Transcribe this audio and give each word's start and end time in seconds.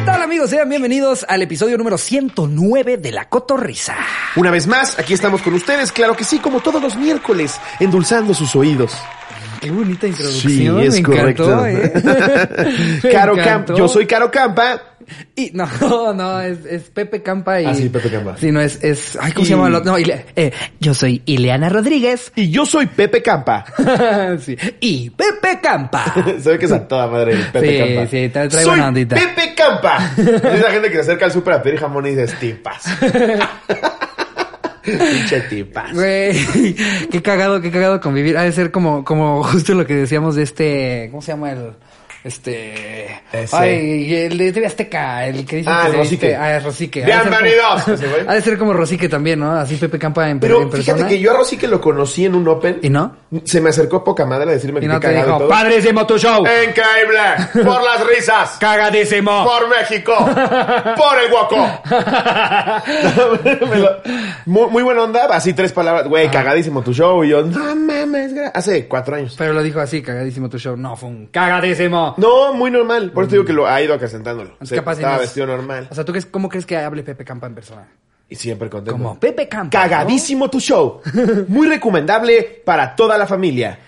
¿Qué 0.00 0.06
tal 0.06 0.22
amigos? 0.22 0.48
Sean 0.48 0.66
bienvenidos 0.66 1.26
al 1.28 1.42
episodio 1.42 1.76
número 1.76 1.98
109 1.98 2.96
de 2.96 3.12
La 3.12 3.28
Cotorrisa. 3.28 3.98
Una 4.34 4.50
vez 4.50 4.66
más, 4.66 4.98
aquí 4.98 5.12
estamos 5.12 5.42
con 5.42 5.52
ustedes, 5.52 5.92
claro 5.92 6.16
que 6.16 6.24
sí, 6.24 6.38
como 6.38 6.60
todos 6.60 6.80
los 6.80 6.96
miércoles, 6.96 7.60
endulzando 7.80 8.32
sus 8.32 8.56
oídos. 8.56 8.96
Qué 9.60 9.70
bonita 9.70 10.06
Sí, 10.06 10.08
introducción, 10.08 10.80
es 10.80 10.94
me 10.94 11.02
correcto. 11.02 11.44
encantó, 11.66 11.66
¿eh? 11.66 11.92
Caro 13.12 13.34
Camp, 13.36 13.46
encantó. 13.46 13.76
yo 13.76 13.88
soy 13.88 14.06
Caro 14.06 14.30
Campa. 14.30 14.82
Y 15.34 15.50
no, 15.54 15.68
no, 16.14 16.40
es, 16.40 16.64
es 16.66 16.84
Pepe 16.90 17.20
Campa 17.22 17.60
y... 17.60 17.66
Ah, 17.66 17.74
sí, 17.74 17.88
Pepe 17.88 18.10
Campa. 18.10 18.36
Sí, 18.38 18.52
no, 18.52 18.60
es, 18.60 18.82
es, 18.84 19.18
ay, 19.20 19.32
¿cómo 19.32 19.44
se 19.44 19.50
llama? 19.52 19.68
No, 19.68 19.98
Ile- 19.98 20.24
eh, 20.36 20.52
yo 20.78 20.94
soy 20.94 21.20
Ileana 21.26 21.68
Rodríguez. 21.68 22.32
Y 22.36 22.50
yo 22.50 22.64
soy 22.64 22.86
Pepe 22.86 23.20
Campa. 23.20 23.64
sí. 24.40 24.56
Y 24.78 25.10
Pepe 25.10 25.58
Campa. 25.60 26.14
Se 26.40 26.50
ve 26.52 26.58
que 26.58 26.66
es 26.66 26.72
a 26.72 26.86
toda 26.86 27.08
madre 27.08 27.32
el 27.32 27.42
Pepe 27.46 27.68
Sí, 27.70 27.78
Campa. 27.94 28.10
sí, 28.10 28.16
trae- 28.16 28.30
trae 28.30 28.50
soy 28.50 28.64
buena 28.66 28.88
ondita. 28.88 29.16
Pepe 29.16 29.54
Campa. 29.56 30.10
Es 30.16 30.60
esa 30.60 30.70
gente 30.70 30.88
que 30.88 30.94
se 30.94 31.00
acerca 31.00 31.24
al 31.24 31.32
súper 31.32 31.54
a 31.54 31.62
pedir 31.62 31.80
jamón 31.80 32.06
y 32.06 32.10
dices, 32.10 32.38
tipas. 32.38 32.84
Pinche 35.12 35.40
tipas. 35.42 35.92
Güey, 35.92 36.76
qué 37.10 37.22
cagado, 37.22 37.60
qué 37.60 37.70
cagado 37.70 38.00
convivir. 38.00 38.36
Ha 38.36 38.42
de 38.42 38.52
ser 38.52 38.70
como, 38.70 39.04
como 39.04 39.42
justo 39.42 39.74
lo 39.74 39.86
que 39.86 39.94
decíamos 39.94 40.36
de 40.36 40.42
este, 40.42 41.08
¿cómo 41.10 41.22
se 41.22 41.32
llama 41.32 41.52
el? 41.52 41.72
Este. 42.22 43.22
Ese. 43.32 43.56
Ay, 43.56 44.14
el 44.14 44.36
de 44.36 44.52
TV 44.52 44.66
Azteca, 44.66 45.24
el 45.26 45.46
que 45.46 45.56
dice 45.56 45.70
Ah, 45.72 45.88
que 45.90 45.96
Rosique. 45.96 46.36
Ah, 46.36 46.58
Rosique. 46.58 47.00
De 47.04 47.12
como- 47.12 47.22
Bienvenidos. 47.30 48.28
Ha 48.28 48.34
de 48.34 48.42
ser 48.42 48.58
como 48.58 48.74
Rosique 48.74 49.08
también, 49.08 49.40
¿no? 49.40 49.52
Así 49.52 49.76
Pepe 49.76 49.98
Campa 49.98 50.28
en, 50.28 50.38
per- 50.38 50.50
Pero 50.50 50.62
en 50.62 50.68
persona. 50.70 50.96
fíjate 50.98 51.14
que 51.14 51.20
yo 51.20 51.30
a 51.32 51.36
Rosy 51.38 51.56
que 51.56 51.66
lo 51.66 51.80
conocí 51.80 52.26
en 52.26 52.34
un 52.34 52.46
Open. 52.46 52.78
¿Y 52.82 52.90
no? 52.90 53.16
Se 53.44 53.60
me 53.62 53.70
acercó 53.70 54.04
poca 54.04 54.26
madre 54.26 54.50
a 54.50 54.52
decirme 54.54 54.80
Y 54.80 54.82
que 54.82 54.88
no 54.88 55.00
te 55.00 55.14
dijo, 55.14 55.38
todo. 55.38 55.48
padrísimo 55.48 56.06
tu 56.06 56.18
show. 56.18 56.40
Increíble. 56.44 57.20
Por 57.64 57.82
las 57.82 58.06
risas. 58.06 58.56
Cagadísimo. 58.60 59.44
Por 59.46 59.68
México. 59.70 60.12
Por 60.96 61.22
el 61.24 61.30
guaco. 61.30 61.80
Muy, 64.46 64.70
muy 64.70 64.82
buena 64.82 65.02
onda. 65.04 65.26
Así 65.30 65.52
tres 65.54 65.72
palabras. 65.72 66.06
Güey, 66.08 66.30
cagadísimo 66.30 66.82
tu 66.82 66.92
show. 66.92 67.24
Y 67.24 67.30
yo, 67.30 67.42
no 67.44 67.74
mames. 67.76 68.34
gra-". 68.34 68.50
Hace 68.52 68.86
cuatro 68.86 69.16
años. 69.16 69.34
Pero 69.38 69.52
lo 69.54 69.62
dijo 69.62 69.80
así, 69.80 70.02
cagadísimo 70.02 70.48
tu 70.50 70.58
show. 70.58 70.76
No, 70.76 70.96
fue 70.96 71.08
un 71.08 71.26
cagadísimo. 71.26 72.09
No, 72.18 72.52
muy 72.54 72.70
normal. 72.70 73.10
Por 73.12 73.24
eso 73.24 73.32
digo 73.32 73.44
que 73.44 73.52
lo 73.52 73.66
ha 73.66 73.80
ido 73.82 73.94
acrecentándolo. 73.94 74.56
Es 74.60 74.68
Se- 74.68 74.76
capaz 74.76 74.92
y 74.92 74.96
estaba 74.96 75.14
no 75.16 75.20
es- 75.22 75.28
vestido 75.28 75.46
normal. 75.46 75.88
O 75.90 75.94
sea, 75.94 76.04
¿tú 76.04 76.12
crees, 76.12 76.26
cómo 76.26 76.48
crees 76.48 76.66
que 76.66 76.76
hable 76.76 77.02
Pepe 77.02 77.24
Campa 77.24 77.46
en 77.46 77.54
persona? 77.54 77.86
Y 78.28 78.36
siempre 78.36 78.70
contento. 78.70 78.92
Como 78.92 79.18
Pepe 79.18 79.48
Campa. 79.48 79.76
¿no? 79.76 79.82
Cagadísimo 79.82 80.48
tu 80.48 80.60
show. 80.60 81.00
Muy 81.48 81.66
recomendable 81.68 82.62
para 82.64 82.94
toda 82.94 83.18
la 83.18 83.26
familia. 83.26 83.78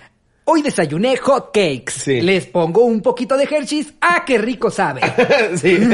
Hoy 0.45 0.61
desayuné 0.61 1.17
hot 1.19 1.51
cakes. 1.55 1.93
Sí. 2.03 2.21
Les 2.21 2.47
pongo 2.47 2.85
un 2.85 3.01
poquito 3.01 3.37
de 3.37 3.45
Hershey's. 3.45 3.95
¡Ah, 4.01 4.25
qué 4.27 4.39
rico 4.39 4.71
sabe! 4.71 5.01
sí. 5.57 5.79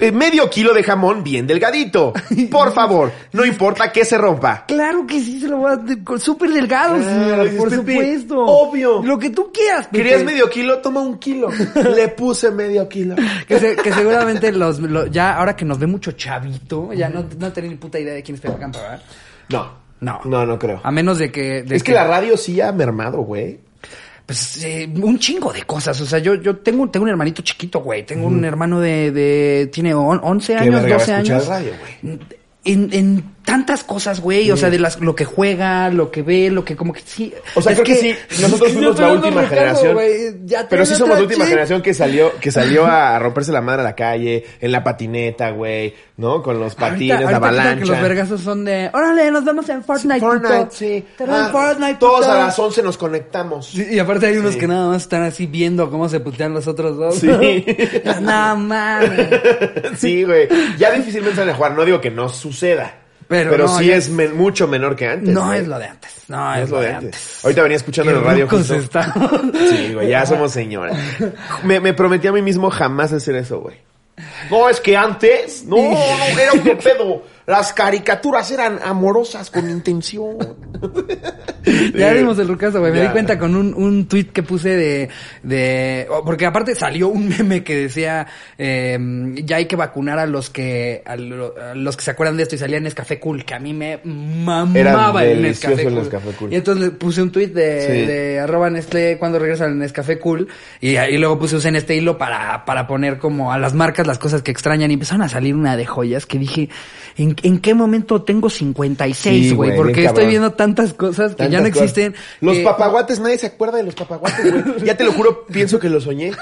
Eh, 0.00 0.12
Medio 0.12 0.48
kilo 0.48 0.72
de 0.72 0.82
jamón 0.82 1.22
bien 1.22 1.46
delgadito. 1.46 2.12
Por 2.50 2.72
favor, 2.72 3.12
no 3.32 3.44
importa 3.44 3.90
que 3.92 4.04
se 4.04 4.16
rompa. 4.16 4.64
claro 4.66 5.06
que 5.06 5.20
sí, 5.20 5.40
se 5.40 5.48
lo 5.48 5.58
voy 5.58 5.72
a... 5.72 6.18
Súper 6.18 6.50
delgado, 6.50 6.96
Claro, 6.96 7.04
señor, 7.04 7.42
dices, 7.44 7.58
por 7.58 7.68
Pepe, 7.70 7.92
supuesto. 7.92 8.44
obvio. 8.46 9.02
Lo 9.02 9.18
que 9.18 9.30
tú 9.30 9.50
quieras, 9.52 9.86
Pepe. 9.86 9.98
¿Querías 9.98 10.24
medio 10.24 10.48
kilo? 10.48 10.78
Toma 10.78 11.00
un 11.00 11.18
kilo. 11.18 11.48
Le 11.94 12.08
puse 12.08 12.50
medio 12.50 12.88
kilo. 12.88 13.16
Que, 13.46 13.58
se- 13.58 13.76
que 13.76 13.92
seguramente 13.92 14.52
los, 14.52 14.78
lo- 14.80 15.06
ya 15.06 15.36
ahora 15.36 15.54
que 15.56 15.64
nos 15.64 15.78
ve 15.78 15.86
mucho 15.86 16.12
chavito, 16.12 16.92
ya 16.92 17.08
no, 17.08 17.24
no 17.38 17.52
tienen 17.52 17.72
ni 17.72 17.76
puta 17.78 17.98
idea 17.98 18.14
de 18.14 18.22
quién 18.22 18.36
es 18.36 18.40
Pepe 18.40 18.58
Campa, 18.58 18.78
¿verdad? 18.80 19.02
No. 19.50 19.87
No. 20.00 20.20
No, 20.24 20.46
no 20.46 20.58
creo. 20.58 20.80
A 20.82 20.90
menos 20.90 21.18
de 21.18 21.30
que... 21.32 21.62
de 21.62 21.76
Es 21.76 21.82
que 21.82 21.92
la 21.92 22.06
radio 22.06 22.36
sí 22.36 22.60
ha 22.60 22.70
mermado, 22.72 23.18
güey. 23.22 23.58
Pues 24.26 24.62
eh, 24.62 24.88
un 24.94 25.18
chingo 25.18 25.52
de 25.52 25.62
cosas. 25.62 25.98
O 26.00 26.06
sea, 26.06 26.18
yo, 26.18 26.34
yo 26.34 26.56
tengo, 26.58 26.88
tengo 26.90 27.04
un 27.04 27.10
hermanito 27.10 27.40
chiquito, 27.42 27.80
güey. 27.80 28.04
Tengo 28.04 28.26
un 28.26 28.44
hermano 28.44 28.78
de, 28.78 29.10
de 29.10 29.70
tiene 29.72 29.94
on- 29.94 30.20
11 30.22 30.52
Qué 30.52 30.58
años, 30.58 30.82
verga 30.82 30.96
va 30.98 31.02
a 31.02 31.06
12 31.06 31.12
escuchar 31.12 31.34
años. 31.36 31.48
radio, 31.48 31.72
güey. 32.02 32.18
En, 32.64 32.88
en 32.92 33.24
tantas 33.48 33.82
cosas, 33.82 34.20
güey. 34.20 34.50
O 34.50 34.56
sea, 34.58 34.68
de 34.68 34.78
las, 34.78 35.00
lo 35.00 35.14
que 35.14 35.24
juega, 35.24 35.88
lo 35.88 36.10
que 36.10 36.20
ve, 36.22 36.50
lo 36.50 36.66
que 36.66 36.76
como 36.76 36.92
que 36.92 37.00
sí. 37.02 37.32
O 37.54 37.62
sea, 37.62 37.72
Es 37.72 37.80
creo 37.80 37.86
que, 37.86 37.96
sí. 37.96 38.14
Nosotros 38.42 38.72
fuimos 38.72 38.98
la 38.98 39.08
última 39.12 39.42
generación. 39.46 39.96
Ya 40.44 40.68
Pero 40.68 40.84
sí 40.84 40.94
somos 40.94 41.16
la 41.16 41.22
última 41.22 41.46
generación 41.46 41.80
que 41.80 41.94
salió, 41.94 42.30
que 42.40 42.50
salió 42.52 42.84
a 42.86 43.18
romperse 43.20 43.50
la 43.50 43.62
madre 43.62 43.80
a 43.80 43.84
la 43.84 43.94
calle, 43.94 44.44
en 44.60 44.70
la 44.70 44.84
patineta, 44.84 45.48
güey, 45.52 45.94
¿no? 46.18 46.42
Con 46.42 46.60
los 46.60 46.74
patines, 46.74 47.16
Ahorita- 47.16 47.30
la 47.30 47.36
ahorita 47.38 47.40
que 47.54 47.60
avalancha. 47.60 47.92
los 47.92 48.02
vergazos 48.02 48.40
son 48.42 48.64
de. 48.66 48.90
Órale, 48.92 49.30
nos 49.30 49.44
vemos 49.46 49.66
en 49.70 49.82
Fortnite. 49.82 50.20
Fortnite, 50.20 50.54
puto. 50.64 50.70
sí. 50.76 51.04
Te 51.16 51.24
veo 51.24 51.34
en 51.36 51.42
Ah, 51.44 51.48
Fortnite, 51.50 51.94
todos 51.98 52.18
puto. 52.26 52.32
a 52.32 52.38
las 52.38 52.58
11 52.58 52.82
nos 52.82 52.98
conectamos. 52.98 53.68
Sí, 53.68 53.86
y 53.90 53.98
aparte 53.98 54.26
hay 54.26 54.36
unos 54.36 54.52
Sí. 54.54 54.60
que 54.60 54.66
nada 54.68 54.88
más 54.88 55.02
están 55.02 55.22
así 55.22 55.46
viendo 55.46 55.90
cómo 55.90 56.08
se 56.10 56.20
putean 56.20 56.52
los 56.52 56.66
otros 56.66 56.98
dos. 56.98 57.14
Sí. 57.16 57.64
no 58.20 58.56
mames. 58.56 59.10
Sí, 59.96 60.24
güey. 60.24 60.48
Ya 60.78 60.90
difícilmente 60.92 61.36
salen 61.36 61.54
a 61.54 61.56
jugar. 61.56 61.72
No 61.72 61.84
digo 61.84 62.00
que 62.00 62.10
no 62.10 62.28
suceda. 62.28 62.94
Pero 63.28 63.50
Pero, 63.50 63.66
no, 63.66 63.78
sí 63.78 63.86
ya 63.86 63.96
es 63.96 64.08
men- 64.08 64.34
mucho 64.36 64.66
menor 64.66 64.96
que 64.96 65.06
antes. 65.06 65.28
No 65.28 65.46
güey. 65.46 65.60
es 65.60 65.68
lo 65.68 65.78
de 65.78 65.86
antes. 65.86 66.10
No, 66.28 66.36
No 66.38 66.54
es, 66.56 66.70
lo 66.70 66.80
de 66.80 66.92
antes. 66.94 67.40
Ahorita 67.44 67.62
venía 67.62 67.76
escuchando 67.76 68.10
en 68.12 68.18
Qué 68.18 68.24
radio. 68.24 68.48
justo- 68.48 68.74
estamos. 68.74 69.30
Sí, 69.70 69.92
güey, 69.94 70.08
ya 70.08 70.24
somos 70.26 70.50
señores. 70.52 70.96
Me, 71.62 71.78
me 71.80 71.92
prometí 71.92 72.26
a 72.26 72.32
mí 72.32 72.40
mismo 72.42 72.70
jamás 72.70 73.12
hacer 73.12 73.36
eso, 73.36 73.60
güey. 73.60 73.76
No, 74.50 74.68
es 74.68 74.80
que 74.80 74.96
antes, 74.96 75.64
no, 75.64 75.76
no, 75.76 75.96
era 76.38 76.52
otro 76.54 76.78
pedo. 76.78 77.22
Las 77.48 77.72
caricaturas 77.72 78.50
eran 78.52 78.78
amorosas 78.84 79.50
con 79.50 79.68
intención. 79.70 80.36
Ya 81.94 82.12
vimos 82.14 82.38
el 82.38 82.48
rucazo, 82.48 82.80
güey. 82.80 82.92
Me 82.92 82.98
Ya. 82.98 83.04
di 83.06 83.10
cuenta 83.10 83.38
con 83.38 83.54
un, 83.54 83.74
un 83.74 84.06
tweet 84.08 84.26
que 84.32 84.42
puse 84.42 84.70
de, 84.70 85.08
de, 85.42 86.06
oh, 86.10 86.24
porque 86.24 86.46
aparte 86.46 86.74
salió 86.74 87.08
un 87.08 87.28
meme 87.38 87.62
que 87.62 87.76
decía, 87.76 88.26
eh, 88.56 88.96
ya 89.44 89.56
hay 89.56 89.66
que 89.66 89.76
vacunar 89.76 90.18
a 90.18 90.24
los 90.24 90.48
que, 90.48 91.02
a, 91.04 91.16
lo- 91.16 91.54
a 91.60 91.74
los 91.74 91.94
que 91.96 92.04
se 92.04 92.10
acuerdan 92.12 92.38
de 92.38 92.44
esto 92.44 92.54
y 92.54 92.58
salía 92.58 92.80
Nescafé 92.80 93.20
Cool, 93.20 93.44
que 93.44 93.52
a 93.54 93.58
mí 93.58 93.74
me 93.74 94.00
mamaba 94.02 95.24
el 95.24 95.42
Nescafé 95.42 95.82
el 95.82 95.88
cool. 95.88 95.94
Nescafé 95.96 96.30
Cool. 96.32 96.52
Y 96.52 96.56
entonces 96.56 96.84
le 96.84 96.90
puse 96.92 97.20
un 97.20 97.30
tweet 97.32 97.48
de, 97.48 97.80
Sí. 97.82 98.06
de 98.06 98.40
arroba 98.40 98.70
Nestlé 98.70 99.18
cuando 99.18 99.38
regresa 99.38 99.66
el 99.66 99.76
Nescafé 99.78 100.18
Cool 100.18 100.48
y, 100.80 100.96
y 100.96 101.18
luego 101.18 101.38
puse 101.38 101.56
usé 101.56 101.68
en 101.68 101.76
este 101.76 101.94
hilo 101.96 102.16
para, 102.16 102.64
para 102.64 102.86
poner 102.86 103.18
como 103.18 103.52
a 103.52 103.58
las 103.58 103.74
marcas 103.74 104.06
las 104.06 104.18
cosas 104.18 104.40
que 104.42 104.50
extrañan 104.52 104.90
y 104.90 104.94
empezaron 104.94 105.22
a 105.22 105.28
salir 105.28 105.54
una 105.54 105.76
de 105.76 105.84
joyas 105.84 106.24
que 106.24 106.38
dije, 106.38 106.70
¿en, 107.16 107.34
en 107.42 107.58
qué 107.60 107.74
momento 107.74 108.22
tengo 108.22 108.48
56, 108.50 109.48
Sí, 109.50 109.54
güey? 109.54 109.74
Porque 109.76 110.04
estoy 110.04 110.26
viendo 110.26 110.52
tantas 110.52 110.92
cosas 110.94 111.34
que 111.34 111.48
ya 111.48 111.60
no 111.60 111.68
cosas. 111.70 111.82
existen. 111.84 112.14
Los 112.40 112.56
que- 112.56 112.64
papaguates, 112.64 113.20
nadie 113.20 113.38
se 113.38 113.46
acuerda 113.48 113.78
de 113.78 113.84
los 113.84 113.94
papaguates, 113.94 114.64
güey. 114.64 114.84
Ya 114.84 114.96
te 114.96 115.04
lo 115.04 115.12
juro, 115.12 115.44
pienso 115.46 115.78
que 115.78 115.88
lo 115.88 116.00
soñé. 116.00 116.32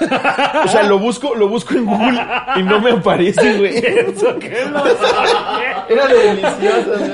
O 0.63 0.67
sea, 0.67 0.83
lo 0.83 0.99
busco, 0.99 1.35
lo 1.35 1.47
busco 1.49 1.73
en 1.73 1.85
Google 1.85 2.21
y 2.57 2.63
no 2.63 2.79
me 2.81 2.91
aparece, 2.91 3.57
güey. 3.57 3.77
Era 5.89 6.07
delicioso, 6.07 6.91
güey. 6.99 7.11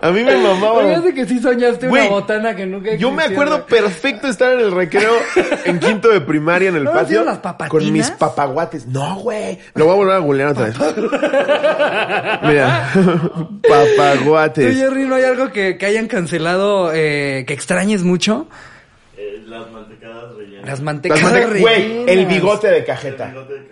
A 0.00 0.10
mí 0.12 0.22
me 0.22 0.36
mamaba. 0.36 0.82
Fíjate 0.86 1.14
que 1.14 1.26
sí 1.26 1.38
soñaste 1.40 1.88
Güey, 1.88 2.02
una 2.06 2.10
botana 2.16 2.54
que 2.54 2.66
nunca 2.66 2.94
Yo 2.96 3.10
me 3.10 3.24
existió, 3.24 3.42
acuerdo 3.42 3.66
perfecto 3.66 4.28
estar 4.28 4.52
en 4.52 4.60
el 4.60 4.72
recreo 4.72 5.12
en 5.64 5.78
quinto 5.78 6.08
de 6.08 6.20
primaria 6.20 6.68
en 6.68 6.76
el 6.76 6.84
¿No 6.84 6.92
patio 6.92 7.24
las 7.24 7.38
con 7.68 7.92
mis 7.92 8.10
papaguates. 8.10 8.86
No, 8.86 9.16
güey. 9.16 9.58
Lo 9.74 9.86
voy 9.86 9.94
a 9.94 9.96
volver 9.96 10.14
a 10.14 10.18
googlear 10.18 10.50
otra 10.50 10.66
vez. 10.66 10.76
Mira, 12.42 12.90
Tú, 12.94 13.60
papaguates. 13.68 14.76
Jerry, 14.76 15.04
¿no 15.04 15.14
hay 15.16 15.24
algo 15.24 15.50
que, 15.50 15.76
que 15.78 15.86
hayan 15.86 16.06
cancelado 16.08 16.92
eh, 16.94 17.44
que 17.46 17.54
extrañes 17.54 18.02
mucho? 18.02 18.46
Eh, 19.16 19.42
las 19.46 19.70
mantecadas 19.70 20.34
rellenas. 20.36 20.60
Las 20.62 20.70
Las 20.70 20.80
mantecadas 20.82 21.22
mante- 21.24 21.60
Güey, 21.60 22.04
el 22.08 22.26
bigote 22.26 22.68
de 22.68 22.84
cajeta. 22.84 23.26
Bigote 23.26 23.52
de. 23.54 23.68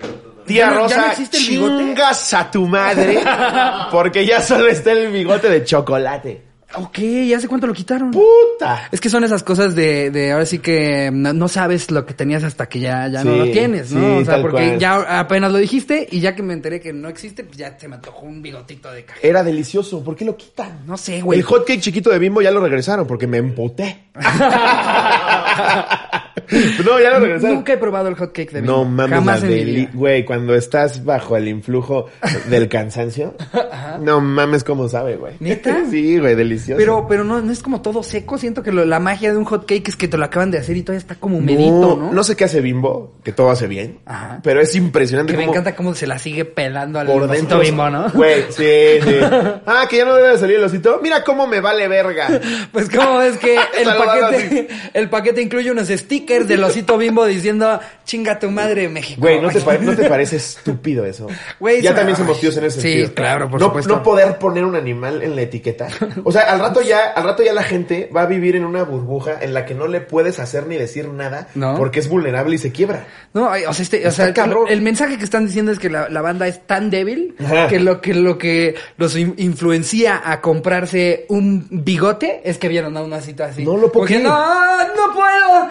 Tía 0.46 0.66
¿Ya 0.66 0.70
no- 0.70 0.86
ya 0.88 0.96
Rosa, 1.08 1.22
no 1.22 1.28
chingas 1.30 2.34
a 2.34 2.50
tu 2.52 2.66
madre 2.68 3.18
porque 3.90 4.24
ya 4.24 4.40
solo 4.40 4.68
está 4.68 4.92
el 4.92 5.10
bigote 5.10 5.50
de 5.50 5.64
chocolate. 5.64 6.45
Ok, 6.74 6.98
¿ya 7.28 7.38
hace 7.38 7.48
cuánto 7.48 7.66
lo 7.66 7.72
quitaron? 7.72 8.10
Puta. 8.10 8.88
Es 8.90 9.00
que 9.00 9.08
son 9.08 9.24
esas 9.24 9.42
cosas 9.42 9.74
de, 9.74 10.10
de 10.10 10.32
ahora 10.32 10.46
sí 10.46 10.58
que 10.58 11.10
no, 11.12 11.32
no 11.32 11.48
sabes 11.48 11.90
lo 11.90 12.04
que 12.04 12.12
tenías 12.12 12.42
hasta 12.42 12.68
que 12.68 12.80
ya, 12.80 13.08
ya 13.08 13.24
no 13.24 13.36
lo 13.36 13.50
tienes, 13.50 13.92
¿no? 13.92 14.00
sí, 14.00 14.22
o 14.22 14.24
sea, 14.24 14.42
porque 14.42 14.66
cual. 14.66 14.78
ya 14.78 15.20
apenas 15.20 15.52
lo 15.52 15.58
dijiste 15.58 16.08
y 16.10 16.20
ya 16.20 16.34
que 16.34 16.42
me 16.42 16.52
enteré 16.52 16.80
que 16.80 16.92
no 16.92 17.08
existe, 17.08 17.44
pues 17.44 17.56
ya 17.56 17.78
se 17.78 17.88
me 17.88 17.94
antojó 17.94 18.26
un 18.26 18.42
bigotito 18.42 18.90
de 18.90 19.04
cajeta. 19.04 19.26
Era 19.26 19.44
delicioso. 19.44 20.02
¿Por 20.02 20.16
qué 20.16 20.24
lo 20.24 20.36
quitan? 20.36 20.84
No 20.86 20.96
sé, 20.96 21.22
güey. 21.22 21.38
El 21.38 21.44
hotcake 21.44 21.80
chiquito 21.80 22.10
de 22.10 22.18
Bimbo 22.18 22.42
ya 22.42 22.50
lo 22.50 22.60
regresaron 22.60 23.06
porque 23.06 23.26
me 23.26 23.38
empoté. 23.38 24.06
no, 26.84 27.00
ya 27.00 27.10
lo 27.10 27.20
regresaron. 27.20 27.56
Nunca 27.56 27.72
he 27.72 27.78
probado 27.78 28.08
el 28.08 28.14
hot 28.16 28.32
cake 28.32 28.50
de 28.52 28.62
No 28.62 28.84
Bimbo. 28.84 28.96
mames, 28.96 29.18
Jamás 29.18 29.42
la 29.42 29.48
deli-. 29.48 29.88
Güey, 29.92 30.24
cuando 30.24 30.54
estás 30.54 31.04
bajo 31.04 31.36
el 31.36 31.48
influjo 31.48 32.06
del 32.48 32.68
cansancio, 32.68 33.34
no 34.00 34.20
mames 34.20 34.64
cómo 34.64 34.88
sabe, 34.88 35.16
güey. 35.16 35.34
¿Neta? 35.40 35.76
Sí, 35.90 36.18
güey, 36.18 36.34
delicioso. 36.34 36.78
Pero, 36.78 37.06
pero 37.08 37.22
no, 37.24 37.40
no 37.40 37.52
es 37.52 37.62
como 37.62 37.80
todo 37.80 38.02
seco. 38.02 38.38
Siento 38.38 38.62
que 38.62 38.72
lo- 38.72 38.84
la 38.84 38.98
magia 38.98 39.30
de 39.32 39.38
un 39.38 39.44
hot 39.44 39.66
cake 39.66 39.88
es 39.88 39.96
que 39.96 40.08
te 40.08 40.16
lo 40.18 40.24
acaban 40.24 40.50
de 40.50 40.58
hacer 40.58 40.76
y 40.76 40.82
todavía 40.82 40.98
está 40.98 41.14
como 41.14 41.38
humedito, 41.38 41.96
¿no? 41.96 42.12
no, 42.12 42.24
sé 42.24 42.34
qué 42.36 42.44
hace 42.44 42.60
Bimbo, 42.60 43.14
que 43.22 43.32
todo 43.32 43.50
hace 43.50 43.66
bien, 43.66 43.98
Ajá. 44.04 44.40
pero 44.42 44.60
es 44.60 44.74
impresionante 44.74 45.32
Que 45.32 45.38
me 45.38 45.44
cómo 45.44 45.54
encanta 45.54 45.76
cómo 45.76 45.94
se 45.94 46.06
la 46.06 46.18
sigue 46.18 46.44
pelando 46.44 46.98
al 46.98 47.06
por 47.06 47.28
dentro. 47.28 47.60
bimbo, 47.60 47.88
¿no? 47.88 48.10
Güey, 48.10 48.42
sí, 48.50 48.64
sí. 49.02 49.16
Ah, 49.66 49.86
que 49.88 49.98
ya 49.98 50.04
no 50.04 50.14
debe 50.16 50.36
salir 50.38 50.56
el 50.56 50.64
osito. 50.64 50.98
Mira 51.02 51.22
cómo 51.24 51.46
me 51.46 51.60
vale 51.60 51.86
verga. 51.88 52.28
Pues 52.72 52.90
como 52.90 53.18
ves 53.18 53.36
que 53.38 53.54
el 53.54 53.86
paquete, 53.86 54.68
el 54.94 55.08
paquete 55.08 55.42
incluye 55.42 55.70
unos 55.70 55.88
stickers 55.88 56.35
sticker 56.44 56.46
del 56.56 56.64
osito 56.64 56.98
bimbo 56.98 57.24
diciendo, 57.26 57.80
chinga 58.04 58.38
tu 58.38 58.50
madre, 58.50 58.88
México. 58.88 59.20
Güey, 59.20 59.40
¿no 59.40 59.48
te, 59.50 59.60
pare- 59.60 59.80
¿no 59.80 59.94
te 59.96 60.08
parece 60.08 60.36
estúpido 60.36 61.04
eso? 61.04 61.26
Güey, 61.60 61.82
ya 61.82 61.94
también 61.94 62.16
somos 62.16 62.40
tíos 62.40 62.56
en 62.56 62.64
ese 62.64 62.80
Sí, 62.80 62.88
sentido. 62.92 63.14
claro, 63.14 63.50
por 63.50 63.60
no, 63.60 63.66
supuesto. 63.66 63.96
No 63.96 64.02
poder 64.02 64.38
poner 64.38 64.64
un 64.64 64.76
animal 64.76 65.22
en 65.22 65.34
la 65.36 65.42
etiqueta. 65.42 65.88
O 66.24 66.32
sea, 66.32 66.42
al 66.52 66.60
rato 66.60 66.82
ya, 66.82 67.10
al 67.14 67.24
rato 67.24 67.42
ya 67.42 67.52
la 67.52 67.62
gente 67.62 68.10
va 68.14 68.22
a 68.22 68.26
vivir 68.26 68.56
en 68.56 68.64
una 68.64 68.82
burbuja 68.84 69.38
en 69.40 69.54
la 69.54 69.64
que 69.64 69.74
no 69.74 69.86
le 69.88 70.00
puedes 70.00 70.38
hacer 70.38 70.66
ni 70.66 70.76
decir 70.76 71.08
nada 71.08 71.48
No. 71.54 71.76
porque 71.76 72.00
es 72.00 72.08
vulnerable 72.08 72.54
y 72.54 72.58
se 72.58 72.72
quiebra. 72.72 73.06
No, 73.34 73.50
o 73.50 73.72
sea, 73.72 73.82
este, 73.82 74.06
o 74.06 74.10
sea, 74.10 74.32
el 74.68 74.82
mensaje 74.82 75.18
que 75.18 75.24
están 75.24 75.46
diciendo 75.46 75.72
es 75.72 75.78
que 75.78 75.90
la, 75.90 76.08
la 76.08 76.22
banda 76.22 76.46
es 76.48 76.66
tan 76.66 76.90
débil 76.90 77.34
Ajá. 77.44 77.68
que 77.68 77.80
lo 77.80 78.00
que 78.00 78.14
lo 78.14 78.38
que 78.38 78.74
los 78.96 79.16
in- 79.16 79.34
influencia 79.38 80.20
a 80.24 80.40
comprarse 80.40 81.26
un 81.28 81.66
bigote 81.70 82.40
es 82.44 82.58
que 82.58 82.68
vieron 82.68 82.96
a 82.96 83.02
un 83.02 83.12
osito 83.12 83.44
así. 83.44 83.64
No 83.64 83.72
lo 83.76 83.90
puedo 83.92 83.92
Porque, 84.06 84.18
no, 84.18 84.30
no 84.30 85.12
puedo, 85.14 85.68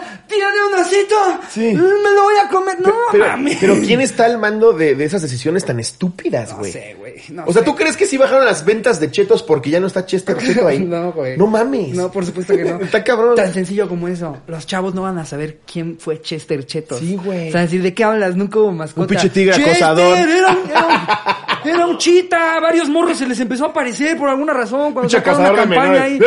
un 0.72 0.80
osito, 0.80 1.16
Sí. 1.50 1.72
me 1.74 2.10
lo 2.14 2.22
voy 2.22 2.34
a 2.44 2.48
comer, 2.48 2.80
no, 2.80 2.92
pero, 3.12 3.26
mames. 3.26 3.58
pero 3.60 3.74
¿quién 3.80 4.00
está 4.00 4.24
al 4.26 4.38
mando 4.38 4.72
de, 4.72 4.94
de 4.94 5.04
esas 5.04 5.22
decisiones 5.22 5.64
tan 5.64 5.78
estúpidas, 5.80 6.50
No 6.50 6.58
güey? 6.58 6.72
sé, 6.72 6.94
güey, 6.98 7.14
no 7.30 7.44
o 7.46 7.52
sea, 7.52 7.62
sé. 7.62 7.66
¿tú 7.66 7.74
crees 7.76 7.96
que 7.96 8.06
sí 8.06 8.16
bajaron 8.16 8.44
las 8.44 8.64
ventas 8.64 9.00
de 9.00 9.10
chetos 9.10 9.42
porque 9.42 9.70
ya 9.70 9.80
no 9.80 9.86
está 9.86 10.04
Chester 10.06 10.36
Cheto 10.38 10.66
ahí? 10.66 10.78
No, 10.86 11.12
güey. 11.12 11.36
No 11.36 11.46
mames. 11.46 11.94
No, 11.94 12.10
por 12.10 12.24
supuesto 12.24 12.56
que 12.56 12.64
no. 12.64 12.80
Está 12.80 13.02
cabrón. 13.02 13.34
Tan 13.34 13.52
sencillo 13.52 13.88
como 13.88 14.08
eso. 14.08 14.36
Los 14.46 14.66
chavos 14.66 14.94
no 14.94 15.02
van 15.02 15.18
a 15.18 15.24
saber 15.26 15.58
quién 15.70 15.98
fue 15.98 16.20
Chester 16.20 16.64
Chetos. 16.64 17.00
Sí, 17.00 17.16
güey. 17.22 17.48
O 17.48 17.52
sea, 17.52 17.62
decir, 17.62 17.82
¿de 17.82 17.92
qué 17.94 18.04
hablas? 18.04 18.36
Nunca 18.36 18.58
hubo 18.60 18.72
mascota. 18.72 19.02
Un 19.02 19.06
pinche 19.08 19.28
tigre 19.30 19.54
acosador. 19.54 20.16
Era 20.16 20.48
un, 20.48 20.70
era, 20.70 20.86
un, 20.86 21.68
era 21.74 21.86
un 21.86 21.98
chita. 21.98 22.60
Varios 22.60 22.88
morros 22.88 23.18
se 23.18 23.26
les 23.26 23.38
empezó 23.40 23.64
a 23.66 23.68
aparecer 23.68 24.16
por 24.16 24.28
alguna 24.28 24.52
razón 24.52 24.92
cuando 24.92 25.02
Pinche 25.02 25.18
sacaron 25.18 25.40
una 25.40 25.48
cazador 25.50 25.68
de 25.68 25.74
campaña 25.76 26.02
ahí. 26.04 26.18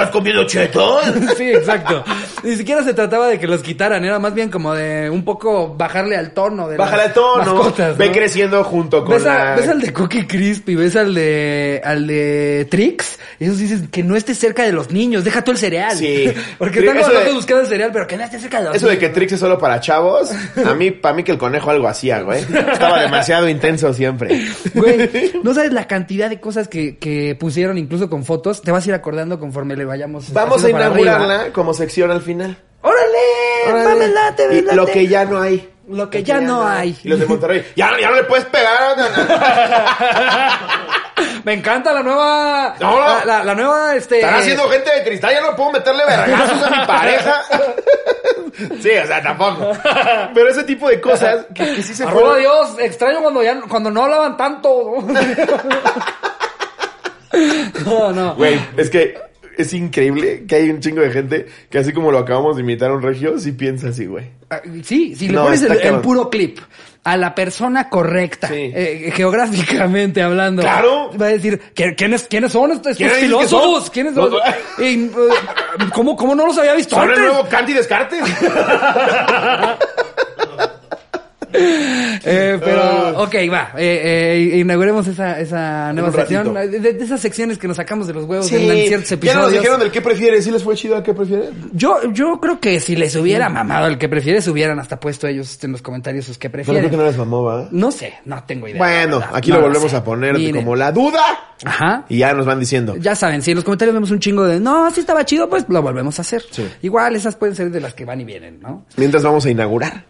¿Estás 0.00 0.10
comiendo 0.10 0.44
chetos? 0.44 1.00
Sí, 1.36 1.50
exacto. 1.52 2.04
Ni 2.42 2.56
siquiera 2.56 2.82
se 2.82 2.92
trataba 2.94 3.28
de 3.28 3.38
que 3.38 3.46
los 3.46 3.62
quitaran, 3.62 4.04
era 4.04 4.18
más 4.18 4.34
bien 4.34 4.50
como 4.50 4.74
de 4.74 5.08
un 5.10 5.24
poco 5.24 5.74
bajarle 5.74 6.16
al 6.16 6.32
tono 6.32 6.68
de 6.68 6.76
Bájale 6.76 7.04
el 7.06 7.12
tono. 7.12 7.54
mascotas, 7.54 7.96
Ve 7.98 8.10
creciendo 8.10 8.62
junto 8.64 9.04
con 9.04 9.14
¿Ves, 9.14 9.26
a- 9.26 9.44
la... 9.50 9.54
ves 9.56 9.68
al 9.68 9.80
de 9.80 9.92
Cookie 9.92 10.26
Crispy, 10.26 10.74
ves 10.74 10.96
al 10.96 11.14
de 11.14 11.80
al 11.84 12.06
de 12.06 12.66
Trix, 12.70 13.18
y 13.38 13.44
esos 13.44 13.58
dices 13.58 13.82
que 13.90 14.02
no 14.02 14.16
esté 14.16 14.34
cerca 14.34 14.62
de 14.64 14.72
los 14.72 14.90
niños, 14.90 15.24
deja 15.24 15.42
tú 15.44 15.50
el 15.52 15.58
cereal. 15.58 15.96
Sí. 15.96 16.32
Porque 16.58 16.80
están 16.80 16.96
locos 16.98 17.24
de- 17.24 17.32
buscando 17.32 17.62
el 17.62 17.68
cereal, 17.68 17.90
pero 17.92 18.06
que 18.06 18.16
no 18.16 18.24
esté 18.24 18.38
cerca 18.38 18.58
de 18.58 18.64
los 18.66 18.76
Eso 18.76 18.88
de 18.88 18.98
que 18.98 19.08
Trix 19.10 19.32
es 19.32 19.40
solo 19.40 19.58
para 19.58 19.80
chavos, 19.80 20.30
a 20.64 20.74
mí, 20.74 20.90
para 20.90 21.14
mí 21.14 21.22
que 21.22 21.32
el 21.32 21.38
conejo 21.38 21.70
algo 21.70 21.88
hacía, 21.88 22.20
güey. 22.22 22.40
Estaba 22.42 23.00
demasiado 23.02 23.48
intenso 23.48 23.92
siempre. 23.94 24.46
Güey, 24.74 25.32
no 25.42 25.54
sabes 25.54 25.72
la 25.72 25.86
cantidad 25.86 26.28
de 26.30 26.40
cosas 26.40 26.68
que, 26.68 26.96
que 26.96 27.34
pusieron 27.38 27.78
incluso 27.78 28.08
con 28.10 28.24
fotos, 28.24 28.62
te 28.62 28.70
vas 28.72 28.84
a 28.86 28.88
ir 28.88 28.94
acordando 28.94 29.38
conforme 29.38 29.76
le 29.76 29.84
vayamos 29.90 30.32
Vamos 30.32 30.64
a 30.64 30.70
inaugurarla 30.70 31.52
como 31.52 31.74
sección 31.74 32.10
al 32.10 32.22
final. 32.22 32.56
¡Órale! 32.80 33.68
Órale. 33.68 33.94
¡Me 33.96 34.08
late, 34.08 34.48
me 34.48 34.54
Y 34.56 34.62
lo 34.62 34.86
que 34.86 35.06
ya 35.06 35.24
no 35.24 35.40
hay. 35.42 35.68
Lo 35.88 36.08
que 36.08 36.22
ya 36.22 36.40
no 36.40 36.66
hay. 36.66 36.96
Y 37.02 37.08
los 37.08 37.18
de 37.18 37.26
Monterrey, 37.26 37.66
ya, 37.74 37.90
ya 38.00 38.10
no 38.10 38.16
le 38.16 38.24
puedes 38.24 38.44
pegar. 38.46 38.96
Me 41.44 41.52
encanta 41.54 41.92
la 41.92 42.02
nueva... 42.02 42.74
No, 42.80 42.92
no. 42.92 43.00
La, 43.00 43.24
la- 43.24 43.44
la 43.44 43.54
nueva, 43.54 43.94
este... 43.96 44.20
Están 44.20 44.34
haciendo 44.36 44.68
gente 44.68 44.90
de 44.94 45.02
cristal, 45.04 45.32
ya 45.34 45.40
no 45.42 45.56
puedo 45.56 45.72
meterle 45.72 46.04
vergazos 46.06 46.62
a 46.62 46.70
mi 46.70 46.86
pareja. 46.86 47.42
sí, 48.80 48.90
o 49.02 49.06
sea, 49.06 49.22
tampoco. 49.22 49.72
Pero 50.34 50.48
ese 50.48 50.62
tipo 50.64 50.88
de 50.88 51.00
cosas 51.00 51.46
que, 51.54 51.74
que 51.76 51.82
sí 51.82 51.94
se 51.94 52.04
Arroba 52.04 52.20
fueron. 52.20 52.38
Dios, 52.40 52.68
extraño 52.78 53.20
cuando 53.20 53.42
ya 53.42 53.60
cuando 53.62 53.90
no 53.90 54.04
hablaban 54.04 54.36
tanto. 54.36 54.94
No, 57.84 58.12
no. 58.12 58.34
Güey, 58.34 58.60
es 58.76 58.90
que 58.90 59.16
es 59.58 59.72
increíble 59.74 60.44
que 60.48 60.56
hay 60.56 60.70
un 60.70 60.80
chingo 60.80 61.00
de 61.02 61.10
gente 61.10 61.46
que 61.70 61.78
así 61.78 61.92
como 61.92 62.10
lo 62.12 62.18
acabamos 62.18 62.56
de 62.56 62.62
imitar 62.62 62.90
a 62.90 62.94
un 62.94 63.02
regio, 63.02 63.38
sí 63.38 63.52
piensa 63.52 63.88
así, 63.88 64.06
güey. 64.06 64.26
Ah, 64.50 64.60
Sí, 64.82 65.14
si 65.14 65.28
le 65.28 65.34
No, 65.34 65.44
pones 65.44 65.62
el, 65.62 65.72
el 65.80 66.00
puro 66.00 66.28
clip 66.30 66.58
a 67.04 67.16
la 67.16 67.34
persona 67.34 67.88
correcta, 67.88 68.48
Sí. 68.48 68.70
eh, 68.74 69.10
geográficamente 69.14 70.20
hablando, 70.22 70.60
Claro. 70.62 71.10
va 71.18 71.26
a 71.26 71.28
decir, 71.30 71.58
¿qui- 71.74 71.96
¿quiénes, 71.96 72.24
quiénes 72.24 72.52
son 72.52 72.72
estos, 72.72 72.92
estos 72.92 72.96
¿Quiénes 72.98 73.16
filósofos? 73.18 73.86
son? 73.86 74.40
Eh, 74.78 75.10
¿cómo, 75.94 76.14
¿Cómo 76.16 76.34
no 76.34 76.46
los 76.46 76.58
había 76.58 76.74
visto 76.74 76.96
Son 76.96 77.10
el 77.10 77.18
nuevo 77.18 77.46
Canti 77.48 77.72
Descartes. 77.72 78.22
Eh, 81.52 82.58
pero, 82.62 83.22
ok, 83.22 83.34
va. 83.52 83.70
Eh, 83.76 84.40
eh, 84.54 84.58
inauguremos 84.58 85.06
esa, 85.06 85.38
esa 85.40 85.92
nueva 85.92 86.12
sección. 86.12 86.52
De, 86.54 86.68
de 86.80 87.04
esas 87.04 87.20
secciones 87.20 87.58
que 87.58 87.66
nos 87.68 87.76
sacamos 87.76 88.06
de 88.06 88.12
los 88.14 88.24
huevos 88.24 88.46
Sí, 88.46 88.56
en 88.56 88.86
ciertos 88.88 89.08
ya 89.10 89.14
episodios. 89.16 89.42
nos 89.44 89.52
dijeron 89.52 89.80
del 89.80 89.90
qué 89.90 90.00
prefieres. 90.00 90.44
¿Sí 90.44 90.50
les 90.50 90.62
fue 90.62 90.74
chido 90.74 90.96
al 90.96 91.02
qué 91.02 91.14
prefieres? 91.14 91.50
Yo, 91.72 91.98
yo 92.12 92.38
creo 92.40 92.60
que 92.60 92.80
si 92.80 92.96
les 92.96 93.14
hubiera 93.16 93.48
mamado 93.48 93.86
el 93.86 93.98
que 93.98 94.08
prefieres, 94.08 94.46
hubieran 94.48 94.78
hasta 94.78 94.98
puesto 95.00 95.26
ellos 95.26 95.58
en 95.64 95.72
los 95.72 95.82
comentarios 95.82 96.24
sus 96.26 96.38
que 96.38 96.50
Pero 96.50 96.64
prefieren. 96.64 96.82
creo 96.82 96.90
que 96.90 96.96
no 97.04 97.04
les 97.10 97.16
mamó, 97.18 97.42
¿va? 97.44 97.68
No 97.70 97.90
sé, 97.90 98.14
no 98.24 98.42
tengo 98.44 98.68
idea. 98.68 98.78
Bueno, 98.78 99.22
aquí 99.32 99.50
No 99.50 99.56
lo 99.56 99.62
volvemos 99.62 99.92
a 99.94 100.04
poner 100.04 100.34
Miren. 100.36 100.56
como 100.56 100.76
la 100.76 100.92
duda. 100.92 101.22
Ajá. 101.64 102.04
Y 102.08 102.18
ya 102.18 102.32
nos 102.32 102.46
van 102.46 102.58
diciendo. 102.60 102.96
Ya 102.96 103.14
saben, 103.14 103.42
si 103.42 103.50
en 103.50 103.56
los 103.56 103.64
comentarios 103.64 103.94
vemos 103.94 104.10
un 104.10 104.18
chingo 104.18 104.44
de 104.44 104.60
no, 104.60 104.90
sí 104.90 105.00
estaba 105.00 105.24
chido, 105.24 105.48
pues 105.48 105.66
lo 105.68 105.82
volvemos 105.82 106.18
a 106.18 106.22
hacer. 106.22 106.42
Sí. 106.50 106.66
Igual 106.82 107.16
esas 107.16 107.36
pueden 107.36 107.54
ser 107.54 107.70
de 107.70 107.80
las 107.80 107.92
que 107.94 108.04
van 108.04 108.20
y 108.20 108.24
vienen, 108.24 108.60
¿no? 108.60 108.86
Mientras 108.96 109.22
vamos 109.22 109.44
a 109.46 109.50
inaugurar 109.50 110.04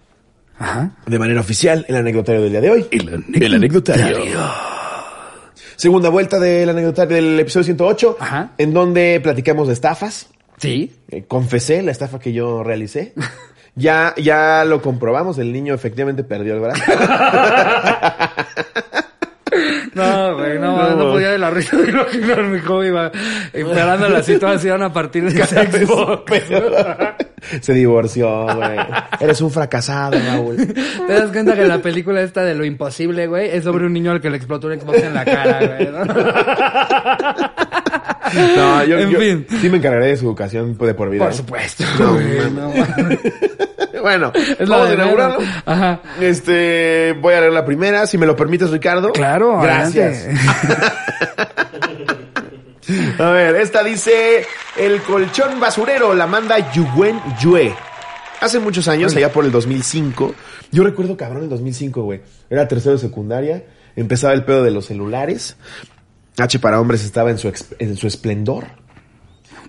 Ajá. 0.61 0.91
de 1.07 1.19
manera 1.19 1.41
oficial 1.41 1.85
el 1.89 1.97
anecdotario 1.97 2.43
del 2.43 2.51
día 2.53 2.61
de 2.61 2.71
hoy. 2.71 2.87
El 2.93 3.55
anecdotario. 3.55 4.19
Segunda 5.77 6.11
vuelta 6.11 6.39
del 6.39 6.69
anecdotario 6.69 7.17
del 7.17 7.41
episodio 7.41 7.65
108. 7.65 8.17
Ajá. 8.21 8.51
En 8.59 8.73
donde 8.75 9.19
platicamos 9.23 9.67
de 9.69 9.73
estafas. 9.75 10.29
Sí. 10.59 10.93
Eh, 11.09 11.25
confesé 11.27 11.81
la 11.83 11.91
estafa 11.91 12.19
que 12.21 12.33
yo 12.33 12.63
realicé. 12.63 13.15
Ya, 13.77 14.15
ya 14.17 14.65
lo 14.67 14.83
comprobamos, 14.83 15.39
el 15.39 15.53
niño 15.53 15.73
efectivamente 15.75 16.25
perdió 16.25 16.55
el 16.55 16.61
brazo. 16.61 16.83
No, 19.95 20.37
güey, 20.37 20.59
no, 20.59 20.77
no, 20.91 20.97
No. 20.97 21.11
podía 21.13 21.31
de 21.31 21.39
la 21.39 21.51
risa 21.51 21.77
de 21.77 21.91
imaginarme 21.91 22.61
cómo 22.63 22.85
iba 22.85 23.11
empeorando 23.53 24.09
la 24.09 24.23
situación 24.23 24.83
a 24.83 24.93
partir 24.93 25.29
de 25.31 25.41
ese 25.43 25.67
Xbox. 25.67 26.33
Se 27.61 27.73
divorció, 27.73 28.45
güey. 28.45 28.79
Eres 29.21 29.41
un 29.41 29.51
fracasado, 29.51 30.19
Raúl. 30.19 30.57
¿Te 31.07 31.13
das 31.13 31.31
cuenta 31.31 31.55
que 31.55 31.67
la 31.67 31.79
película 31.79 32.21
esta 32.21 32.45
de 32.45 32.55
lo 32.55 32.65
imposible, 32.65 33.27
güey, 33.27 33.51
es 33.51 33.65
sobre 33.65 33.87
un 33.87 33.93
niño 33.93 34.13
al 34.13 34.21
que 34.21 34.31
le 34.31 34.37
explotó 34.37 34.69
un 34.69 34.81
Xbox 34.81 35.03
en 35.03 35.15
la 35.15 35.25
cara, 35.25 35.67
güey? 35.67 35.89
¿no? 35.91 36.05
No, 38.57 38.85
yo, 38.85 38.97
En 38.99 39.11
yo 39.11 39.19
fin. 39.19 39.45
sí 39.61 39.69
me 39.69 39.79
encargaré 39.79 40.07
de 40.07 40.17
su 40.17 40.25
educación 40.27 40.79
de 40.79 40.95
por 40.95 41.11
vida. 41.11 41.25
Por 41.25 41.33
¿eh? 41.33 41.37
supuesto, 41.37 41.83
No, 41.99 42.13
güey, 42.13 42.51
no. 42.53 42.73
Bueno, 44.03 44.33
Es 44.35 44.69
la 44.69 44.77
vamos 44.77 44.87
a 44.87 44.89
de 44.91 44.95
inaugurarlo. 44.95 45.39
Ajá. 45.67 46.01
Este, 46.21 47.15
voy 47.21 47.35
a 47.35 47.41
leer 47.41 47.53
la 47.53 47.65
primera, 47.67 48.07
si 48.07 48.17
me 48.19 48.25
lo 48.27 48.35
permites, 48.37 48.71
Ricardo. 48.71 49.13
Claro, 49.13 49.61
Gracias. 49.61 50.27
A 53.19 53.31
ver, 53.31 53.57
esta 53.57 53.83
dice, 53.83 54.45
el 54.77 55.01
colchón 55.03 55.61
basurero 55.61 56.15
la 56.15 56.27
manda 56.27 56.73
Yuen 56.73 57.21
Yue. 57.41 57.75
Hace 58.41 58.59
muchos 58.59 58.89
años, 58.89 59.15
allá 59.17 59.31
por 59.31 59.45
el 59.45 59.53
2005, 59.53 60.35
yo 60.73 60.83
recuerdo 60.83 61.17
cabrón 61.17 61.43
el 61.43 61.49
2005, 61.51 62.03
güey. 62.03 62.21
Era 62.49 62.67
tercero 62.69 62.95
de 62.95 63.01
secundaria, 63.01 63.65
empezaba 63.97 64.33
el 64.33 64.45
pedo 64.45 64.63
de 64.63 64.71
los 64.71 64.87
celulares. 64.87 65.57
H 66.39 66.59
para 66.59 66.81
hombres 66.81 67.05
estaba 67.05 67.31
en 67.31 67.39
su, 67.39 67.53
en 67.79 67.97
su 67.97 68.07
esplendor. 68.07 68.67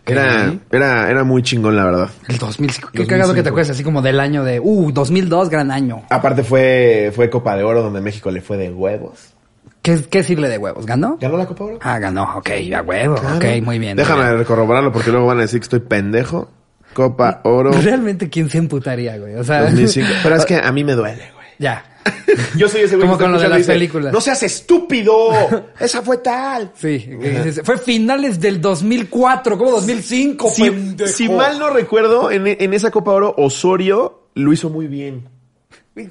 Era, 0.05 0.55
era, 0.71 1.11
era 1.11 1.23
muy 1.23 1.43
chingón, 1.43 1.75
la 1.75 1.85
verdad. 1.85 2.09
El 2.27 2.37
2005. 2.37 2.89
Qué 2.91 2.99
2005. 2.99 3.07
cagado 3.07 3.33
que 3.33 3.43
te 3.43 3.49
acuerdas 3.49 3.69
así 3.71 3.83
como 3.83 4.01
del 4.01 4.19
año 4.19 4.43
de, 4.43 4.59
uh, 4.59 4.91
2002, 4.91 5.49
gran 5.49 5.69
año. 5.69 6.03
Aparte 6.09 6.43
fue, 6.43 7.11
fue 7.13 7.29
Copa 7.29 7.55
de 7.55 7.63
Oro 7.63 7.83
donde 7.83 8.01
México 8.01 8.31
le 8.31 8.41
fue 8.41 8.57
de 8.57 8.71
huevos. 8.71 9.30
¿Qué, 9.81 9.99
qué 10.09 10.19
decirle 10.19 10.47
de 10.47 10.57
huevos? 10.57 10.85
¿Ganó? 10.85 11.17
¿Ganó 11.19 11.37
la 11.37 11.45
Copa 11.47 11.63
Oro? 11.63 11.79
Ah, 11.81 11.97
ganó, 11.99 12.37
ok, 12.37 12.49
a 12.75 12.81
huevo, 12.81 13.15
Claro. 13.15 13.37
ok, 13.37 13.45
muy 13.63 13.79
bien. 13.79 13.97
Déjame 13.97 14.31
bien. 14.33 14.43
corroborarlo 14.45 14.91
porque 14.91 15.11
luego 15.11 15.25
van 15.27 15.39
a 15.39 15.41
decir 15.41 15.59
que 15.59 15.63
estoy 15.65 15.79
pendejo. 15.79 16.49
Copa 16.93 17.41
Oro 17.45 17.71
Realmente, 17.71 18.29
¿quién 18.29 18.49
se 18.49 18.57
emputaría, 18.59 19.17
güey? 19.17 19.35
O 19.35 19.43
sea, 19.43 19.63
2005. 19.63 20.07
Pero 20.23 20.35
es 20.35 20.45
que 20.45 20.55
a 20.57 20.71
mí 20.71 20.83
me 20.83 20.93
duele, 20.93 21.31
güey. 21.33 21.47
ya. 21.57 21.85
Yo 22.57 22.67
soy 22.67 22.81
ese 22.81 22.95
güey 22.95 23.07
Como 23.07 23.17
que 23.17 23.23
con 23.25 23.31
lo 23.33 23.39
de 23.39 23.47
las 23.47 23.59
dice, 23.59 23.73
películas. 23.73 24.11
No 24.11 24.19
seas 24.21 24.41
estúpido. 24.43 25.29
Esa 25.79 26.01
fue 26.01 26.17
tal. 26.17 26.71
Sí, 26.75 27.07
fue 27.63 27.77
finales 27.77 28.39
del 28.39 28.59
2004, 28.59 29.55
como 29.57 29.71
2005, 29.71 30.49
Si, 30.49 30.63
pendejo. 30.63 31.11
si 31.11 31.29
mal 31.29 31.59
no 31.59 31.69
recuerdo, 31.69 32.31
en, 32.31 32.47
en 32.47 32.73
esa 32.73 32.89
Copa 32.89 33.11
Oro, 33.11 33.35
Osorio 33.37 34.29
lo 34.33 34.51
hizo 34.51 34.69
muy 34.71 34.87
bien. 34.87 35.29
Me 35.93 36.07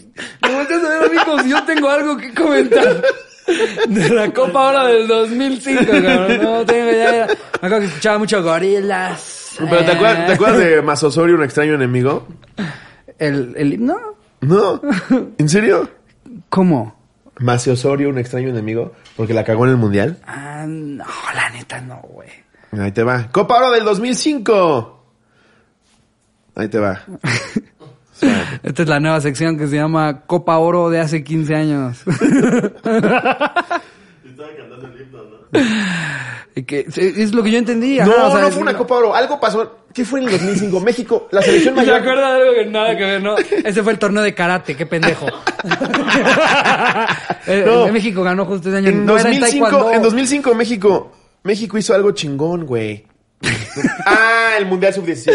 volteas 0.54 0.84
a 0.84 0.88
ver 0.88 1.02
a 1.04 1.08
mí 1.08 1.16
como 1.24 1.42
si 1.42 1.48
yo 1.50 1.64
tengo 1.64 1.88
algo 1.88 2.16
que 2.16 2.32
comentar. 2.34 3.02
De 3.88 4.08
la 4.10 4.32
Copa 4.32 4.66
ahora 4.66 4.86
del 4.86 5.08
2005, 5.08 5.84
cabrón. 5.90 6.42
No 6.42 6.64
tengo 6.64 6.90
idea. 6.90 7.26
Me 7.26 7.32
acuerdo 7.66 7.80
que 7.80 7.86
escuchaba 7.86 8.18
mucho 8.18 8.42
gorilas. 8.42 9.56
Pero 9.58 9.84
¿te 9.84 9.92
acuerdas, 9.92 10.26
¿te 10.26 10.32
acuerdas 10.32 10.58
de 10.58 10.82
Más 10.82 11.02
Osorio, 11.02 11.34
un 11.34 11.42
extraño 11.42 11.74
enemigo? 11.74 12.26
¿El, 13.18 13.54
el 13.56 13.74
himno? 13.74 13.96
No. 14.40 14.80
¿En 15.38 15.48
serio? 15.48 15.90
¿Cómo? 16.48 16.98
Más 17.38 17.66
Osorio, 17.68 18.08
un 18.10 18.18
extraño 18.18 18.48
enemigo, 18.50 18.92
porque 19.16 19.34
la 19.34 19.44
cagó 19.44 19.64
en 19.64 19.72
el 19.72 19.76
mundial. 19.76 20.18
Ah, 20.26 20.64
no, 20.68 21.04
la 21.34 21.50
neta 21.50 21.80
no, 21.80 22.00
güey. 22.02 22.28
Ahí 22.72 22.92
te 22.92 23.02
va. 23.02 23.28
Copa 23.32 23.56
Oro 23.56 23.70
del 23.72 23.84
2005. 23.84 25.04
Ahí 26.54 26.68
te 26.68 26.78
va. 26.78 27.02
Esta 28.62 28.82
es 28.82 28.88
la 28.88 29.00
nueva 29.00 29.20
sección 29.20 29.58
que 29.58 29.66
se 29.66 29.76
llama 29.76 30.22
Copa 30.26 30.58
Oro 30.58 30.90
de 30.90 31.00
hace 31.00 31.24
15 31.24 31.54
años. 31.54 32.02
Estaba 32.06 32.72
cantando 34.56 34.86
el 34.86 35.00
himno, 35.00 35.18
¿no? 35.24 35.36
Y 36.56 36.64
que 36.64 36.84
es 36.88 37.32
lo 37.32 37.42
que 37.42 37.50
yo 37.52 37.58
entendí. 37.58 37.98
No, 37.98 38.10
ajá, 38.12 38.26
o 38.26 38.32
sea, 38.32 38.40
no 38.42 38.50
fue 38.50 38.62
una 38.62 38.76
Copa 38.76 38.96
Oro. 38.96 39.14
Algo 39.14 39.40
pasó. 39.40 39.76
¿Qué 39.94 40.04
fue 40.04 40.20
en 40.20 40.26
el 40.26 40.32
2005? 40.32 40.80
México, 40.80 41.28
la 41.32 41.42
selección 41.42 41.74
¿Se 41.74 41.80
mayor. 41.80 41.94
acuerda 41.96 42.34
de 42.34 42.40
algo 42.42 42.54
que 42.54 42.66
nada 42.66 42.96
que 42.96 43.04
ver, 43.04 43.22
no? 43.22 43.36
Ese 43.38 43.82
fue 43.82 43.92
el 43.92 43.98
torneo 43.98 44.22
de 44.22 44.34
karate, 44.34 44.76
qué 44.76 44.86
pendejo. 44.86 45.26
Eh, 47.46 47.62
No. 47.66 47.86
eh, 47.86 47.92
México 47.92 48.22
ganó 48.22 48.44
justo 48.44 48.68
ese 48.68 48.78
año. 48.78 48.88
En 48.90 49.06
No, 49.06 49.16
era 49.18 49.30
en 49.30 49.40
2005, 49.40 49.64
taekwondo. 49.66 49.92
en 49.96 50.02
2005 50.02 50.54
México, 50.54 51.12
México 51.42 51.78
hizo 51.78 51.94
algo 51.94 52.12
chingón, 52.12 52.66
güey. 52.66 53.06
Ah, 54.06 54.52
el 54.58 54.66
Mundial 54.66 54.92
Sub-17. 54.94 55.32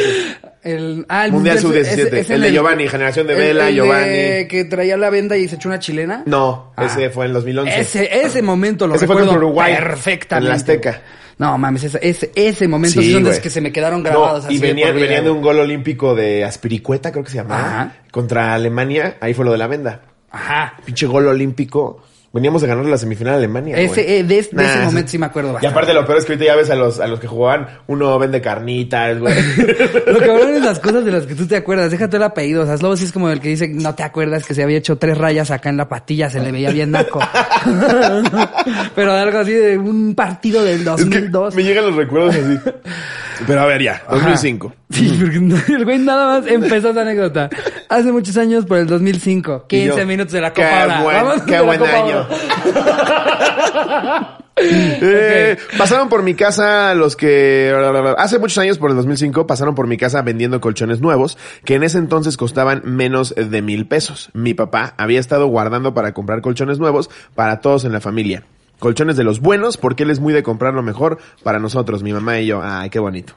El, 0.63 1.05
ah, 1.09 1.25
el 1.25 1.31
Mundial 1.31 1.59
Sub- 1.59 1.71
Sub-17, 1.73 1.81
ese- 2.07 2.19
ese 2.19 2.33
el 2.35 2.41
de 2.41 2.51
Giovanni, 2.51 2.87
generación 2.87 3.27
de 3.27 3.33
el- 3.33 3.39
Vela, 3.39 3.69
el 3.69 3.75
Giovanni. 3.75 4.07
de 4.09 4.47
que 4.49 4.65
traía 4.65 4.97
la 4.97 5.09
venda 5.09 5.37
y 5.37 5.47
se 5.47 5.55
echó 5.55 5.69
una 5.69 5.79
chilena. 5.79 6.23
No, 6.25 6.71
Ah. 6.75 6.85
ese 6.85 7.09
fue 7.09 7.25
en 7.25 7.29
el 7.29 7.33
2011. 7.35 7.79
Ese, 7.79 8.21
ese 8.21 8.41
momento 8.41 8.87
lo 8.87 8.95
Ese 8.95 9.05
fue 9.05 9.15
recuerdo 9.15 9.31
contra 9.31 9.47
Uruguay, 9.47 9.75
perfectamente. 9.75 10.45
en 10.47 10.51
el 10.51 10.55
Azteca. 10.55 11.01
No, 11.37 11.57
mames, 11.57 11.83
ese, 11.83 11.99
ese, 12.01 12.31
ese 12.33 12.67
momento 12.67 13.01
Sí, 13.01 13.11
son 13.11 13.23
de 13.25 13.41
que 13.41 13.49
se 13.49 13.59
me 13.59 13.71
quedaron 13.73 14.01
No, 14.01 14.09
grabados 14.09 14.45
así 14.45 14.55
y 14.55 14.57
de 14.59 14.67
venían, 14.67 14.95
de 14.97 15.05
güey. 15.05 15.27
un 15.27 15.41
gol 15.41 15.59
olímpico 15.59 16.15
de 16.15 16.45
Aspiricueta, 16.45 17.11
creo 17.11 17.23
que 17.25 17.29
se 17.31 17.37
llamaba, 17.37 17.67
Ajá. 17.67 17.93
contra 18.11 18.53
Alemania. 18.53 19.17
Ahí 19.19 19.33
fue 19.33 19.43
lo 19.43 19.51
de 19.51 19.57
la 19.57 19.67
venda. 19.67 20.01
Ajá. 20.31 20.75
Pinche 20.85 21.05
gol 21.07 21.27
olímpico. 21.27 22.01
Veníamos 22.35 22.61
de 22.61 22.67
ganar 22.67 22.83
la 22.85 22.97
semifinal 22.97 23.35
a 23.35 23.37
Alemania. 23.37 23.77
Ese, 23.77 24.03
güey. 24.03 24.15
eh, 24.17 24.23
de, 24.23 24.27
de 24.27 24.39
ese 24.39 24.79
momento 24.83 25.09
sí 25.09 25.17
me 25.17 25.25
acuerdo 25.25 25.51
Y 25.51 25.53
bastante. 25.53 25.71
aparte 25.73 25.93
lo 25.93 26.05
peor 26.05 26.17
es 26.17 26.25
que 26.25 26.33
ahorita 26.33 26.45
ya 26.51 26.55
ves 26.57 26.69
a 26.69 26.75
los, 26.75 26.99
a 26.99 27.07
los 27.07 27.19
que 27.21 27.27
jugaban, 27.27 27.67
uno 27.87 28.19
vende 28.19 28.41
carnitas, 28.41 29.17
güey. 29.19 29.33
Lo 30.05 30.19
que 30.19 30.29
hablan 30.31 30.55
es 30.55 30.61
las 30.63 30.79
cosas 30.79 31.05
de 31.05 31.11
las 31.13 31.25
que 31.25 31.33
tú 31.35 31.47
te 31.47 31.55
acuerdas. 31.55 31.91
Déjate 31.91 32.17
el 32.17 32.23
apellido. 32.23 32.63
O 32.63 32.65
sea, 32.65 32.75
Slobo 32.77 32.97
sí 32.97 33.05
es 33.05 33.13
como 33.13 33.29
el 33.29 33.39
que 33.39 33.47
dice, 33.49 33.69
no 33.69 33.95
te 33.95 34.03
acuerdas 34.03 34.45
que 34.45 34.53
se 34.53 34.61
había 34.63 34.77
hecho 34.77 34.97
tres 34.97 35.17
rayas 35.17 35.49
acá 35.49 35.69
en 35.69 35.77
la 35.77 35.87
patilla, 35.87 36.29
se 36.29 36.41
le 36.41 36.51
veía 36.51 36.71
bien 36.71 36.91
naco. 36.91 37.19
Pero 38.95 39.13
algo 39.13 39.37
así 39.39 39.53
de 39.53 39.77
un 39.77 40.13
partido 40.15 40.63
del 40.63 40.81
Es 40.81 41.05
que 41.05 41.21
2002. 41.21 41.55
me 41.55 41.63
llegan 41.63 41.85
los 41.85 41.95
recuerdos 41.95 42.35
así. 42.35 42.59
Pero 43.47 43.61
a 43.61 43.65
ver, 43.65 43.81
ya, 43.81 44.03
2005. 44.09 44.73
Sí, 44.91 45.17
porque 45.19 45.73
el 45.73 45.83
güey 45.83 45.97
nada 45.97 46.39
más 46.39 46.47
empezó 46.49 46.91
esa 46.91 47.01
anécdota. 47.01 47.49
Hace 47.89 48.11
muchos 48.11 48.37
años, 48.37 48.65
por 48.65 48.77
el 48.77 48.85
2005. 48.87 49.65
15 49.67 49.83
Y 49.83 49.87
yo, 49.97 50.05
minutos 50.05 50.33
de 50.33 50.41
la 50.41 50.53
qué 50.53 50.61
Copa 50.63 50.85
Oro. 50.85 51.03
buen- 51.03 51.15
Vamos 51.15 51.41
qué 51.43 51.61
buen 51.61 51.79
Copa 51.79 51.91
año. 51.91 52.27
Eh, 54.57 55.57
Pasaron 55.77 56.07
por 56.07 56.23
mi 56.23 56.33
casa 56.33 56.93
los 56.95 57.17
que... 57.17 57.75
Hace 58.17 58.39
muchos 58.39 58.57
años, 58.57 58.77
por 58.77 58.89
el 58.89 58.95
2005, 58.95 59.45
pasaron 59.47 59.75
por 59.75 59.85
mi 59.85 59.97
casa 59.97 60.21
vendiendo 60.21 60.61
colchones 60.61 61.01
nuevos, 61.01 61.37
que 61.65 61.75
en 61.75 61.83
ese 61.83 61.97
entonces 61.97 62.37
costaban 62.37 62.81
menos 62.85 63.35
de 63.35 63.61
mil 63.61 63.85
pesos. 63.85 64.29
Mi 64.33 64.53
papá 64.53 64.93
había 64.97 65.19
estado 65.19 65.47
guardando 65.47 65.93
para 65.93 66.13
comprar 66.13 66.39
colchones 66.41 66.79
nuevos 66.79 67.09
para 67.35 67.59
todos 67.59 67.83
en 67.83 67.91
la 67.91 67.99
familia. 67.99 68.43
Colchones 68.79 69.17
de 69.17 69.25
los 69.25 69.41
buenos, 69.41 69.75
porque 69.75 70.03
él 70.03 70.09
es 70.09 70.21
muy 70.21 70.31
de 70.33 70.41
comprar 70.43 70.73
lo 70.73 70.83
mejor 70.83 71.17
para 71.43 71.59
nosotros, 71.59 72.01
mi 72.01 72.13
mamá 72.13 72.39
y 72.39 72.45
yo. 72.47 72.61
Ay, 72.63 72.89
qué 72.89 72.99
bonito. 72.99 73.33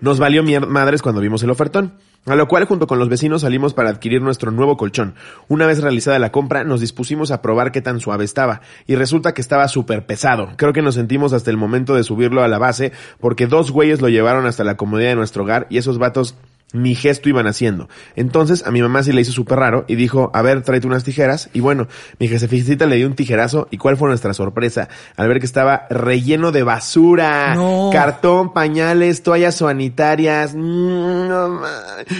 Nos 0.00 0.18
valió 0.18 0.42
madres 0.66 1.02
cuando 1.02 1.20
vimos 1.20 1.42
el 1.42 1.50
ofertón. 1.50 1.94
A 2.26 2.36
lo 2.36 2.48
cual, 2.48 2.66
junto 2.66 2.86
con 2.86 2.98
los 2.98 3.08
vecinos, 3.08 3.42
salimos 3.42 3.72
para 3.72 3.88
adquirir 3.88 4.20
nuestro 4.20 4.50
nuevo 4.50 4.76
colchón. 4.76 5.14
Una 5.48 5.66
vez 5.66 5.80
realizada 5.80 6.18
la 6.18 6.30
compra, 6.30 6.64
nos 6.64 6.80
dispusimos 6.80 7.30
a 7.30 7.40
probar 7.40 7.72
qué 7.72 7.80
tan 7.80 7.98
suave 7.98 8.24
estaba. 8.24 8.60
Y 8.86 8.94
resulta 8.94 9.32
que 9.32 9.40
estaba 9.40 9.68
súper 9.68 10.04
pesado. 10.04 10.50
Creo 10.56 10.74
que 10.74 10.82
nos 10.82 10.96
sentimos 10.96 11.32
hasta 11.32 11.50
el 11.50 11.56
momento 11.56 11.94
de 11.94 12.04
subirlo 12.04 12.42
a 12.42 12.48
la 12.48 12.58
base, 12.58 12.92
porque 13.20 13.46
dos 13.46 13.70
güeyes 13.70 14.02
lo 14.02 14.10
llevaron 14.10 14.46
hasta 14.46 14.64
la 14.64 14.76
comodidad 14.76 15.10
de 15.10 15.16
nuestro 15.16 15.44
hogar 15.44 15.66
y 15.70 15.78
esos 15.78 15.96
vatos 15.96 16.36
ni 16.72 16.94
gesto 16.94 17.28
iban 17.28 17.46
haciendo. 17.46 17.88
Entonces 18.16 18.66
a 18.66 18.70
mi 18.70 18.80
mamá 18.82 19.02
sí 19.02 19.12
le 19.12 19.20
hizo 19.20 19.32
súper 19.32 19.58
raro 19.58 19.84
y 19.88 19.94
dijo, 19.96 20.30
a 20.34 20.42
ver, 20.42 20.62
tráete 20.62 20.86
unas 20.86 21.04
tijeras. 21.04 21.50
Y 21.52 21.60
bueno, 21.60 21.88
mi 22.18 22.28
jefecita 22.28 22.86
le 22.86 22.96
dio 22.96 23.06
un 23.06 23.14
tijerazo. 23.14 23.68
¿Y 23.70 23.76
cuál 23.78 23.96
fue 23.96 24.08
nuestra 24.08 24.34
sorpresa? 24.34 24.88
Al 25.16 25.28
ver 25.28 25.40
que 25.40 25.46
estaba 25.46 25.86
relleno 25.90 26.52
de 26.52 26.62
basura, 26.62 27.54
No. 27.54 27.90
cartón, 27.92 28.52
pañales, 28.52 29.22
toallas 29.22 29.56
sanitarias. 29.56 30.54
Mm, 30.54 31.28
no 31.28 31.60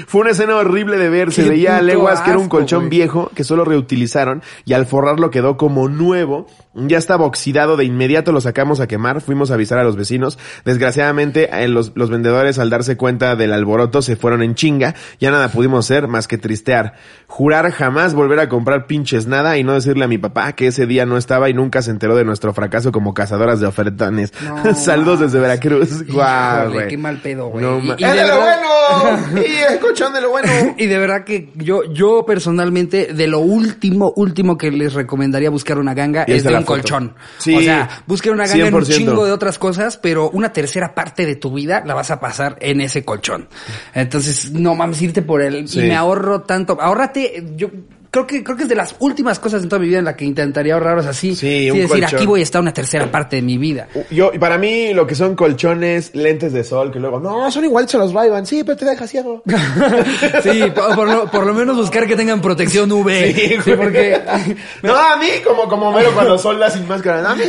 fue 0.07 0.23
una 0.23 0.31
escena 0.31 0.57
horrible 0.57 0.99
de 0.99 1.09
ver. 1.09 1.33
Se 1.33 1.49
veía 1.49 1.77
a 1.77 1.83
leguas 1.83 2.21
que 2.21 2.31
era 2.31 2.39
un 2.39 2.49
colchón 2.49 2.89
viejo 2.89 3.31
que 3.35 3.45
solo 3.45 3.65
reutilizaron 3.65 4.43
y 4.65 4.73
al 4.73 4.87
forrarlo 4.87 5.31
quedó 5.31 5.57
como 5.57 5.89
nuevo. 5.89 6.47
Ya 6.75 6.99
estaba 6.99 7.25
oxidado, 7.25 7.77
de 7.77 7.85
inmediato 7.85 8.31
lo 8.31 8.41
sacamos 8.41 8.79
a 8.81 8.87
quemar, 8.87 9.21
fuimos 9.21 9.51
a 9.51 9.55
avisar 9.55 9.79
a 9.79 9.85
los 9.85 9.97
vecinos. 9.97 10.39
Desgraciadamente, 10.65 11.51
eh, 11.53 11.67
los, 11.69 11.93
los 11.97 12.11
vendedores 12.11 12.59
al 12.59 12.71
darse 12.71 12.97
cuenta 12.97 13.35
del 13.37 13.53
alboroto 13.53 14.03
se 14.03 14.15
fueron 14.17 14.40
en 14.43 14.55
chinga. 14.55 14.95
Ya 15.21 15.31
nada 15.31 15.49
pudimos 15.49 15.85
hacer 15.87 16.09
más 16.09 16.27
que 16.29 16.39
tristear. 16.39 16.95
Jurar 17.27 17.71
jamás 17.71 18.15
volver 18.15 18.41
a 18.41 18.49
comprar 18.49 18.87
pinches 18.87 19.27
nada 19.27 19.57
y 19.57 19.65
no 19.65 19.75
decirle 19.75 20.05
a 20.05 20.09
mi 20.09 20.19
papá 20.19 20.53
que 20.53 20.67
ese 20.69 20.87
día 20.87 21.07
no 21.07 21.17
estaba 21.17 21.49
y 21.49 21.55
nunca 21.55 21.81
se 21.83 21.91
enteró 21.91 22.17
de 22.17 22.25
nuestro 22.25 22.53
fracaso 22.53 22.91
como 22.93 23.15
cazadoras 23.15 23.61
de 23.61 23.67
ofertones. 23.67 24.33
No, 24.45 24.75
Saludos 24.75 25.21
desde 25.21 25.39
Veracruz. 25.39 26.07
Guau, 26.09 26.73
güey. 26.73 26.89
qué 26.89 26.97
mal 26.99 27.19
pedo, 27.19 27.49
güey. 27.49 27.65
No, 27.65 27.79
Y- 27.79 27.89
y 27.99 28.05
¡Es 28.05 28.15
de 28.15 28.21
de 28.23 28.27
lo 28.29 28.37
bueno! 28.41 29.41
¡Y 29.47 29.73
el 29.73 29.79
colchón 29.81 30.13
de 30.13 30.21
lo 30.21 30.31
bueno! 30.31 30.49
Y 30.77 30.87
de 30.87 30.99
verdad 30.99 31.25
que 31.25 31.51
yo, 31.57 31.85
yo 31.93 32.25
personalmente, 32.27 33.13
de 33.15 33.27
lo 33.27 33.41
último, 33.41 34.13
último 34.17 34.57
que 34.59 34.71
les 34.71 34.95
recomendaría 34.95 35.51
buscar 35.51 35.79
una 35.79 35.95
ganga 35.95 36.25
Y 36.27 36.33
es 36.33 36.43
de 36.45 36.51
un 36.51 36.57
foto. 36.65 36.67
colchón. 36.67 37.15
Sí, 37.39 37.55
o 37.55 37.61
sea, 37.61 37.89
busquen 38.07 38.33
una 38.35 38.47
ganga 38.47 38.67
en 38.69 38.75
un 38.75 38.83
100%. 38.85 38.97
chingo 38.97 39.25
de 39.25 39.33
otras 39.33 39.59
cosas, 39.59 39.97
pero 39.97 40.31
una 40.31 40.53
tercera 40.53 40.95
parte 40.95 41.27
de 41.27 41.37
tu 41.37 41.53
vida 41.55 41.83
la 41.87 41.95
vas 41.95 42.11
a 42.11 42.19
pasar 42.21 42.57
en 42.61 42.81
ese 42.81 43.05
colchón. 43.05 43.49
Entonces, 43.95 44.30
no 44.53 44.75
mames, 44.75 45.03
irte 45.03 45.23
por 45.23 45.43
él. 45.43 45.69
Sí. 45.69 45.81
Y 45.81 45.83
me 45.89 45.97
ahorro 45.97 46.43
tanto. 46.43 46.79
Ahórrate, 46.81 47.45
yo 47.57 47.71
creo 48.11 48.27
que, 48.27 48.43
creo 48.43 48.57
que 48.57 48.65
es 48.65 48.69
de 48.69 48.75
las 48.75 48.95
últimas 48.99 49.39
cosas 49.39 49.63
en 49.63 49.69
toda 49.69 49.81
mi 49.81 49.89
vida 49.89 49.99
en 49.99 50.05
la 50.05 50.17
que 50.17 50.25
intentaría 50.25 50.75
ahorrar, 50.75 50.99
o 50.99 51.03
sea, 51.03 51.13
sí, 51.13 51.35
Sí, 51.35 51.65
sí 51.65 51.71
un 51.71 51.79
decir, 51.79 52.01
colchón. 52.01 52.17
aquí 52.17 52.27
voy 52.27 52.41
a 52.41 52.43
estar 52.43 52.61
una 52.61 52.73
tercera 52.73 53.11
parte 53.11 53.37
de 53.37 53.43
mi 53.43 53.59
vida. 53.59 53.89
Yo, 54.11 54.31
y 54.35 54.39
para 54.39 54.59
mí, 54.59 54.93
lo 54.95 55.07
que 55.07 55.15
son 55.15 55.35
colchones, 55.37 56.15
lentes 56.15 56.53
de 56.53 56.65
sol, 56.65 56.91
que 56.93 56.99
luego, 56.99 57.21
no, 57.21 57.51
son 57.51 57.65
iguales 57.65 57.95
a 57.95 57.99
los 57.99 58.13
ray 58.13 58.31
Sí, 58.45 58.63
pero 58.65 58.77
te 58.77 58.85
deja 58.85 59.07
ciego. 59.07 59.43
sí, 60.43 60.63
por, 60.75 60.95
por 60.95 61.09
lo, 61.09 61.31
por 61.31 61.47
lo 61.47 61.55
menos 61.55 61.77
buscar 61.77 62.07
que 62.07 62.17
tengan 62.17 62.41
protección 62.41 62.91
UV. 62.91 63.11
Sí, 63.35 63.57
Sí, 63.65 63.73
porque 63.77 64.21
No, 64.83 64.95
a 64.97 65.17
mí, 65.17 65.29
como, 65.45 65.69
como 65.69 65.93
mero 65.93 66.11
cuando 66.15 66.39
solda 66.39 66.71
sin 66.71 66.87
máscara. 66.89 67.23
No, 67.23 67.29
a 67.31 67.37
mí 67.37 67.45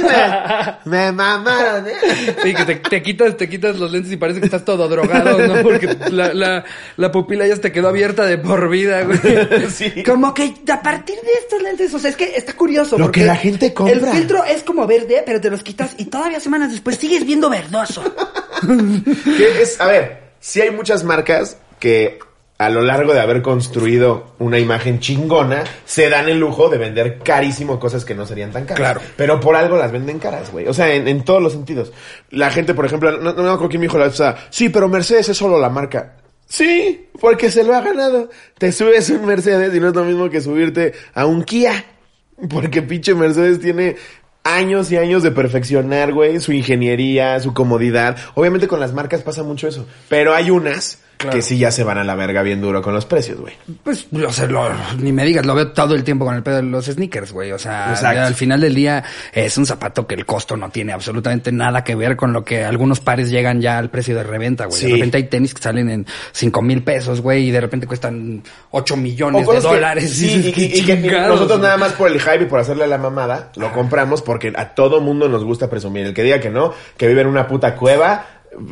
me, 0.86 0.92
me 0.92 1.12
mamaron, 1.12 1.88
¿eh? 1.88 1.94
Sí, 2.44 2.54
que 2.54 2.66
te, 2.66 2.76
te 2.76 3.02
quitas, 3.02 3.38
te 3.38 3.50
quitas 3.50 3.78
los 3.78 3.92
lentes 3.92 4.12
y 4.12 4.18
parece 4.18 4.40
que 4.40 4.46
estás 4.46 4.66
todo 4.66 4.88
drogado, 4.88 5.38
¿no? 5.48 5.62
Porque 5.62 5.96
la, 6.12 6.34
la, 6.34 6.64
la 6.98 7.12
pupila 7.12 7.48
ya 7.48 7.56
se 7.56 7.62
te 7.62 7.72
quedó 7.72 7.88
abierta 7.90 8.26
de 8.26 8.38
por 8.38 8.70
vida, 8.70 9.04
güey. 9.04 9.20
Sí. 9.72 10.04
Como 10.04 10.34
que 10.34 10.51
a 10.72 10.82
partir 10.82 11.16
de 11.16 11.34
estos 11.40 11.62
lentes, 11.62 11.94
o 11.94 12.00
sea, 12.00 12.10
es 12.10 12.16
que 12.16 12.36
está 12.36 12.54
curioso. 12.54 12.98
Lo 12.98 13.06
porque 13.06 13.22
que 13.22 13.26
la 13.26 13.36
gente 13.36 13.74
compra. 13.74 13.96
El 13.96 14.18
filtro 14.18 14.44
es 14.44 14.64
como 14.64 14.88
verde, 14.88 15.24
pero 15.26 15.40
te 15.42 15.50
los 15.50 15.64
quitas 15.64 15.96
y 15.98 16.06
todavía 16.06 16.40
semanas 16.40 16.72
después 16.72 16.98
sigues 16.98 17.26
viendo 17.26 17.50
verdoso. 17.50 18.04
Que 18.62 19.64
es, 19.64 19.82
a 19.82 19.88
ver, 19.88 20.34
sí 20.40 20.62
hay 20.62 20.70
muchas 20.70 21.04
marcas 21.04 21.58
que 21.80 22.20
a 22.62 22.70
lo 22.70 22.82
largo 22.82 23.12
de 23.12 23.20
haber 23.20 23.42
construido 23.42 24.36
una 24.38 24.60
imagen 24.60 25.00
chingona, 25.00 25.64
se 25.84 26.10
dan 26.10 26.30
el 26.30 26.40
lujo 26.40 26.70
de 26.70 26.78
vender 26.78 27.18
carísimo 27.18 27.80
cosas 27.80 28.06
que 28.06 28.14
no 28.14 28.28
serían 28.28 28.52
tan 28.52 28.66
caras. 28.66 28.78
Claro. 28.78 29.02
Pero 29.18 29.40
por 29.40 29.56
algo 29.56 29.78
las 29.78 29.92
venden 29.92 30.20
caras, 30.20 30.52
güey. 30.52 30.68
O 30.68 30.74
sea, 30.74 30.94
en, 30.94 31.08
en 31.08 31.24
todos 31.24 31.42
los 31.42 31.54
sentidos. 31.54 31.92
La 32.30 32.52
gente, 32.52 32.76
por 32.76 32.86
ejemplo, 32.86 33.14
no, 33.14 33.34
no 33.34 33.42
me 33.42 33.50
acuerdo 33.50 33.70
quién 33.70 33.80
me 33.80 33.88
dijo 33.88 33.98
la 33.98 34.04
vez 34.04 34.14
pasada, 34.14 34.46
sí, 34.52 34.70
pero 34.70 34.88
Mercedes 34.88 35.30
es 35.30 35.38
solo 35.38 35.60
la 35.60 35.70
marca. 35.70 36.18
Sí, 36.52 37.08
porque 37.22 37.50
se 37.50 37.64
lo 37.64 37.74
ha 37.74 37.80
ganado. 37.80 38.30
Te 38.58 38.74
subes 38.74 39.10
un 39.10 39.26
Mercedes 39.26 39.74
y 39.74 39.80
no 39.80 39.88
es 39.88 39.96
lo 39.96 40.04
mismo 40.04 40.30
que 40.30 40.42
subirte 40.42 40.92
a 41.14 41.26
un 41.26 41.46
Kia. 41.46 41.86
Porque 42.50 42.82
pinche 42.82 43.16
Mercedes 43.16 43.62
tiene 43.62 43.96
años 44.44 44.92
y 44.92 44.98
años 44.98 45.24
de 45.24 45.32
perfeccionar, 45.32 46.12
güey, 46.12 46.42
su 46.42 46.52
ingeniería, 46.52 47.40
su 47.40 47.54
comodidad. 47.54 48.18
Obviamente 48.36 48.68
con 48.68 48.82
las 48.82 48.92
marcas 48.92 49.22
pasa 49.22 49.44
mucho 49.44 49.70
eso. 49.70 49.88
Pero 50.10 50.36
hay 50.36 50.50
unas 50.50 51.00
Claro. 51.22 51.36
que 51.36 51.42
sí 51.42 51.58
ya 51.58 51.72
se 51.72 51.84
van 51.84 51.98
a 51.98 52.04
la 52.04 52.16
verga 52.16 52.42
bien 52.42 52.62
duro 52.62 52.82
con 52.82 52.94
los 52.94 53.06
precios, 53.06 53.40
güey. 53.40 53.54
Pues, 53.84 54.08
o 54.12 54.32
sea, 54.34 54.48
lo- 54.48 54.70
ni 54.98 55.12
me 55.12 55.24
digas, 55.26 55.46
lo 55.46 55.56
veo 55.56 55.72
todo 55.72 55.96
el 55.96 56.04
tiempo 56.04 56.26
con 56.26 56.36
el 56.36 56.44
pedo 56.44 56.58
de 56.58 56.64
los 56.64 56.86
sneakers, 56.86 57.32
güey. 57.32 57.52
O 57.52 57.60
sea, 57.60 57.92
al 57.94 58.36
final 58.36 58.60
del 58.62 58.74
día 58.76 59.04
es 59.34 59.58
un 59.58 59.66
zapato 59.66 60.08
que 60.08 60.16
el 60.16 60.26
costo 60.26 60.58
no 60.58 60.70
tiene 60.70 60.94
absolutamente 60.94 61.52
nada 61.52 61.84
que 61.84 61.96
ver 61.96 62.16
con 62.16 62.34
lo 62.34 62.44
que 62.44 62.64
algunos 62.66 63.00
pares 63.00 63.30
llegan 63.30 63.62
ya 63.62 63.78
al 63.78 63.90
precio 63.90 64.16
de 64.16 64.24
reventa, 64.24 64.66
güey. 64.66 64.80
Sí. 64.80 64.88
De 64.88 64.94
repente 64.94 65.18
hay 65.18 65.24
tenis 65.24 65.54
que 65.54 65.62
salen 65.62 65.90
en 65.90 66.06
cinco 66.32 66.62
mil 66.62 66.84
pesos, 66.84 67.22
güey, 67.22 67.48
y 67.48 67.52
de 67.52 67.62
repente 67.62 67.88
cuestan 67.88 68.44
8 68.72 68.98
millones 68.98 69.42
de 69.42 69.46
cosas 69.46 69.64
que- 69.66 69.70
dólares. 69.76 70.12
sí, 70.12 70.42
y, 70.48 70.52
"Qué 70.54 70.62
y- 70.62 70.80
y 70.80 70.84
que 70.84 70.96
nosotros 70.98 71.48
güey". 71.60 71.62
nada 71.62 71.78
más 71.78 71.94
por 71.94 72.10
el 72.10 72.20
hype 72.20 72.44
y 72.44 72.46
por 72.46 72.60
hacerle 72.60 72.88
la 72.88 72.98
mamada, 72.98 73.52
lo 73.56 73.72
compramos 73.72 74.22
porque 74.22 74.52
a 74.56 74.70
todo 74.76 75.02
mundo 75.02 75.30
nos 75.30 75.44
gusta 75.44 75.70
presumir. 75.70 76.06
El 76.08 76.14
que 76.14 76.24
diga 76.24 76.40
que 76.40 76.50
no, 76.50 76.74
que 76.98 77.08
vive 77.08 77.22
en 77.22 77.28
una 77.28 77.48
puta 77.48 77.76
cueva 77.76 78.26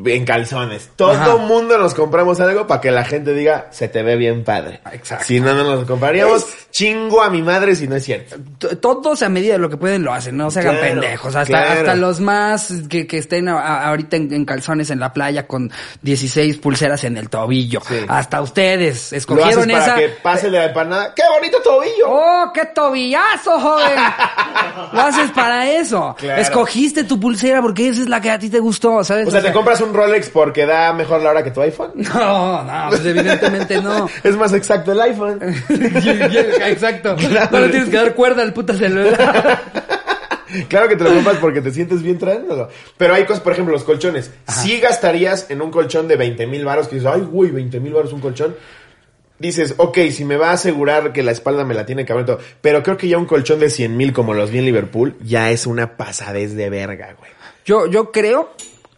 en 0.05 0.25
calzones. 0.25 0.89
Todo 0.95 1.11
Ajá. 1.11 1.35
mundo 1.37 1.77
nos 1.77 1.93
compramos 1.93 2.39
algo 2.41 2.67
para 2.67 2.81
que 2.81 2.91
la 2.91 3.05
gente 3.05 3.33
diga, 3.33 3.67
se 3.71 3.87
te 3.87 4.03
ve 4.03 4.15
bien 4.17 4.43
padre. 4.43 4.81
Exacto. 4.91 5.25
Si 5.25 5.39
no, 5.39 5.53
no 5.53 5.63
nos 5.63 5.85
compraríamos. 5.85 6.37
Es- 6.43 6.67
chingo 6.71 7.21
a 7.23 7.29
mi 7.31 7.41
madre 7.41 7.75
si 7.75 7.87
no 7.87 7.95
es 7.95 8.03
cierto. 8.05 8.35
T- 8.59 8.75
Todos 8.75 9.23
a 9.23 9.29
medida 9.29 9.53
de 9.53 9.59
lo 9.59 9.69
que 9.69 9.77
pueden 9.77 10.03
lo 10.03 10.13
hacen, 10.13 10.37
no 10.37 10.51
se 10.51 10.59
hagan 10.59 10.77
Claro, 10.77 10.93
pendejos. 10.93 11.35
Hasta, 11.35 11.45
claro. 11.47 11.79
hasta 11.79 11.95
los 11.95 12.19
más 12.19 12.71
que, 12.89 13.07
que 13.07 13.17
estén 13.17 13.47
a- 13.49 13.59
a- 13.59 13.87
ahorita 13.89 14.17
en, 14.17 14.31
en 14.33 14.45
calzones 14.45 14.89
en 14.91 14.99
la 14.99 15.11
playa 15.13 15.47
con 15.47 15.71
16 16.01 16.57
pulseras 16.57 17.03
en 17.05 17.17
el 17.17 17.29
tobillo. 17.29 17.81
Sí. 17.87 17.95
Hasta 18.07 18.41
ustedes 18.41 18.79
Lo 18.79 18.91
haces 18.91 19.13
escogieron 19.13 19.67
para 19.69 19.83
esa. 19.85 19.95
que 19.95 20.09
pase 20.21 20.51
la 20.51 20.65
empanada. 20.65 21.13
¡Qué 21.15 21.23
bonito 21.37 21.57
tobillo! 21.63 22.05
¡Oh, 22.07 22.51
qué 22.53 22.65
tobillazo, 22.65 23.59
joven! 23.59 23.95
Lo 24.93 25.01
haces 25.01 25.31
para 25.31 25.69
eso. 25.71 26.15
Claro. 26.19 26.41
Escogiste 26.41 27.03
tu 27.03 27.19
pulsera 27.19 27.61
porque 27.61 27.89
esa 27.89 28.01
es 28.01 28.09
la 28.09 28.21
que 28.21 28.29
a 28.31 28.39
ti 28.39 28.49
te 28.49 28.59
gustó, 28.59 29.03
¿sabes? 29.03 29.27
O 29.27 29.31
sea, 29.31 29.41
te 29.41 29.51
compras 29.69 29.81
un 29.81 29.93
Rolex 29.93 30.29
porque 30.29 30.65
da 30.65 30.93
mejor 30.93 31.21
la 31.21 31.29
hora 31.29 31.43
que 31.43 31.51
tu 31.51 31.61
iPhone. 31.61 31.91
No, 32.19 32.63
no, 32.63 32.89
pues 32.89 33.05
evidentemente 33.05 33.81
no. 33.81 34.09
Es 34.23 34.35
más 34.35 34.53
exacto 34.53 34.91
el 34.91 35.01
iPhone. 35.01 35.39
Exacto. 35.69 37.15
No 37.51 37.59
le 37.59 37.69
tienes 37.69 37.89
que 37.89 37.97
dar 37.97 38.15
cuerda 38.15 38.41
al 38.41 38.53
puta 38.53 38.75
celular. 38.75 39.61
Claro 40.67 40.89
que 40.89 40.95
te 40.95 41.03
lo 41.03 41.13
compras 41.13 41.37
porque 41.37 41.61
te 41.61 41.71
sientes 41.71 42.01
bien 42.01 42.17
traéndolo. 42.17 42.69
Pero 42.97 43.13
hay 43.13 43.25
cosas, 43.25 43.41
por 43.41 43.53
ejemplo, 43.53 43.71
los 43.71 43.83
colchones. 43.83 44.31
Si 44.47 44.79
gastarías 44.79 45.49
en 45.49 45.61
un 45.61 45.69
colchón 45.69 46.07
de 46.07 46.15
20 46.15 46.47
mil 46.47 46.65
varos, 46.65 46.87
que 46.87 46.95
dices, 46.95 47.11
ay, 47.13 47.21
güey, 47.21 47.51
20 47.51 47.79
mil 47.79 47.93
varos 47.93 48.11
un 48.11 48.21
colchón. 48.21 48.55
Dices, 49.37 49.75
ok, 49.77 49.97
si 50.11 50.25
me 50.25 50.37
va 50.37 50.49
a 50.49 50.53
asegurar 50.53 51.13
que 51.13 51.21
la 51.21 51.31
espalda 51.31 51.63
me 51.63 51.75
la 51.75 51.85
tiene 51.85 52.05
que 52.05 52.13
todo. 52.13 52.39
Pero 52.61 52.81
creo 52.81 52.97
que 52.97 53.07
ya 53.07 53.17
un 53.17 53.25
colchón 53.25 53.59
de 53.59 53.69
100 53.69 53.95
mil 53.95 54.11
como 54.11 54.33
los 54.33 54.49
vi 54.49 54.57
en 54.57 54.65
Liverpool, 54.65 55.15
ya 55.21 55.51
es 55.51 55.67
una 55.67 55.95
pasadez 55.95 56.55
de 56.55 56.69
verga, 56.69 57.15
güey. 57.17 57.31
Yo, 57.63 57.85
yo 57.85 58.11
creo 58.11 58.49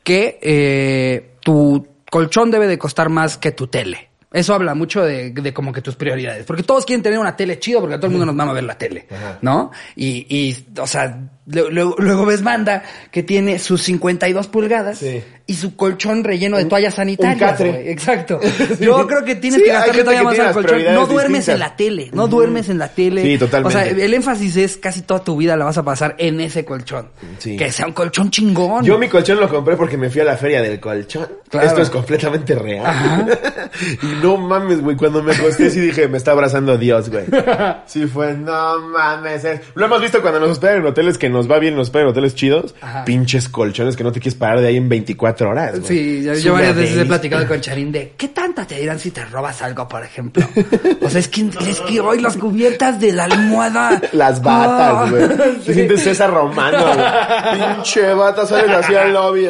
que 0.04 0.40
eh, 0.42 1.36
tu 1.42 1.88
colchón 2.10 2.52
debe 2.52 2.68
de 2.68 2.78
costar 2.78 3.10
más 3.10 3.38
que 3.38 3.52
tu 3.52 3.68
tele. 3.68 4.10
Eso 4.34 4.54
habla 4.54 4.76
mucho 4.76 5.04
de, 5.04 5.32
de 5.32 5.54
como 5.54 5.74
que 5.74 5.82
tus 5.82 5.96
prioridades. 5.96 6.46
Porque 6.46 6.64
todos 6.64 6.86
quieren 6.86 7.04
tener 7.04 7.20
una 7.20 7.36
tele 7.36 7.60
chido 7.60 7.82
porque 7.82 7.96
a 7.96 7.98
todo 7.98 8.08
el 8.08 8.12
mundo 8.12 8.26
nos 8.26 8.36
mama 8.36 8.54
ver 8.54 8.64
la 8.64 8.78
tele. 8.78 9.06
Ajá. 9.12 9.40
¿No? 9.42 9.72
Y, 9.96 10.26
y, 10.30 10.66
o 10.80 10.88
sea, 10.88 11.20
lo- 11.52 11.96
luego 11.98 12.26
ves 12.26 12.44
banda 12.44 12.84
que 13.12 13.24
tiene 13.24 13.60
sus 13.60 13.82
52 13.84 14.48
pulgadas 14.48 15.00
Sí. 15.00 15.22
y 15.48 15.54
su 15.56 15.76
colchón 15.76 16.24
relleno 16.24 16.58
de 16.58 16.66
toallas 16.66 16.96
sanitarias. 16.96 17.52
catre. 17.52 17.72
güey. 17.72 17.90
Exacto. 17.90 18.40
Yo 18.80 19.06
creo 19.08 19.24
que 19.26 19.36
tienes 19.36 19.60
Sí, 19.62 19.66
que 19.66 19.72
gente 19.76 20.00
todavía 20.04 20.24
más 20.24 20.40
al 20.40 20.54
colchón. 20.54 20.82
No 20.94 21.06
duermes 21.08 21.48
en 21.48 21.60
la 21.60 21.76
tele. 21.76 22.10
No 22.14 22.28
duermes 22.28 22.70
en 22.70 22.78
la 22.80 22.88
tele. 22.90 23.24
Sí, 23.24 23.38
totalmente. 23.38 23.78
O 23.78 23.82
sea, 23.82 23.90
el 23.90 24.14
énfasis 24.14 24.56
es 24.58 24.78
casi 24.78 25.02
toda 25.02 25.24
tu 25.24 25.36
vida 25.38 25.56
la 25.58 25.66
vas 25.66 25.78
a 25.78 25.84
pasar 25.84 26.16
en 26.18 26.40
ese 26.42 26.64
colchón. 26.66 27.10
Que 27.42 27.72
sea 27.72 27.88
un 27.88 27.94
colchón 27.94 28.30
chingón. 28.32 28.84
Yo 28.86 28.98
mi 28.98 29.08
colchón 29.10 29.40
lo 29.40 29.50
compré 29.50 29.76
porque 29.76 29.98
me 29.98 30.10
fui 30.10 30.22
a 30.22 30.26
la 30.26 30.38
feria 30.38 30.62
del 30.62 30.80
colchón. 30.80 31.28
Claro. 31.50 31.68
Esto 31.68 31.82
es 31.82 31.90
completamente 31.90 32.56
real. 32.56 33.38
y 34.04 34.24
no 34.24 34.38
mames, 34.38 34.82
güey, 34.82 34.96
cuando 34.96 35.22
me 35.24 35.34
acosté 35.34 35.70
sí 35.70 35.80
dije, 35.80 36.08
me 36.08 36.18
está 36.18 36.32
abrazando 36.32 36.78
Dios, 36.78 37.10
güey. 37.10 37.26
Sí 37.86 38.06
fue, 38.08 38.34
no 38.34 38.80
mames. 38.90 39.44
es- 39.44 39.62
Lo 39.76 39.86
hemos 39.86 40.02
visto 40.02 40.22
cuando 40.22 40.40
nos 40.40 40.52
hospedan 40.52 40.78
en 40.78 40.86
hoteles 40.86 41.18
que 41.18 41.30
nos 41.30 41.41
va 41.50 41.60
bien, 41.60 41.76
nos 41.76 41.94
en 41.94 42.08
hoteles 42.08 42.36
chidos. 42.36 42.76
Ajá. 42.82 43.06
Pinches 43.06 43.48
colchones 43.50 43.96
que 43.96 44.04
no 44.04 44.12
te 44.12 44.20
quieres 44.20 44.38
parar 44.38 44.60
de 44.62 44.68
ahí 44.68 44.78
en 44.78 44.90
24 44.90 45.50
horas, 45.50 45.80
güey. 45.80 45.84
Sí, 45.88 46.24
yo, 46.24 46.34
yo 46.34 46.54
varias 46.54 46.76
veces 46.76 46.98
he 46.98 47.06
platicado 47.06 47.48
con 47.48 47.62
Charín 47.62 47.92
de 47.92 48.14
¿qué 48.18 48.28
tanta 48.30 48.66
te 48.66 48.76
dirán 48.80 49.00
si 49.00 49.12
te 49.12 49.24
robas 49.26 49.62
algo, 49.62 49.88
por 49.88 50.04
ejemplo? 50.04 50.44
O 51.04 51.10
sea, 51.10 51.20
es 51.20 51.28
que, 51.28 51.42
es 51.68 51.80
que 51.82 52.00
hoy 52.00 52.20
las 52.22 52.38
cubiertas 52.38 53.00
de 53.00 53.12
la 53.12 53.26
almohada. 53.26 54.02
Las 54.14 54.42
batas, 54.42 54.94
Ah, 54.94 55.08
güey. 55.10 55.28
Te 55.38 55.60
sí. 55.66 55.74
sientes 55.74 56.04
César 56.04 56.32
Romano, 56.32 56.78
güey. 56.84 57.76
Pinche 57.76 58.14
bata, 58.14 58.46
sales 58.46 58.70
así 58.72 58.96
al 58.96 59.14
lobby. 59.14 59.48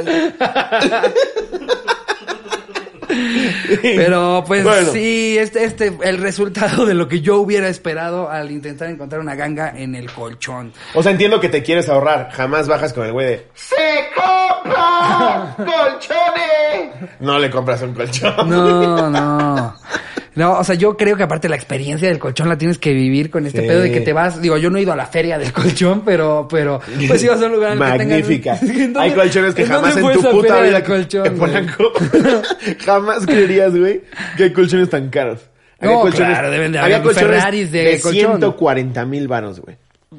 Pero 3.82 4.44
pues 4.48 4.64
Bueno. 4.64 4.92
sí, 4.92 5.38
este, 5.38 5.64
este, 5.66 5.98
el 6.04 6.18
resultado 6.18 6.86
de 6.86 6.94
lo 6.94 7.08
que 7.08 7.22
yo 7.22 7.38
hubiera 7.38 7.68
esperado 7.68 8.30
al 8.30 8.52
intentar 8.52 8.90
encontrar 8.90 9.22
una 9.22 9.36
ganga 9.36 9.74
en 9.76 9.96
el 9.96 10.12
colchón. 10.12 10.74
O 10.94 11.04
sea, 11.04 11.12
entiendo 11.12 11.40
que 11.40 11.50
te 11.50 11.64
quieres 11.64 11.90
ahorrar. 11.90 12.30
Jamás 12.32 12.68
bajas 12.68 12.94
con 12.94 13.06
el 13.06 13.12
güey 13.12 13.28
de 13.28 13.48
¡Se 13.54 13.76
compra 14.16 15.56
colchones! 15.58 17.10
No 17.20 17.40
le 17.40 17.50
compras 17.50 17.82
un 17.82 17.94
colchón. 17.94 18.50
No, 18.50 19.10
no. 19.10 19.76
No, 20.34 20.60
o 20.60 20.64
sea, 20.64 20.76
yo 20.76 20.96
creo 20.96 21.18
que 21.18 21.24
aparte 21.24 21.50
la 21.50 21.58
experiencia 21.58 22.08
del 22.08 22.18
colchón 22.18 22.48
la 22.48 22.58
tienes 22.58 22.78
que 22.78 22.94
vivir 22.94 23.30
con 23.30 23.46
este 23.46 23.62
Sí. 23.62 23.68
pedo 23.68 23.82
de 23.82 23.92
que 23.92 24.00
te 24.00 24.14
vas, 24.14 24.42
digo, 24.42 24.58
yo 24.58 24.70
no 24.70 24.78
he 24.78 24.82
ido 24.82 24.94
a 24.94 24.96
la 24.96 25.06
feria 25.06 25.38
del 25.38 25.52
colchón, 25.52 26.04
pero, 26.06 26.48
pero, 26.50 26.80
pues 27.08 27.20
si 27.20 27.28
vas 27.28 27.42
a 27.42 27.48
un 27.48 27.52
lugar 27.52 27.74
en 27.76 27.82
el 27.84 27.92
que 27.92 27.98
tengan- 27.98 28.08
Magnífica. 28.10 28.58
¿En 28.62 28.94
dónde- 28.94 29.00
Hay 29.00 29.12
colchones 29.12 29.54
que 29.54 29.64
en 29.64 29.68
jamás 29.68 29.98
en 29.98 30.12
tu 30.14 30.22
puta 30.32 30.62
vida 30.62 30.84
colchón, 30.84 31.26
en? 31.28 31.38
Polanco 31.38 31.92
jamás 32.86 33.26
creerías, 33.26 33.76
güey, 33.76 34.02
que 34.38 34.44
hay 34.46 34.54
colchones 34.54 34.90
tan 34.90 35.10
caros. 35.10 35.40
No, 35.82 36.04
claro, 36.12 36.52
deben 36.52 36.72
de 36.72 36.80
haber 36.80 36.94
había 36.94 37.04
colchones 37.04 37.38
Ferraris 37.38 37.72
de 37.72 38.00
colchón. 38.02 38.22
140 38.40 39.06
mil 39.06 39.28
varos, 39.28 39.60
güey. 39.60 39.78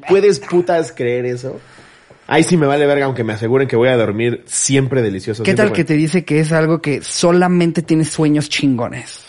¿Puedes 0.09 0.39
putas 0.39 0.91
creer 0.91 1.25
eso? 1.25 1.59
Ahí 2.27 2.43
sí 2.43 2.55
me 2.57 2.67
vale 2.67 2.85
verga, 2.85 3.05
aunque 3.05 3.23
me 3.23 3.33
aseguren 3.33 3.67
que 3.67 3.75
voy 3.75 3.89
a 3.89 3.95
dormir 3.95 4.43
siempre 4.45 5.01
delicioso. 5.01 5.43
¿Qué 5.43 5.51
siempre 5.51 5.65
tal 5.67 5.73
que 5.75 5.83
te 5.83 5.93
dice 5.93 6.23
que 6.25 6.39
es 6.39 6.51
algo 6.51 6.81
que 6.81 7.01
solamente 7.01 7.81
tienes 7.81 8.09
sueños 8.09 8.49
chingones? 8.49 9.25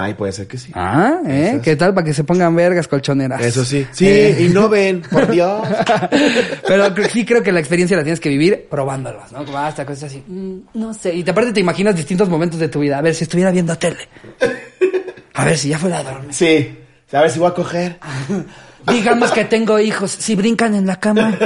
Ay, 0.00 0.14
puede 0.14 0.30
ser 0.30 0.46
que 0.46 0.56
sí. 0.58 0.70
Ah, 0.76 1.18
¿eh? 1.26 1.58
¿Qué 1.60 1.74
tal 1.74 1.92
para 1.92 2.04
que 2.04 2.14
se 2.14 2.22
pongan 2.22 2.54
vergas 2.54 2.86
colchoneras? 2.86 3.40
Eso 3.40 3.64
sí. 3.64 3.84
Sí, 3.92 4.06
Eh. 4.08 4.36
y 4.46 4.48
no 4.50 4.68
ven, 4.68 5.02
por 5.02 5.28
Dios. 5.28 5.66
Pero 6.68 6.94
sí 7.10 7.24
creo 7.24 7.42
que 7.42 7.50
la 7.50 7.58
experiencia 7.58 7.96
la 7.96 8.04
tienes 8.04 8.20
que 8.20 8.28
vivir 8.28 8.68
probándolos, 8.70 9.32
¿no? 9.32 9.44
Como 9.44 9.58
hasta 9.58 9.84
cosas 9.84 10.04
así, 10.04 10.22
mm, 10.24 10.58
no 10.74 10.94
sé. 10.94 11.12
Y 11.14 11.24
te- 11.24 11.32
aparte 11.32 11.52
te 11.52 11.58
imaginas 11.60 11.96
distintos 11.96 12.28
momentos 12.28 12.60
de 12.60 12.68
tu 12.68 12.78
vida. 12.78 12.98
A 12.98 13.02
ver, 13.02 13.12
si 13.12 13.24
estuviera 13.24 13.50
viendo 13.50 13.76
tele. 13.76 14.08
A 15.34 15.44
ver, 15.44 15.58
si 15.58 15.68
ya 15.70 15.78
fuera 15.78 15.98
a 15.98 16.04
dormir. 16.04 16.32
Sí. 16.32 16.78
A 17.12 17.20
ver 17.22 17.30
si 17.30 17.38
voy 17.40 17.50
a 17.50 17.54
coger. 17.54 17.98
Digamos 18.86 19.32
que 19.32 19.44
tengo 19.44 19.78
hijos. 19.78 20.10
Si 20.10 20.34
brincan 20.34 20.74
en 20.74 20.86
la 20.86 21.00
cama. 21.00 21.36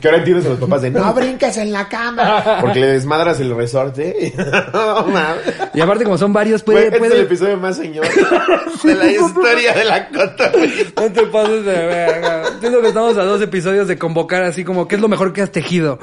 Que 0.00 0.08
ahora 0.08 0.18
entiendes 0.18 0.46
a 0.46 0.50
los 0.50 0.58
papás 0.58 0.82
de 0.82 0.90
no 0.90 1.12
brincas 1.14 1.56
en 1.56 1.72
la 1.72 1.88
cama. 1.88 2.58
Porque 2.60 2.80
le 2.80 2.88
desmadras 2.88 3.40
el 3.40 3.54
resorte. 3.54 4.32
No. 4.72 5.06
Y 5.74 5.80
aparte 5.80 6.04
como 6.04 6.18
son 6.18 6.32
varios, 6.32 6.62
puede... 6.62 6.86
este 6.86 6.98
es 7.06 7.12
el 7.12 7.20
episodio 7.20 7.56
más 7.56 7.76
señor 7.76 8.06
de 8.82 8.94
la 8.94 9.06
historia 9.06 9.72
de 9.72 9.84
la 9.84 10.08
cota. 10.08 10.52
No 10.96 11.12
te 11.12 11.22
pases 11.24 11.64
de 11.64 11.86
verga. 11.86 12.42
Siento 12.60 12.80
que 12.80 12.88
estamos 12.88 13.16
a 13.16 13.24
dos 13.24 13.40
episodios 13.40 13.88
de 13.88 13.98
convocar 13.98 14.42
así 14.42 14.64
como, 14.64 14.86
¿qué 14.88 14.96
es 14.96 15.00
lo 15.00 15.08
mejor 15.08 15.32
que 15.32 15.42
has 15.42 15.50
tejido? 15.52 15.98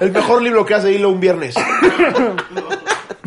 El 0.00 0.12
mejor 0.12 0.42
libro 0.42 0.64
que 0.64 0.74
hace 0.74 0.92
hilo 0.92 1.10
un 1.10 1.20
viernes. 1.20 1.54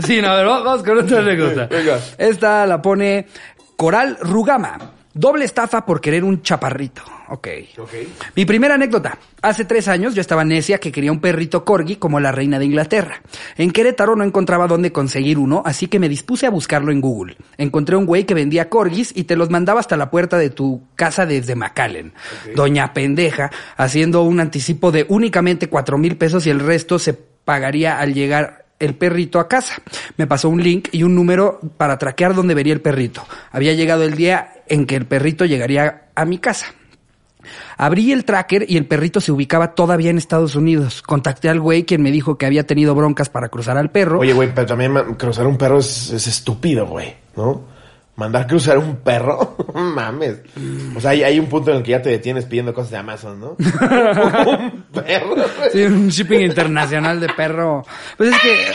Sí, 0.05 0.21
no, 0.21 0.29
a 0.29 0.35
ver, 0.35 0.45
vamos 0.45 0.83
con 0.83 0.97
otra 0.97 1.19
anécdota. 1.19 1.69
Esta 2.17 2.65
la 2.65 2.81
pone 2.81 3.27
Coral 3.75 4.17
Rugama. 4.21 4.91
Doble 5.13 5.45
estafa 5.45 5.85
por 5.85 6.01
querer 6.01 6.25
un 6.25 6.41
chaparrito. 6.41 7.01
Ok. 7.29 7.47
Ok. 7.77 7.93
Mi 8.35 8.45
primera 8.45 8.75
anécdota. 8.75 9.17
Hace 9.41 9.63
tres 9.63 9.87
años 9.87 10.13
yo 10.13 10.19
estaba 10.19 10.43
necia 10.43 10.77
que 10.77 10.91
quería 10.91 11.11
un 11.11 11.21
perrito 11.21 11.63
corgi 11.63 11.95
como 11.95 12.19
la 12.19 12.33
reina 12.33 12.59
de 12.59 12.65
Inglaterra. 12.65 13.21
En 13.55 13.71
Querétaro 13.71 14.17
no 14.17 14.25
encontraba 14.25 14.67
dónde 14.67 14.91
conseguir 14.91 15.37
uno, 15.37 15.63
así 15.65 15.87
que 15.87 15.99
me 15.99 16.09
dispuse 16.09 16.45
a 16.45 16.49
buscarlo 16.49 16.91
en 16.91 16.99
Google. 16.99 17.37
Encontré 17.57 17.95
un 17.95 18.05
güey 18.05 18.25
que 18.25 18.33
vendía 18.33 18.69
corgis 18.69 19.13
y 19.15 19.23
te 19.23 19.37
los 19.37 19.49
mandaba 19.49 19.79
hasta 19.79 19.95
la 19.95 20.11
puerta 20.11 20.37
de 20.37 20.49
tu 20.49 20.83
casa 20.95 21.25
desde 21.25 21.55
McAllen. 21.55 22.13
Doña 22.53 22.93
pendeja, 22.93 23.51
haciendo 23.77 24.23
un 24.23 24.41
anticipo 24.41 24.91
de 24.91 25.05
únicamente 25.07 25.69
cuatro 25.69 25.97
mil 25.97 26.17
pesos 26.17 26.45
y 26.45 26.49
el 26.49 26.59
resto 26.59 26.99
se 26.99 27.13
pagaría 27.13 27.99
al 27.99 28.13
llegar 28.13 28.64
el 28.79 28.95
perrito 28.95 29.39
a 29.39 29.47
casa. 29.47 29.75
Me 30.17 30.27
pasó 30.27 30.49
un 30.49 30.61
link 30.61 30.89
y 30.91 31.03
un 31.03 31.15
número 31.15 31.59
para 31.77 31.97
traquear 31.97 32.33
dónde 32.33 32.53
vería 32.53 32.73
el 32.73 32.81
perrito. 32.81 33.25
Había 33.51 33.73
llegado 33.73 34.03
el 34.03 34.15
día 34.15 34.53
en 34.67 34.85
que 34.85 34.95
el 34.95 35.05
perrito 35.05 35.45
llegaría 35.45 36.09
a 36.15 36.25
mi 36.25 36.37
casa. 36.37 36.67
Abrí 37.77 38.11
el 38.11 38.25
tracker 38.25 38.65
y 38.67 38.77
el 38.77 38.85
perrito 38.85 39.21
se 39.21 39.31
ubicaba 39.31 39.75
todavía 39.75 40.09
en 40.09 40.17
Estados 40.17 40.55
Unidos. 40.55 41.01
Contacté 41.01 41.49
al 41.49 41.59
güey 41.59 41.83
quien 41.83 42.01
me 42.01 42.11
dijo 42.11 42.37
que 42.37 42.45
había 42.45 42.65
tenido 42.65 42.95
broncas 42.95 43.29
para 43.29 43.49
cruzar 43.49 43.77
al 43.77 43.91
perro. 43.91 44.19
Oye, 44.19 44.33
güey, 44.33 44.53
pero 44.53 44.65
también 44.65 44.93
cruzar 45.15 45.45
un 45.45 45.57
perro 45.57 45.79
es, 45.79 46.11
es 46.11 46.27
estúpido, 46.27 46.87
güey, 46.87 47.15
¿no? 47.35 47.74
Mandar 48.17 48.47
cruzar 48.47 48.77
un 48.77 48.97
perro, 48.97 49.57
mames. 49.73 50.37
O 50.95 51.01
sea, 51.01 51.11
hay, 51.11 51.23
hay 51.23 51.37
un 51.37 51.47
punto 51.47 51.71
en 51.71 51.77
el 51.77 51.83
que 51.83 51.91
ya 51.91 52.01
te 52.01 52.09
detienes 52.09 52.45
pidiendo 52.45 52.73
cosas 52.73 52.91
de 52.91 52.97
Amazon, 52.97 53.39
¿no? 53.39 53.49
un 53.59 54.85
perro, 54.93 55.35
güey. 55.35 55.71
Sí, 55.71 55.83
un 55.83 56.07
shipping 56.07 56.39
internacional 56.41 57.19
de 57.19 57.27
perro. 57.29 57.83
Pues 58.15 58.31
es 58.31 58.39
que... 58.41 58.71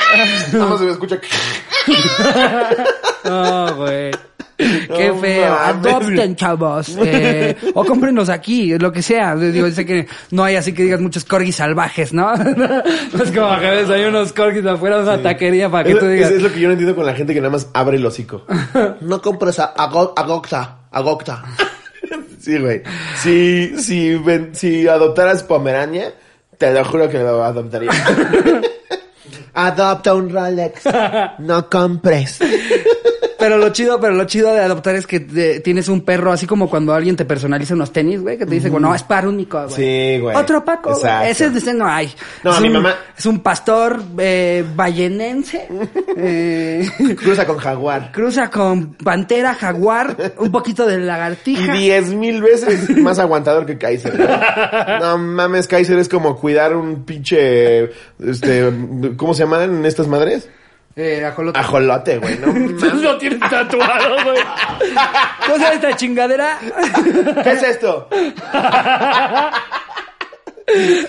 Nada 0.52 0.66
más 0.66 0.78
se 0.78 0.84
me 0.84 0.92
escucha. 0.92 1.18
No, 3.24 3.76
güey. 3.76 4.10
Qué 4.96 5.08
No 5.08 5.16
feo. 5.20 5.50
mames. 5.50 5.86
Adopten, 5.92 6.36
chavos. 6.36 6.96
Eh, 7.02 7.56
o 7.74 7.84
cómprenos 7.84 8.28
aquí, 8.28 8.76
lo 8.78 8.92
que 8.92 9.02
sea. 9.02 9.34
Digo, 9.36 9.68
sé 9.70 9.84
que 9.86 10.06
no 10.30 10.44
hay 10.44 10.56
así 10.56 10.72
que 10.72 10.82
digas 10.84 11.00
muchos 11.00 11.24
corgis 11.24 11.56
salvajes, 11.56 12.12
¿no? 12.12 12.34
No 12.36 12.64
es 13.24 13.30
como 13.32 13.58
que 13.58 13.66
ves, 13.70 13.90
hay 13.90 14.04
unos 14.04 14.32
corgis 14.32 14.64
afuera 14.66 14.98
de 14.98 15.02
una 15.04 15.22
taquería 15.22 15.68
para 15.70 15.84
que 15.84 15.92
Es, 15.92 15.98
tú 15.98 16.06
digas. 16.06 16.30
es 16.30 16.42
lo 16.42 16.52
que 16.52 16.60
yo 16.60 16.68
no 16.68 16.72
entiendo 16.72 16.94
con 16.94 17.06
la 17.06 17.14
gente 17.14 17.34
que 17.34 17.40
nada 17.40 17.52
más 17.52 17.68
abre 17.72 17.96
el 17.96 18.06
hocico. 18.06 18.44
No 19.00 19.20
compres 19.22 19.58
a, 19.58 19.64
a, 19.66 19.86
Go- 19.88 20.12
a 20.16 20.22
Gocta, 20.24 20.78
a 20.90 21.00
Gocta. 21.00 21.42
Sí, 22.40 22.58
güey. 22.58 22.82
Si, 23.22 23.78
si, 23.78 24.14
ven- 24.16 24.50
si 24.54 24.86
adoptaras 24.88 25.42
Pomerania, 25.42 26.12
te 26.58 26.72
lo 26.72 26.84
juro 26.84 27.08
que 27.08 27.18
lo 27.18 27.42
adoptaría. 27.44 27.90
Adopta 29.54 30.14
un 30.14 30.30
Rolex. 30.30 30.82
No 31.38 31.68
compres. 31.68 32.38
Pero 33.40 33.58
lo 33.58 33.70
chido, 33.70 33.98
pero 34.00 34.14
lo 34.14 34.24
chido 34.24 34.52
de 34.52 34.60
adoptar 34.60 34.94
es 34.94 35.06
que 35.06 35.20
te- 35.20 35.60
tienes 35.60 35.88
un 35.88 36.02
perro, 36.02 36.30
así 36.32 36.46
como 36.46 36.68
cuando 36.70 36.94
alguien 36.94 37.16
te 37.16 37.24
personaliza 37.24 37.74
unos 37.74 37.92
tenis, 37.92 38.20
güey, 38.20 38.38
que 38.38 38.46
te 38.46 38.54
dice, 38.54 38.70
bueno, 38.70 38.88
no, 38.90 38.94
es 38.94 39.02
para 39.02 39.28
único, 39.28 39.60
güey. 39.64 39.74
Sí, 39.74 40.20
güey. 40.20 40.36
Otro 40.36 40.64
Paco, 40.64 40.94
güey. 40.98 41.30
Ese 41.30 41.46
es 41.46 41.52
de 41.54 41.58
ese 41.58 41.74
no 41.74 41.86
hay. 41.88 42.12
No, 42.44 42.52
es 42.52 42.60
mi 42.60 42.68
un- 42.68 42.74
mamá- 42.74 42.94
Es 43.16 43.26
un 43.26 43.40
pastor 43.40 44.00
eh, 44.18 44.64
vallenense. 44.76 45.66
eh, 46.16 46.88
Cruza 47.16 47.46
con 47.46 47.58
jaguar. 47.58 48.12
cruza 48.12 48.50
con 48.50 48.94
pantera, 48.94 49.54
jaguar, 49.54 50.16
un 50.38 50.50
poquito 50.52 50.86
de 50.86 50.96
Y 50.96 51.00
lagartija. 51.04 51.72
diez 51.72 52.08
mil 52.12 52.42
veces 52.42 52.90
más 52.98 53.18
aguantador 53.18 53.66
que 53.66 53.78
Kaiser. 53.78 54.16
güey. 54.16 54.28
No 55.00 55.18
mames, 55.18 55.66
Kaiser 55.66 55.98
es 55.98 56.08
como 56.08 56.36
cuidar 56.36 56.76
un 56.76 57.04
pinche, 57.04 57.90
este, 58.24 58.70
¿cómo 59.16 59.34
se 59.34 59.44
llaman 59.44 59.84
estas 59.86 60.06
madres? 60.08 60.48
Eh, 60.96 61.24
ajolote. 61.24 61.58
Ajolote, 61.58 62.18
güey, 62.18 62.38
no 62.38 62.46
mames. 62.52 62.82
Lo 62.94 63.16
tienes 63.16 63.38
tatuado, 63.40 64.24
güey. 64.24 64.38
¿Cómo 65.46 65.58
sabes 65.58 65.74
esta 65.76 65.96
chingadera? 65.96 66.58
¿Qué 67.42 67.50
es 67.52 67.62
esto? 67.62 68.08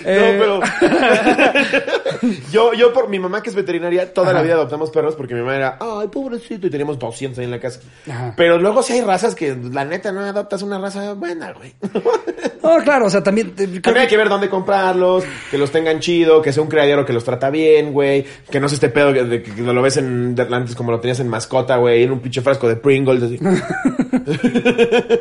Eh, 0.04 0.38
No, 0.38 0.60
pero 0.60 0.60
yo, 2.52 2.72
yo 2.74 2.92
por 2.92 3.08
mi 3.08 3.18
mamá 3.18 3.42
que 3.42 3.50
es 3.50 3.56
veterinaria, 3.56 4.12
toda 4.12 4.32
la 4.32 4.42
vida 4.42 4.54
adoptamos 4.54 4.90
perros 4.90 5.14
porque 5.14 5.34
mi 5.34 5.40
mamá 5.40 5.56
era, 5.56 5.78
ay, 5.80 6.08
pobrecito, 6.08 6.66
y 6.66 6.70
teníamos 6.70 6.98
200 6.98 7.38
ahí 7.38 7.44
en 7.44 7.50
la 7.50 7.60
casa. 7.60 7.80
Ajá. 8.10 8.34
Pero 8.36 8.58
luego 8.58 8.82
sí 8.82 8.92
hay 8.94 9.00
razas 9.02 9.34
que, 9.34 9.56
la 9.72 9.84
neta, 9.84 10.12
no 10.12 10.20
adoptas 10.20 10.62
una 10.62 10.78
raza 10.78 11.14
buena, 11.14 11.52
güey. 11.52 11.74
No, 12.62 12.78
claro, 12.78 13.06
o 13.06 13.10
sea, 13.10 13.24
también... 13.24 13.52
eh, 13.58 13.80
También 13.80 14.02
hay 14.04 14.06
que 14.06 14.16
ver 14.16 14.28
dónde 14.28 14.48
comprarlos, 14.48 15.24
que 15.50 15.58
los 15.58 15.72
tengan 15.72 15.98
chido, 15.98 16.40
que 16.40 16.52
sea 16.52 16.62
un 16.62 16.68
criadero 16.68 17.04
que 17.04 17.12
los 17.12 17.24
trata 17.24 17.50
bien, 17.50 17.92
güey, 17.92 18.24
que 18.52 18.60
no 18.60 18.68
sea 18.68 18.76
este 18.76 18.88
pedo 18.88 19.12
que, 19.12 19.24
de- 19.24 19.42
que 19.42 19.60
lo 19.62 19.82
ves 19.82 19.96
en 19.96 20.36
antes 20.38 20.76
como 20.76 20.92
lo 20.92 21.00
tenías 21.00 21.18
en 21.18 21.26
mascota, 21.26 21.76
güey, 21.78 22.04
en 22.04 22.12
un 22.12 22.20
pinche 22.20 22.40
frasco 22.40 22.68
de 22.68 22.76
Pringles, 22.76 23.20
así. 23.24 23.40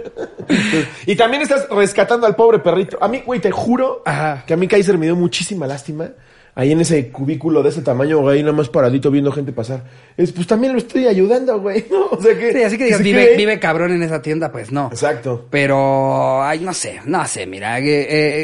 y 1.07 1.15
también 1.15 1.41
estás 1.41 1.67
rescatando 1.69 2.27
al 2.27 2.35
pobre 2.35 2.59
perrito. 2.59 2.97
A 3.01 3.07
mí, 3.07 3.23
güey, 3.25 3.39
te 3.39 3.49
juro 3.51 4.03
Ajá. 4.05 4.30
Que 4.45 4.53
a 4.53 4.57
mí 4.57 4.67
Kaiser 4.67 4.97
me 4.97 5.05
dio 5.05 5.15
muchísima 5.15 5.67
lástima. 5.67 6.09
Ahí 6.53 6.73
en 6.73 6.81
ese 6.81 7.09
cubículo 7.09 7.63
de 7.63 7.69
ese 7.69 7.81
tamaño, 7.81 8.19
güey, 8.19 8.41
nada 8.41 8.53
más 8.53 8.67
paradito 8.67 9.09
viendo 9.09 9.31
gente 9.31 9.53
pasar. 9.53 9.83
Es, 10.17 10.33
pues 10.33 10.47
también 10.47 10.73
lo 10.73 10.79
estoy 10.79 11.07
ayudando, 11.07 11.59
güey, 11.61 11.85
¿no? 11.91 12.07
O 12.11 12.21
sea 12.21 12.37
que... 12.37 12.51
Sí, 12.51 12.63
así 12.63 12.77
que 12.77 12.85
digas, 12.85 13.01
vive, 13.01 13.37
vive 13.37 13.59
cabrón 13.59 13.93
en 13.93 14.03
esa 14.03 14.21
tienda, 14.21 14.51
pues 14.51 14.71
no. 14.71 14.87
Exacto. 14.91 15.47
Pero, 15.49 16.43
ay, 16.43 16.59
no 16.59 16.73
sé, 16.73 16.99
no 17.05 17.25
sé, 17.25 17.47
mira, 17.47 17.79
eh, 17.79 17.85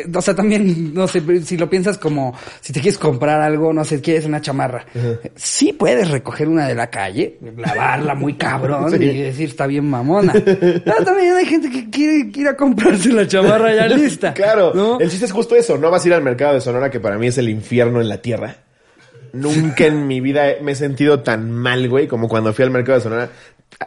eh, 0.01 0.05
o 0.13 0.21
sea, 0.21 0.33
también, 0.33 0.93
no 0.93 1.07
sé, 1.07 1.21
si 1.43 1.57
lo 1.57 1.69
piensas 1.69 1.97
como, 1.97 2.33
si 2.61 2.71
te 2.71 2.79
quieres 2.79 2.97
comprar 2.97 3.41
algo, 3.41 3.73
no 3.73 3.83
sé, 3.83 3.99
quieres 3.99 4.25
una 4.25 4.39
chamarra, 4.39 4.85
sí 5.35 5.73
puedes 5.73 6.09
recoger 6.09 6.47
una 6.47 6.67
de 6.67 6.75
la 6.75 6.89
calle, 6.89 7.37
lavarla 7.57 8.15
muy 8.15 8.35
cabrón 8.35 8.91
Sí. 8.97 9.03
y 9.03 9.21
decir, 9.21 9.49
está 9.49 9.67
bien 9.67 9.89
mamona. 9.89 10.33
Pero 10.33 11.03
también 11.03 11.35
hay 11.35 11.45
gente 11.45 11.69
que 11.69 11.89
quiere, 11.89 12.31
quiere 12.31 12.41
ir 12.41 12.47
a 12.47 12.55
comprarse 12.55 13.11
la 13.11 13.27
chamarra 13.27 13.75
ya 13.75 13.87
lista. 13.95 14.33
Claro, 14.33 14.71
¿no? 14.73 14.99
el 14.99 15.09
chiste 15.09 15.25
es 15.25 15.31
justo 15.31 15.55
eso, 15.55 15.77
no 15.77 15.91
vas 15.91 16.05
a 16.05 16.07
ir 16.07 16.13
al 16.13 16.23
mercado 16.23 16.53
de 16.53 16.61
Sonora 16.61 16.89
que 16.89 16.99
para 16.99 17.17
mí 17.17 17.27
es 17.27 17.37
el 17.37 17.49
infierno 17.49 17.96
en 18.01 18.09
la 18.09 18.17
tierra. 18.19 18.57
Nunca 19.33 19.85
en 19.85 20.07
mi 20.07 20.21
vida 20.21 20.45
me 20.61 20.71
he 20.71 20.75
sentido 20.75 21.21
tan 21.21 21.51
mal, 21.51 21.87
güey, 21.89 22.07
como 22.07 22.27
cuando 22.27 22.53
fui 22.53 22.63
al 22.63 22.71
mercado 22.71 22.97
de 22.97 23.03
Sonora. 23.03 23.29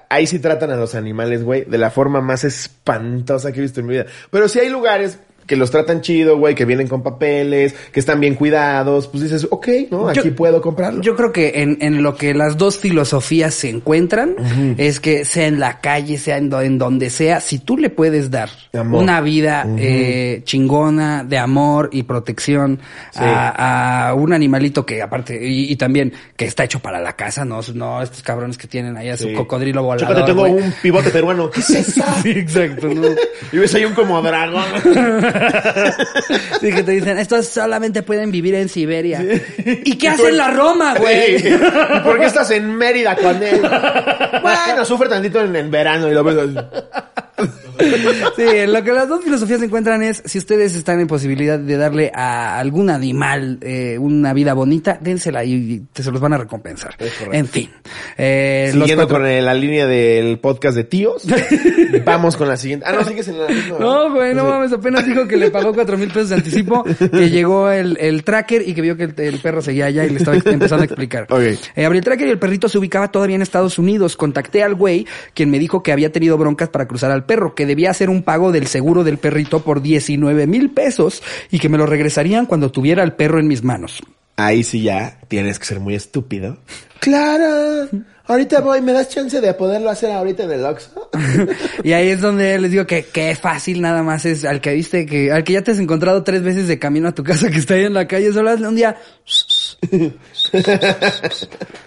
Ahí 0.09 0.27
sí 0.27 0.39
tratan 0.39 0.71
a 0.71 0.77
los 0.77 0.95
animales, 0.95 1.43
güey, 1.43 1.65
de 1.65 1.79
la 1.79 1.91
forma 1.91 2.21
más 2.21 2.45
espantosa 2.45 3.51
que 3.51 3.59
he 3.59 3.63
visto 3.63 3.81
en 3.81 3.87
mi 3.87 3.95
vida. 3.95 4.07
Pero 4.31 4.49
sí 4.49 4.61
hay 4.61 4.69
lugares 4.69 5.19
que 5.51 5.57
los 5.57 5.73
tratan 5.73 6.01
chido, 6.01 6.39
güey, 6.39 6.55
que 6.55 6.65
vienen 6.65 6.87
con 6.87 7.03
papeles, 7.03 7.75
que 7.91 7.99
están 7.99 8.21
bien 8.21 8.37
cuidados, 8.37 9.09
pues 9.09 9.25
dices, 9.25 9.49
ok, 9.51 9.67
¿no? 9.91 10.09
Aquí 10.09 10.21
Yo- 10.29 10.37
puedo 10.37 10.61
comprarlo. 10.63 11.03
Yo 11.03 11.17
creo 11.17 11.33
que 11.33 11.55
en, 11.57 11.77
en 11.81 12.05
lo 12.05 12.15
que 12.15 12.35
las 12.35 12.57
dos 12.57 12.79
filosofías 12.79 13.53
se 13.53 13.69
encuentran 13.69 14.37
es 14.79 15.01
que 15.01 15.25
sea 15.25 15.49
en 15.49 15.59
la 15.59 15.81
calle, 15.81 16.19
sea 16.19 16.37
en, 16.37 16.51
do- 16.51 16.61
en 16.61 16.79
donde 16.79 17.11
sea, 17.11 17.41
si 17.41 17.59
tú 17.59 17.77
le 17.77 17.91
puedes 17.91 18.31
dar 18.31 18.49
Amor. 18.73 19.03
una 19.03 19.21
vida 19.21 19.67
eh, 19.77 20.43
chingona 20.45 21.25
de 21.25 21.39
amor 21.39 21.91
y 21.93 22.05
protección 22.05 22.79
a, 23.17 24.11
a 24.11 24.15
un 24.15 24.33
animalito 24.33 24.87
que 24.87 25.03
aparte, 25.03 25.45
y, 25.45 25.73
y 25.73 25.75
también 25.75 26.13
que 26.37 26.45
está 26.45 26.63
hecho 26.63 26.79
para 26.79 27.01
la 27.01 27.15
casa, 27.17 27.45
no, 27.45 27.59
no 27.75 28.03
estos 28.03 28.23
cabrones 28.23 28.57
que 28.57 28.69
tienen 28.69 28.97
ahí 28.97 29.09
a 29.09 29.17
su 29.17 29.25
Sí. 29.27 29.35
cocodrilo 29.35 29.83
volador. 29.83 30.09
Chécate, 30.15 30.27
tengo 30.33 30.45
un 30.45 30.73
pivote 30.81 31.11
peruano. 31.11 31.51
¿Qué 31.51 31.59
es 31.59 31.71
eso? 31.89 32.05
Sí, 32.23 32.31
exacto, 32.31 32.87
¿no? 32.87 33.09
y 33.53 33.57
ves 33.59 33.75
ahí 33.75 33.85
un 33.85 33.95
como 33.95 34.23
dragón. 34.23 34.63
Sí, 36.61 36.71
que 36.73 36.83
te 36.83 36.93
dicen, 36.93 37.19
estos 37.19 37.47
solamente 37.49 38.03
pueden 38.03 38.31
vivir 38.31 38.55
en 38.55 38.69
Siberia. 38.69 39.23
¿Y 39.85 39.97
qué 39.97 40.09
hacen 40.09 40.27
en- 40.29 40.37
la 40.37 40.51
Roma, 40.51 40.95
güey? 40.97 41.39
Sí. 41.41 41.49
¿Y 41.49 42.01
por 42.01 42.19
qué 42.19 42.27
estás 42.27 42.51
en 42.51 42.75
Mérida 42.77 43.17
con 43.17 43.43
él? 43.43 43.61
Bueno, 44.43 44.85
sufre 44.85 45.09
tantito 45.09 45.41
en 45.43 45.55
el 45.55 45.69
verano 45.69 46.09
y 46.09 46.15
lo 46.15 46.25
ves 46.25 46.37
así. 46.39 46.57
Sí, 48.37 48.45
lo 48.67 48.83
que 48.85 48.93
las 48.93 49.09
dos 49.09 49.25
filosofías 49.25 49.63
encuentran 49.63 50.03
es, 50.03 50.23
si 50.27 50.39
ustedes 50.39 50.75
están 50.75 51.01
en 51.01 51.07
posibilidad 51.07 51.59
de 51.59 51.77
darle 51.77 52.11
a 52.15 52.59
algún 52.59 52.91
animal 52.91 53.59
eh, 53.63 53.97
una 53.99 54.33
vida 54.35 54.53
bonita, 54.55 54.99
dénsela 55.01 55.45
y, 55.45 55.83
te 55.93 56.03
se 56.03 56.11
los 56.11 56.21
van 56.21 56.35
a 56.35 56.39
recompensar. 56.39 56.95
En 57.33 57.47
fin. 57.47 57.71
Eh, 58.19 58.69
Siguiendo 58.73 59.07
cuatro- 59.09 59.19
con 59.25 59.45
la 59.45 59.55
línea 59.55 59.87
del 59.87 60.39
podcast 60.39 60.77
de 60.77 60.85
tíos, 60.85 61.27
vamos 62.05 62.37
con 62.37 62.49
la 62.49 62.57
siguiente. 62.57 62.85
Ah, 62.89 62.93
no, 62.93 63.05
sigues 63.05 63.29
en 63.29 63.39
la 63.41 63.49
misma. 63.49 63.79
No, 63.79 64.13
güey, 64.13 64.35
no 64.35 64.45
mames, 64.45 64.73
apenas 64.73 65.07
dijo 65.07 65.27
que 65.27 65.37
le 65.37 65.51
pagó 65.51 65.73
cuatro 65.73 65.97
mil 65.97 66.09
pesos 66.09 66.31
de 66.31 66.35
anticipo, 66.37 66.85
que 66.85 67.31
llegó 67.31 67.71
el, 67.71 67.97
el 68.01 68.25
tracker 68.25 68.67
y 68.69 68.75
que 68.75 68.83
vio 68.83 68.97
que 68.97 69.05
el, 69.05 69.15
el 69.17 69.39
perro 69.39 69.63
seguía 69.63 69.87
allá 69.87 70.05
y 70.05 70.11
le 70.11 70.19
estaba 70.19 70.37
empezando 70.37 70.83
a 70.83 70.87
explicar. 70.87 71.27
Ok. 71.31 71.41
Eh, 71.77 71.85
abrí 71.85 71.99
el 71.99 72.05
tracker 72.05 72.27
y 72.29 72.31
el 72.31 72.39
perrito 72.39 72.69
se 72.69 72.79
ubicaba 72.79 73.11
todavía 73.11 73.37
en 73.37 73.43
Estados 73.43 73.79
Unidos. 73.79 74.17
Contacté 74.17 74.63
al 74.63 74.75
güey, 74.75 75.07
quien 75.35 75.51
me 75.51 75.59
dijo 75.59 75.83
que 75.83 75.93
había 75.93 76.13
tenido 76.13 76.37
broncas 76.37 76.69
para 76.69 76.87
cruzar 76.87 77.11
al 77.11 77.25
perro, 77.31 77.55
que 77.55 77.65
debía 77.65 77.93
hacer 77.93 78.11
un 78.11 78.25
pago 78.25 78.51
del 78.51 78.67
seguro 78.67 79.05
del 79.05 79.19
perrito 79.19 79.63
por 79.63 79.83
19 79.83 80.49
mil 80.49 80.71
pesos 80.71 81.23
y 81.53 81.61
que 81.61 81.69
me 81.69 81.79
lo 81.79 81.87
regresarían 81.87 82.45
cuando 82.45 82.73
tuviera 82.73 83.05
al 83.05 83.15
perro 83.15 83.39
en 83.39 83.47
mis 83.47 83.63
manos. 83.63 84.03
Ahí 84.35 84.65
sí 84.65 84.83
ya 84.83 85.17
tienes 85.29 85.61
que 85.61 85.67
ser 85.67 85.79
muy 85.79 85.95
estúpido. 85.95 86.59
Claro. 87.01 87.89
Ahorita 88.27 88.61
voy, 88.61 88.83
¿me 88.83 88.93
das 88.93 89.09
chance 89.09 89.41
de 89.41 89.55
poderlo 89.55 89.89
hacer 89.89 90.13
ahorita 90.13 90.43
en 90.43 90.51
el 90.51 90.67
Oxxo? 90.67 91.11
Y 91.83 91.95
ahí 91.95 92.11
es 92.11 92.21
donde 92.21 92.59
les 92.59 92.71
digo 92.71 92.87
que 92.87 93.07
qué 93.07 93.35
fácil 93.35 93.81
nada 93.81 94.03
más 94.03 94.27
es 94.27 94.45
al 94.45 94.61
que 94.61 94.75
viste 94.75 95.07
que, 95.07 95.33
al 95.33 95.43
que 95.43 95.55
ya 95.55 95.63
te 95.63 95.71
has 95.71 95.79
encontrado 95.79 96.23
tres 96.25 96.43
veces 96.43 96.69
de 96.69 96.79
camino 96.79 97.09
a 97.09 97.13
tu 97.13 97.25
casa 97.25 97.49
que 97.49 97.57
está 97.57 97.73
ahí 97.73 97.85
en 97.85 97.95
la 97.95 98.07
calle, 98.07 98.35
solo 98.35 98.51
hazle 98.51 98.69
un 98.69 98.77
día. 98.77 98.99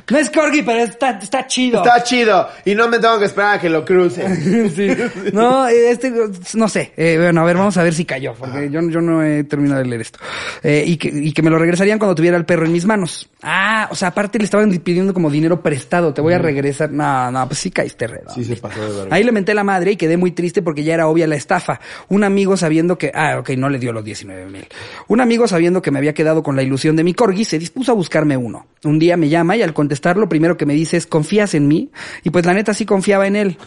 No 0.09 0.17
es 0.17 0.29
corgi, 0.29 0.61
pero 0.63 0.79
está, 0.79 1.11
está 1.11 1.47
chido. 1.47 1.77
Está 1.77 2.03
chido. 2.03 2.47
Y 2.65 2.75
no 2.75 2.89
me 2.89 2.99
tengo 2.99 3.17
que 3.19 3.25
esperar 3.25 3.57
a 3.57 3.61
que 3.61 3.69
lo 3.69 3.85
crucen. 3.85 4.33
Sí. 4.73 4.87
No, 5.31 5.67
este, 5.67 6.11
no 6.55 6.67
sé. 6.67 6.93
Eh, 6.97 7.17
bueno, 7.17 7.41
a 7.41 7.43
ver, 7.43 7.57
vamos 7.57 7.77
a 7.77 7.83
ver 7.83 7.93
si 7.93 8.05
cayó, 8.05 8.33
porque 8.33 8.69
yo, 8.69 8.81
yo 8.89 9.01
no 9.01 9.23
he 9.23 9.43
terminado 9.43 9.81
de 9.81 9.87
leer 9.87 10.01
esto. 10.01 10.19
Eh, 10.61 10.83
y, 10.85 10.97
que, 10.97 11.09
y 11.09 11.31
que 11.31 11.41
me 11.41 11.49
lo 11.49 11.57
regresarían 11.57 11.99
cuando 11.99 12.15
tuviera 12.15 12.37
el 12.37 12.45
perro 12.45 12.65
en 12.65 12.71
mis 12.71 12.85
manos. 12.85 13.29
Ah, 13.41 13.87
o 13.91 13.95
sea, 13.95 14.09
aparte 14.09 14.39
le 14.39 14.45
estaban 14.45 14.69
pidiendo 14.79 15.13
como 15.13 15.29
dinero 15.29 15.61
prestado. 15.61 16.13
Te 16.13 16.21
voy 16.21 16.33
a 16.33 16.37
regresar. 16.37 16.91
No, 16.91 17.31
no, 17.31 17.47
pues 17.47 17.59
sí 17.59 17.71
caíste 17.71 18.07
redondo. 18.07 18.33
Sí 18.33 18.45
se 18.45 18.55
pasó 18.57 18.81
de 18.81 18.99
verga. 18.99 19.15
Ahí 19.15 19.23
le 19.23 19.31
menté 19.31 19.53
la 19.53 19.63
madre 19.63 19.91
y 19.91 19.95
quedé 19.95 20.17
muy 20.17 20.31
triste 20.31 20.61
porque 20.61 20.83
ya 20.83 20.93
era 20.93 21.07
obvia 21.07 21.27
la 21.27 21.35
estafa. 21.35 21.79
Un 22.09 22.23
amigo 22.23 22.57
sabiendo 22.57 22.97
que, 22.97 23.11
ah, 23.13 23.37
ok, 23.39 23.51
no 23.51 23.69
le 23.69 23.79
dio 23.79 23.91
los 23.91 24.03
19 24.03 24.45
mil. 24.47 24.67
Un 25.07 25.21
amigo 25.21 25.47
sabiendo 25.47 25.81
que 25.81 25.91
me 25.91 25.99
había 25.99 26.13
quedado 26.13 26.43
con 26.43 26.55
la 26.55 26.63
ilusión 26.63 26.95
de 26.95 27.03
mi 27.03 27.13
corgi 27.13 27.45
se 27.45 27.59
dispuso 27.59 27.82
a 27.91 27.95
buscarme 27.95 28.37
uno. 28.37 28.65
Un 28.85 28.99
día 28.99 29.15
me 29.15 29.29
llama 29.29 29.55
y 29.55 29.61
al 29.61 29.73
contestar 29.73 30.17
lo 30.17 30.27
primero 30.27 30.57
que 30.57 30.65
me 30.65 30.73
dice 30.73 30.97
es, 30.97 31.07
¿confías 31.07 31.53
en 31.53 31.69
mí? 31.69 31.89
Y 32.23 32.31
pues 32.31 32.45
la 32.45 32.53
neta 32.53 32.73
sí 32.73 32.85
confiaba 32.85 33.25
en 33.27 33.37
él. 33.37 33.57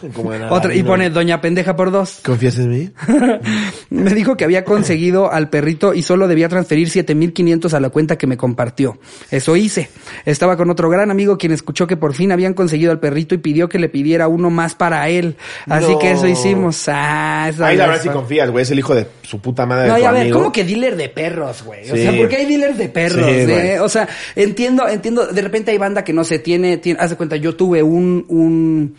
Otra, 0.51 0.75
y 0.75 0.83
pone 0.83 1.09
doña 1.09 1.41
pendeja 1.41 1.75
por 1.75 1.89
dos. 1.89 2.19
¿Confías 2.23 2.59
en 2.59 2.69
mí? 2.69 2.89
me 3.89 4.13
dijo 4.13 4.37
que 4.37 4.43
había 4.43 4.63
conseguido 4.63 5.31
al 5.31 5.49
perrito 5.49 5.95
y 5.95 6.03
solo 6.03 6.27
debía 6.27 6.49
transferir 6.49 6.89
7500 6.91 7.73
a 7.73 7.79
la 7.79 7.89
cuenta 7.89 8.15
que 8.17 8.27
me 8.27 8.37
compartió. 8.37 8.99
Eso 9.31 9.55
hice. 9.55 9.89
Estaba 10.25 10.55
con 10.55 10.69
otro 10.69 10.87
gran 10.87 11.09
amigo 11.09 11.37
quien 11.39 11.51
escuchó 11.51 11.87
que 11.87 11.97
por 11.97 12.13
fin 12.13 12.31
habían 12.31 12.53
conseguido 12.53 12.91
al 12.91 12.99
perrito 12.99 13.33
y 13.33 13.39
pidió 13.39 13.67
que 13.69 13.79
le 13.79 13.89
pidiera 13.89 14.27
uno 14.27 14.51
más 14.51 14.75
para 14.75 15.09
él. 15.09 15.35
Así 15.67 15.93
No. 15.93 15.99
que 15.99 16.11
eso 16.11 16.27
hicimos. 16.27 16.83
Ah, 16.89 17.47
esa 17.49 17.65
Ahí 17.67 17.77
la 17.77 17.87
verdad 17.87 18.01
sí 18.03 18.09
confías, 18.09 18.51
güey. 18.51 18.61
Es 18.61 18.69
el 18.69 18.77
hijo 18.77 18.93
de 18.93 19.07
su 19.23 19.39
puta 19.41 19.65
madre 19.65 19.87
No, 19.87 19.95
de 19.95 20.01
tu 20.01 20.07
a 20.07 20.11
ver, 20.11 20.21
amigo. 20.21 20.37
¿cómo 20.37 20.51
que 20.51 20.63
dealer 20.63 20.95
de 20.95 21.09
perros, 21.09 21.63
güey? 21.63 21.89
O 21.89 21.95
Sí. 21.95 22.03
sea, 22.03 22.15
¿por 22.15 22.27
qué 22.29 22.35
hay 22.37 22.45
dealers 22.45 22.77
de 22.77 22.89
perros? 22.89 23.25
Sí, 23.25 23.51
eh? 23.51 23.79
O 23.79 23.89
sea, 23.89 24.06
entiendo, 24.35 24.87
entiendo, 24.87 25.27
de 25.27 25.41
repente 25.41 25.71
hay 25.71 25.77
banda 25.77 26.03
que 26.03 26.13
no 26.13 26.23
se 26.23 26.39
tiene, 26.39 26.77
tiene 26.77 26.99
haz 26.99 27.11
de 27.11 27.15
cuenta, 27.15 27.35
yo 27.35 27.55
tuve 27.55 27.83
un, 27.83 28.25
un 28.27 28.95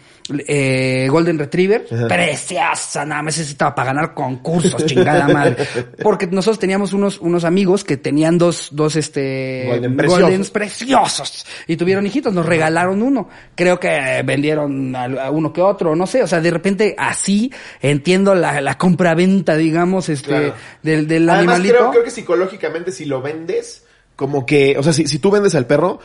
eh, 0.47 1.09
Golden 1.11 1.38
Retriever, 1.38 1.87
preciosa, 2.07 3.05
nada 3.07 3.23
más 3.23 3.38
necesitaba 3.38 3.75
para 3.75 3.92
ganar 3.94 4.14
concursos, 4.14 4.85
chingada 4.85 5.27
madre. 5.29 5.57
Porque 6.03 6.27
nosotros 6.27 6.59
teníamos 6.59 6.92
unos, 6.92 7.18
unos 7.18 7.44
amigos 7.44 7.83
que 7.83 7.97
tenían 7.97 8.37
dos, 8.37 8.68
dos, 8.73 8.97
este, 8.97 9.64
Golden 9.68 9.97
preciosos. 9.97 10.23
Goldens 10.23 10.51
preciosos. 10.51 11.47
Y 11.66 11.77
tuvieron 11.77 12.07
hijitos, 12.07 12.35
nos 12.35 12.44
regalaron 12.44 13.03
uno. 13.03 13.29
Creo 13.55 13.81
que 13.81 14.23
vendieron 14.25 14.94
a, 14.94 15.05
a 15.05 15.31
uno 15.31 15.53
que 15.53 15.62
otro, 15.62 15.97
no 15.97 16.07
sé. 16.07 16.23
O 16.23 16.27
sea, 16.27 16.40
de 16.40 16.51
repente 16.51 16.94
así 16.99 17.51
entiendo 17.81 18.35
la, 18.35 18.61
la 18.61 18.77
compra-venta, 18.77 19.57
digamos, 19.57 20.09
este, 20.11 20.29
Claro. 20.29 20.55
del, 20.83 21.09
del 21.09 21.29
Además, 21.31 21.55
animalito. 21.57 21.75
creo, 21.79 21.90
creo 21.90 22.05
que 22.05 22.11
psicológicamente 22.11 22.92
si 22.92 23.07
lo 23.07 23.23
vendes, 23.23 23.85
como 24.18 24.46
que, 24.46 24.76
o 24.76 24.83
sea, 24.83 24.92
si, 24.92 25.07
si 25.07 25.20
tú 25.20 25.31
vendes 25.31 25.54
al 25.54 25.68
perro, 25.68 26.00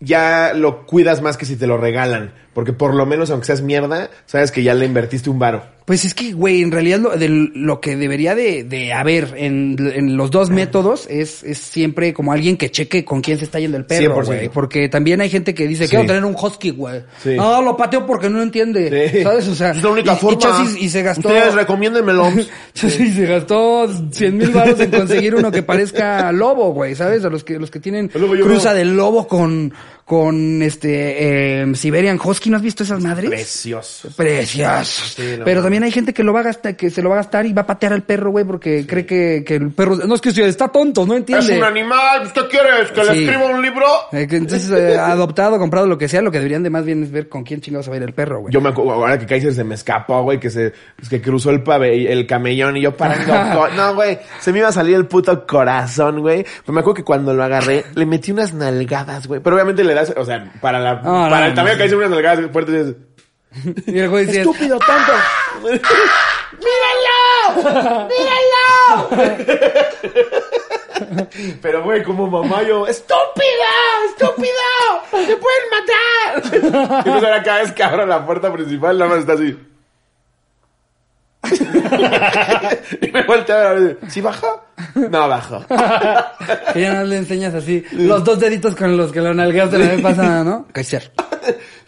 ya 0.00 0.54
lo 0.54 0.86
cuidas 0.86 1.20
más 1.20 1.36
que 1.36 1.44
si 1.44 1.54
te 1.54 1.66
lo 1.66 1.76
regalan. 1.76 2.32
Porque 2.54 2.72
por 2.72 2.94
lo 2.94 3.04
menos, 3.04 3.30
aunque 3.30 3.44
seas 3.44 3.60
mierda, 3.60 4.08
sabes 4.24 4.50
que 4.50 4.62
ya 4.62 4.72
le 4.72 4.86
invertiste 4.86 5.28
un 5.28 5.38
varo. 5.38 5.64
Pues 5.88 6.04
es 6.04 6.12
que, 6.12 6.32
güey, 6.34 6.60
en 6.62 6.70
realidad 6.70 6.98
lo, 7.00 7.16
de 7.16 7.28
lo 7.30 7.80
que 7.80 7.96
debería 7.96 8.34
de, 8.34 8.62
de 8.62 8.92
haber 8.92 9.32
en, 9.38 9.74
en 9.94 10.16
los 10.18 10.30
dos 10.30 10.50
métodos 10.50 11.06
es, 11.08 11.42
es 11.42 11.56
siempre 11.58 12.12
como 12.12 12.30
alguien 12.30 12.56
que 12.58 12.70
cheque 12.70 13.04
con 13.06 13.22
quién 13.22 13.38
se 13.38 13.46
está 13.46 13.58
yendo 13.58 13.78
el 13.78 13.86
perro, 13.86 14.20
100%. 14.22 14.24
güey. 14.26 14.48
Porque 14.50 14.88
también 14.90 15.22
hay 15.22 15.30
gente 15.30 15.54
que 15.54 15.66
dice, 15.66 15.84
Sí. 15.84 15.90
quiero 15.90 16.04
tener 16.06 16.24
un 16.26 16.36
husky, 16.40 16.70
güey. 16.70 17.00
Sí. 17.22 17.34
No, 17.36 17.62
lo 17.62 17.74
pateo 17.76 18.06
porque 18.06 18.28
no 18.28 18.42
entiende. 18.42 19.10
Sí. 19.12 19.22
¿Sabes? 19.22 19.48
O 19.48 19.54
sea, 19.54 19.70
es 19.70 19.82
la 19.82 19.88
única 19.88 20.12
y, 20.12 20.14
y 20.14 20.18
forma. 20.18 20.38
Chasis- 20.38 20.76
y 20.78 20.88
se 20.90 21.02
gastó... 21.02 21.26
Ustedes 21.28 21.54
recomiéndenmelo. 21.54 22.30
Sí, 22.74 22.90
se 22.90 23.24
gastó 23.26 23.88
100 24.12 24.36
mil 24.36 24.50
baros 24.50 24.78
en 24.78 24.90
conseguir 24.90 25.34
uno 25.34 25.50
que 25.50 25.62
parezca 25.64 26.30
lobo, 26.32 26.72
güey, 26.72 26.94
¿sabes? 26.94 27.24
A 27.24 27.28
los 27.30 27.42
que, 27.42 27.58
los 27.58 27.70
que 27.72 27.80
tienen 27.80 28.10
lobo 28.14 28.34
cruza 28.34 28.72
del 28.74 28.94
lobo 28.94 29.26
con, 29.26 29.72
con 30.08 30.62
este, 30.62 31.60
eh, 31.60 31.74
Siberian 31.74 32.18
Husky, 32.18 32.48
¿no 32.48 32.56
has 32.56 32.62
visto 32.62 32.82
esas 32.82 33.02
madres? 33.02 33.28
Preciosos. 33.28 34.14
Preciosos. 34.16 35.12
Sí, 35.14 35.34
no 35.38 35.44
Pero 35.44 35.62
también 35.62 35.82
hay 35.82 35.92
gente 35.92 36.14
que 36.14 36.24
lo 36.24 36.32
va 36.32 36.40
a 36.40 36.44
gastar, 36.44 36.76
que 36.76 36.88
se 36.88 37.02
lo 37.02 37.10
va 37.10 37.16
a 37.16 37.18
gastar 37.18 37.44
y 37.44 37.52
va 37.52 37.60
a 37.60 37.66
patear 37.66 37.92
al 37.92 38.04
perro, 38.04 38.30
güey, 38.30 38.46
porque 38.46 38.86
cree 38.86 39.04
que, 39.04 39.44
que 39.46 39.56
el 39.56 39.70
perro, 39.70 39.96
no 39.96 40.14
es 40.14 40.22
que 40.22 40.30
está 40.30 40.68
tonto, 40.68 41.04
no 41.04 41.12
Es 41.12 41.18
entiende. 41.18 41.58
un 41.58 41.64
animal. 41.64 42.22
¿Usted 42.24 42.48
quiere 42.48 42.68
que 42.90 43.04
le 43.04 43.20
escriba 43.20 43.44
un 43.50 43.60
libro? 43.60 43.84
Eh, 44.12 44.26
entonces, 44.30 44.70
eh, 44.70 44.96
adoptado, 44.96 45.58
comprado, 45.58 45.86
lo 45.86 45.98
que 45.98 46.08
sea, 46.08 46.22
lo 46.22 46.30
que 46.30 46.38
deberían 46.38 46.62
de 46.62 46.70
más 46.70 46.86
bien 46.86 47.02
es 47.02 47.10
ver 47.10 47.28
con 47.28 47.44
quién 47.44 47.60
chingados 47.60 47.90
va 47.90 47.92
a 47.92 47.96
ir 47.98 48.02
el 48.04 48.14
perro, 48.14 48.40
güey. 48.40 48.54
Yo 48.54 48.62
me 48.62 48.70
acuerdo, 48.70 48.92
ahora 48.92 49.18
que 49.18 49.26
Kaiser 49.26 49.52
se 49.52 49.62
me 49.62 49.74
escapó, 49.74 50.22
güey, 50.22 50.40
que 50.40 50.48
se, 50.48 50.72
es 51.02 51.08
que 51.10 51.20
cruzó 51.20 51.50
el 51.50 51.62
pabellón, 51.62 52.10
el 52.10 52.26
camellón 52.26 52.78
y 52.78 52.80
yo 52.80 52.96
parando. 52.96 53.68
no, 53.76 53.94
güey, 53.94 54.18
se 54.40 54.52
me 54.54 54.60
iba 54.60 54.68
a 54.68 54.72
salir 54.72 54.96
el 54.96 55.04
puto 55.04 55.46
corazón, 55.46 56.20
güey. 56.20 56.44
Pero 56.44 56.72
me 56.72 56.80
acuerdo 56.80 56.94
que 56.94 57.04
cuando 57.04 57.34
lo 57.34 57.44
agarré, 57.44 57.84
le 57.94 58.06
metí 58.06 58.32
unas 58.32 58.54
nalgadas, 58.54 59.26
güey. 59.26 59.42
Pero 59.42 59.54
obviamente 59.54 59.84
le 59.84 59.97
o 60.16 60.24
sea, 60.24 60.52
para 60.60 60.78
la, 60.78 60.94
No, 60.96 61.24
no, 61.24 61.30
para 61.30 61.46
el 61.46 61.54
tamaño 61.54 61.74
no. 61.74 61.78
que 61.78 61.82
Kaiser 61.84 61.98
unas 61.98 62.10
nalgadas 62.10 62.50
fuertes 62.52 62.74
es, 62.74 62.94
Y 63.86 63.98
el 63.98 64.08
güey 64.08 64.26
decía, 64.26 64.40
estúpido 64.42 64.78
tonto. 64.78 65.12
¡Míralo! 66.58 68.08
¡Míralo! 68.08 69.58
Pero, 71.62 71.82
güey, 71.84 72.02
como 72.02 72.26
mamá 72.26 72.62
yo, 72.62 72.86
¡estúpido! 72.86 73.18
¡Estúpido! 74.08 75.26
¡Te 75.26 75.36
pueden 75.36 75.64
matar! 75.70 76.42
Entonces 76.98 77.24
ahora 77.24 77.42
cada 77.42 77.60
vez 77.62 77.72
que 77.72 77.82
abro 77.82 78.06
la 78.06 78.24
puerta 78.26 78.52
principal, 78.52 78.98
nada 78.98 79.10
más 79.10 79.20
está 79.20 79.34
así. 79.34 79.56
y 83.00 83.10
me 83.12 83.22
volteo 83.24 83.56
a 83.56 83.72
ver, 83.74 83.98
¿sí 84.08 84.20
bajó? 84.20 84.64
No 84.94 85.28
bajó. 85.28 85.64
que 86.72 86.80
ya 86.80 86.94
no 86.94 87.04
le 87.04 87.16
enseñas 87.18 87.54
así, 87.54 87.84
los 87.92 88.24
dos 88.24 88.38
deditos 88.40 88.74
con 88.74 88.96
los 88.96 89.12
que 89.12 89.20
lo 89.20 89.32
nalgaste 89.32 89.78
la 89.78 89.88
vez 89.88 90.00
pasada, 90.00 90.44
¿no? 90.44 90.66
Kaiser. 90.72 91.12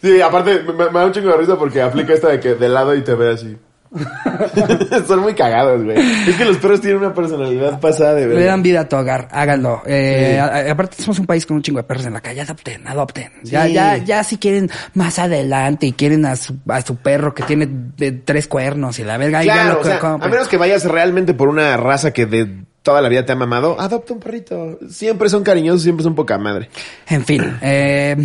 Sí, 0.01 0.21
aparte, 0.21 0.63
me, 0.63 0.89
me 0.89 0.99
da 0.99 1.05
un 1.05 1.11
chingo 1.11 1.29
de 1.29 1.37
risa 1.37 1.57
porque 1.57 1.81
aplica 1.81 2.13
esta 2.13 2.29
de 2.29 2.39
que 2.39 2.55
de 2.55 2.69
lado 2.69 2.95
y 2.95 3.03
te 3.03 3.13
ve 3.13 3.31
así. 3.31 3.57
Son 5.07 5.19
muy 5.19 5.33
cagados, 5.33 5.83
güey. 5.83 5.97
Es 6.27 6.35
que 6.37 6.45
los 6.45 6.57
perros 6.57 6.79
tienen 6.81 6.99
una 6.99 7.13
personalidad 7.13 7.79
pasada 7.79 8.13
de 8.13 8.27
Le 8.27 8.35
ver. 8.35 8.45
dan 8.45 8.63
vida 8.63 8.81
a 8.81 8.89
tu 8.89 8.95
hogar, 8.95 9.27
háganlo. 9.31 9.81
Eh, 9.85 10.39
a- 10.39 10.45
a- 10.45 10.71
aparte 10.71 11.01
somos 11.01 11.19
un 11.19 11.25
país 11.25 11.45
con 11.45 11.57
un 11.57 11.63
chingo 11.63 11.79
de 11.79 11.83
perros 11.83 12.05
en 12.05 12.13
la 12.13 12.21
calle, 12.21 12.41
adopten, 12.41 12.87
adopten. 12.87 13.31
Ya, 13.43 13.65
Sí. 13.67 13.73
ya, 13.73 13.97
ya 13.97 14.23
si 14.23 14.37
quieren 14.37 14.69
más 14.93 15.19
adelante 15.19 15.87
y 15.87 15.91
quieren 15.93 16.25
a 16.25 16.35
su, 16.35 16.55
a 16.69 16.81
su 16.81 16.95
perro 16.97 17.33
que 17.33 17.43
tiene 17.43 17.67
de 17.97 18.11
tres 18.13 18.47
cuernos 18.47 18.97
y 18.99 19.03
la 19.03 19.17
verga, 19.17 19.39
ahí 19.39 19.47
ya 19.47 19.53
Claro, 19.53 19.73
lo 19.75 19.79
o 19.81 19.83
sea, 19.83 19.99
a 19.99 20.27
menos 20.29 20.47
que 20.47 20.57
vayas 20.57 20.85
realmente 20.85 21.33
por 21.33 21.49
una 21.49 21.75
raza 21.77 22.11
que 22.13 22.25
de 22.25 22.63
toda 22.83 22.99
la 23.01 23.09
vida 23.09 23.25
te 23.25 23.31
ha 23.31 23.35
mamado, 23.35 23.79
adopta 23.79 24.13
un 24.13 24.19
perrito. 24.19 24.79
Siempre 24.89 25.29
son 25.29 25.43
cariñosos, 25.43 25.83
siempre 25.83 26.03
son 26.03 26.15
poca 26.15 26.37
madre. 26.37 26.69
En 27.07 27.23
fin, 27.23 27.43
eh, 27.61 28.15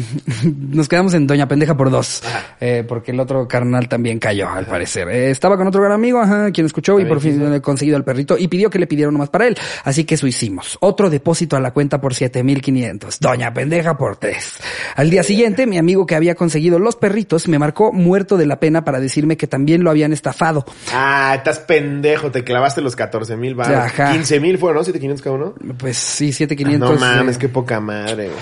nos 0.71 0.89
quedamos 0.89 1.13
en 1.15 1.27
Doña 1.27 1.47
Pendeja 1.47 1.77
por 1.77 1.91
dos, 1.91 2.23
eh, 2.61 2.85
porque 2.87 3.11
el 3.11 3.21
otro 3.21 3.47
carnal 3.47 3.89
también 3.89 4.19
cayó, 4.19 4.49
al 4.49 4.67
parecer. 4.67 5.09
Eh, 5.09 5.31
estaba 5.31 5.57
con 5.57 5.67
otro 5.67 5.83
gran 5.83 5.93
amigo, 5.93 6.21
ajá, 6.21 6.51
quien 6.53 6.67
escuchó 6.67 6.99
y 6.99 7.05
por 7.05 7.21
fin 7.21 7.55
he 7.55 7.61
conseguido 7.61 7.97
al 7.97 8.05
perrito 8.05 8.37
y 8.39 8.49
pidió 8.49 8.71
que 8.71 8.79
le 8.79 8.87
pidieran 8.87 9.13
nomás 9.13 9.29
para 9.29 9.47
él. 9.47 9.57
Así 9.85 10.05
que 10.05 10.15
eso 10.15 10.27
hicimos. 10.27 10.79
Otro 10.81 11.11
depósito 11.11 11.57
a 11.57 11.61
la 11.61 11.73
cuenta 11.73 12.01
por 12.01 12.15
7500. 12.15 13.21
Doña 13.21 13.53
Pendeja 13.53 13.99
por 13.99 14.17
tres. 14.17 14.59
Al 14.95 15.11
día 15.11 15.23
siguiente, 15.23 15.67
mi 15.67 15.77
amigo 15.77 16.07
que 16.07 16.15
había 16.15 16.35
conseguido 16.35 16.79
los 16.79 16.97
perritos 16.97 17.49
me 17.49 17.59
marcó 17.59 17.93
muerto 17.93 18.37
de 18.37 18.47
la 18.47 18.59
pena 18.59 18.85
para 18.85 19.01
decirme 19.01 19.37
que 19.37 19.47
también 19.47 19.85
lo 19.85 19.91
habían 19.91 20.13
estafado. 20.13 20.65
Ah, 20.93 21.35
estás 21.37 21.59
pendejo, 21.59 22.31
te 22.31 22.43
clavaste 22.43 22.81
los 22.81 22.97
14 22.97 23.37
mil 23.37 23.55
baros. 23.55 23.77
Ajá. 23.77 24.13
15 24.13 24.41
mil 24.41 24.46
fueron, 24.59 24.77
¿no? 24.79 24.85
7,500 24.85 25.23
cada 25.23 25.37
uno. 25.37 25.55
Pues 25.79 25.97
sí, 25.97 26.29
Ah, 26.31 26.33
7500. 26.33 26.91
no 26.91 26.97
mames, 27.07 27.37
eh, 27.37 27.39
qué 27.41 27.49
poca 27.49 27.81
madre, 27.81 28.27
güey. 28.27 28.39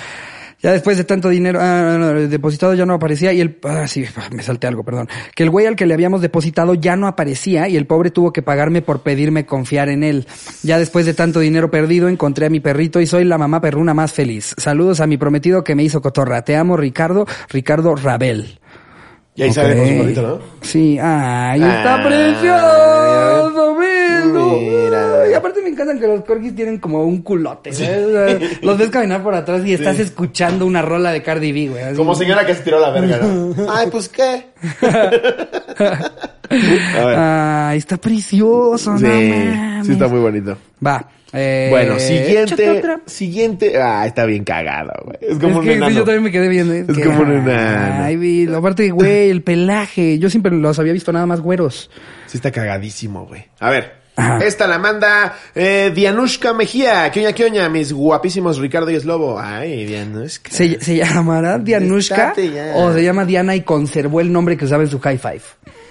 Ya 0.62 0.72
después 0.72 0.96
de 0.96 1.04
tanto 1.04 1.28
dinero 1.28 1.58
ah, 1.60 1.98
no, 1.98 2.14
no, 2.14 2.20
depositado 2.26 2.72
ya 2.72 2.86
no 2.86 2.94
aparecía 2.94 3.34
y 3.34 3.40
el... 3.42 3.58
Ah, 3.64 3.86
sí, 3.86 4.02
me 4.32 4.42
salté 4.42 4.66
algo, 4.66 4.82
perdón. 4.82 5.10
Que 5.34 5.42
el 5.42 5.50
güey 5.50 5.66
al 5.66 5.76
que 5.76 5.84
le 5.84 5.92
habíamos 5.92 6.22
depositado 6.22 6.72
ya 6.72 6.96
no 6.96 7.06
aparecía 7.06 7.68
y 7.68 7.76
el 7.76 7.86
pobre 7.86 8.10
tuvo 8.10 8.32
que 8.32 8.40
pagarme 8.40 8.80
por 8.80 9.02
pedirme 9.02 9.44
confiar 9.44 9.90
en 9.90 10.02
él. 10.02 10.26
Ya 10.62 10.78
después 10.78 11.04
de 11.04 11.12
tanto 11.12 11.40
dinero 11.40 11.70
perdido 11.70 12.08
encontré 12.08 12.46
a 12.46 12.50
mi 12.50 12.60
perrito 12.60 12.98
y 13.02 13.06
soy 13.06 13.24
la 13.24 13.36
mamá 13.36 13.60
perruna 13.60 13.92
más 13.92 14.14
feliz. 14.14 14.54
Saludos 14.56 15.00
a 15.00 15.06
mi 15.06 15.18
prometido 15.18 15.62
que 15.64 15.74
me 15.74 15.82
hizo 15.82 16.00
cotorra. 16.00 16.42
Te 16.46 16.56
amo, 16.56 16.78
Ricardo. 16.78 17.26
Ricardo 17.50 17.94
Rabel. 17.94 18.58
Y 19.36 19.42
ahí 19.42 19.52
sale 19.52 19.76
con 19.76 19.86
su 19.88 19.98
perrito, 19.98 20.22
¿no? 20.22 20.38
Sí, 20.62 20.96
ay, 20.98 21.60
está 21.60 21.96
Ah, 21.96 22.02
precioso, 22.06 23.76
velo. 23.76 24.50
Aparte 25.54 25.62
me 25.62 25.70
encantan 25.70 26.00
que 26.00 26.06
los 26.06 26.24
corgis 26.24 26.54
tienen 26.54 26.78
como 26.78 27.04
un 27.04 27.22
culote. 27.22 27.72
sea, 27.72 27.98
Los 28.62 28.78
ves 28.78 28.88
caminar 28.90 29.22
por 29.22 29.34
atrás 29.34 29.62
y 29.64 29.72
estás 29.74 29.98
escuchando 29.98 30.66
una 30.66 30.82
rola 30.82 31.12
de 31.12 31.22
Cardi 31.22 31.52
B, 31.52 31.68
güey. 31.68 31.94
Como 31.94 32.14
señora 32.14 32.44
que 32.44 32.54
se 32.54 32.62
tiró 32.62 32.80
la 32.80 32.90
verga, 32.90 33.18
¿no? 33.18 33.54
Ay, 33.70 33.88
pues 33.90 34.08
qué. 34.08 34.46
a 35.78 37.06
ver. 37.06 37.18
Ay, 37.18 37.78
está 37.78 37.96
precioso, 37.96 38.96
sí, 38.98 39.04
no 39.04 39.08
mames. 39.10 39.86
sí 39.86 39.92
está 39.92 40.08
muy 40.08 40.20
bonito. 40.20 40.56
Va. 40.84 41.08
Eh, 41.36 41.66
Bueno, 41.68 41.98
siguiente. 41.98 42.70
otra. 42.70 43.00
Siguiente. 43.06 43.76
Ah, 43.80 44.06
está 44.06 44.24
bien 44.24 44.44
cagado, 44.44 44.92
güey. 45.04 45.18
Es 45.20 45.30
Es 45.30 45.38
como 45.38 45.58
un 45.58 45.64
que 45.64 45.70
sí, 45.72 45.76
enano. 45.78 45.90
yo 45.96 46.04
también 46.04 46.22
me 46.22 46.30
quedé 46.30 46.48
viendo. 46.48 46.72
Es, 46.74 46.88
Es 46.88 46.96
que, 46.96 47.02
como 47.04 47.22
un 47.22 47.32
enano. 47.32 48.04
Ay, 48.04 48.16
vi, 48.16 48.46
aparte, 48.52 48.88
güey, 48.90 49.30
el 49.30 49.42
pelaje. 49.42 50.18
Yo 50.20 50.30
siempre 50.30 50.52
los 50.52 50.78
había 50.78 50.92
visto 50.92 51.12
nada 51.12 51.26
más 51.26 51.40
güeros. 51.40 51.90
Sí 52.26 52.36
está 52.38 52.52
cagadísimo, 52.52 53.26
güey. 53.26 53.46
A 53.58 53.70
ver. 53.70 54.03
Ajá. 54.16 54.38
Esta 54.44 54.66
la 54.68 54.78
manda 54.78 55.36
eh, 55.54 55.90
Dianushka 55.94 56.52
Mejía. 56.54 57.10
¿Qué 57.10 57.20
oña, 57.20 57.32
qué 57.32 57.44
oña? 57.44 57.68
Mis 57.68 57.92
guapísimos 57.92 58.58
Ricardo 58.58 58.90
y 58.90 59.00
Slobo. 59.00 59.40
Ay, 59.40 59.84
Dianushka. 59.86 60.50
¿Se, 60.52 60.78
se 60.80 60.96
llamará 60.96 61.58
Dianushka 61.58 62.32
o 62.76 62.92
se 62.92 63.02
llama 63.02 63.24
Diana 63.24 63.56
y 63.56 63.62
conservó 63.62 64.20
el 64.20 64.30
nombre 64.32 64.56
que 64.56 64.66
usaba 64.66 64.84
en 64.84 64.88
su 64.90 65.00
high 65.00 65.18
five? 65.18 65.42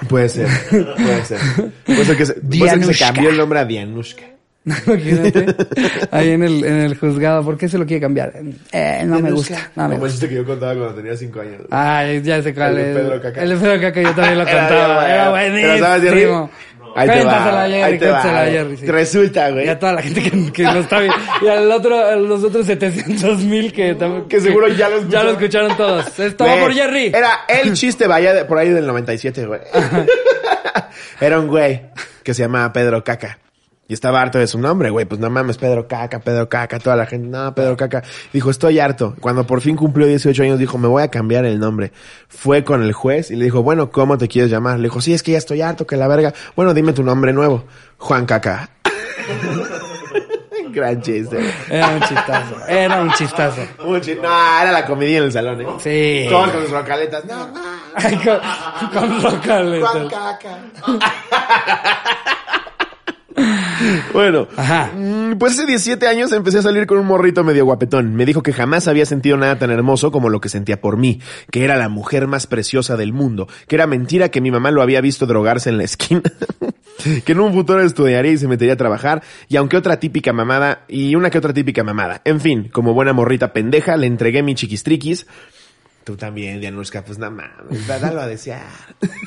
Puede 0.08 0.30
ser. 0.30 0.48
Puede 0.70 1.26
ser. 1.26 1.40
Puede 1.86 2.06
ser 2.06 2.18
que 2.18 2.26
se, 2.26 2.34
puede 2.36 2.70
ser 2.70 2.80
que 2.80 2.86
se 2.86 2.86
Dianushka. 2.86 3.06
cambió 3.14 3.30
el 3.30 3.38
nombre 3.38 3.60
a 3.60 3.66
Dianushka. 3.66 4.24
Imagínate. 4.66 5.46
Ahí 6.12 6.30
en 6.30 6.42
el, 6.44 6.64
en 6.64 6.74
el 6.80 6.98
juzgado. 6.98 7.44
¿Por 7.44 7.58
qué 7.58 7.68
se 7.68 7.78
lo 7.78 7.86
quiere 7.86 8.00
cambiar? 8.00 8.32
Eh, 8.72 9.04
no 9.06 9.20
me 9.20 9.30
gusta. 9.32 9.72
No 9.76 9.90
me 9.90 9.96
Como 9.96 10.06
el 10.06 10.12
gusta. 10.12 10.12
chiste 10.12 10.30
que 10.30 10.36
yo 10.36 10.46
contaba 10.46 10.74
cuando 10.74 10.96
tenía 10.96 11.18
cinco 11.18 11.42
años. 11.42 11.64
Ay, 11.70 12.22
ya 12.22 12.42
sé 12.42 12.54
cuál 12.54 12.78
El 12.78 12.86
de. 12.94 13.02
Pedro 13.02 13.22
Caca. 13.22 13.42
El 13.42 13.50
de 13.50 13.56
Pedro 13.58 13.82
Caca 13.82 14.02
yo 14.02 14.16
también 14.16 14.38
lo 14.38 14.46
contaba. 14.46 15.14
Era 15.14 15.30
buenísimo. 15.32 16.50
Ahí 16.96 17.10
te 17.10 17.24
va. 17.24 17.62
Jerry, 17.68 17.74
Ahí 17.82 17.98
te 18.00 18.08
va. 18.10 18.22
Jerry, 18.22 18.78
sí. 18.78 18.86
Resulta, 18.88 19.50
güey. 19.52 19.66
Y 19.66 19.70
a 19.70 19.80
toda 19.80 19.94
la 19.94 20.02
gente 20.02 20.22
que, 20.22 20.52
que 20.52 20.64
lo 20.64 20.80
está 20.80 21.00
viendo. 21.00 21.18
Y 21.42 21.48
al 21.48 21.72
otro, 21.72 21.98
a 22.06 22.16
los 22.16 22.44
otros 22.44 22.66
700 22.66 23.40
mil 23.40 23.72
que, 23.74 23.98
Que 24.30 24.40
seguro 24.42 24.68
ya 24.70 24.90
lo 24.90 25.08
Ya 25.10 25.24
lo 25.24 25.32
escucharon. 25.32 25.32
escucharon 25.32 25.78
todos. 25.78 26.20
Esto 26.20 26.46
va 26.46 26.56
por 26.60 26.74
Jerry. 26.74 27.08
Era 27.08 27.42
el 27.48 27.74
chiste, 27.74 28.08
vaya, 28.08 28.34
de- 28.34 28.46
por 28.46 28.58
ahí 28.58 28.70
del 28.70 28.86
97, 28.88 29.46
güey. 29.46 29.60
Era 31.20 31.40
un 31.40 31.48
güey 31.48 31.82
que 32.24 32.34
se 32.34 32.44
llamaba 32.44 32.72
Pedro 32.74 33.04
Caca. 33.04 33.38
Y 33.94 33.96
estaba 33.96 34.24
harto 34.24 34.40
de 34.40 34.48
su 34.48 34.58
nombre, 34.58 34.90
güey. 34.90 35.06
Pues 35.06 35.22
no 35.22 35.30
mames, 35.30 35.60
Pedro 35.60 35.88
Caca, 35.88 36.18
Pedro 36.20 36.50
Caca. 36.50 36.80
Toda 36.80 36.96
la 36.96 37.06
gente, 37.06 37.28
no, 37.28 37.54
Pedro 37.54 37.78
Caca. 37.78 38.02
Dijo, 38.34 38.50
estoy 38.50 38.80
harto. 38.80 39.14
Cuando 39.22 39.46
por 39.46 39.62
fin 39.62 39.76
cumplió 39.76 40.08
18 40.08 40.42
años, 40.42 40.58
dijo, 40.58 40.80
me 40.80 40.88
voy 40.88 41.04
a 41.04 41.10
cambiar 41.10 41.46
el 41.46 41.60
nombre. 41.60 41.92
Fue 42.28 42.64
con 42.64 42.82
el 42.82 42.92
juez 42.94 43.30
y 43.30 43.36
le 43.36 43.46
dijo, 43.46 43.62
bueno, 43.62 43.92
¿cómo 43.92 44.18
te 44.18 44.28
quieres 44.28 44.50
llamar? 44.50 44.78
Le 44.80 44.86
dijo, 44.86 45.00
sí, 45.00 45.14
es 45.14 45.22
que 45.22 45.34
ya 45.34 45.38
estoy 45.38 45.62
harto, 45.62 45.86
que 45.86 45.96
la 45.96 46.08
verga. 46.08 46.34
Bueno, 46.56 46.74
dime 46.74 46.94
tu 46.94 47.04
nombre 47.04 47.34
nuevo. 47.34 47.66
Juan 48.00 48.26
Caca. 48.26 48.72
Gran 50.72 51.00
chiste. 51.04 51.38
Era 51.70 51.90
un 51.90 52.02
chistazo. 52.02 52.68
Era 52.68 53.02
un 53.04 53.12
chistazo. 53.14 53.62
Un 53.86 54.02
chi- 54.02 54.16
No, 54.16 54.28
era 54.60 54.72
la 54.72 54.84
comedia 54.88 55.20
en 55.20 55.26
el 55.26 55.32
salón, 55.32 55.62
¿eh? 55.62 55.68
Sí. 55.78 56.26
Todos 56.32 56.50
con 56.50 56.62
sus 56.64 56.72
rocaletas. 56.72 57.24
No, 57.26 57.48
no. 57.48 57.62
Con, 58.92 59.20
con 59.20 59.22
locales. 59.22 59.84
Juan 59.86 60.10
Caca. 60.10 60.58
Bueno, 64.14 64.48
Ajá. 64.56 64.92
mm, 64.96 65.38
pues 65.38 65.54
hace 65.54 65.66
17 65.66 66.08
años 66.08 66.32
empecé 66.32 66.60
a 66.60 66.62
salir 66.62 66.86
con 66.86 67.00
un 67.00 67.06
morrito 67.08 67.44
medio 67.44 67.66
guapetón. 67.66 68.16
Me 68.16 68.26
dijo 68.26 68.44
que 68.44 68.54
jamás 68.54 68.88
había 68.88 69.06
sentido 69.06 69.38
nada 69.38 69.58
tan 69.58 69.72
hermoso 69.72 70.12
como 70.12 70.30
lo 70.30 70.40
que 70.40 70.50
sentía 70.50 70.80
por 70.80 70.98
mí, 70.98 71.20
que 71.52 71.64
era 71.64 71.76
la 71.78 71.90
mujer 71.90 72.28
más 72.28 72.48
preciosa 72.48 72.96
del 72.98 73.14
mundo, 73.14 73.48
que 73.68 73.76
era 73.76 73.88
mentira 73.88 74.30
que 74.30 74.42
mi 74.42 74.52
mamá 74.52 74.72
lo 74.72 74.82
había 74.82 75.02
visto 75.02 75.26
drogarse 75.26 75.70
en 75.70 75.78
la 75.78 75.84
esquina, 75.84 76.22
que 77.26 77.32
en 77.32 77.40
un 77.40 77.54
futuro 77.54 77.82
estudiaría 77.82 78.32
y 78.32 78.38
se 78.38 78.48
metería 78.48 78.74
a 78.74 78.78
trabajar, 78.78 79.24
y 79.50 79.58
aunque 79.58 79.78
otra 79.78 80.00
típica 80.00 80.32
mamada, 80.34 80.86
y 80.88 81.16
una 81.16 81.30
que 81.30 81.40
otra 81.40 81.54
típica 81.54 81.84
mamada. 81.84 82.22
En 82.26 82.40
fin, 82.40 82.70
como 82.72 82.94
buena 82.94 83.14
morrita 83.14 83.54
pendeja, 83.54 83.98
le 83.98 84.08
entregué 84.08 84.44
mi 84.44 84.54
chiquistriquis. 84.56 85.26
Tú 86.04 86.18
también, 86.18 86.60
Dianushka, 86.60 87.04
pues 87.06 87.18
nada 87.18 87.54
da- 87.88 87.98
dalo 88.00 88.22
a 88.22 88.28
desear. 88.28 88.62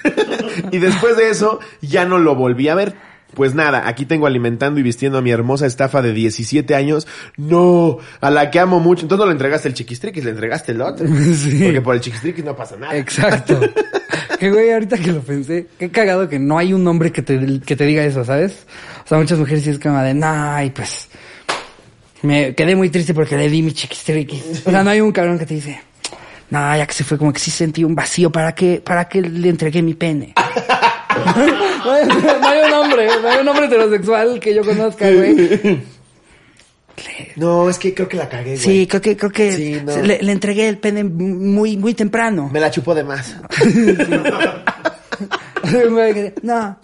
y 0.72 0.78
después 0.78 1.16
de 1.16 1.30
eso, 1.30 1.58
ya 1.80 2.04
no 2.04 2.18
lo 2.18 2.34
volví 2.34 2.68
a 2.68 2.74
ver. 2.74 2.94
Pues 3.36 3.54
nada, 3.54 3.86
aquí 3.86 4.06
tengo 4.06 4.26
alimentando 4.26 4.80
y 4.80 4.82
vistiendo 4.82 5.18
a 5.18 5.20
mi 5.20 5.30
hermosa 5.30 5.66
estafa 5.66 6.00
de 6.00 6.14
17 6.14 6.74
años. 6.74 7.06
No, 7.36 7.98
a 8.22 8.30
la 8.30 8.50
que 8.50 8.58
amo 8.58 8.80
mucho. 8.80 9.02
Entonces 9.02 9.20
no 9.20 9.26
le 9.26 9.32
entregaste 9.32 9.68
el 9.68 9.74
chiquistriquis, 9.74 10.24
le 10.24 10.30
entregaste 10.30 10.72
el 10.72 10.80
otro. 10.80 11.06
Sí. 11.36 11.60
Porque 11.62 11.82
por 11.82 11.94
el 11.94 12.00
chiquistriquis 12.00 12.42
no 12.42 12.56
pasa 12.56 12.76
nada. 12.76 12.96
Exacto. 12.96 13.60
que 14.40 14.50
güey, 14.50 14.72
ahorita 14.72 14.96
que 14.96 15.12
lo 15.12 15.20
pensé, 15.20 15.66
qué 15.78 15.90
cagado 15.90 16.30
que 16.30 16.38
no 16.38 16.56
hay 16.56 16.72
un 16.72 16.88
hombre 16.88 17.12
que 17.12 17.20
te, 17.20 17.60
que 17.60 17.76
te 17.76 17.84
diga 17.84 18.02
eso, 18.04 18.24
¿sabes? 18.24 18.66
O 19.04 19.08
sea, 19.08 19.18
muchas 19.18 19.38
mujeres 19.38 19.64
sí 19.64 19.68
es 19.68 19.78
como 19.78 20.00
de, 20.00 20.18
ay, 20.24 20.70
pues, 20.70 21.10
me 22.22 22.54
quedé 22.54 22.74
muy 22.74 22.88
triste 22.88 23.12
porque 23.12 23.36
le 23.36 23.50
di 23.50 23.60
mi 23.60 23.72
chiquistriquis. 23.72 24.62
O 24.64 24.70
sea, 24.70 24.82
no 24.82 24.88
hay 24.88 25.02
un 25.02 25.12
cabrón 25.12 25.38
que 25.38 25.44
te 25.44 25.52
dice, 25.52 25.78
no, 26.48 26.74
ya 26.74 26.86
que 26.86 26.94
se 26.94 27.04
fue, 27.04 27.18
como 27.18 27.34
que 27.34 27.40
sí 27.40 27.50
sentí 27.50 27.84
un 27.84 27.94
vacío, 27.94 28.32
¿para 28.32 28.54
qué, 28.54 28.80
para 28.82 29.06
qué 29.06 29.20
le 29.20 29.50
entregué 29.50 29.82
mi 29.82 29.92
pene? 29.92 30.32
no, 31.84 31.92
hay, 31.92 32.06
no 32.06 32.48
hay 32.48 32.60
un 32.66 32.72
hombre, 32.74 33.08
no 33.22 33.28
hay 33.28 33.38
un 33.40 33.48
hombre 33.48 33.66
heterosexual 33.66 34.40
que 34.40 34.54
yo 34.54 34.64
conozca, 34.64 35.10
güey. 35.10 35.84
No, 37.36 37.68
es 37.68 37.78
que 37.78 37.92
creo 37.94 38.08
que 38.08 38.16
la 38.16 38.28
cagué, 38.28 38.52
güey. 38.54 38.58
Sí, 38.58 38.86
creo 38.86 39.02
que, 39.02 39.16
creo 39.16 39.30
que 39.30 39.52
Sí, 39.52 39.80
no. 39.84 39.96
le, 39.98 40.18
le 40.22 40.32
entregué 40.32 40.66
el 40.68 40.78
pene 40.78 41.04
muy, 41.04 41.76
muy 41.76 41.92
temprano. 41.94 42.48
Me 42.52 42.60
la 42.60 42.70
chupó 42.70 42.94
de 42.94 43.04
más. 43.04 43.36
No, 46.42 46.78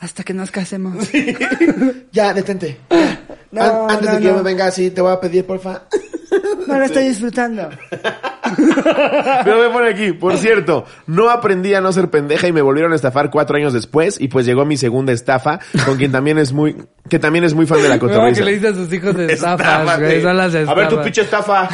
hasta 0.00 0.22
que 0.22 0.34
nos 0.34 0.50
casemos. 0.50 1.08
Ya, 2.12 2.34
detente. 2.34 2.78
No, 3.50 3.62
An- 3.88 3.90
antes 3.92 4.06
no, 4.08 4.12
de 4.14 4.18
que 4.18 4.24
yo 4.24 4.34
me 4.36 4.42
venga 4.42 4.66
así, 4.66 4.90
te 4.90 5.00
voy 5.00 5.12
a 5.12 5.20
pedir, 5.20 5.44
porfa. 5.46 5.82
No 6.66 6.78
lo 6.78 6.84
estoy 6.84 7.08
disfrutando. 7.08 7.68
Pero 9.44 9.58
me 9.62 9.68
pone 9.70 9.88
aquí, 9.90 10.12
por 10.12 10.36
cierto, 10.36 10.84
no 11.06 11.30
aprendí 11.30 11.74
a 11.74 11.80
no 11.80 11.92
ser 11.92 12.10
pendeja 12.10 12.46
y 12.48 12.52
me 12.52 12.62
volvieron 12.62 12.92
a 12.92 12.96
estafar 12.96 13.30
cuatro 13.30 13.56
años 13.56 13.72
después 13.72 14.20
y 14.20 14.28
pues 14.28 14.44
llegó 14.46 14.64
mi 14.64 14.76
segunda 14.76 15.12
estafa 15.12 15.58
con 15.86 15.96
quien 15.96 16.12
también 16.12 16.38
es 16.38 16.52
muy, 16.52 16.76
que 17.08 17.18
también 17.18 17.44
es 17.44 17.54
muy 17.54 17.66
fan 17.66 17.82
de 17.82 17.88
la 17.88 17.98
cotorriza. 18.00 18.40
que 18.40 18.44
le 18.44 18.52
dice 18.52 18.68
a 18.68 18.74
sus 18.74 18.92
hijos 18.92 19.14
de 19.16 19.32
estafas, 19.32 19.70
Estáfate. 19.80 20.04
güey. 20.04 20.22
Son 20.22 20.36
las 20.36 20.54
estafas. 20.54 20.76
A 20.76 20.80
ver 20.80 20.88
tu 20.88 21.02
pinche 21.02 21.20
estafa. 21.22 21.68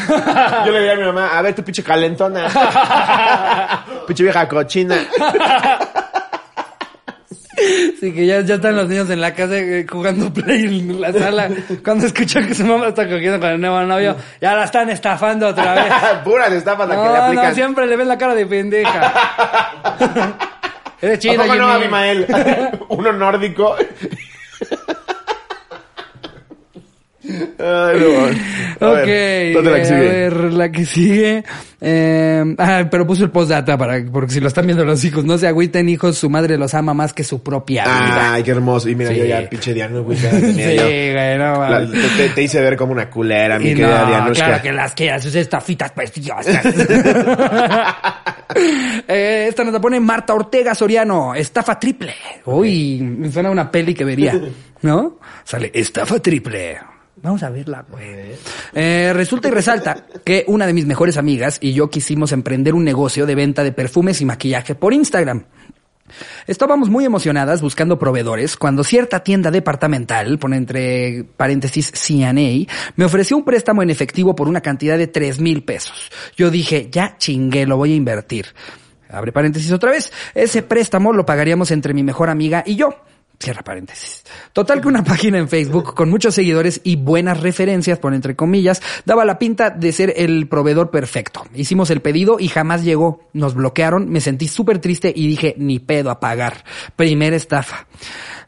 Yo 0.67 0.73
le 0.73 0.79
diría 0.79 0.93
a 0.93 0.97
mi 0.97 1.03
mamá, 1.05 1.37
a 1.38 1.43
ver 1.43 1.55
tu 1.55 1.62
pinche 1.64 1.83
calentona. 1.83 2.47
pinche 4.07 4.23
vieja 4.23 4.49
cochina. 4.49 4.97
Sí, 8.00 8.12
que 8.12 8.27
ya, 8.27 8.40
ya 8.40 8.57
están 8.57 8.77
los 8.77 8.88
niños 8.88 9.09
en 9.11 9.20
la 9.20 9.35
casa 9.35 9.57
eh, 9.57 9.87
jugando 9.88 10.33
play 10.33 10.64
en 10.64 11.00
la 11.00 11.12
sala. 11.12 11.48
Cuando 11.85 12.07
escuchan 12.07 12.46
que 12.46 12.55
su 12.55 12.64
mamá 12.64 12.88
está 12.88 13.09
cogiendo 13.09 13.40
con 13.40 13.50
el 13.50 13.61
nuevo 13.61 13.81
novio, 13.83 14.16
ya 14.40 14.55
la 14.55 14.64
están 14.64 14.90
estafando 14.90 15.48
otra 15.48 15.74
vez. 15.74 15.92
Puras 16.24 16.53
estafas 16.53 16.88
las 16.88 16.98
que 16.98 17.09
le 17.09 17.16
aplican. 17.18 17.48
no, 17.48 17.55
siempre 17.55 17.87
le 17.87 17.96
ven 17.96 18.09
la 18.09 18.18
cara 18.18 18.35
de 18.35 18.46
pendeja. 18.46 19.12
Eres 21.00 21.18
¿A 21.18 21.20
chido, 21.20 21.42
poco 21.42 21.55
no? 21.55 21.79
Uno 22.88 23.12
nórdico. 23.12 23.77
Ay, 27.59 28.01
no. 28.01 28.87
A 28.87 28.91
Ok, 28.91 29.07
ver, 29.07 29.55
¿dónde 29.55 29.71
la 29.71 29.77
que 29.77 29.83
eh, 29.83 29.87
sigue? 29.87 29.97
a 29.97 30.01
ver, 30.13 30.53
la 30.53 30.73
que 30.73 30.85
sigue. 30.85 31.45
Eh, 31.81 32.55
ah, 32.59 32.85
pero 32.91 33.07
puso 33.07 33.25
el 33.25 33.31
postdata 33.31 33.77
para, 33.79 34.03
porque 34.13 34.33
si 34.33 34.41
lo 34.41 34.49
están 34.49 34.67
viendo 34.67 34.85
los 34.85 35.03
hijos, 35.05 35.25
no 35.25 35.39
se 35.39 35.47
agüiten 35.47 35.89
hijos, 35.89 36.17
su 36.19 36.29
madre 36.31 36.59
los 36.59 36.75
ama 36.75 36.93
más 36.95 37.13
que 37.13 37.25
su 37.25 37.43
propia 37.43 37.85
vida. 37.85 38.35
Ay, 38.35 38.43
qué 38.43 38.51
hermoso. 38.51 38.89
Y 38.89 38.95
mira, 38.95 39.11
Sí. 39.11 39.19
yo 39.19 39.25
ya, 39.25 39.49
pinche 39.49 39.73
Diana, 39.75 40.01
güey, 40.01 40.19
ya 40.19 40.31
Sí, 40.33 40.77
yo. 40.77 40.83
güey, 40.83 41.39
no 41.39 41.69
La- 41.69 41.87
te, 42.35 42.43
hice 42.43 42.61
ver 42.61 42.77
como 42.77 42.93
una 42.93 43.09
culera, 43.09 43.59
mi 43.59 43.65
querida 43.67 44.03
no, 44.03 44.07
Dianushka. 44.09 44.47
claro 44.47 44.63
que 44.63 44.73
las 44.73 44.95
quieras, 44.95 45.23
sus 45.23 45.35
estafitas 45.35 45.93
preciosas. 45.93 46.65
eh, 49.09 49.47
esta 49.49 49.65
nos 49.65 49.73
la 49.73 49.81
pone 49.81 50.01
Marta 50.01 50.35
Ortega 50.35 50.75
Soriano, 50.75 51.35
estafa 51.35 51.79
triple. 51.79 52.15
Uy, 52.47 53.01
me 53.01 53.31
suena 53.31 53.51
una 53.51 53.71
peli 53.71 53.95
que 53.95 54.05
vería, 54.05 54.39
¿no? 54.83 55.19
Sale, 55.45 55.71
estafa 55.75 56.19
triple. 56.21 56.79
Vamos 57.25 57.43
a 57.43 57.49
verla, 57.49 57.87
güey. 57.91 58.37
Eh, 58.75 59.13
resulta 59.15 59.49
y 59.49 59.51
resalta 59.51 60.05
que 60.23 60.45
una 60.47 60.67
de 60.67 60.75
mis 60.75 60.85
mejores 60.85 61.17
amigas 61.17 61.57
y 61.59 61.73
yo 61.73 61.89
quisimos 61.89 62.33
emprender 62.33 62.75
un 62.75 62.85
negocio 62.85 63.25
de 63.25 63.35
venta 63.35 63.65
de 63.65 63.73
perfumes 63.73 64.21
y 64.21 64.27
maquillaje 64.27 64.75
por 64.75 64.93
Instagram. 64.93 65.47
Estábamos 66.47 66.91
muy 66.91 67.07
emocionadas 67.07 67.63
buscando 67.63 67.99
proveedores 67.99 68.59
cuando 68.59 68.85
cierta 68.85 69.21
tienda 69.21 69.51
departamental, 69.51 70.39
pone 70.39 70.59
entre 70.59 71.25
paréntesis 71.39 71.93
CNA, 71.93 72.71
me 72.97 73.07
ofreció 73.07 73.39
un 73.39 73.45
préstamo 73.47 73.83
en 73.83 73.89
efectivo 73.89 74.37
por 74.37 74.47
una 74.47 74.61
cantidad 74.61 74.99
de 74.99 75.07
tres 75.07 75.41
mil 75.41 75.65
pesos. 75.65 76.11
Yo 76.37 76.51
dije, 76.51 76.91
ya 76.93 77.17
chingué, 77.17 77.65
lo 77.65 77.79
voy 77.79 77.95
a 77.95 77.97
invertir. 77.97 78.49
Abre 79.09 79.33
paréntesis 79.33 79.73
otra 79.73 79.91
vez. 79.91 80.13
Ese 80.35 80.63
préstamo 80.63 81.15
lo 81.15 81.25
pagaríamos 81.25 81.71
entre 81.71 81.95
mi 81.95 82.03
mejor 82.03 82.29
amiga 82.29 82.63
y 82.67 82.77
yo. 82.77 82.91
Cierra 83.38 83.62
paréntesis. 83.62 84.23
Total 84.53 84.81
que 84.81 84.88
una 84.88 85.05
página 85.05 85.38
en 85.38 85.49
Facebook 85.49 85.94
con 85.94 86.09
muchos 86.09 86.35
seguidores 86.35 86.81
y 86.85 86.97
buenas 86.97 87.40
referencias, 87.40 87.99
por 87.99 88.14
entre 88.14 88.37
comillas, 88.37 88.81
daba 89.05 89.25
la 89.25 89.38
pinta 89.38 89.70
de 89.70 89.92
ser 89.92 90.14
el 90.16 90.49
proveedor 90.49 90.90
perfecto. 90.90 91.44
Hicimos 91.55 91.90
el 91.90 92.01
pedido 92.01 92.37
y 92.38 92.49
jamás 92.49 92.85
llegó. 92.85 93.29
Nos 93.33 93.55
bloquearon, 93.55 94.09
me 94.09 94.20
sentí 94.20 94.49
súper 94.49 94.79
triste 94.79 95.12
y 95.14 95.27
dije, 95.27 95.55
ni 95.59 95.79
pedo 95.79 96.11
a 96.11 96.20
pagar. 96.20 96.64
Primera 96.97 97.37
estafa. 97.37 97.87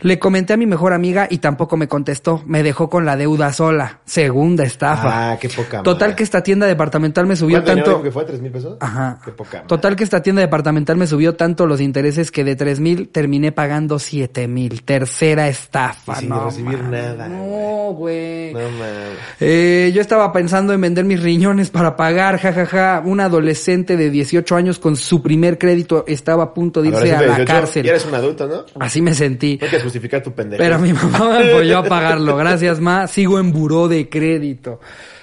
Le 0.01 0.19
comenté 0.19 0.53
a 0.53 0.57
mi 0.57 0.67
mejor 0.67 0.93
amiga 0.93 1.27
y 1.31 1.39
tampoco 1.39 1.77
me 1.77 1.89
contestó. 1.89 2.43
Me 2.47 2.63
dejó 2.63 2.89
con 2.91 3.05
la 3.05 3.17
deuda 3.17 3.53
sola. 3.53 4.01
Segunda 4.05 4.65
estafa. 4.65 5.33
Ah, 5.33 5.39
qué 5.39 5.49
poca 5.49 5.83
Total 5.83 6.09
madre. 6.09 6.17
que 6.17 6.23
esta 6.23 6.43
tienda 6.43 6.67
departamental 6.67 7.27
me 7.27 7.35
subió 7.35 7.59
¿Cuánto 7.59 7.71
dinero 7.73 7.87
tanto... 7.93 8.03
que 8.03 8.11
fue? 8.11 8.25
¿Tres 8.25 8.41
mil 8.41 8.53
pesos? 8.53 8.77
Ajá. 8.81 9.19
Qué 9.25 9.33
poca 9.33 9.59
madre. 9.59 9.69
Total 9.69 9.97
que 9.97 10.05
esta 10.05 10.23
tienda 10.23 10.43
departamental 10.43 10.97
me 10.97 11.07
subió 11.07 11.35
tanto 11.35 11.67
los 11.67 11.81
intereses 11.81 12.31
que 12.31 12.45
de 12.45 12.57
tres 12.57 12.79
mil 12.79 13.09
terminé 13.09 13.53
pagando 13.53 13.99
siete 13.99 14.47
mil. 14.49 14.76
Tercera 14.85 15.49
estafa. 15.49 16.15
Y 16.15 16.21
sin 16.21 16.29
no, 16.29 16.45
recibir 16.47 16.83
nada, 16.83 17.29
No, 17.29 17.93
güey. 17.95 18.53
No 18.53 18.61
mames. 18.61 19.19
Eh, 19.41 19.93
yo 19.95 20.01
estaba 20.01 20.33
pensando 20.33 20.73
en 20.73 20.81
vender 20.81 21.05
mis 21.05 21.23
riñones 21.23 21.71
para 21.71 21.97
pagar, 21.97 22.39
jajaja. 22.39 23.03
Un 23.05 23.21
adolescente 23.21 23.97
de 23.97 24.11
18 24.11 24.57
años 24.57 24.79
con 24.79 24.97
su 24.97 25.23
primer 25.23 25.59
crédito 25.59 26.05
estaba 26.07 26.45
a 26.45 26.55
punto 26.55 26.83
de 26.83 26.89
irse 26.89 27.13
a 27.13 27.15
la 27.15 27.21
de 27.21 27.27
18, 27.27 27.45
cárcel. 27.47 27.83
Ya 27.85 27.91
eres 27.91 28.05
un 28.07 28.15
adulto, 28.15 28.47
¿no? 28.47 28.65
Así 28.81 29.01
me 29.03 29.15
sentí. 29.15 29.59
No 29.61 29.65
hay 29.67 29.71
que 29.71 29.81
justificar 29.81 30.23
tu 30.23 30.33
pendejo. 30.33 30.63
Pero 30.63 30.79
mi 30.79 30.93
mamá 30.93 31.39
me 31.39 31.51
apoyó 31.53 31.79
a 31.79 31.83
pagarlo. 31.89 32.37
Gracias, 32.37 32.81
ma. 32.81 33.07
Sigo 33.07 33.39
en 33.39 33.53
buró 33.53 33.89
de 33.89 34.09
crédito. 34.09 34.81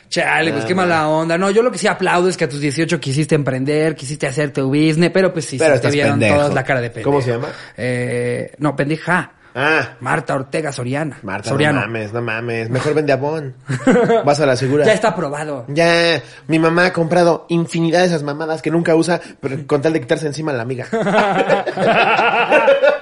Chale, 0.09 0.51
pues 0.51 0.65
Ah, 0.65 0.67
qué 0.67 0.75
mala 0.75 1.07
onda. 1.09 1.39
No, 1.39 1.49
yo 1.49 1.63
lo 1.63 1.71
que 1.71 1.79
sí 1.79 1.87
aplaudo 1.87 2.29
es 2.29 2.37
que 2.37 2.43
a 2.43 2.49
tus 2.49 2.59
18 2.59 2.99
quisiste 2.99 3.33
emprender, 3.33 3.95
quisiste 3.95 4.27
hacer 4.27 4.53
tu 4.53 4.67
business, 4.67 5.09
pero 5.11 5.33
pues 5.33 5.45
sí, 5.45 5.57
Pero 5.57 5.73
sí 5.75 5.81
te 5.81 5.89
vieron 5.89 6.19
pendejo. 6.19 6.35
todos 6.39 6.53
la 6.53 6.63
cara 6.63 6.81
de 6.81 6.89
pendejo. 6.91 7.09
¿Cómo 7.09 7.19
se 7.23 7.31
llama? 7.31 7.47
Eh, 7.75 8.51
no, 8.59 8.75
pendeja. 8.75 9.31
Ah, 9.55 9.95
Marta 9.99 10.35
Ortega 10.35 10.71
Soriana. 10.71 11.19
Marta, 11.21 11.49
Soriano. 11.49 11.79
no 11.79 11.85
mames, 11.85 12.13
no 12.13 12.21
mames. 12.21 12.69
Mejor 12.69 12.93
vende 12.95 13.13
Avon. 13.13 13.53
Vas 14.25 14.39
a 14.39 14.45
la 14.45 14.55
segura. 14.55 14.85
Ya 14.85 14.93
está 14.93 15.09
aprobado. 15.09 15.65
Ya, 15.67 16.21
mi 16.47 16.59
mamá 16.59 16.87
ha 16.87 16.93
comprado 16.93 17.45
infinidad 17.49 17.99
de 17.99 18.07
esas 18.07 18.23
mamadas 18.23 18.61
que 18.61 18.71
nunca 18.71 18.95
usa, 18.95 19.19
pero 19.39 19.57
con 19.67 19.81
tal 19.81 19.93
de 19.93 20.01
quitarse 20.01 20.27
encima 20.27 20.51
a 20.51 20.55
la 20.55 20.63
amiga. 20.63 20.87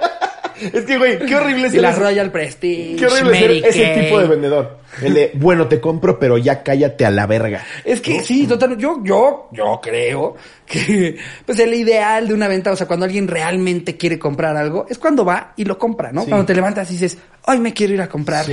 es 0.72 0.84
que, 0.84 0.98
güey, 0.98 1.18
qué 1.18 1.36
horrible 1.36 1.66
es 1.68 1.74
Y 1.74 1.78
la 1.78 1.92
Royal 1.92 2.30
Prestige. 2.30 2.96
Qué 2.96 3.06
horrible 3.06 3.40
Mary 3.40 3.60
ser 3.60 3.68
ese 3.70 3.82
Kay. 3.82 4.04
tipo 4.04 4.20
de 4.20 4.26
vendedor. 4.26 4.78
El 5.00 5.14
de, 5.14 5.30
bueno, 5.34 5.68
te 5.68 5.80
compro, 5.80 6.18
pero 6.18 6.36
ya 6.36 6.62
cállate 6.62 7.06
a 7.06 7.10
la 7.10 7.26
verga. 7.26 7.64
Es 7.84 8.00
que 8.00 8.22
sí, 8.22 8.46
total, 8.46 8.76
yo, 8.76 9.00
yo, 9.02 9.48
yo 9.52 9.80
creo 9.82 10.36
que, 10.66 11.16
pues 11.46 11.58
el 11.58 11.72
ideal 11.74 12.28
de 12.28 12.34
una 12.34 12.48
venta, 12.48 12.72
o 12.72 12.76
sea, 12.76 12.86
cuando 12.86 13.06
alguien 13.06 13.26
realmente 13.26 13.96
quiere 13.96 14.18
comprar 14.18 14.56
algo, 14.56 14.86
es 14.88 14.98
cuando 14.98 15.24
va 15.24 15.54
y 15.56 15.64
lo 15.64 15.78
compra, 15.78 16.12
¿no? 16.12 16.22
Sí. 16.22 16.28
Cuando 16.28 16.46
te 16.46 16.54
levantas 16.54 16.90
y 16.90 16.94
dices, 16.94 17.16
hoy 17.46 17.58
me 17.58 17.72
quiero 17.72 17.94
ir 17.94 18.02
a 18.02 18.08
comprar 18.08 18.44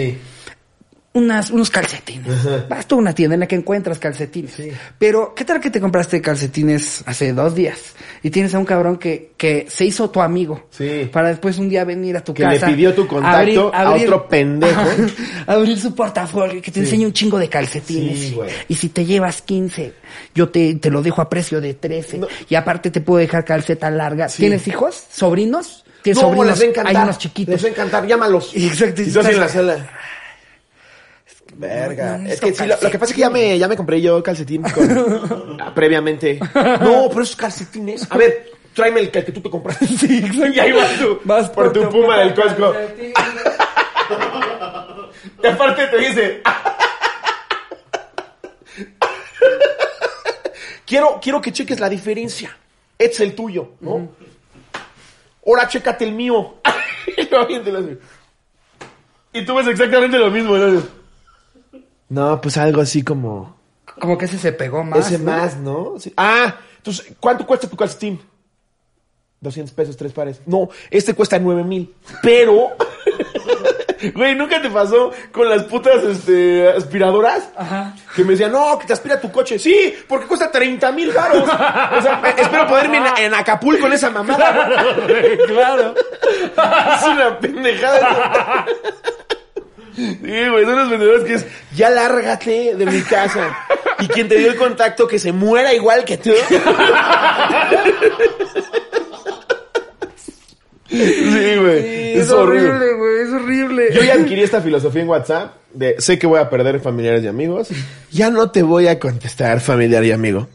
unas, 1.20 1.52
unos 1.52 1.70
calcetines. 1.70 2.68
Vas 2.68 2.88
tú 2.88 2.96
a 2.96 2.98
una 2.98 3.14
tienda 3.14 3.36
en 3.36 3.42
la 3.42 3.48
que 3.48 3.56
encuentras 3.56 4.00
calcetines. 4.00 4.54
Pero, 4.98 5.34
¿qué 5.36 5.46
tal 5.46 5.60
que 5.60 5.70
te 5.70 5.80
compraste 5.80 6.22
calcetines 6.22 7.04
hace 7.06 7.34
dos 7.34 7.56
días? 7.56 7.94
Y 8.24 8.30
tienes 8.30 8.54
a 8.56 8.60
un 8.60 8.66
cabrón 8.66 8.98
que, 8.98 9.32
que 9.38 9.68
se 9.70 9.86
hizo 9.86 10.10
tu 10.10 10.22
amigo. 10.22 10.68
Sí. 10.72 11.10
Para 11.12 11.30
después 11.30 11.58
un 11.58 11.70
día 11.70 11.84
venir 11.84 12.18
a 12.18 12.22
tu 12.22 12.34
Que 12.34 12.44
le 12.44 12.56
casa. 12.56 12.68
pidió 12.68 12.94
tu 12.94 13.08
contacto 13.08 13.72
a 13.74 13.92
otro 13.92 14.28
pendejo. 14.28 14.80
Ajá. 14.82 14.96
abrir 15.48 15.80
su 15.80 15.94
portafolio, 15.96 16.62
que 16.62 16.72
te 16.72 16.80
enseñe 16.80 17.06
un 17.06 17.13
chingo 17.13 17.38
de 17.38 17.50
calcetines. 17.50 18.20
Sí, 18.20 18.34
güey. 18.34 18.50
y 18.67 18.76
si 18.76 18.90
te 18.90 19.06
llevas 19.06 19.42
15, 19.42 19.94
yo 20.36 20.50
te, 20.50 20.76
te 20.76 20.90
lo 20.90 21.02
dejo 21.02 21.22
a 21.22 21.30
precio 21.30 21.62
de 21.62 21.74
13. 21.74 22.17
No. 22.20 22.28
Y 22.50 22.56
aparte 22.56 22.92
te 22.92 23.02
puedo 23.02 23.20
dejar 23.20 23.46
calceta 23.46 23.90
larga. 23.92 24.28
¿Tienes 24.28 24.67
hijos? 24.67 25.04
¿Sobrinos? 25.12 25.86
Tienes 26.02 26.22
no, 26.22 26.30
sobrinos, 26.30 26.48
les 26.48 26.60
va 26.60 26.63
a 26.63 26.70
encantar. 26.70 26.96
hay 26.96 27.04
unos 27.04 27.17
chiquitos. 27.17 27.52
Les 27.54 27.63
va 27.63 27.67
a 27.67 27.72
encantar, 27.72 28.08
llámalos. 28.08 28.52
Exacto, 28.56 29.02
Y 29.02 29.06
en 29.10 29.40
la 29.40 29.50
sala. 29.50 29.90
Verga. 31.60 32.18
no, 32.18 32.30
es 32.30 32.40
que 32.40 32.54
sí, 32.54 32.66
lo, 32.66 32.78
lo 32.82 32.90
que 32.90 32.98
pasa 32.98 33.12
es 33.12 33.16
que 33.16 33.20
ya 33.22 33.30
me, 33.30 33.60
ya 33.60 33.68
me 33.68 33.76
compré 33.76 34.00
yo 34.02 34.24
calcetín 34.24 34.62
con- 34.64 35.58
previamente. 35.76 36.40
No, 36.56 37.08
pero 37.10 37.22
esos 37.22 37.36
calcetines. 37.36 38.08
A 38.10 38.16
ver, 38.18 38.50
tráeme 38.74 39.02
el 39.02 39.12
que, 39.12 39.26
que 39.26 39.32
tú 39.34 39.42
te 39.42 39.50
compraste. 39.50 39.86
Sí, 39.86 40.20
exacto. 40.20 40.48
Y 40.56 40.60
ahí 40.60 40.72
vas 40.72 40.98
tú. 40.98 41.20
Vas 41.26 41.50
por 41.50 41.74
tu 41.74 41.90
puma 41.90 42.20
del 42.20 42.34
Costco. 42.34 42.74
Y 45.44 45.48
aparte 45.48 45.88
te 45.88 45.98
dice. 45.98 46.42
quiero, 50.86 51.20
quiero 51.22 51.42
que 51.42 51.52
cheques 51.52 51.80
la 51.80 51.90
diferencia. 51.90 52.56
Es 52.98 53.20
el 53.20 53.36
tuyo, 53.36 53.72
¿no? 53.82 54.10
Ahora 55.46 55.68
chécate 55.68 56.06
el 56.06 56.12
mío. 56.14 56.56
Y 59.34 59.46
tú 59.46 59.56
ves 59.56 59.68
exactamente 59.68 60.18
lo 60.18 60.30
mismo, 60.32 60.58
¿no? 60.58 60.98
No, 62.10 62.42
pues 62.42 62.58
algo 62.58 62.82
así 62.82 63.04
como. 63.04 63.56
Como 64.00 64.18
que 64.18 64.26
ese 64.26 64.38
se 64.38 64.52
pegó 64.52 64.84
más. 64.84 65.08
ese 65.08 65.20
¿no? 65.20 65.32
más, 65.32 65.58
¿no? 65.58 65.94
Sí. 66.00 66.14
Ah, 66.18 66.56
entonces, 66.78 67.14
¿cuánto 67.20 67.46
cuesta 67.46 67.68
tu 67.70 67.78
calcetín? 67.78 68.20
200 69.42 69.74
pesos, 69.74 69.96
tres 69.96 70.12
pares. 70.12 70.42
No, 70.46 70.70
este 70.90 71.14
cuesta 71.14 71.40
9 71.40 71.64
mil. 71.64 71.94
Pero. 72.22 72.70
Güey, 74.14 74.34
¿nunca 74.34 74.62
te 74.62 74.70
pasó 74.70 75.12
con 75.32 75.50
las 75.50 75.64
putas 75.64 76.02
este, 76.04 76.70
aspiradoras? 76.70 77.50
Ajá. 77.58 77.94
Que 78.16 78.24
me 78.24 78.32
decían, 78.32 78.52
no, 78.54 78.80
que 78.80 78.88
te 78.88 78.94
aspira 78.94 79.20
tu 79.20 79.30
coche. 79.30 79.60
Sí, 79.60 79.94
porque 80.08 80.26
cuesta 80.26 80.50
30 80.50 80.92
mil 80.94 81.12
baros. 81.12 81.44
O 81.44 82.02
sea, 82.02 82.22
espero 82.38 82.66
poderme 82.66 82.98
en, 82.98 83.26
en 83.26 83.34
Acapulco 83.34 83.88
en 83.88 83.94
esa 83.94 84.10
mamada. 84.10 84.96
claro. 85.48 85.96
es 86.96 87.04
una 87.04 87.40
pendejada. 87.40 88.66
Sí, 90.00 90.50
güey, 90.50 90.65
son 90.65 90.77
los 90.77 90.89
vendedores 90.89 91.23
que 91.25 91.33
es, 91.33 91.45
ya 91.75 91.89
lárgate 91.89 92.75
de 92.75 92.85
mi 92.85 93.02
casa. 93.02 93.58
Y 94.00 94.08
quien 94.08 94.29
te 94.29 94.37
dio 94.37 94.50
el 94.50 94.56
contacto 94.56 95.08
que 95.08 95.19
se 95.19 95.33
muera 95.33 95.73
igual 95.73 96.06
que 96.06 96.17
tú. 96.17 96.31
Sí, 100.89 101.56
güey. 101.60 101.81
Sí, 101.81 102.19
es, 102.19 102.31
horrible. 102.31 102.93
güey, 102.95 103.21
es 103.21 103.29
horrible. 103.29 103.89
Yo 103.93 104.02
ya 104.02 104.13
adquirí 104.15 104.41
esta 104.41 104.62
filosofía 104.62 105.02
en 105.04 105.10
WhatsApp 105.10 105.54
de 105.73 105.95
sé 106.00 106.17
que 106.17 106.25
voy 106.25 106.39
a 106.39 106.50
perder 106.50 106.79
familiares 106.79 107.23
y 107.23 107.27
amigos. 107.27 107.69
Ya 108.12 108.31
no 108.31 108.50
te 108.50 108.63
voy 108.63 108.87
a 108.87 109.00
contestar 109.00 109.60
familiar 109.60 110.04
y 110.04 110.12
amigo. 110.12 110.47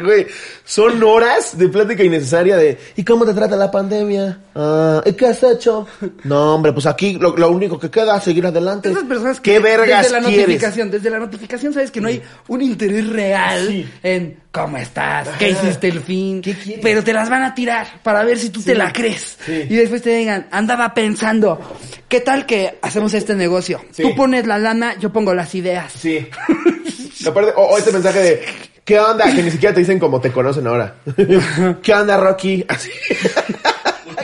Porque, 0.00 0.22
güey, 0.22 0.26
son 0.64 1.02
horas 1.02 1.56
de 1.58 1.68
plática 1.68 2.02
innecesaria 2.04 2.56
de 2.56 2.78
¿y 2.96 3.04
cómo 3.04 3.24
te 3.26 3.34
trata 3.34 3.56
la 3.56 3.70
pandemia? 3.70 4.38
Ah, 4.54 5.02
¿y 5.04 5.12
qué 5.12 5.26
has 5.26 5.42
hecho? 5.42 5.86
No, 6.24 6.54
hombre, 6.54 6.72
pues 6.72 6.86
aquí 6.86 7.14
lo, 7.14 7.36
lo 7.36 7.50
único 7.50 7.78
que 7.78 7.90
queda 7.90 8.16
es 8.18 8.24
seguir 8.24 8.46
adelante. 8.46 8.90
Esas 8.90 9.04
personas 9.04 9.40
que 9.40 9.52
¿Qué 9.52 9.58
vergas 9.58 10.02
desde 10.02 10.12
la 10.20 10.20
quieres? 10.26 10.46
notificación, 10.46 10.90
desde 10.90 11.10
la 11.10 11.18
notificación 11.18 11.72
sabes 11.72 11.90
que 11.90 12.00
no 12.00 12.08
hay 12.08 12.22
un 12.48 12.62
interés 12.62 13.08
real 13.08 13.66
Sí. 13.68 13.88
en 14.02 14.40
cómo 14.52 14.76
estás, 14.78 15.28
qué 15.38 15.52
Ajá. 15.52 15.62
hiciste 15.66 15.88
el 15.88 16.00
fin, 16.00 16.40
¿Qué 16.42 16.54
quieres? 16.54 16.80
pero 16.82 17.04
te 17.04 17.12
las 17.12 17.30
van 17.30 17.44
a 17.44 17.54
tirar 17.54 17.86
para 18.02 18.24
ver 18.24 18.36
si 18.38 18.50
tú 18.50 18.60
te 18.62 18.74
la 18.74 18.92
crees. 18.92 19.38
Sí. 19.46 19.66
Y 19.68 19.76
después 19.76 20.02
te 20.02 20.10
digan, 20.16 20.48
andaba 20.50 20.92
pensando, 20.92 21.60
¿qué 22.08 22.20
tal 22.20 22.46
que 22.46 22.78
hacemos 22.82 23.14
este 23.14 23.34
negocio? 23.36 23.80
Tú 23.96 24.14
pones 24.16 24.46
la 24.46 24.58
lana, 24.58 24.98
yo 24.98 25.12
pongo 25.12 25.34
las 25.34 25.54
ideas. 25.54 25.92
Sí. 25.96 26.26
Aparte, 27.26 27.52
o, 27.56 27.62
o 27.62 27.78
este 27.78 27.92
mensaje 27.92 28.18
de 28.20 28.42
¿qué 28.84 28.98
onda? 28.98 29.24
Que 29.34 29.42
ni 29.42 29.50
siquiera 29.50 29.74
te 29.74 29.80
dicen 29.80 29.98
como 29.98 30.20
te 30.20 30.30
conocen 30.32 30.66
ahora. 30.66 30.96
¿Qué 31.82 31.92
onda, 31.94 32.16
Rocky? 32.16 32.64
Así. 32.68 32.90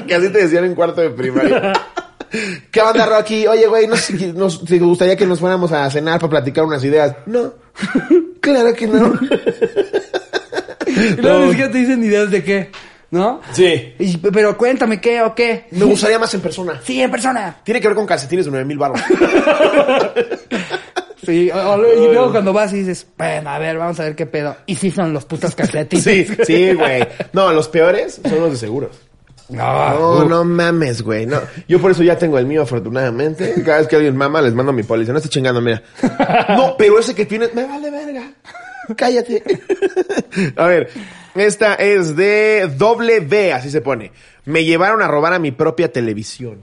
que 0.07 0.15
así 0.15 0.29
te 0.31 0.39
decían 0.39 0.65
en 0.65 0.75
cuarto 0.75 1.01
de 1.01 1.11
primaria. 1.11 1.73
¿Qué 2.71 2.81
onda, 2.81 3.07
Rocky? 3.07 3.47
Oye, 3.47 3.67
güey, 3.67 3.87
no 3.87 3.97
sé 3.97 4.19
si 4.19 4.33
nos, 4.33 4.59
si 4.59 4.67
te 4.67 4.85
gustaría 4.85 5.17
que 5.17 5.27
nos 5.27 5.39
fuéramos 5.41 5.71
a 5.73 5.89
cenar 5.91 6.19
para 6.21 6.31
platicar 6.31 6.65
unas 6.65 6.83
ideas. 6.85 7.15
No. 7.27 7.53
Claro 8.47 8.73
que 8.75 8.87
no. 8.87 9.13
Y 10.87 11.21
luego 11.21 11.39
No. 11.41 11.45
ni 11.47 11.51
siquiera 11.51 11.73
te 11.73 11.79
dicen 11.79 12.05
ideas 12.05 12.31
de 12.31 12.45
qué, 12.45 12.71
¿no? 13.11 13.41
Sí. 13.51 13.95
Y- 13.99 14.19
pero 14.19 14.57
cuéntame 14.57 15.01
qué 15.01 15.21
o 15.23 15.35
qué. 15.35 15.65
Me 15.73 15.85
gustaría 15.85 16.17
más 16.17 16.33
en 16.35 16.41
persona. 16.43 16.81
Sí, 16.85 17.01
en 17.03 17.11
persona. 17.11 17.57
Tiene 17.65 17.81
que 17.81 17.89
ver 17.89 17.97
con 17.97 18.07
calcetines 18.07 18.45
de 18.45 18.53
9 18.53 18.65
mil 18.65 18.79
baros. 18.79 19.01
Sí, 21.27 21.51
o- 21.51 21.57
o- 21.75 21.79
y 21.87 22.13
luego 22.13 22.31
cuando 22.33 22.53
vas 22.53 22.73
y 22.73 22.79
dices, 22.79 23.07
bueno, 23.19 23.51
a 23.51 23.59
ver, 23.59 23.77
vamos 23.77 23.99
a 24.01 24.05
ver 24.05 24.15
qué 24.17 24.25
pedo. 24.27 24.57
Y 24.67 24.77
sí 24.77 24.91
son 24.91 25.13
los 25.13 25.25
putos 25.27 25.55
calcetines. 25.55 26.05
Sí, 26.05 26.27
sí, 26.45 26.73
güey. 26.73 27.07
No, 27.33 27.53
los 27.53 27.69
peores 27.69 28.21
son 28.27 28.41
los 28.41 28.53
de 28.53 28.57
seguros. 28.57 29.01
No, 29.49 30.21
No, 30.21 30.25
no 30.25 30.45
mames, 30.45 31.03
güey. 31.03 31.25
No. 31.27 31.41
Yo 31.69 31.81
por 31.81 31.91
eso 31.93 32.03
ya 32.03 32.19
tengo 32.19 32.37
el 32.39 32.47
mío, 32.47 32.63
afortunadamente. 32.63 33.55
Cada 33.65 33.79
vez 33.79 33.87
que 33.89 33.97
alguien 33.97 34.17
mama, 34.17 34.41
les 34.43 34.55
mando 34.55 34.73
mi 34.73 34.83
póliza. 34.83 35.13
No 35.13 35.19
estoy 35.19 35.31
chingando, 35.31 35.61
mira. 35.61 35.83
No, 36.49 36.75
pero 36.77 36.99
ese 36.99 37.15
que 37.15 37.27
tienes, 37.27 37.55
me 37.55 37.65
vale 37.65 37.91
verga. 37.91 38.33
Cállate. 38.97 39.43
A 40.57 40.67
ver, 40.67 40.91
esta 41.35 41.75
es 41.75 42.17
de 42.17 42.71
doble 42.77 43.21
B, 43.21 43.53
así 43.53 43.71
se 43.71 43.81
pone. 43.81 44.13
Me 44.45 44.65
llevaron 44.65 45.03
a 45.03 45.09
robar 45.09 45.33
a 45.33 45.39
mi 45.39 45.51
propia 45.53 45.91
televisión. 45.93 46.63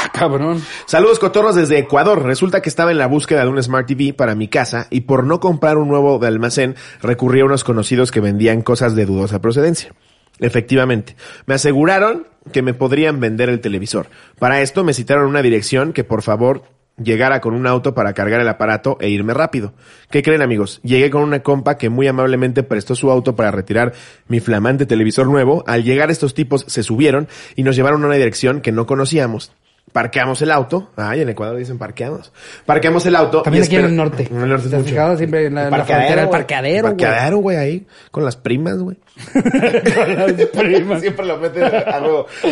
Ah, 0.00 0.10
cabrón. 0.12 0.62
Saludos 0.86 1.18
cotorros 1.18 1.56
desde 1.56 1.76
Ecuador. 1.76 2.22
Resulta 2.22 2.62
que 2.62 2.68
estaba 2.68 2.92
en 2.92 2.98
la 2.98 3.08
búsqueda 3.08 3.42
de 3.42 3.48
un 3.48 3.60
Smart 3.60 3.84
TV 3.88 4.14
para 4.14 4.36
mi 4.36 4.46
casa 4.46 4.86
y 4.90 5.00
por 5.00 5.24
no 5.24 5.40
comprar 5.40 5.76
un 5.76 5.88
nuevo 5.88 6.20
de 6.20 6.28
almacén 6.28 6.76
recurrí 7.02 7.40
a 7.40 7.44
unos 7.44 7.64
conocidos 7.64 8.12
que 8.12 8.20
vendían 8.20 8.62
cosas 8.62 8.94
de 8.94 9.06
dudosa 9.06 9.40
procedencia. 9.40 9.92
Efectivamente, 10.38 11.16
me 11.46 11.54
aseguraron 11.54 12.28
que 12.52 12.62
me 12.62 12.74
podrían 12.74 13.18
vender 13.18 13.48
el 13.48 13.60
televisor. 13.60 14.06
Para 14.38 14.60
esto 14.60 14.84
me 14.84 14.94
citaron 14.94 15.26
una 15.26 15.42
dirección 15.42 15.92
que 15.92 16.04
por 16.04 16.22
favor 16.22 16.62
llegara 16.96 17.40
con 17.40 17.54
un 17.54 17.66
auto 17.66 17.92
para 17.92 18.12
cargar 18.12 18.40
el 18.40 18.48
aparato 18.48 18.98
e 19.00 19.08
irme 19.08 19.34
rápido. 19.34 19.74
¿Qué 20.10 20.22
creen 20.22 20.42
amigos? 20.42 20.78
Llegué 20.84 21.10
con 21.10 21.22
una 21.22 21.42
compa 21.42 21.76
que 21.76 21.88
muy 21.88 22.06
amablemente 22.06 22.62
prestó 22.62 22.94
su 22.94 23.10
auto 23.10 23.34
para 23.34 23.50
retirar 23.50 23.94
mi 24.28 24.38
flamante 24.38 24.86
televisor 24.86 25.26
nuevo. 25.26 25.64
Al 25.66 25.82
llegar 25.82 26.12
estos 26.12 26.34
tipos 26.34 26.64
se 26.68 26.84
subieron 26.84 27.26
y 27.56 27.64
nos 27.64 27.74
llevaron 27.74 28.04
a 28.04 28.06
una 28.06 28.14
dirección 28.14 28.60
que 28.60 28.70
no 28.70 28.86
conocíamos. 28.86 29.50
Parqueamos 29.98 30.40
el 30.42 30.52
auto. 30.52 30.90
Ay, 30.94 31.22
en 31.22 31.28
Ecuador 31.28 31.56
dicen 31.56 31.76
parqueamos. 31.76 32.32
Parqueamos 32.64 33.04
el 33.06 33.16
auto. 33.16 33.42
También 33.42 33.64
aquí 33.64 33.74
en 33.74 33.84
el 33.86 33.96
norte. 33.96 34.28
En 34.30 34.40
el 34.42 34.48
norte 34.48 34.68
¿Te 34.68 34.76
has 34.76 34.82
mucho. 34.82 34.92
fijado 34.94 35.16
siempre 35.16 35.46
en 35.46 35.56
la- 35.56 35.64
en 35.64 35.70
la 35.72 35.76
Parqueadero, 35.78 36.06
frontera, 36.06 36.22
el 36.22 36.28
parqueadero, 36.30 36.82
güey? 36.82 36.96
Parqueadero, 36.96 37.36
güey, 37.38 37.56
ahí. 37.56 37.86
Con 38.12 38.24
las 38.24 38.36
primas, 38.36 38.78
güey. 38.78 38.96
Siempre 41.00 41.26
lo 41.26 41.38
meten 41.38 41.64
a. 41.64 42.00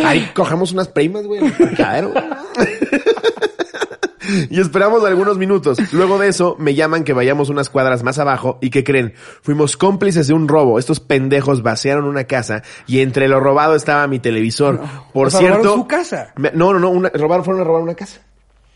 Ahí 0.08 0.28
cogemos 0.34 0.72
unas 0.72 0.88
primas, 0.88 1.24
güey. 1.24 1.38
en 1.40 1.46
el 1.46 1.52
parqueadero, 1.52 2.10
güey. 2.10 2.24
Y 4.50 4.60
esperamos 4.60 5.04
algunos 5.04 5.38
minutos. 5.38 5.78
Luego 5.92 6.18
de 6.18 6.28
eso, 6.28 6.56
me 6.58 6.74
llaman 6.74 7.04
que 7.04 7.12
vayamos 7.12 7.48
unas 7.48 7.70
cuadras 7.70 8.02
más 8.02 8.18
abajo. 8.18 8.58
¿Y 8.60 8.70
qué 8.70 8.84
creen? 8.84 9.14
Fuimos 9.42 9.76
cómplices 9.76 10.26
de 10.28 10.34
un 10.34 10.48
robo. 10.48 10.78
Estos 10.78 11.00
pendejos 11.00 11.62
vaciaron 11.62 12.04
una 12.04 12.24
casa 12.24 12.62
y 12.86 13.00
entre 13.00 13.28
lo 13.28 13.40
robado 13.40 13.74
estaba 13.74 14.06
mi 14.06 14.18
televisor. 14.18 14.80
Por 15.12 15.28
O 15.28 15.30
sea, 15.30 15.40
cierto. 15.40 15.58
robaron 15.58 15.78
su 15.80 15.86
casa. 15.88 16.32
Me- 16.36 16.52
no, 16.52 16.72
no, 16.72 16.78
no. 16.78 16.90
una- 16.90 17.10
robaron, 17.10 17.44
fueron 17.44 17.62
a 17.62 17.64
robar 17.64 17.82
una 17.82 17.94
casa. 17.94 18.20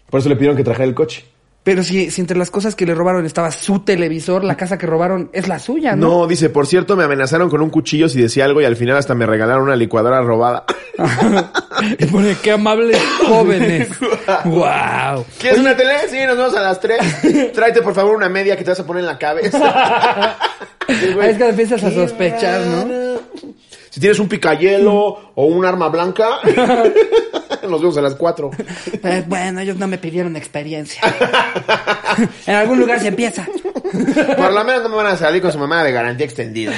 Por 0.08 0.20
eso 0.20 0.28
le 0.28 0.36
pidieron 0.36 0.56
que 0.56 0.64
trajera 0.64 0.84
el 0.86 0.94
coche. 0.94 1.24
Pero 1.62 1.82
si, 1.82 2.10
si 2.10 2.22
entre 2.22 2.38
las 2.38 2.50
cosas 2.50 2.74
que 2.74 2.86
le 2.86 2.94
robaron 2.94 3.26
estaba 3.26 3.50
su 3.50 3.80
televisor, 3.80 4.42
la 4.44 4.56
casa 4.56 4.78
que 4.78 4.86
robaron 4.86 5.28
es 5.34 5.46
la 5.46 5.58
suya, 5.58 5.94
¿no? 5.94 6.20
No, 6.20 6.26
dice, 6.26 6.48
por 6.48 6.66
cierto, 6.66 6.96
me 6.96 7.04
amenazaron 7.04 7.50
con 7.50 7.60
un 7.60 7.68
cuchillo 7.68 8.08
si 8.08 8.18
decía 8.20 8.46
algo 8.46 8.62
y 8.62 8.64
al 8.64 8.76
final 8.76 8.96
hasta 8.96 9.14
me 9.14 9.26
regalaron 9.26 9.64
una 9.64 9.76
licuadora 9.76 10.22
robada. 10.22 10.64
y 11.98 12.06
pone, 12.06 12.36
qué 12.42 12.52
amables 12.52 13.00
jóvenes. 13.26 13.88
wow. 14.44 15.24
¿Quieres 15.38 15.60
una 15.60 15.76
tele? 15.76 15.94
Sí, 16.08 16.18
nos 16.26 16.36
vemos 16.36 16.56
a 16.56 16.60
las 16.60 16.80
tres. 16.80 17.00
Tráete 17.52 17.82
por 17.82 17.94
favor 17.94 18.16
una 18.16 18.28
media 18.28 18.56
que 18.56 18.64
te 18.64 18.70
vas 18.70 18.80
a 18.80 18.86
poner 18.86 19.00
en 19.00 19.06
la 19.06 19.18
cabeza. 19.18 20.36
Sí, 20.88 21.12
güey. 21.12 21.30
Es 21.30 21.36
que 21.36 21.48
empiezas 21.48 21.84
a 21.84 21.92
sospechar, 21.92 22.62
¿no? 22.62 23.20
Si 23.90 24.00
tienes 24.00 24.18
un 24.18 24.28
picayelo 24.28 25.32
o 25.36 25.44
un 25.44 25.64
arma 25.64 25.88
blanca, 25.88 26.40
nos 27.68 27.80
vemos 27.80 27.96
a 27.96 28.00
las 28.00 28.16
cuatro. 28.16 28.50
Eh, 29.00 29.22
bueno, 29.24 29.60
ellos 29.60 29.76
no 29.76 29.86
me 29.86 29.98
pidieron 29.98 30.34
experiencia. 30.34 31.00
en 32.44 32.54
algún 32.56 32.80
lugar 32.80 32.98
se 32.98 33.06
empieza. 33.06 33.46
Por 34.36 34.52
lo 34.52 34.64
menos 34.64 34.82
no 34.82 34.88
me 34.88 34.96
van 34.96 35.06
a 35.06 35.16
salir 35.16 35.40
con 35.40 35.52
su 35.52 35.58
mamá 35.58 35.84
de 35.84 35.92
garantía 35.92 36.26
extendida. 36.26 36.72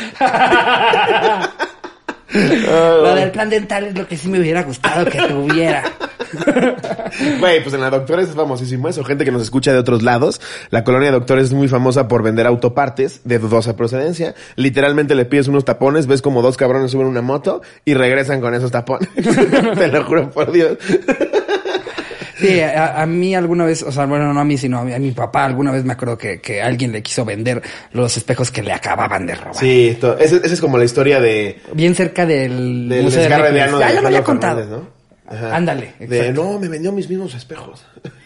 Lo 2.33 3.15
del 3.15 3.31
plan 3.31 3.51
dental 3.51 3.85
es 3.85 3.99
lo 3.99 4.07
que 4.07 4.17
sí 4.17 4.29
me 4.29 4.41
hubiera 4.41 4.63
gustado 4.63 5.05
que 5.07 5.19
tuviera. 5.19 5.85
Güey, 7.41 7.63
pues 7.63 7.75
en 7.75 7.81
la 7.81 7.91
Doctores 7.91 8.31
es 8.31 8.35
famosísimo 8.35 8.89
eso. 8.89 9.05
Gente 9.05 9.25
que 9.25 9.33
nos 9.33 9.43
escucha 9.43 9.73
de 9.73 9.79
otros 9.79 10.03
lados. 10.03 10.41
La 10.71 10.85
colonia 10.85 11.11
Doctores 11.11 11.47
es 11.47 11.53
muy 11.53 11.69
famosa 11.69 12.09
por 12.09 12.23
vender 12.23 12.47
autopartes 12.47 13.21
de 13.25 13.39
dudosa 13.39 13.77
procedencia. 13.77 14.35
Literalmente 14.57 15.15
le 15.15 15.25
pides 15.25 15.49
unos 15.49 15.65
tapones, 15.65 16.07
ves 16.07 16.23
como 16.23 16.43
dos 16.43 16.57
cabrones 16.57 16.91
suben 16.91 17.07
una 17.07 17.23
moto 17.23 17.63
y 17.85 17.95
regresan 17.95 18.41
con 18.41 18.55
esos 18.55 18.71
tapones. 18.71 19.09
Te 19.15 19.89
lo 19.89 20.05
juro 20.05 20.31
por 20.31 20.53
Dios. 20.53 20.79
Sí, 22.49 22.61
a, 22.61 23.01
a 23.03 23.07
mí 23.07 23.35
alguna 23.35 23.65
vez, 23.65 23.83
o 23.83 23.93
sea, 23.93 24.07
bueno, 24.07 24.33
no 24.33 24.41
a 24.41 24.45
mí, 24.45 24.57
sino 24.59 24.79
a 24.79 24.85
mi, 24.85 24.93
a 24.93 24.99
mi 24.99 25.13
papá, 25.13 25.45
alguna 25.45 25.73
vez 25.73 25.85
me 25.85 25.93
acuerdo 25.93 26.19
que, 26.19 26.41
que 26.41 26.63
alguien 26.63 26.93
le 26.93 27.03
quiso 27.03 27.25
vender 27.25 27.63
los 27.93 28.17
espejos 28.17 28.51
que 28.51 28.63
le 28.63 28.73
acababan 28.73 29.27
de 29.27 29.35
robar. 29.35 29.57
Sí, 29.57 29.97
esa 30.19 30.37
es 30.37 30.61
como 30.61 30.79
la 30.79 30.85
historia 30.85 31.21
de, 31.21 31.61
Bien 31.75 31.95
cerca 31.95 32.27
del, 32.27 32.89
del 32.89 33.11
de 33.11 33.63
ano 33.63 33.79
de 33.79 33.85
Ah, 33.85 33.93
ya 33.93 34.01
lo 34.01 34.09
había 34.09 34.25
contado. 34.25 34.65
¿no? 34.65 35.03
Ándale, 35.53 35.95
De, 35.99 36.33
no, 36.33 36.59
me 36.59 36.69
vendió 36.69 36.93
mis 36.93 37.09
mismos 37.09 37.35
espejos. 37.35 37.85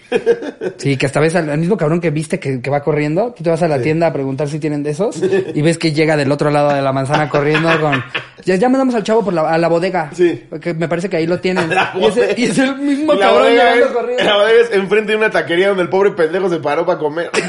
Sí, 0.76 0.96
que 0.96 1.06
hasta 1.06 1.20
ves 1.20 1.34
al, 1.34 1.50
al 1.50 1.58
mismo 1.58 1.76
cabrón 1.76 2.00
que 2.00 2.10
viste 2.10 2.38
que, 2.38 2.60
que 2.60 2.70
va 2.70 2.80
corriendo, 2.82 3.32
tú 3.36 3.42
te 3.42 3.50
vas 3.50 3.62
a 3.62 3.68
la 3.68 3.80
tienda 3.80 4.06
a 4.08 4.12
preguntar 4.12 4.48
si 4.48 4.58
tienen 4.58 4.82
de 4.82 4.90
esos 4.90 5.20
y 5.54 5.62
ves 5.62 5.78
que 5.78 5.92
llega 5.92 6.16
del 6.16 6.30
otro 6.32 6.50
lado 6.50 6.72
de 6.74 6.82
la 6.82 6.92
manzana 6.92 7.28
corriendo 7.28 7.68
con... 7.80 8.02
Ya, 8.44 8.54
ya 8.54 8.68
mandamos 8.68 8.94
al 8.94 9.02
chavo 9.02 9.24
por 9.24 9.32
la, 9.34 9.50
a 9.52 9.58
la 9.58 9.66
bodega. 9.68 10.10
Sí. 10.14 10.44
Que 10.60 10.72
me 10.74 10.86
parece 10.88 11.08
que 11.08 11.16
ahí 11.16 11.26
lo 11.26 11.40
tienen. 11.40 11.68
Y, 12.36 12.44
es 12.44 12.58
el 12.58 12.76
mismo 12.76 13.14
la 13.14 13.26
cabrón 13.26 13.48
llegando 13.50 13.86
es- 13.86 13.92
corriendo. 13.92 14.24
La 14.24 14.36
bodega 14.36 14.60
es 14.62 14.70
enfrente 14.72 15.12
de 15.12 15.18
una 15.18 15.30
taquería 15.30 15.68
donde 15.68 15.82
el 15.82 15.88
pobre 15.88 16.12
pendejo 16.12 16.48
se 16.48 16.58
paró 16.58 16.86
para 16.86 16.98
comer. 16.98 17.30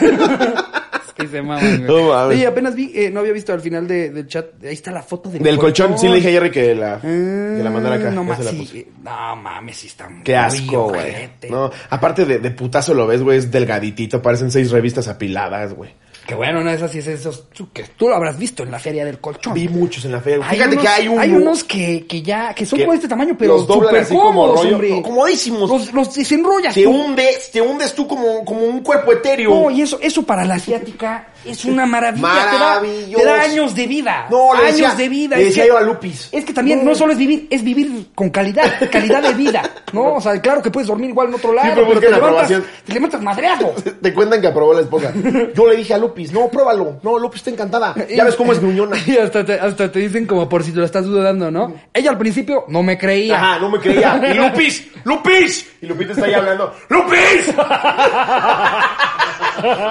Sí, 1.20 1.28
se 1.28 1.42
maman, 1.42 1.86
güey. 1.86 2.02
No 2.04 2.10
mames. 2.14 2.38
Oye, 2.38 2.48
apenas 2.48 2.76
vi, 2.76 2.92
eh, 2.96 3.10
no 3.12 3.20
había 3.22 3.34
visto 3.34 3.54
al 3.54 3.62
final 3.62 3.88
de- 3.88 4.10
del 4.12 4.28
chat, 4.28 4.46
ahí 4.64 4.74
está 4.74 4.92
la 4.92 5.02
foto 5.04 5.30
del, 5.30 5.42
Del 5.42 5.58
colchón, 5.58 5.98
sí 5.98 6.08
le 6.08 6.16
dije 6.16 6.30
a 6.30 6.32
Jerry 6.32 6.52
que 6.52 6.76
la, 6.76 7.00
que 7.02 7.62
la 7.64 7.70
mandara 7.70 7.96
acá. 7.96 8.12
No, 8.12 8.22
ya 8.24 8.28
ma- 8.30 8.36
se 8.38 8.44
la 8.44 8.52
sí, 8.52 8.72
eh, 8.76 8.88
no 9.04 9.36
mames, 9.36 9.78
sí 9.78 9.88
está 9.88 10.10
muy 10.10 10.24
Qué 10.24 10.36
asco, 10.36 10.90
güey. 10.90 11.10
ojete. 11.12 11.50
No, 11.50 11.72
aparte 11.90 12.26
de, 12.26 12.40
de 12.40 12.52
putazo 12.52 12.94
lo 12.94 13.08
ves, 13.08 13.22
güey, 13.24 13.38
es 13.38 13.52
delgaditito, 13.52 14.22
parecen 14.22 14.52
seis 14.52 14.72
revistas 14.72 15.08
apiladas, 15.08 15.74
güey. 15.74 15.92
Que 16.28 16.36
bueno, 16.36 16.62
no 16.62 16.70
es 16.70 16.82
así, 16.82 17.00
es 17.00 17.08
esos 17.08 17.50
tú- 17.52 17.70
que 17.72 17.84
tú 17.84 18.10
lo 18.10 18.16
habrás 18.16 18.38
visto 18.38 18.62
en 18.64 18.70
la 18.70 18.80
feria 18.80 19.06
del 19.06 19.20
colchón. 19.20 19.54
Vi 19.54 19.70
muchos 19.70 20.04
en 20.04 20.12
la 20.12 20.20
feria. 20.20 20.46
Hay 20.46 20.58
Fíjate 20.58 20.74
unos, 20.76 20.84
que 20.84 20.90
hay, 20.90 21.08
un, 21.08 21.42
unos 21.42 21.64
que, 21.64 22.06
que 22.06 22.22
ya, 22.22 22.54
que 22.54 22.66
son 22.66 22.80
como 22.80 22.92
de 22.92 22.98
este 22.98 23.08
tamaño, 23.08 23.36
pero 23.40 23.54
los 23.54 23.66
doblan 23.68 24.04
como 24.06 24.22
cómodos, 24.22 24.60
rollo- 24.62 24.74
hombre. 24.76 25.02
comodísimos. 25.02 25.70
Los, 25.70 25.94
los 25.94 26.14
desenrollas 26.14 26.76
Te 26.76 26.84
tú. 26.84 26.90
hundes, 26.92 27.50
te 27.52 27.62
hundes 27.62 27.96
tú 27.96 28.06
como, 28.08 28.44
como 28.44 28.60
un 28.62 28.82
cuerpo 28.82 29.14
etéreo. 29.14 29.50
No, 29.52 29.72
y 29.72 29.82
eso, 29.82 30.00
eso 30.02 30.24
para 30.24 30.44
la 30.44 30.56
asiática 30.56 31.30
es 31.50 31.66
una 31.66 31.86
maravilla. 31.86 32.28
Te 32.28 32.58
da, 32.58 32.60
Maravilloso. 32.76 33.18
te 33.24 33.26
da 33.26 33.42
años 33.42 33.76
de 33.76 33.88
vida. 33.88 34.28
No, 34.30 34.54
le 34.54 34.60
años 34.62 34.72
decía- 34.76 34.96
de 34.96 35.10
vida. 35.10 35.36
le 35.38 35.42
Es 35.44 35.48
decía 35.50 35.64
que- 35.64 35.70
yo 35.70 35.78
a 35.78 35.82
Lupis. 35.82 36.30
Es 36.32 36.46
que 36.46 36.54
también 36.54 36.84
no 36.86 36.94
solo 36.96 37.12
es 37.14 37.18
vivir, 37.18 37.48
es 37.50 37.64
vivir 37.64 38.08
con 38.16 38.30
calidad, 38.30 38.90
calidad 38.92 39.22
de 39.22 39.34
vida. 39.34 39.64
¿No? 39.94 40.16
O 40.16 40.22
sea, 40.22 40.40
claro 40.42 40.62
que 40.62 40.70
puedes 40.72 40.88
dormir 40.88 41.10
igual 41.10 41.30
en 41.30 41.36
otro 41.36 41.54
lado, 41.54 41.70
pero 41.74 41.88
pero, 41.88 41.88
busquen 41.96 42.10
te, 42.10 42.16
levantas, 42.16 42.44
aprobación. 42.52 42.66
te 42.86 42.94
levantas 42.94 43.22
madreado. 43.22 43.74
Te 44.02 44.14
cuentan 44.14 44.42
que 44.42 44.48
aprobó 44.48 44.74
la 44.74 44.82
esposa. 44.82 45.12
Yo 45.56 45.68
le 45.68 45.76
dije 45.76 45.94
a 45.94 45.98
Lupis, 45.98 46.32
no, 46.32 46.48
pruébalo. 46.50 47.00
No, 47.04 47.18
Lupis 47.20 47.40
está 47.42 47.50
encantada. 47.52 47.94
Ya 48.10 48.24
ves 48.24 48.36
cómo 48.36 48.52
es 48.54 48.60
gruñona. 48.60 48.96
Y 49.06 49.18
hasta 49.18 49.44
te, 49.46 49.54
hasta 49.60 49.92
te 49.92 50.00
dicen 50.00 50.26
como 50.26 50.48
por 50.50 50.64
si 50.64 50.72
te 50.72 50.80
lo 50.80 50.86
estás 50.86 51.06
dudando, 51.06 51.50
¿no? 51.52 51.74
Ella 51.94 52.12
al 52.12 52.18
principio 52.18 52.66
no 52.68 52.84
me 52.84 52.98
creía. 52.98 53.36
Ajá, 53.38 53.60
no 53.60 53.70
me 53.70 53.80
creía. 53.80 54.20
Y 54.32 54.34
Lupis, 54.34 54.88
Lupis. 55.04 55.68
Y 55.82 55.86
Lupita 55.86 56.14
está 56.14 56.26
ahí 56.26 56.34
hablando. 56.34 56.74
¡Lupis! 56.90 57.54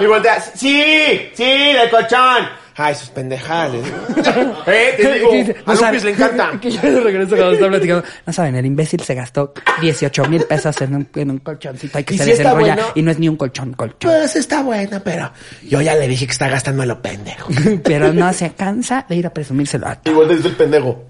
Y 0.01 0.07
voltea, 0.07 0.41
sí, 0.41 1.31
sí, 1.35 1.45
de 1.45 1.89
colchón. 1.91 2.49
Ay, 2.79 2.95
sus 2.95 3.09
pendejadas. 3.09 3.73
eh, 4.67 4.95
te 4.99 5.13
digo, 5.15 5.31
a 5.65 5.75
Lupis 5.75 6.05
le 6.05 6.11
encanta. 6.11 6.53
Que 6.61 6.71
yo 6.71 6.81
de 6.83 7.01
regreso 7.01 7.35
cuando 7.35 7.53
está 7.55 7.69
platicando. 7.69 8.05
No 8.27 8.33
saben, 8.35 8.55
el 8.57 8.67
imbécil 8.67 9.01
se 9.01 9.15
gastó 9.15 9.55
18 9.81 10.25
mil 10.27 10.43
pesos 10.45 10.79
en 10.83 10.95
un, 10.95 11.09
en 11.15 11.31
un 11.31 11.39
colchoncito. 11.39 11.97
Hay 11.97 12.05
que 12.05 12.15
¿Y 12.15 12.19
se 12.19 12.25
si 12.25 12.31
desenrolla. 12.33 12.75
bueno? 12.75 12.89
Y 12.95 13.01
no 13.01 13.11
es 13.11 13.19
ni 13.19 13.31
un 13.31 13.37
colchón, 13.37 13.73
colchón. 13.73 14.11
Pues 14.11 14.37
está 14.37 14.63
buena, 14.63 15.01
pero 15.01 15.33
yo 15.67 15.81
ya 15.81 15.95
le 15.95 16.07
dije 16.07 16.27
que 16.27 16.33
está 16.33 16.49
gastando 16.49 16.83
a 16.83 16.87
lo 16.87 17.01
pendejo. 17.01 17.49
Pero 17.83 18.13
no 18.13 18.31
se 18.35 18.51
cansa 18.53 19.07
de 19.09 19.17
ir 19.17 19.27
a 19.27 19.31
presumírselo 19.31 19.87
a 19.87 19.99
Y 20.05 20.11
voltea 20.11 20.37
dice 20.37 20.49
el 20.49 20.57
pendejo. 20.57 21.03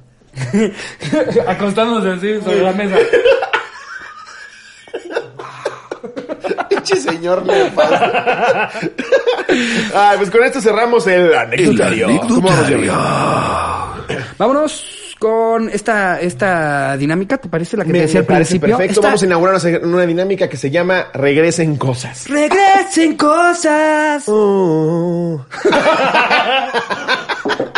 Acostándose 1.49 2.11
así 2.11 2.45
sobre 2.45 2.63
la 2.63 2.73
mesa. 2.73 2.97
Pinche 6.77 6.97
señor 6.97 7.45
nefasto. 7.47 7.95
Ay, 9.95 10.17
pues 10.19 10.31
con 10.31 10.45
esto 10.45 10.61
cerramos 10.61 11.07
el 11.07 11.35
anecdotario. 11.35 12.21
¿Cómo 12.21 12.43
vamos, 12.49 12.67
Jerry? 12.67 12.91
Vámonos 14.39 14.85
con 15.19 15.71
esta, 15.71 16.21
esta 16.21 16.95
dinámica, 16.99 17.39
¿te 17.39 17.49
parece? 17.49 17.77
La 17.79 17.85
que 17.85 17.93
Me, 17.93 17.99
te 18.01 18.07
decía 18.07 18.21
me 18.21 18.27
al 18.35 18.43
principio. 18.43 18.77
perfecto. 18.77 19.01
Esta- 19.01 19.07
Vamos 19.09 19.23
a 19.23 19.27
inaugurar 19.27 19.55
una, 19.65 19.79
una 19.97 20.07
dinámica 20.07 20.47
que 20.49 20.57
se 20.59 20.71
llama 20.71 21.07
Regresen 21.15 21.77
Cosas. 21.77 22.29
Regresen 22.29 23.17
cosas. 23.17 24.25
Oh. 24.27 25.45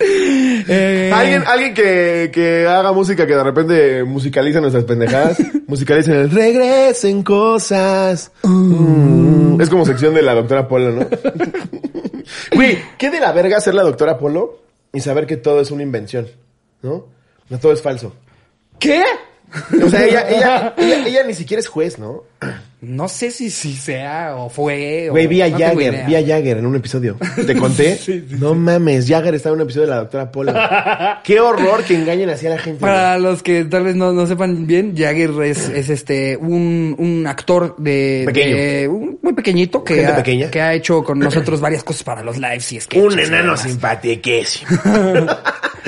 Eh, 0.00 1.10
Alguien, 1.12 1.42
alguien 1.46 1.74
que, 1.74 2.30
que 2.32 2.66
haga 2.66 2.92
música 2.92 3.26
que 3.26 3.34
de 3.34 3.42
repente 3.42 4.04
musicalice 4.04 4.60
nuestras 4.60 4.84
pendejadas. 4.84 5.38
musicalicen 5.66 6.14
el 6.14 6.30
Regresen 6.30 7.22
cosas. 7.22 8.30
Mm. 8.42 9.60
Es 9.60 9.68
como 9.68 9.84
sección 9.84 10.14
de 10.14 10.22
la 10.22 10.34
doctora 10.34 10.68
Polo, 10.68 10.92
¿no? 10.92 11.06
Güey, 12.54 12.78
¿qué 12.98 13.10
de 13.10 13.20
la 13.20 13.32
verga 13.32 13.60
ser 13.60 13.74
la 13.74 13.82
doctora 13.82 14.18
Polo 14.18 14.58
y 14.92 15.00
saber 15.00 15.26
que 15.26 15.36
todo 15.36 15.60
es 15.60 15.70
una 15.70 15.82
invención? 15.82 16.28
¿No? 16.82 17.06
No 17.48 17.58
todo 17.58 17.72
es 17.72 17.80
falso. 17.82 18.14
¿Qué? 18.78 19.02
O 19.82 19.88
sea, 19.88 20.04
ella, 20.04 20.28
ella, 20.28 20.74
ella, 20.76 21.06
ella 21.06 21.22
ni 21.24 21.34
siquiera 21.34 21.60
es 21.60 21.68
juez, 21.68 21.98
¿no? 21.98 22.24
No 22.80 23.08
sé 23.08 23.32
si, 23.32 23.50
si 23.50 23.74
sea 23.74 24.36
o 24.36 24.48
fue. 24.48 25.08
o- 25.08 25.12
Güey, 25.12 25.26
vi 25.26 25.42
a 25.42 25.48
no 25.48 25.58
Jagger, 25.58 26.04
vi 26.06 26.14
a 26.14 26.20
Jagger 26.24 26.58
en 26.58 26.66
un 26.66 26.76
episodio. 26.76 27.16
¿Te 27.44 27.56
conté? 27.56 27.98
no 28.38 28.54
mames, 28.54 29.08
Jagger 29.08 29.34
estaba 29.34 29.54
en 29.54 29.62
un 29.62 29.64
episodio 29.64 29.86
de 29.88 29.90
la 29.94 29.96
doctora 29.98 30.30
Polo. 30.30 30.52
Qué 31.24 31.40
horror 31.40 31.82
que 31.82 31.96
engañen 31.96 32.30
así 32.30 32.46
a 32.46 32.50
la 32.50 32.58
gente. 32.58 32.78
güey. 32.78 32.92
Para 32.92 33.18
los 33.18 33.42
que 33.42 33.64
tal 33.64 33.82
vez 33.82 33.96
no, 33.96 34.12
no 34.12 34.26
sepan 34.28 34.66
bien, 34.68 34.94
Jagger 34.96 35.30
es, 35.42 35.68
es 35.74 35.88
este 35.90 36.36
un, 36.36 36.94
un 36.98 37.26
actor 37.26 37.74
de, 37.78 38.22
Pequeño. 38.26 38.56
de- 38.56 38.88
un- 38.88 39.18
muy 39.22 39.32
pequeñito 39.32 39.82
que 39.82 40.06
ha, 40.06 40.22
que 40.22 40.60
ha 40.60 40.72
hecho 40.74 41.02
con 41.02 41.18
nosotros 41.18 41.60
varias 41.60 41.82
cosas 41.82 42.04
para 42.04 42.22
los 42.22 42.36
lives 42.38 42.70
y 42.72 42.80
sketches. 42.80 43.12
Un 43.12 43.18
y 43.18 43.22
enano 43.24 43.56
demás. 43.56 43.66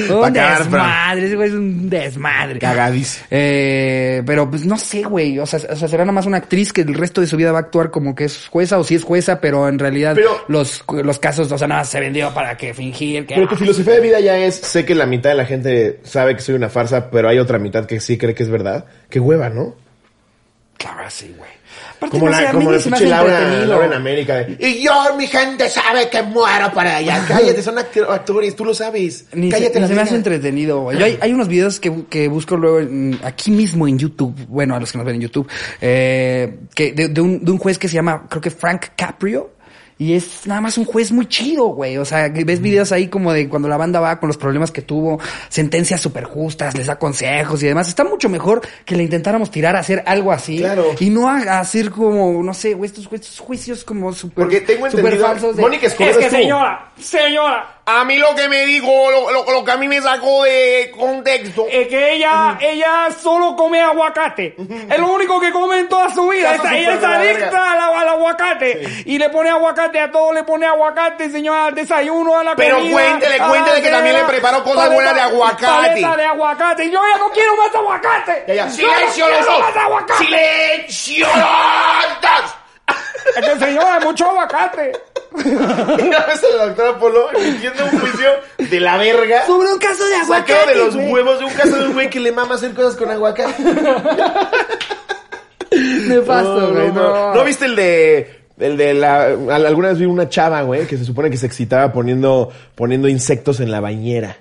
Un 0.10 0.24
acabar 0.24 0.58
desmadre, 0.64 1.26
ese 1.26 1.36
güey 1.36 1.48
es 1.48 1.54
un 1.54 1.90
desmadre. 1.90 2.58
Cagadísimo. 2.58 3.26
Eh, 3.30 4.22
pero 4.26 4.48
pues 4.50 4.64
no 4.66 4.76
sé, 4.78 5.02
güey. 5.02 5.38
O 5.38 5.46
sea, 5.46 5.60
o 5.70 5.76
sea, 5.76 5.88
será 5.88 6.04
nada 6.04 6.12
más 6.12 6.26
una 6.26 6.38
actriz 6.38 6.72
que 6.72 6.80
el 6.82 6.94
resto 6.94 7.20
de 7.20 7.26
su 7.26 7.36
vida 7.36 7.52
va 7.52 7.58
a 7.58 7.62
actuar 7.62 7.90
como 7.90 8.14
que 8.14 8.24
es 8.24 8.48
jueza 8.48 8.78
o 8.78 8.84
si 8.84 8.94
es 8.94 9.04
jueza, 9.04 9.40
pero 9.40 9.68
en 9.68 9.78
realidad 9.78 10.14
Pero- 10.14 10.44
los, 10.48 10.84
los 11.02 11.18
casos, 11.18 11.50
o 11.52 11.58
sea, 11.58 11.68
nada, 11.68 11.84
se 11.84 12.00
vendió 12.00 12.32
para 12.34 12.56
que 12.56 12.74
fingir 12.74 13.26
que. 13.26 13.34
Pero 13.34 13.48
tu 13.48 13.56
filosofía 13.56 13.94
de 13.94 14.00
vida 14.00 14.20
ya 14.20 14.36
es, 14.38 14.54
sé 14.56 14.84
que 14.84 14.94
la 14.94 15.06
mitad 15.06 15.30
de 15.30 15.36
la 15.36 15.46
gente 15.46 16.00
sabe 16.04 16.34
que 16.36 16.42
soy 16.42 16.54
una 16.54 16.68
farsa, 16.68 17.10
pero 17.10 17.28
hay 17.28 17.38
otra 17.38 17.58
mitad 17.58 17.86
que 17.86 18.00
sí 18.00 18.16
cree 18.18 18.34
que 18.34 18.42
es 18.42 18.48
verdad. 18.50 18.84
Qué 19.08 19.20
hueva, 19.20 19.48
¿no? 19.48 19.74
Claro, 20.78 21.02
sí, 21.10 21.34
güey. 21.36 21.50
Aparte, 22.00 22.18
Como 22.18 22.30
no 22.30 22.40
la, 22.40 22.50
como 22.50 22.72
la 22.72 22.78
pinche 22.78 23.04
Laura, 23.06 23.84
en 23.84 23.92
América. 23.92 24.36
de, 24.36 24.56
y 24.66 24.82
yo, 24.82 24.92
mi 25.18 25.26
gente 25.26 25.68
sabe 25.68 26.08
que 26.08 26.22
muero 26.22 26.72
para 26.72 26.96
allá. 26.96 27.22
Cállate, 27.28 27.62
son 27.62 27.76
actores, 27.78 28.56
tú 28.56 28.64
lo 28.64 28.72
sabes. 28.72 29.26
Ni 29.34 29.50
Cállate 29.50 29.74
se, 29.74 29.80
ni 29.80 29.88
se 29.88 29.94
me 29.94 30.00
hace 30.00 30.14
entretenido. 30.16 30.80
güey. 30.80 30.98
Yo 30.98 31.04
hay, 31.04 31.18
hay 31.20 31.32
unos 31.34 31.46
videos 31.48 31.78
que, 31.78 32.04
que 32.08 32.28
busco 32.28 32.56
luego 32.56 32.80
en- 32.80 33.18
aquí 33.22 33.50
mismo 33.50 33.86
en 33.86 33.98
YouTube, 33.98 34.34
bueno, 34.48 34.74
a 34.74 34.80
los 34.80 34.90
que 34.90 34.96
nos 34.96 35.06
ven 35.06 35.16
en 35.16 35.20
YouTube, 35.20 35.46
eh, 35.82 36.60
que 36.74 36.92
de, 36.92 37.08
de 37.08 37.20
un, 37.20 37.44
de 37.44 37.50
un 37.50 37.58
juez 37.58 37.78
que 37.78 37.86
se 37.88 37.94
llama, 37.96 38.26
creo 38.30 38.40
que 38.40 38.50
Frank 38.50 38.86
Caprio. 38.96 39.50
Y 40.00 40.14
es 40.14 40.46
nada 40.46 40.62
más 40.62 40.78
un 40.78 40.86
juez 40.86 41.12
muy 41.12 41.26
chido, 41.26 41.66
güey. 41.66 41.98
O 41.98 42.06
sea, 42.06 42.30
ves 42.30 42.62
videos 42.62 42.90
ahí 42.90 43.08
como 43.08 43.34
de 43.34 43.50
cuando 43.50 43.68
la 43.68 43.76
banda 43.76 44.00
va 44.00 44.18
con 44.18 44.28
los 44.28 44.38
problemas 44.38 44.70
que 44.70 44.80
tuvo, 44.80 45.20
sentencias 45.50 46.00
súper 46.00 46.24
justas, 46.24 46.74
les 46.74 46.86
da 46.86 46.98
consejos 46.98 47.62
y 47.62 47.66
demás. 47.66 47.86
Está 47.86 48.02
mucho 48.04 48.30
mejor 48.30 48.62
que 48.86 48.96
le 48.96 49.02
intentáramos 49.02 49.50
tirar 49.50 49.76
a 49.76 49.80
hacer 49.80 50.02
algo 50.06 50.32
así. 50.32 50.60
Claro. 50.60 50.86
Y 50.98 51.10
no 51.10 51.28
a, 51.28 51.36
a 51.42 51.60
hacer 51.60 51.90
como, 51.90 52.42
no 52.42 52.54
sé, 52.54 52.72
güey, 52.72 52.88
estos, 52.88 53.04
estos 53.12 53.38
juicios 53.40 53.84
como 53.84 54.10
súper 54.14 54.36
Porque 54.36 54.62
tengo 54.62 54.86
súper 54.90 55.04
entendido- 55.04 55.26
falsos. 55.26 55.56
De, 55.56 55.60
Mónica 55.62 55.86
Escobedo 55.88 56.12
es 56.12 56.16
que 56.16 56.24
estuvo. 56.24 56.40
señora, 56.40 56.92
señora, 56.98 57.79
A 57.92 58.04
mí 58.04 58.16
lo 58.18 58.34
que 58.34 58.48
me 58.48 58.64
dijo, 58.66 59.10
lo, 59.10 59.30
lo- 59.30 59.50
lo 59.50 59.64
que 59.64 59.70
a 59.72 59.76
mí 59.76 59.88
me 59.88 60.00
sacó 60.00 60.44
de 60.44 60.92
contexto. 60.96 61.66
Es 61.70 61.88
que 61.88 62.12
ella, 62.14 62.56
ella 62.60 63.08
solo 63.20 63.56
come 63.56 63.80
aguacate. 63.80 64.54
Es 64.88 64.98
lo 64.98 65.08
único 65.08 65.40
que 65.40 65.50
come 65.50 65.80
en 65.80 65.88
toda 65.88 66.12
su 66.14 66.28
vida. 66.28 66.54
Esa- 66.54 66.76
ella 66.76 66.94
es 66.94 67.04
adicta 67.04 67.72
al, 67.72 67.78
al 67.94 68.08
aguacate. 68.08 69.02
Y 69.06 69.18
le 69.18 69.28
pone 69.30 69.50
aguacate 69.50 69.98
a 70.00 70.10
todo, 70.10 70.32
le 70.32 70.44
pone 70.44 70.66
aguacate, 70.66 71.30
señora, 71.30 71.66
al 71.66 71.74
desayuno, 71.74 72.38
a 72.38 72.44
la 72.44 72.54
Pero 72.56 72.76
comida. 72.76 72.92
cuéntele, 72.92 73.34
a 73.34 73.38
la 73.38 73.48
cuéntele 73.48 73.82
que 73.82 73.90
también 73.90 74.14
cena, 74.16 74.26
le 74.28 74.32
preparo 74.32 74.62
cosas 74.64 74.76
paleta- 74.88 74.94
buenas 74.94 75.14
de 75.14 75.20
aguacate. 75.20 76.00
de 76.16 76.24
aguacate. 76.26 76.84
Y 76.84 76.90
yo 76.90 77.00
ya 77.12 77.18
no 77.18 77.30
quiero 77.30 77.56
más 77.56 77.74
aguacate. 77.74 78.44
Ya, 78.48 78.54
ya. 78.54 78.66
Yo 78.66 78.72
¡Silencio 78.72 79.26
no 79.26 79.30
los 79.32 79.40
quiero 79.46 79.52
dos! 79.52 79.60
más 79.74 79.76
aguacate. 79.84 80.24
¡Silencio! 80.24 81.26
Es 83.36 83.46
que 83.46 83.58
señora, 83.64 84.00
mucho 84.00 84.26
aguacate. 84.26 84.92
Una 85.44 86.26
vez 86.26 86.42
a 86.44 86.56
la 86.56 86.66
doctora 86.66 86.98
Polo 86.98 87.28
emitiendo 87.38 87.84
un 87.84 87.98
juicio 88.00 88.28
de 88.58 88.80
la 88.80 88.96
verga. 88.96 89.46
Sobre 89.46 89.72
un 89.72 89.78
caso 89.78 90.04
de 90.06 90.14
aguacate. 90.16 90.52
Sacado 90.52 90.70
de 90.70 90.76
los 90.84 90.94
güey. 90.96 91.12
huevos 91.12 91.38
de 91.38 91.44
un 91.44 91.52
caso 91.52 91.76
de 91.76 91.86
un 91.86 91.92
güey 91.92 92.10
que 92.10 92.20
le 92.20 92.32
mama 92.32 92.56
hacer 92.56 92.72
cosas 92.74 92.96
con 92.96 93.10
aguacate. 93.10 93.62
Nefasto, 95.70 96.72
güey. 96.72 96.92
No, 96.92 97.34
¿No 97.34 97.44
viste 97.44 97.66
el 97.66 97.76
de 97.76 98.40
el 98.58 98.76
de 98.76 98.94
la 98.94 99.24
al- 99.26 99.66
alguna 99.66 99.88
vez 99.90 99.98
vi 99.98 100.04
una 100.06 100.28
chava, 100.28 100.62
güey, 100.62 100.86
que 100.86 100.98
se 100.98 101.04
supone 101.04 101.30
que 101.30 101.36
se 101.36 101.46
excitaba 101.46 101.92
poniendo 101.92 102.50
poniendo 102.74 103.08
insectos 103.08 103.60
en 103.60 103.70
la 103.70 103.80
bañera. 103.80 104.36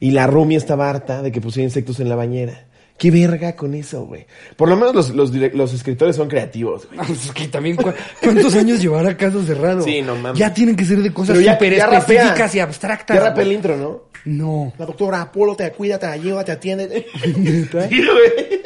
Y 0.00 0.10
la 0.10 0.26
Rumi 0.26 0.56
estaba 0.56 0.90
harta 0.90 1.22
de 1.22 1.30
que 1.32 1.40
pusiera 1.40 1.64
insectos 1.64 2.00
en 2.00 2.08
la 2.08 2.16
bañera. 2.16 2.64
Qué 2.96 3.10
verga 3.10 3.56
con 3.56 3.74
eso, 3.74 4.04
güey. 4.06 4.24
Por 4.56 4.68
lo 4.68 4.76
menos 4.76 4.94
los, 4.94 5.10
los, 5.10 5.30
los 5.32 5.72
escritores 5.74 6.14
son 6.16 6.28
creativos, 6.28 6.86
güey. 6.86 6.98
Pues 7.06 7.32
que 7.32 7.48
también, 7.48 7.76
¿cu- 7.76 7.92
¿cuántos 8.22 8.54
años 8.54 8.80
llevará 8.80 9.16
caso 9.16 9.42
cerrado? 9.44 9.82
Sí, 9.82 10.00
no 10.00 10.14
mames. 10.16 10.38
Ya 10.38 10.54
tienen 10.54 10.76
que 10.76 10.84
ser 10.84 10.98
de 10.98 11.12
cosas 11.12 11.36
súper 11.36 11.78
rapea. 11.78 11.98
específicas 11.98 12.54
y 12.54 12.60
abstractas. 12.60 13.16
Ya 13.16 13.22
rapea 13.24 13.42
el 13.44 13.52
intro, 13.52 13.76
¿no? 13.76 14.02
No. 14.26 14.72
La 14.78 14.86
doctora 14.86 15.20
Apolo 15.20 15.54
te 15.56 15.70
cuida, 15.72 15.98
te 15.98 16.06
ayuda, 16.06 16.44
te 16.44 16.52
atiende. 16.52 17.06
Sí, 17.24 18.06
güey. 18.06 18.62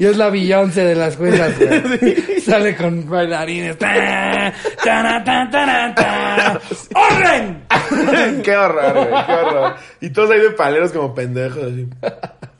Y 0.00 0.06
es 0.06 0.16
la 0.16 0.30
Beyoncé 0.30 0.84
de 0.84 0.94
las 0.94 1.16
juezas, 1.16 1.52
güey. 1.58 2.40
Sale 2.40 2.74
con 2.74 3.08
bailarines. 3.08 3.76
Ta, 3.78 4.52
ta, 4.82 5.22
ta, 5.22 5.48
ta, 5.52 5.94
ta. 5.94 6.60
¡Orden! 6.94 8.42
qué 8.42 8.56
horror, 8.56 8.92
güey, 8.94 9.26
qué 9.26 9.32
horror. 9.32 9.74
Y 10.00 10.10
todos 10.10 10.30
ahí 10.30 10.40
de 10.40 10.50
paleros 10.50 10.90
como 10.90 11.14
pendejos, 11.14 11.62
así. 11.64 11.86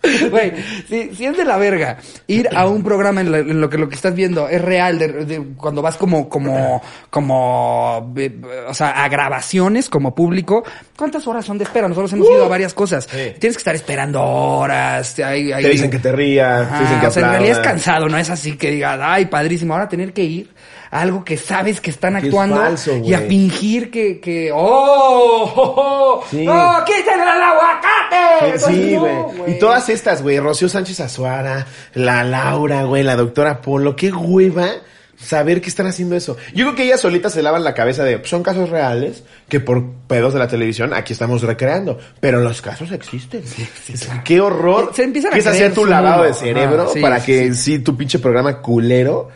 Güey, 0.30 0.52
si, 0.88 1.14
si 1.14 1.26
es 1.26 1.36
de 1.36 1.44
la 1.44 1.56
verga 1.58 1.98
ir 2.26 2.48
a 2.54 2.66
un 2.66 2.82
programa 2.82 3.20
en, 3.20 3.30
la- 3.30 3.38
en 3.38 3.60
lo 3.60 3.70
que 3.70 3.78
lo 3.78 3.88
que 3.88 3.94
estás 3.94 4.14
viendo 4.14 4.48
es 4.48 4.60
real, 4.60 4.98
de, 4.98 5.08
de- 5.24 5.42
cuando 5.56 5.80
vas 5.82 5.96
como, 5.96 6.28
como, 6.28 6.82
como, 7.10 8.12
eh, 8.16 8.40
o 8.68 8.74
sea, 8.74 9.04
a 9.04 9.08
grabaciones 9.08 9.88
como 9.88 10.14
público, 10.14 10.64
¿cuántas 10.96 11.26
horas 11.26 11.44
son 11.44 11.58
de 11.58 11.64
espera? 11.64 11.88
Nosotros 11.88 12.12
hemos 12.14 12.28
ido 12.28 12.44
a 12.44 12.48
varias 12.48 12.74
cosas. 12.74 13.04
Sí. 13.10 13.32
Tienes 13.38 13.56
que 13.56 13.60
estar 13.60 13.74
esperando 13.74 14.20
horas. 14.22 15.18
hay- 15.20 15.52
hay- 15.52 15.62
Te 15.62 15.68
dicen 15.70 15.90
que 15.90 15.98
te 15.98 16.12
rías, 16.12 16.68
te 16.76 16.78
dicen 16.82 17.00
que 17.00 17.06
o 17.06 17.10
sea, 17.10 17.22
en 17.24 17.30
realidad 17.30 17.58
es 17.60 17.66
cansado, 17.66 18.08
no 18.08 18.18
es 18.18 18.28
así 18.30 18.56
que 18.56 18.70
digas, 18.72 18.98
ay, 19.02 19.26
padrísimo, 19.26 19.74
ahora 19.74 19.88
tener 19.88 20.12
que 20.12 20.24
ir 20.24 20.50
a 20.90 21.00
algo 21.00 21.24
que 21.24 21.36
sabes 21.38 21.80
que 21.80 21.90
están 21.90 22.12
Que 22.14 22.18
es 22.18 22.24
actuando 22.26 22.56
falso, 22.56 22.96
y 23.02 23.14
a 23.14 23.20
fingir 23.20 23.90
que, 23.90 24.20
que, 24.20 24.50
oh, 24.52 24.58
oh, 25.54 25.74
oh, 25.76 26.24
Sí. 26.30 26.44
no, 26.44 26.74
quítenle 26.84 27.22
el 27.22 27.42
aguacate. 27.42 28.58
Sí, 28.58 28.92
no, 28.96 29.00
güey. 29.00 29.56
y 29.56 29.58
todas 29.58 29.88
estas, 29.92 30.22
güey. 30.22 30.38
Rocío 30.40 30.68
Sánchez 30.68 31.00
Azuara, 31.00 31.66
la 31.94 32.24
Laura, 32.24 32.84
güey, 32.84 33.02
la 33.02 33.16
doctora 33.16 33.60
Polo. 33.62 33.94
Qué 33.96 34.10
hueva 34.12 34.68
saber 35.16 35.60
que 35.60 35.68
están 35.68 35.86
haciendo 35.86 36.16
eso. 36.16 36.36
Yo 36.52 36.64
creo 36.64 36.74
que 36.74 36.82
ellas 36.84 37.00
solitas 37.00 37.32
se 37.32 37.42
lavan 37.42 37.62
la 37.62 37.74
cabeza 37.74 38.02
de, 38.02 38.20
son 38.24 38.42
casos 38.42 38.70
reales 38.70 39.22
que 39.48 39.60
por 39.60 39.84
pedos 40.08 40.32
de 40.32 40.40
la 40.40 40.48
televisión 40.48 40.92
aquí 40.94 41.12
estamos 41.12 41.42
recreando. 41.42 41.98
Pero 42.18 42.40
los 42.40 42.60
casos 42.60 42.90
existen. 42.90 43.42
Es- 43.88 44.08
Qué 44.24 44.40
horror. 44.40 44.90
Se 44.94 45.04
empiezan 45.04 45.34
a 45.34 45.36
es 45.36 45.46
hacer 45.46 45.72
tu 45.74 45.86
lavado 45.86 46.24
de 46.24 46.34
cerebro 46.34 46.82
Ajá, 46.82 46.92
sí, 46.92 47.00
para 47.00 47.20
sí, 47.20 47.26
que 47.26 47.54
sí. 47.54 47.78
tu 47.78 47.96
pinche 47.96 48.18
programa 48.18 48.60
culero, 48.60 49.28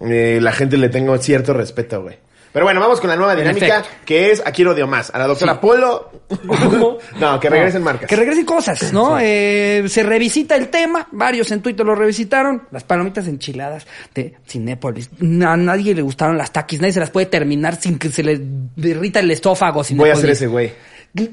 eh, 0.00 0.38
la 0.42 0.50
gente 0.52 0.76
le 0.76 0.88
tenga 0.88 1.16
cierto 1.18 1.52
respeto, 1.52 2.02
güey. 2.02 2.18
Pero 2.52 2.64
bueno, 2.64 2.80
vamos 2.80 3.00
con 3.00 3.08
la 3.08 3.16
nueva 3.16 3.36
dinámica, 3.36 3.84
que 4.04 4.32
es 4.32 4.42
Aquí 4.44 4.64
odio 4.64 4.86
más. 4.88 5.10
A 5.14 5.18
la 5.18 5.26
doctora 5.28 5.52
Sí. 5.54 5.58
Polo. 5.60 6.10
no, 7.20 7.38
que 7.40 7.48
regresen 7.48 7.82
marcas. 7.82 8.08
Que 8.08 8.16
regresen 8.16 8.44
cosas, 8.44 8.92
¿no? 8.92 9.18
Eh, 9.20 9.84
se 9.88 10.02
revisita 10.02 10.56
el 10.56 10.68
tema, 10.68 11.06
varios 11.12 11.50
en 11.52 11.62
Twitter 11.62 11.84
lo 11.86 11.94
revisitaron, 11.94 12.64
las 12.72 12.82
palomitas 12.84 13.26
enchiladas 13.28 13.86
de 14.14 14.34
Cinépolis. 14.48 15.10
A 15.46 15.56
nadie 15.56 15.94
le 15.94 16.02
gustaron 16.02 16.36
las 16.38 16.52
taquis, 16.52 16.80
nadie 16.80 16.92
se 16.92 17.00
las 17.00 17.10
puede 17.10 17.26
terminar 17.26 17.80
sin 17.80 17.98
que 17.98 18.08
se 18.10 18.22
le 18.22 18.40
derrita 18.76 19.20
el 19.20 19.30
estófago. 19.30 19.74
Voy 19.74 19.80
a 19.82 19.84
Cinépolis. 19.84 20.18
hacer 20.18 20.30
ese 20.30 20.46
güey. 20.48 20.72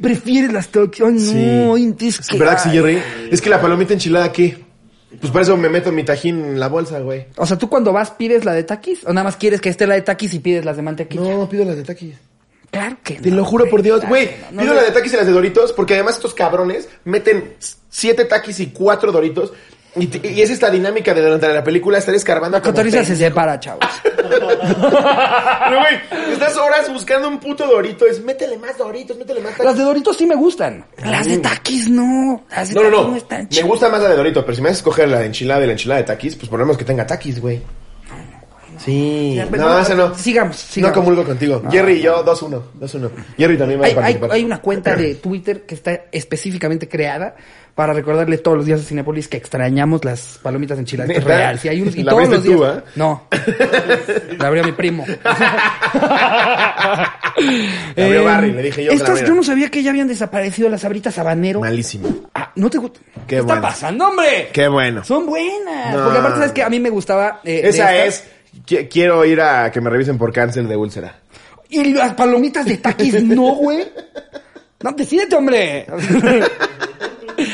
¿Prefieres 0.02 0.52
las 0.54 0.68
taquis? 0.70 1.02
Ay, 1.02 1.14
no, 1.66 1.78
es 1.78 2.20
que- 2.28 2.38
¿Verdad 2.38 2.56
que 2.64 2.70
sí. 2.70 2.76
Jerry? 2.76 3.02
Es 3.32 3.42
que 3.42 3.50
la 3.50 3.60
palomita 3.62 3.94
enchilada, 3.94 4.32
¿qué? 4.32 4.67
Pues 5.20 5.32
por 5.32 5.42
eso 5.42 5.56
me 5.56 5.70
meto 5.70 5.92
mi 5.92 6.04
tajín 6.04 6.44
en 6.44 6.60
la 6.60 6.68
bolsa, 6.68 7.00
güey. 7.00 7.28
O 7.38 7.46
sea, 7.46 7.58
tú 7.58 7.70
cuando 7.70 7.94
vas 7.94 8.12
pides 8.12 8.44
la 8.44 8.54
de 8.54 8.64
taquis 8.64 9.06
o 9.06 9.14
nada 9.14 9.24
más 9.24 9.38
quieres 9.38 9.62
que 9.62 9.70
esté 9.70 9.88
la 9.88 9.96
de 9.96 10.02
taquis 10.02 10.34
y 10.34 10.40
pides 10.40 10.66
las 10.66 10.76
de 10.76 10.82
mantequilla. 10.82 11.22
No, 11.36 11.48
pido 11.48 11.64
las 11.66 11.78
de 11.78 11.84
taquis. 11.84 12.16
Claro 12.70 12.98
que 13.02 13.16
Te 13.16 13.30
no, 13.30 13.38
lo 13.38 13.46
juro 13.46 13.70
por 13.70 13.82
Dios, 13.82 14.00
claro 14.02 14.10
güey. 14.10 14.30
no, 14.52 14.58
no 14.58 14.62
pido 14.64 14.74
sé. 14.74 14.76
las 14.82 14.88
de 14.88 14.92
taquis 14.94 15.14
y 15.14 15.16
las 15.16 15.26
de 15.26 15.32
Doritos 15.32 15.72
porque 15.72 15.94
además 15.94 16.16
estos 16.16 16.34
cabrones 16.34 16.90
meten 17.06 17.54
siete 17.90 18.26
taquis 18.26 18.60
y 18.60 18.68
cuatro 18.68 19.12
Doritos. 19.14 19.54
Y, 20.00 20.28
y 20.28 20.42
es 20.42 20.50
esta 20.50 20.70
dinámica 20.70 21.14
de 21.14 21.22
durante 21.22 21.48
la 21.52 21.64
película 21.64 21.98
estar 21.98 22.14
escarbando. 22.14 22.58
La 22.58 22.62
cotoriza 22.62 23.04
se 23.04 23.16
separa, 23.16 23.60
chavos. 23.60 23.86
Pero, 24.04 25.80
güey, 25.80 26.32
estás 26.34 26.58
horas 26.58 26.92
buscando 26.92 27.28
un 27.28 27.40
puto 27.40 27.66
Dorito. 27.66 28.06
Es 28.06 28.24
métele 28.24 28.58
más 28.58 28.78
Doritos, 28.78 29.18
métele 29.18 29.42
más 29.42 29.52
taquis. 29.52 29.66
Las 29.66 29.78
de 29.78 29.84
Doritos 29.84 30.18
sí 30.18 30.26
me 30.26 30.36
gustan. 30.36 30.86
Las 31.04 31.28
de 31.28 31.38
taquis 31.38 31.90
no. 31.90 32.44
Las 32.50 32.70
de 32.70 32.76
No, 32.76 32.84
no, 32.84 32.90
taquis 32.90 33.10
no. 33.10 33.16
están 33.18 33.50
Me 33.52 33.62
gusta 33.64 33.90
más 33.90 34.02
la 34.02 34.10
de 34.10 34.16
Dorito, 34.16 34.44
pero 34.46 34.56
si 34.56 34.62
me 34.62 34.70
haces 34.70 34.80
escoger 34.80 35.10
la 35.10 35.20
de 35.20 35.26
enchilada 35.28 35.64
y 35.64 35.68
la 35.68 35.74
enchilada 35.74 36.02
de 36.02 36.08
taquis, 36.08 36.36
pues 36.36 36.50
ponemos 36.50 36.78
que 36.78 36.86
tenga 36.86 37.06
taquis, 37.06 37.40
güey. 37.42 37.62
Sí. 38.78 39.34
Ya, 39.36 39.48
pero 39.50 39.64
No, 39.64 39.70
no, 39.70 39.80
esa 39.80 39.96
no. 39.96 40.16
sigamos, 40.16 40.56
No 40.56 40.74
sigamos. 40.74 40.98
comulgo 40.98 41.24
contigo. 41.24 41.62
Jerry 41.72 41.94
y 41.94 42.02
yo, 42.02 42.24
2-1. 42.26 42.62
2-1. 42.80 43.10
Jerry 43.38 43.58
también 43.58 43.80
va 43.82 43.86
a 43.86 43.88
Hay, 43.88 43.92
hay, 43.92 43.96
participar. 43.96 44.32
hay 44.32 44.44
una 44.46 44.62
cuenta 44.62 44.96
de 44.96 45.16
Twitter 45.22 45.62
que 45.64 45.76
está 45.76 46.02
específicamente 46.12 46.88
creada 46.88 47.36
para 47.76 47.94
recordarle 47.94 48.40
todos 48.40 48.58
los 48.58 48.66
días 48.66 48.82
a 48.82 48.84
Cinepolis 48.84 49.28
que 49.28 49.38
extrañamos 49.38 50.04
las 50.04 50.40
palomitas 50.42 50.80
enchiladas. 50.80 51.16
Es 51.16 51.24
real. 51.24 51.60
Sí, 51.60 51.70
hay 51.70 51.82
un, 51.82 51.90
y 51.96 52.02
¿La 52.04 52.12
todos 52.12 52.28
los 52.30 52.44
tú, 52.44 52.58
días. 52.60 52.78
eh? 52.78 52.82
No. 52.96 53.28
La 54.40 54.48
abrió 54.48 54.64
mi 54.64 54.72
primo. 54.72 55.06
La 57.96 58.06
abrió 58.06 58.24
Barry, 58.24 58.52
le 58.52 58.64
dije 58.64 58.84
yo 58.86 58.92
Estas, 58.92 59.24
yo 59.26 59.34
no 59.36 59.44
sabía 59.44 59.70
que 59.70 59.84
ya 59.84 59.92
habían 59.92 60.08
desaparecido 60.08 60.70
las 60.70 60.84
abritas 60.86 61.18
habanero. 61.20 61.60
Malísimo. 61.62 62.10
Ah, 62.34 62.52
¿no 62.56 62.70
te 62.70 62.78
gusta? 62.78 63.00
Qué 63.00 63.22
¿Qué 63.28 63.36
está 63.38 63.46
bueno. 63.54 63.62
pasando, 63.62 64.08
hombre? 64.08 64.50
Qué 64.54 64.68
bueno. 64.68 65.04
Son 65.04 65.26
buenas. 65.26 65.96
No. 65.96 66.04
Porque 66.06 66.18
aparte, 66.20 66.38
¿sabes 66.40 66.52
que 66.54 66.64
A 66.64 66.70
mí 66.70 66.80
me 66.80 66.90
gustaba... 66.90 67.42
eh, 67.44 67.62
Esa 67.66 67.96
es. 68.06 68.24
Qui- 68.66 68.88
Quiero 68.90 69.24
ir 69.26 69.42
a 69.42 69.72
que 69.72 69.82
me 69.82 69.90
revisen 69.90 70.18
por 70.18 70.32
cáncer 70.34 70.68
de 70.68 70.76
úlcera. 70.76 71.20
Y 71.70 71.94
las 71.94 72.14
palomitas 72.14 72.66
de 72.66 72.78
taquis, 72.78 73.22
no, 73.24 73.56
güey. 73.56 73.84
No, 74.84 74.92
decídete, 74.94 75.36
hombre. 75.36 75.86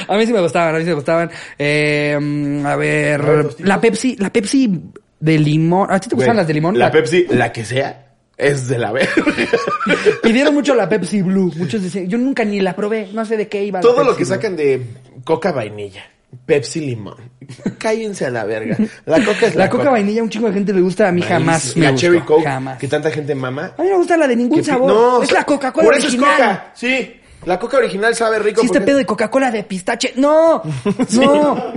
a 0.07 0.17
mí 0.17 0.25
sí 0.25 0.33
me 0.33 0.41
gustaban, 0.41 0.75
a 0.75 0.77
mí 0.77 0.83
sí 0.83 0.89
me 0.89 0.95
gustaban. 0.95 1.31
Eh, 1.57 2.17
mm, 2.19 2.65
a 2.65 2.75
ver, 2.75 3.21
la 3.59 3.79
Pepsi, 3.81 4.15
la 4.19 4.31
Pepsi 4.31 4.81
de 5.19 5.39
limón. 5.39 5.91
¿A 5.91 5.99
ti 5.99 6.09
te 6.09 6.15
gustan 6.15 6.35
las 6.37 6.47
de 6.47 6.53
limón? 6.53 6.77
La 6.77 6.91
Pepsi, 6.91 7.25
la 7.29 7.51
que 7.51 7.65
sea, 7.65 8.13
es 8.37 8.67
de 8.67 8.77
la 8.77 8.91
verga. 8.91 9.13
Pidieron 10.21 10.53
mucho 10.53 10.75
la 10.75 10.87
Pepsi 10.87 11.21
Blue. 11.21 11.51
Muchos 11.55 11.81
decían, 11.81 12.07
yo 12.07 12.17
nunca 12.17 12.43
ni 12.45 12.59
la 12.59 12.75
probé, 12.75 13.09
no 13.13 13.25
sé 13.25 13.37
de 13.37 13.47
qué 13.47 13.63
iba. 13.63 13.79
Todo 13.79 14.03
lo 14.03 14.11
que 14.15 14.23
Blue. 14.23 14.33
sacan 14.33 14.55
de 14.55 14.81
coca 15.23 15.51
vainilla, 15.51 16.03
Pepsi 16.45 16.81
limón. 16.81 17.15
Cállense 17.77 18.25
a 18.25 18.29
la 18.29 18.43
verga. 18.45 18.77
La 19.05 19.23
coca 19.23 19.47
es 19.47 19.55
la, 19.55 19.65
La 19.65 19.69
coca 19.69 19.89
vainilla 19.89 20.23
un 20.23 20.29
chingo 20.29 20.47
de 20.47 20.53
gente 20.53 20.73
le 20.73 20.81
gusta, 20.81 21.07
a 21.07 21.11
mí 21.11 21.21
jamás 21.21 21.75
me 21.75 21.83
La 21.85 21.91
gustó, 21.91 22.01
Cherry 22.07 22.21
Coke, 22.21 22.43
Jamás. 22.43 22.77
que 22.79 22.87
tanta 22.87 23.11
gente 23.11 23.35
mama. 23.35 23.73
A 23.77 23.81
mí 23.81 23.87
no 23.89 23.93
me 23.93 23.97
gusta 23.97 24.17
la 24.17 24.27
de 24.27 24.35
ningún 24.35 24.57
Que 24.59 24.63
sabor. 24.63 24.91
No, 24.91 25.23
es 25.23 25.31
la 25.31 25.43
Coca-Cola 25.43 25.85
Por 25.85 25.97
eso 25.97 26.07
original. 26.07 26.31
es 26.31 26.37
coca, 26.37 26.71
sí. 26.73 27.19
La 27.45 27.59
coca 27.59 27.77
original 27.77 28.15
sabe 28.15 28.39
rico. 28.39 28.61
Si 28.61 28.67
este 28.67 28.79
porque- 28.79 28.85
pedo 28.85 28.97
de 28.99 29.05
Coca-Cola 29.05 29.51
de 29.51 29.63
pistache. 29.63 30.13
No, 30.15 30.61
no. 31.11 31.73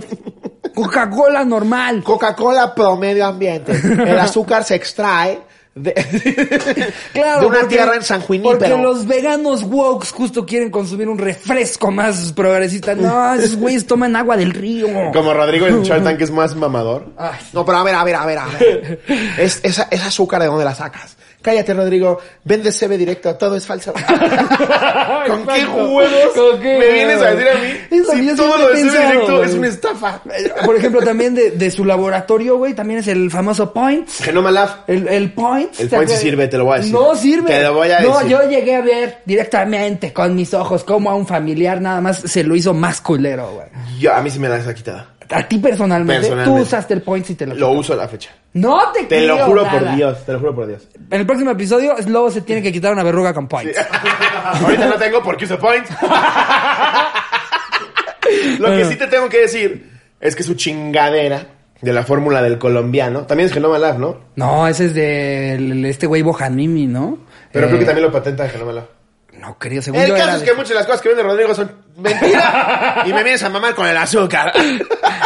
Coca-Cola 0.74 1.44
normal. 1.44 2.02
Coca-Cola 2.02 2.74
pro 2.74 2.96
medio 2.96 3.26
ambiente. 3.26 3.72
El 3.72 4.18
azúcar 4.18 4.62
se 4.64 4.74
extrae 4.74 5.40
de, 5.76 5.92
Claro, 7.12 7.40
de 7.42 7.46
una 7.46 7.58
porque- 7.60 7.76
tierra 7.76 7.94
en 7.96 8.02
San 8.02 8.20
Porque 8.22 8.42
Junípero. 8.42 8.78
los 8.78 9.06
veganos 9.06 9.62
wokes 9.62 10.10
justo 10.10 10.44
quieren 10.46 10.70
consumir 10.70 11.08
un 11.08 11.18
refresco 11.18 11.90
más 11.90 12.32
progresista. 12.32 12.94
No, 12.94 13.34
esos 13.34 13.56
güeyes 13.56 13.86
toman 13.86 14.16
agua 14.16 14.36
del 14.36 14.52
río. 14.52 14.88
Como 15.12 15.32
Rodrigo 15.34 15.66
en 15.66 15.82
Shark 15.82 16.02
Tank 16.02 16.20
es 16.20 16.30
más 16.30 16.56
mamador. 16.56 17.06
Ay. 17.18 17.38
No, 17.52 17.64
pero 17.64 17.78
a 17.78 17.84
ver, 17.84 17.94
a 17.94 18.04
ver, 18.04 18.16
a 18.16 18.26
ver, 18.26 18.38
a 18.38 18.46
ver. 18.46 19.00
Es, 19.38 19.60
esa, 19.62 19.86
esa 19.90 20.06
azúcar 20.06 20.40
de 20.40 20.48
dónde 20.48 20.64
la 20.64 20.74
sacas. 20.74 21.16
Cállate, 21.46 21.74
Rodrigo. 21.74 22.18
Vende 22.42 22.72
CB 22.72 22.98
directo. 22.98 23.36
Todo 23.36 23.54
es 23.54 23.64
falso. 23.64 23.92
¿Con 25.26 25.46
qué 25.46 25.60
Exacto. 25.60 25.84
huevos 25.92 26.32
¿Con 26.34 26.60
qué 26.60 26.76
me 26.78 26.92
vienes 26.92 27.22
a 27.22 27.30
decir 27.34 27.48
a 27.48 27.54
mí 27.54 27.98
Eso 28.02 28.12
si 28.12 28.34
todo 28.36 28.58
lo 28.58 28.68
de 28.72 28.82
CB 28.82 28.90
directo 28.90 29.44
es 29.44 29.54
una 29.54 29.68
estafa? 29.68 30.20
Eh, 30.36 30.50
Por 30.64 30.74
ejemplo, 30.74 31.02
también 31.02 31.36
de, 31.36 31.52
de 31.52 31.70
su 31.70 31.84
laboratorio, 31.84 32.56
güey, 32.56 32.74
también 32.74 32.98
es 32.98 33.06
el 33.06 33.30
famoso 33.30 33.72
Points. 33.72 34.24
Genoma 34.24 34.50
Lab. 34.50 34.70
El, 34.88 35.06
el 35.06 35.32
Points. 35.32 35.78
El 35.78 35.88
¿te 35.88 35.94
Points 35.96 36.14
sí 36.14 36.18
sirve, 36.18 36.48
te 36.48 36.58
lo 36.58 36.64
voy 36.64 36.74
a 36.74 36.76
decir. 36.78 36.92
No 36.92 37.14
sirve. 37.14 37.48
Te 37.48 37.62
lo 37.62 37.74
voy 37.74 37.90
a 37.92 38.00
No, 38.00 38.14
decir. 38.18 38.30
yo 38.32 38.48
llegué 38.50 38.74
a 38.74 38.80
ver 38.80 39.18
directamente 39.24 40.12
con 40.12 40.34
mis 40.34 40.52
ojos 40.52 40.82
cómo 40.82 41.10
a 41.10 41.14
un 41.14 41.28
familiar 41.28 41.80
nada 41.80 42.00
más 42.00 42.18
se 42.18 42.42
lo 42.42 42.56
hizo 42.56 42.74
más 42.74 43.00
culero, 43.00 43.52
güey. 43.52 43.68
Yo, 44.00 44.12
a 44.12 44.20
mí 44.20 44.30
sí 44.30 44.40
me 44.40 44.48
la 44.48 44.56
has 44.56 44.74
quitado. 44.74 45.14
A 45.30 45.48
ti 45.48 45.58
personalmente, 45.58 46.28
Personalmente. 46.28 46.58
tú 46.58 46.62
usaste 46.64 46.94
el 46.94 47.02
Points 47.02 47.30
y 47.30 47.34
te 47.34 47.46
lo 47.46 47.54
Lo 47.54 47.70
uso 47.70 47.92
a 47.92 47.96
la 47.96 48.08
fecha. 48.08 48.30
No 48.54 48.90
te 48.92 49.04
Te 49.04 49.26
lo 49.26 49.38
juro 49.46 49.64
nada. 49.64 49.78
por 49.80 49.94
Dios. 49.96 50.24
Te 50.24 50.32
lo 50.32 50.38
juro 50.40 50.54
por 50.54 50.66
Dios. 50.66 50.88
En 51.10 51.20
el 51.20 51.26
próximo 51.26 51.50
episodio, 51.50 51.94
Slobo 52.00 52.30
se 52.30 52.40
tiene 52.42 52.62
que 52.62 52.72
quitar 52.72 52.92
una 52.92 53.02
verruga 53.02 53.34
con 53.34 53.48
Points. 53.48 53.78
Ahorita 54.62 54.86
no 54.86 54.94
tengo 54.96 55.22
porque 55.22 55.44
uso 55.44 55.58
points. 55.58 55.90
Lo 58.58 58.68
que 58.70 58.84
sí 58.86 58.96
te 58.96 59.06
tengo 59.06 59.28
que 59.28 59.42
decir 59.42 59.90
es 60.20 60.34
que 60.34 60.42
su 60.42 60.54
chingadera 60.54 61.46
de 61.80 61.92
la 61.92 62.02
fórmula 62.04 62.42
del 62.42 62.58
colombiano 62.58 63.26
también 63.26 63.46
es 63.48 63.52
Genoma 63.52 63.78
Lab, 63.78 63.98
¿no? 63.98 64.18
No, 64.36 64.66
ese 64.66 64.86
es 64.86 64.94
de 64.94 65.88
este 65.88 66.06
güey 66.06 66.22
Bojanimi, 66.22 66.86
¿no? 66.86 67.18
Pero 67.52 67.66
Eh, 67.66 67.68
creo 67.68 67.80
que 67.80 67.84
también 67.86 68.06
lo 68.06 68.12
patenta 68.12 68.48
Genoma 68.48 68.72
Lab. 68.72 68.88
No 69.38 69.58
creo, 69.58 69.82
según 69.82 70.00
El 70.00 70.08
yo 70.08 70.14
caso 70.14 70.24
era 70.24 70.34
es 70.36 70.40
de- 70.40 70.46
que 70.46 70.52
muchas 70.54 70.70
de 70.70 70.74
las 70.76 70.86
cosas 70.86 71.02
que 71.02 71.08
vende 71.10 71.22
Rodrigo 71.22 71.54
son 71.54 71.70
Mentira. 71.96 73.02
y 73.06 73.12
me 73.12 73.22
vienes 73.22 73.42
a 73.42 73.48
mamar 73.48 73.74
con 73.74 73.86
el 73.86 73.96
azúcar. 73.96 74.52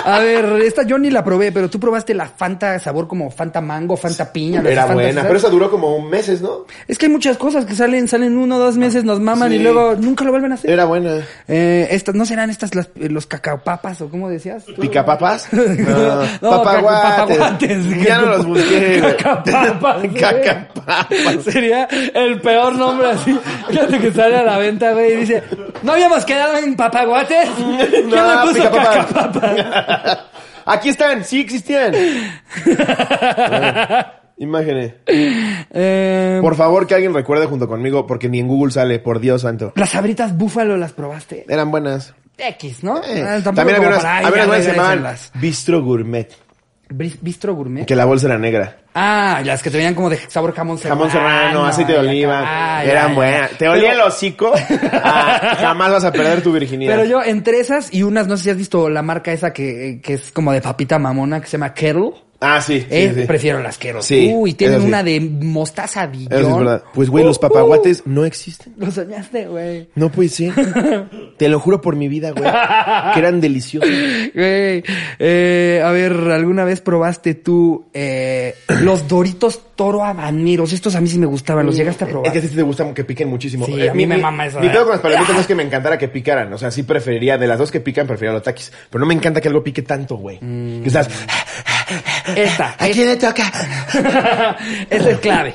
A 0.04 0.18
ver, 0.20 0.44
esta 0.62 0.82
yo 0.84 0.98
ni 0.98 1.10
la 1.10 1.24
probé, 1.24 1.50
pero 1.52 1.68
tú 1.68 1.78
probaste 1.80 2.14
la 2.14 2.26
Fanta 2.26 2.78
sabor 2.78 3.08
como 3.08 3.30
Fanta 3.30 3.60
mango, 3.60 3.96
Fanta 3.96 4.32
piña. 4.32 4.62
Era 4.64 4.86
buena, 4.86 5.22
pero 5.22 5.36
esa 5.36 5.48
duró 5.48 5.70
como 5.70 6.00
meses, 6.00 6.40
¿no? 6.40 6.64
Es 6.86 6.96
que 6.98 7.06
hay 7.06 7.12
muchas 7.12 7.36
cosas 7.36 7.64
que 7.64 7.74
salen, 7.74 8.06
salen 8.08 8.36
uno 8.38 8.56
o 8.56 8.58
dos 8.58 8.76
meses, 8.76 9.04
nos 9.04 9.20
maman 9.20 9.50
Sí. 9.50 9.56
y 9.56 9.58
luego 9.60 9.94
nunca 9.96 10.24
lo 10.24 10.30
vuelven 10.30 10.52
a 10.52 10.54
hacer. 10.54 10.70
Era 10.70 10.84
buena. 10.84 11.18
Eh, 11.48 11.88
estas, 11.90 12.14
¿no 12.14 12.24
serán 12.24 12.50
estas 12.50 12.74
las, 12.74 12.88
los 12.94 13.26
cacaopapas 13.26 14.00
o 14.02 14.08
cómo 14.08 14.28
decías? 14.28 14.64
tú? 14.64 14.74
¿Picapapas? 14.80 15.48
No, 15.60 16.22
No, 16.40 16.62
papaguates. 16.62 17.36
papaguates. 17.36 17.86
Ya 18.06 18.18
no 18.18 18.26
los 18.26 18.46
busqué. 18.46 19.00
Cacapapas. 19.18 20.02
Cacapapas. 20.18 21.06
Sería 21.44 21.84
el 22.14 22.40
peor 22.40 22.74
nombre 22.76 23.10
así. 23.10 23.38
Fíjate 23.68 23.98
que 23.98 24.12
sale 24.12 24.36
a 24.36 24.42
la 24.44 24.58
venta, 24.58 24.92
güey, 24.92 25.12
y 25.12 25.16
dice, 25.16 25.42
¿no 25.82 25.92
habíamos 25.92 26.24
quedado 26.24 26.59
en 26.64 26.76
papaguates? 26.76 27.48
¿Quién 27.56 27.78
le 27.78 28.16
No, 28.16 28.42
puso 28.42 28.54
picapapas. 28.54 29.06
cacapapas? 29.06 30.18
Aquí 30.66 30.88
están, 30.90 31.24
sí 31.24 31.40
existían. 31.40 31.92
Imágenes. 34.36 34.94
Eh, 35.06 36.38
Por 36.40 36.54
favor, 36.56 36.86
que 36.86 36.94
alguien 36.94 37.12
recuerde 37.12 37.46
junto 37.46 37.68
conmigo, 37.68 38.06
porque 38.06 38.28
ni 38.28 38.38
en 38.40 38.48
Google 38.48 38.72
sale, 38.72 38.98
por 38.98 39.20
Dios 39.20 39.42
santo. 39.42 39.72
las 39.76 39.90
sabritas 39.90 40.36
búfalo 40.36 40.76
las 40.78 40.92
probaste. 40.92 41.44
Eran 41.48 41.70
buenas. 41.70 42.14
X, 42.38 42.82
¿no? 42.82 43.02
Eh, 43.04 43.22
Ah, 43.26 43.40
También 43.42 43.76
había 43.76 43.88
unas, 43.88 44.04
había 44.04 44.44
unas 44.46 44.56
que 44.58 44.62
se 44.62 44.72
llamaban. 44.72 45.16
Bistro 45.34 45.82
Gourmet, 45.82 46.28
Bistro 46.90 47.54
gourmet. 47.54 47.86
que 47.86 47.94
la 47.96 48.04
bolsa 48.04 48.26
era 48.26 48.38
negra. 48.38 48.78
Ah, 48.94 49.40
las 49.44 49.62
que 49.62 49.70
te 49.70 49.76
venían 49.76 49.94
como 49.94 50.10
de 50.10 50.16
sabor 50.28 50.52
jamón 50.52 50.76
serrano. 50.76 51.00
Jamón 51.02 51.12
serrano, 51.12 51.64
aceite 51.64 51.92
de 51.92 51.98
oliva. 51.98 52.42
Ah, 52.44 52.84
eran 52.84 53.10
ya. 53.10 53.14
buenas. 53.14 53.50
Te 53.52 53.68
olía 53.68 53.92
el 53.92 54.00
hocico. 54.00 54.52
ah, 54.92 55.56
jamás 55.60 55.92
vas 55.92 56.04
a 56.04 56.12
perder 56.12 56.42
tu 56.42 56.52
virginidad. 56.52 56.96
Pero 56.96 57.04
yo, 57.08 57.22
entre 57.22 57.60
esas 57.60 57.92
y 57.94 58.02
unas, 58.02 58.26
no 58.26 58.36
sé 58.36 58.44
si 58.44 58.50
has 58.50 58.56
visto 58.56 58.88
la 58.88 59.02
marca 59.02 59.32
esa 59.32 59.52
que, 59.52 60.00
que 60.02 60.14
es 60.14 60.32
como 60.32 60.52
de 60.52 60.60
papita 60.60 60.98
mamona, 60.98 61.40
que 61.40 61.46
se 61.46 61.52
llama 61.52 61.72
Kettle. 61.72 62.12
Ah, 62.40 62.60
sí. 62.60 62.80
sí, 62.80 62.86
Eh, 62.88 63.12
sí. 63.14 63.22
Prefiero 63.26 63.62
las 63.62 63.76
Kettle. 63.76 64.02
Sí, 64.02 64.30
Uy, 64.34 64.54
tienen 64.54 64.80
sí. 64.80 64.86
una 64.86 65.02
de 65.02 65.20
mostaza 65.20 66.06
Dijon. 66.06 66.66
Sí. 66.78 66.82
Pues, 66.94 67.10
güey, 67.10 67.24
los 67.24 67.36
Uh, 67.36 67.40
papaguates 67.40 68.02
no 68.06 68.24
existen. 68.24 68.72
uh, 68.78 68.86
Lo 68.86 68.90
soñaste, 68.90 69.46
güey. 69.46 69.88
No 69.94 70.10
puede 70.10 70.28
ser. 70.30 70.52
Te 71.36 71.48
lo 71.48 71.60
juro 71.60 71.80
por 71.80 71.96
mi 71.96 72.08
vida, 72.08 72.30
güey. 72.30 72.44
Que 73.12 73.18
eran 73.20 73.40
deliciosos. 73.40 73.90
Güey, 74.34 74.82
eh, 75.18 75.82
a 75.84 75.90
ver, 75.90 76.12
¿alguna 76.12 76.64
vez 76.64 76.80
probaste 76.80 77.34
tú 77.34 77.84
eh, 77.92 78.54
los 78.82 79.06
Doritos 79.06 79.60
Toro 79.80 80.04
Habaneros? 80.04 80.74
Estos 80.74 80.94
a 80.94 81.00
mí 81.00 81.08
sí 81.08 81.18
me 81.18 81.24
gustaban, 81.24 81.64
¿los 81.64 81.74
llegaste 81.74 82.04
a 82.04 82.08
probar? 82.08 82.26
Es 82.26 82.32
que 82.34 82.38
a 82.38 82.42
sí 82.50 82.54
te 82.54 82.60
gusta 82.60 82.92
que 82.92 83.02
piquen 83.02 83.30
muchísimo. 83.30 83.64
Sí, 83.64 83.80
Eh, 83.80 83.88
a 83.88 83.94
mí 83.94 84.04
mi- 84.04 84.08
me 84.14 84.18
mama 84.18 84.44
eso, 84.44 84.60
Mi 84.60 84.66
eh. 84.66 84.70
pedo 84.70 84.82
con 84.82 84.92
las 84.92 85.00
palomitas 85.00 85.34
no 85.34 85.40
es 85.40 85.46
que 85.46 85.54
me 85.54 85.62
encantara 85.62 85.96
que 85.96 86.08
picaran. 86.08 86.52
O 86.52 86.58
sea, 86.58 86.70
sí 86.70 86.82
preferiría, 86.82 87.38
de 87.38 87.46
las 87.46 87.58
dos 87.58 87.70
que 87.70 87.80
pican, 87.80 88.06
preferiría 88.06 88.34
los 88.34 88.42
taquis. 88.42 88.70
Pero 88.90 89.00
no 89.00 89.06
me 89.06 89.14
encanta 89.14 89.40
que 89.40 89.48
algo 89.48 89.64
pique 89.64 89.80
tanto, 89.80 90.16
güey. 90.16 90.36
Mm. 90.38 90.82
Que 90.82 90.88
estás... 90.88 91.08
Esta. 92.36 92.74
¿A 92.78 92.88
quién 92.90 93.06
le 93.08 93.16
toca? 93.16 93.50
Esa 94.90 95.10
es 95.12 95.18
clave. 95.18 95.54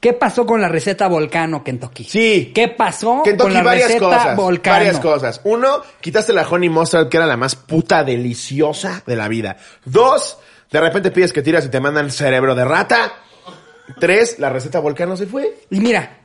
¿Qué 0.00 0.12
pasó 0.12 0.44
con 0.44 0.60
la 0.60 0.66
receta 0.68 1.06
Volcano, 1.06 1.62
Kentucky? 1.62 2.02
Sí. 2.02 2.50
¿Qué 2.52 2.66
pasó 2.66 3.22
Kentucky, 3.24 3.42
con 3.44 3.54
la 3.54 3.62
varias 3.62 3.88
receta 3.92 4.04
cosas. 4.18 4.36
Volcano? 4.36 4.76
Varias 4.76 4.98
cosas. 4.98 5.40
Uno, 5.44 5.82
quitaste 6.00 6.32
la 6.32 6.42
honey 6.48 6.68
mustard, 6.68 7.08
que 7.08 7.16
era 7.18 7.26
la 7.26 7.36
más 7.36 7.54
puta 7.54 8.02
deliciosa 8.02 9.04
de 9.06 9.14
la 9.14 9.28
vida. 9.28 9.56
Dos, 9.84 10.36
de 10.74 10.80
repente 10.80 11.12
pides 11.12 11.32
que 11.32 11.40
tiras 11.40 11.64
y 11.64 11.68
te 11.68 11.78
mandan 11.78 12.10
cerebro 12.10 12.52
de 12.56 12.64
rata. 12.64 13.12
Tres, 14.00 14.40
la 14.40 14.50
receta 14.50 14.80
volcano 14.80 15.16
se 15.16 15.26
fue. 15.26 15.54
Y 15.70 15.78
mira, 15.78 16.18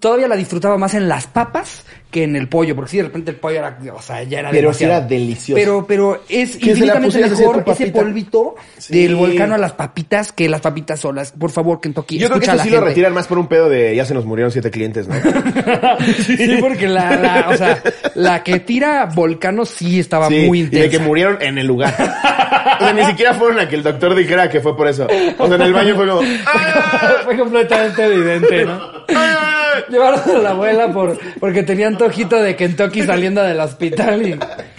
todavía 0.00 0.28
la 0.28 0.36
disfrutaba 0.36 0.76
más 0.76 0.92
en 0.92 1.08
las 1.08 1.26
papas 1.26 1.84
que 2.10 2.24
en 2.24 2.36
el 2.36 2.48
pollo, 2.48 2.74
porque 2.76 2.90
sí, 2.90 2.96
de 2.98 3.04
repente 3.04 3.30
el 3.30 3.36
pollo 3.38 3.56
era, 3.58 3.78
o 3.94 4.02
sea, 4.02 4.22
ya 4.22 4.40
era 4.40 4.50
Pero 4.50 4.74
sí 4.74 4.84
era 4.84 5.00
delicioso. 5.00 5.58
Pero, 5.58 5.86
pero 5.86 6.22
es 6.28 6.56
infinitamente 6.56 7.20
mejor 7.20 7.64
ese 7.66 7.86
polvito 7.88 8.54
Sí. 8.78 8.98
del 9.00 9.14
volcano 9.16 9.54
a 9.54 9.58
las 9.58 9.72
papitas 9.72 10.30
que 10.32 10.48
las 10.48 10.60
papitas 10.60 11.00
solas. 11.00 11.32
Por 11.32 11.50
favor, 11.50 11.80
Kentucky, 11.80 12.18
Yo 12.18 12.28
creo 12.28 12.40
que 12.40 12.46
eso 12.46 12.58
sí 12.58 12.70
lo 12.70 12.80
retiran 12.82 13.14
más 13.14 13.26
por 13.26 13.38
un 13.38 13.46
pedo 13.46 13.68
de 13.70 13.94
ya 13.96 14.04
se 14.04 14.12
nos 14.14 14.24
murieron 14.26 14.50
siete 14.52 14.70
clientes, 14.70 15.08
¿no? 15.08 15.14
sí, 16.26 16.58
porque 16.60 16.86
la, 16.88 17.16
la- 17.16 17.48
o 17.50 17.56
sea, 17.56 17.82
la 18.14 18.42
que 18.42 18.60
tira 18.60 19.06
volcano 19.06 19.64
sí 19.64 20.00
estaba 20.00 20.28
muy 20.28 20.60
y 20.60 20.66
de 20.66 20.90
que 20.90 20.98
murieron 20.98 21.38
en 21.40 21.56
el 21.58 21.66
lugar. 21.66 21.94
O 22.74 22.78
sea, 22.78 22.92
ni 22.92 23.04
siquiera 23.04 23.34
fueron 23.34 23.60
a 23.60 23.68
que 23.68 23.76
el 23.76 23.82
doctor 23.82 24.14
dijera 24.14 24.48
que 24.50 24.60
fue 24.60 24.76
por 24.76 24.88
eso. 24.88 25.06
O 25.38 25.46
sea, 25.46 25.56
en 25.56 25.62
el 25.62 25.72
baño 25.72 25.94
fue 25.94 26.08
como... 26.08 26.22
Fue 27.24 27.36
completamente 27.36 28.04
evidente, 28.04 28.64
¿no? 28.64 29.06
Llevaron 29.88 30.36
a 30.36 30.38
la 30.38 30.50
abuela 30.50 30.92
por, 30.92 31.18
porque 31.40 31.62
tenía 31.62 31.86
antojito 31.88 32.40
de 32.40 32.56
Kentucky 32.56 33.02
saliendo 33.02 33.42
del 33.42 33.58
hospital 33.60 34.26
y 34.26 34.38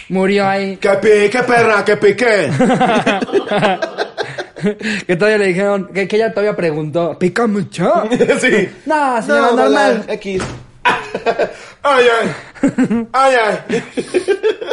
murió 0.09 0.47
ahí. 0.47 0.77
¡Que 0.77 0.89
pique, 0.91 1.43
perra, 1.43 1.83
que 1.83 1.97
pique! 1.97 2.49
que 5.07 5.15
todavía 5.15 5.37
le 5.37 5.47
dijeron, 5.47 5.89
que, 5.93 6.07
que 6.07 6.15
ella 6.15 6.31
todavía 6.31 6.55
preguntó, 6.55 7.17
¿pica 7.19 7.47
mucho? 7.47 8.03
sí. 8.39 8.69
No, 8.85 9.21
señora, 9.21 9.51
normal. 9.51 10.03
hola, 10.05 10.13
X. 10.13 10.41
¡Ay, 11.83 12.05
ay! 12.21 13.05
¡Ay, 13.13 13.35
ay! 13.45 13.83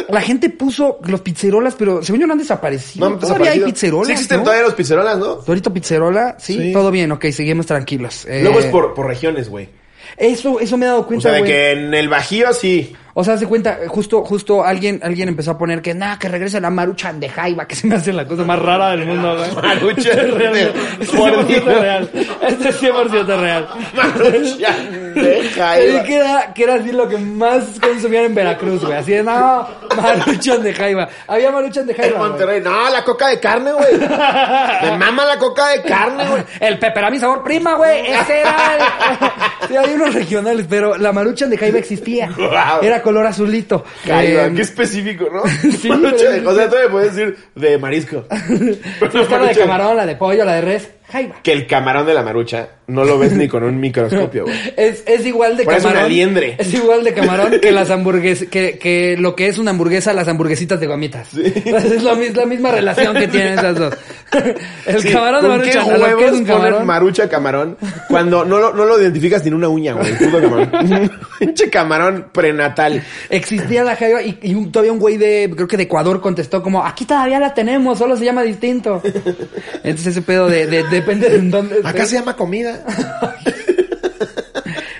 La 0.09 0.21
gente 0.21 0.49
puso 0.49 0.99
los 1.05 1.21
pizzerolas, 1.21 1.75
pero 1.75 2.03
según 2.03 2.21
yo 2.21 2.27
no 2.27 2.33
han 2.33 2.39
desaparecido. 2.39 3.09
No, 3.09 3.17
todavía 3.17 3.51
hay 3.51 3.59
desaparecido. 3.59 3.67
pizzerolas, 3.67 4.07
Sí 4.07 4.13
existen 4.13 4.37
¿no? 4.37 4.43
todavía 4.43 4.63
los 4.65 4.73
pizzerolas, 4.75 5.17
¿no? 5.17 5.35
Dorito 5.35 5.73
pizzerola, 5.73 6.35
sí, 6.39 6.53
Sí. 6.53 6.73
todo 6.73 6.91
bien, 6.91 7.11
ok, 7.11 7.25
seguimos 7.31 7.65
tranquilos. 7.65 8.25
Eh, 8.25 8.41
Luego 8.43 8.59
es 8.59 8.65
por, 8.67 8.93
por 8.93 9.07
regiones, 9.07 9.49
güey. 9.49 9.69
Eso, 10.17 10.59
eso 10.59 10.77
me 10.77 10.85
he 10.85 10.89
dado 10.89 11.01
O 11.01 11.07
cuenta, 11.07 11.23
sea, 11.23 11.31
de 11.33 11.39
güey. 11.39 11.51
que 11.51 11.71
en 11.71 11.93
el 11.93 12.07
Bajío 12.09 12.53
sí. 12.53 12.95
O 13.17 13.23
sea, 13.23 13.37
se 13.37 13.47
cuenta, 13.47 13.77
justo, 13.87 14.25
justo 14.25 14.63
alguien, 14.65 14.99
alguien 15.01 15.29
empezó 15.29 15.51
a 15.51 15.57
poner 15.57 15.81
que 15.81 15.93
nada, 15.93 16.19
que 16.19 16.27
regrese 16.27 16.59
la 16.59 16.69
Maruchan 16.69 17.17
de 17.21 17.29
Jaiba, 17.29 17.65
que 17.65 17.73
se 17.73 17.87
me 17.87 17.95
hace 17.95 18.11
la 18.11 18.27
cosa 18.27 18.43
más 18.43 18.59
rara 18.59 18.89
del 18.91 19.05
mundo, 19.05 19.37
güey. 19.37 19.55
Maruchan 19.55 20.19
Es 20.19 20.33
real, 20.33 20.53
de- 20.53 20.61
Este 20.99 21.03
es 21.03 21.09
por 21.11 21.31
100% 21.31 21.45
Dios. 21.47 21.63
real. 21.65 22.09
Este 22.41 22.69
es 22.69 22.81
100% 22.83 23.39
real. 23.39 23.67
Maruchan 23.95 25.13
de 25.15 25.49
Jaiba. 25.55 25.99
Es 25.99 26.03
que 26.05 26.15
era, 26.17 26.53
que 26.53 26.63
era 26.63 26.73
así 26.75 26.91
lo 26.91 27.07
que 27.07 27.17
más 27.17 27.63
consumían 27.81 28.25
en 28.25 28.35
Veracruz, 28.35 28.81
güey. 28.83 28.93
Así 28.97 29.11
de, 29.13 29.23
no, 29.23 29.65
Maruchan 29.95 30.61
de 30.61 30.73
Jaiba. 30.73 31.07
Había 31.27 31.51
Maruchan 31.51 31.85
de 31.87 31.93
En 31.93 31.97
Jaiba, 31.97 32.17
güey. 32.17 32.29
Monterrey. 32.31 32.61
No, 32.61 32.89
la 32.89 33.03
coca 33.03 33.29
de 33.29 33.39
carne, 33.39 33.71
güey. 33.71 33.97
Me 33.97 34.97
mama 34.97 35.25
la 35.25 35.37
coca 35.37 35.69
de 35.69 35.81
carne, 35.83 36.27
güey. 36.27 36.43
El 36.59 36.79
peperami 36.79 37.17
sabor 37.19 37.43
prima, 37.43 37.75
güey. 37.75 38.07
Ese 38.07 38.41
era 38.41 38.75
el... 38.75 39.29
Sí, 39.67 39.75
hay 39.75 39.93
unos 39.95 40.13
regionales, 40.13 40.67
pero 40.69 40.95
la 40.95 41.11
Maruchan 41.11 41.49
de 41.49 41.57
Jaiba 41.57 41.79
existía. 41.79 42.29
Guau. 42.37 42.83
Era 42.83 43.01
color 43.05 43.25
azulito. 43.27 43.85
Jaiba, 44.05 44.47
Eh, 44.47 44.53
qué 44.55 44.61
específico, 44.63 45.27
¿no? 45.31 45.43
Sí, 45.71 45.87
de- 45.89 46.43
o 46.45 46.53
sea, 46.53 46.69
tú 46.69 46.75
me 46.83 46.89
puedes 46.89 47.15
decir 47.15 47.37
de 47.55 47.77
marisco. 47.77 48.25
Sí, 48.59 49.17
la 49.29 49.39
de 49.47 49.55
camarón, 49.55 49.95
la 49.95 50.05
de 50.05 50.15
pollo, 50.17 50.43
la 50.43 50.55
de 50.55 50.61
res. 50.61 50.89
Jaiba. 51.11 51.35
Que 51.43 51.51
el 51.51 51.67
camarón 51.67 52.05
de 52.05 52.13
la 52.13 52.23
marucha 52.23 52.67
no 52.87 53.03
lo 53.03 53.17
ves 53.17 53.33
ni 53.33 53.47
con 53.47 53.63
un 53.63 53.79
microscopio, 53.79 54.43
güey. 54.45 54.55
Es, 54.77 55.03
es 55.05 55.25
igual 55.25 55.55
de 55.57 55.65
camarón. 55.65 55.91
una 55.91 56.07
liendre. 56.07 56.55
Es 56.57 56.73
igual 56.73 57.03
de 57.03 57.13
camarón 57.13 57.59
que 57.61 57.71
las 57.71 57.89
hamburguesas, 57.91 58.47
que, 58.47 58.77
que 58.79 59.15
lo 59.17 59.35
que 59.35 59.47
es 59.47 59.57
una 59.57 59.71
hamburguesa, 59.71 60.13
las 60.13 60.27
hamburguesitas 60.27 60.79
de 60.79 60.87
gomitas. 60.87 61.29
Es 61.35 62.03
la, 62.03 62.15
mis- 62.15 62.35
la 62.35 62.45
misma 62.45 62.71
relación 62.71 63.15
que 63.15 63.27
tienen 63.27 63.53
esas 63.53 63.75
dos. 63.77 63.93
El 64.85 65.01
Sí, 65.01 65.09
camarón 65.11 65.41
de 65.43 65.47
¿con 65.49 65.61
qué 65.61 65.69
que 65.71 65.77
es 65.77 65.85
huevos 65.85 66.23
un 66.23 66.29
ponen 66.31 66.45
camarón. 66.45 66.85
marucha 66.85 67.29
camarón 67.29 67.77
cuando 68.09 68.43
no 68.43 68.59
lo, 68.59 68.73
no 68.73 68.85
lo 68.85 68.99
identificas 68.99 69.41
ni 69.43 69.49
en 69.49 69.53
una 69.55 69.69
uña, 69.69 69.93
güey? 69.93 70.13
puto 70.17 70.41
camarón. 70.41 70.71
Pinche 71.39 71.69
camarón 71.69 72.27
prenatal. 72.33 73.03
Existía 73.29 73.83
la 73.83 73.95
jaiba 73.95 74.21
y, 74.21 74.37
y 74.41 74.53
un- 74.55 74.71
todavía 74.71 74.91
un 74.91 74.99
güey 74.99 75.17
de, 75.17 75.51
creo 75.55 75.67
que 75.67 75.77
de 75.77 75.83
Ecuador 75.83 76.19
contestó 76.21 76.61
como, 76.61 76.83
aquí 76.85 77.05
todavía 77.05 77.39
la 77.39 77.53
tenemos, 77.53 77.97
solo 77.97 78.17
se 78.17 78.25
llama 78.25 78.41
distinto. 78.43 79.01
Entonces 79.83 80.07
ese 80.07 80.21
pedo 80.21 80.47
de, 80.49 80.67
de- 80.67 80.83
depende 80.95 81.29
de 81.29 81.37
en 81.37 81.51
dónde 81.51 81.75
Acá 81.79 81.89
estés. 81.89 82.09
se 82.09 82.15
llama 82.17 82.35
comida. 82.35 82.83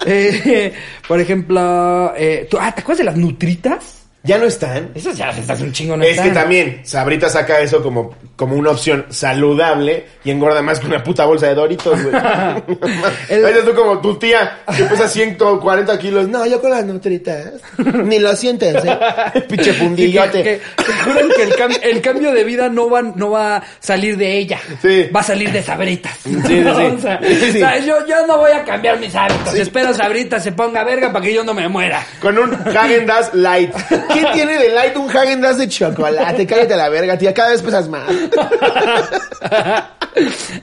Eh, 0.08 0.72
por 1.08 1.20
ejemplo, 1.20 2.14
eh, 2.16 2.48
¿tú- 2.48 2.58
ah, 2.62 2.72
¿te 2.76 2.82
acuerdas 2.82 3.00
de 3.00 3.04
las 3.06 3.18
nutritas? 3.18 4.05
¿Ya 4.26 4.38
no 4.38 4.46
están? 4.46 4.90
Esas 4.96 5.16
ya 5.18 5.30
estás 5.30 5.62
un 5.62 5.72
chingo, 5.72 5.96
¿no? 5.96 6.04
Es 6.04 6.20
que 6.20 6.28
están. 6.30 6.34
también, 6.34 6.82
Sabrita 6.84 7.30
saca 7.30 7.60
eso 7.60 7.82
como, 7.84 8.16
como 8.36 8.56
una 8.56 8.72
opción 8.72 9.06
saludable 9.10 10.06
y 10.24 10.32
engorda 10.32 10.62
más 10.62 10.80
que 10.80 10.88
una 10.88 11.04
puta 11.04 11.26
bolsa 11.26 11.48
de 11.48 11.56
Doritos, 11.56 12.02
güey. 12.02 12.16
El- 13.30 13.64
tú 13.66 13.74
como 13.76 14.00
tu 14.00 14.16
tía 14.18 14.60
que 14.76 14.84
pesa 14.84 15.08
140 15.08 15.98
kilos. 16.00 16.28
No, 16.28 16.46
yo 16.46 16.60
con 16.62 16.72
las 16.72 16.84
nutritas. 16.86 17.54
Ni 17.78 18.20
lo 18.20 18.36
sientes, 18.36 18.76
¿eh? 18.84 18.98
Pinche 19.48 19.72
que, 19.72 19.74
fundillote. 19.74 20.44
que- 20.44 20.62
que 20.84 20.92
juran 21.04 21.30
que 21.36 21.44
el, 21.44 21.54
cam- 21.56 21.80
el 21.84 22.02
cambio 22.02 22.32
de 22.32 22.44
vida 22.44 22.70
no 22.70 22.90
va, 22.90 23.02
no 23.02 23.32
va 23.32 23.58
a 23.58 23.64
salir 23.80 24.18
de 24.18 24.38
ella. 24.38 24.60
Sí. 24.82 25.08
Va 25.16 25.20
a 25.22 25.24
salir 25.24 25.52
de 25.52 25.62
sabritas. 25.64 26.18
sí, 26.24 26.36
sí. 26.46 26.64
O 26.66 27.00
sea, 27.00 27.20
Sí, 27.22 27.50
o 27.50 27.52
sea, 27.54 27.80
yo, 27.80 28.06
yo 28.08 28.26
no 28.28 28.38
voy 28.38 28.52
a 28.52 28.64
cambiar 28.64 29.00
mis 29.00 29.14
hábitos. 29.16 29.54
Espero 29.56 29.94
sabritas 29.94 30.44
se 30.44 30.52
ponga 30.52 30.84
verga 30.84 31.12
para 31.12 31.24
que 31.26 31.34
yo 31.34 31.44
no 31.44 31.54
me 31.54 31.68
muera. 31.68 32.04
Con 32.22 32.38
un 32.38 32.54
Hagen 32.54 33.06
Dazs 33.06 33.34
Light. 33.34 33.72
¿Qué 34.16 34.26
tiene 34.34 34.58
de 34.58 34.70
light 34.70 34.96
un 34.98 35.10
Hagen 35.10 35.42
de 35.42 35.68
chocolate? 35.68 36.48
Cállate 36.48 36.74
a 36.74 36.78
la 36.78 36.90
verga, 36.90 37.18
tía. 37.18 37.34
Cada 37.34 37.50
vez 37.50 37.62
pesas 37.62 37.88
más. 37.90 38.10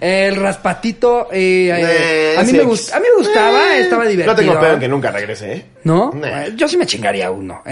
El 0.00 0.36
raspatito, 0.36 1.28
eh, 1.32 1.70
eh, 1.70 2.32
Eh, 2.34 2.34
a, 2.38 2.42
mí 2.42 2.46
sí, 2.50 2.53
me 2.57 2.62
ex- 2.62 2.68
gust- 2.70 2.92
a 2.94 3.00
mí 3.00 3.07
me 3.11 3.18
gustaba, 3.24 3.76
estaba 3.76 4.07
divertido. 4.07 4.32
No 4.34 4.36
tengo 4.36 4.61
pedo 4.61 4.74
en 4.74 4.80
que 4.80 4.88
nunca 4.88 5.11
regrese, 5.11 5.53
¿eh? 5.53 5.64
¿No? 5.84 6.12
Nah. 6.14 6.46
Yo 6.57 6.68
sí 6.68 6.76
me 6.76 6.86
chingaría 6.86 7.30
uno. 7.30 7.62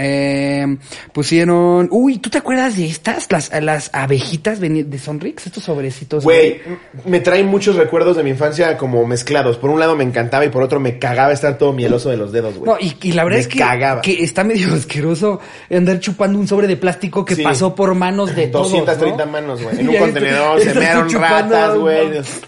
Pusieron... 1.13 1.87
Uy, 1.91 2.17
¿tú 2.19 2.29
te 2.29 2.37
acuerdas 2.37 2.77
de 2.77 2.85
estas? 2.87 3.27
Las, 3.31 3.51
las 3.61 3.89
abejitas 3.93 4.59
de 4.59 4.99
Sonrix, 4.99 5.47
estos 5.47 5.63
sobrecitos. 5.63 6.23
Güey, 6.23 6.61
me 7.05 7.19
traen 7.19 7.47
muchos 7.47 7.75
recuerdos 7.75 8.17
de 8.17 8.23
mi 8.23 8.29
infancia 8.31 8.77
como 8.77 9.05
mezclados. 9.05 9.57
Por 9.57 9.69
un 9.69 9.79
lado 9.79 9.95
me 9.95 10.03
encantaba 10.03 10.45
y 10.45 10.49
por 10.49 10.63
otro 10.63 10.79
me 10.79 10.99
cagaba 10.99 11.31
estar 11.33 11.57
todo 11.57 11.73
mieloso 11.73 12.09
de 12.09 12.17
los 12.17 12.31
dedos, 12.31 12.57
güey. 12.57 12.69
No, 12.71 12.77
y, 12.79 12.95
y 13.01 13.13
la 13.13 13.23
verdad 13.23 13.37
Me 13.37 13.41
es 13.41 13.47
que, 13.47 13.59
cagaba. 13.59 14.01
que 14.01 14.23
está 14.23 14.43
medio 14.43 14.73
asqueroso 14.73 15.39
andar 15.69 15.99
chupando 15.99 16.37
un 16.39 16.47
sobre 16.47 16.67
de 16.67 16.77
plástico 16.77 17.25
que 17.25 17.35
Sí. 17.35 17.43
pasó 17.43 17.73
por 17.73 17.95
manos 17.95 18.35
de 18.35 18.47
todos, 18.47 18.71
230 18.71 19.25
¿no? 19.25 19.31
manos, 19.31 19.61
güey. 19.63 19.79
En 19.79 19.89
un 19.89 19.95
contenedor, 19.97 20.59
estás 20.59 20.73
se 20.73 20.79
mearon 20.79 21.07
chupando, 21.07 21.55
ratas, 21.73 22.43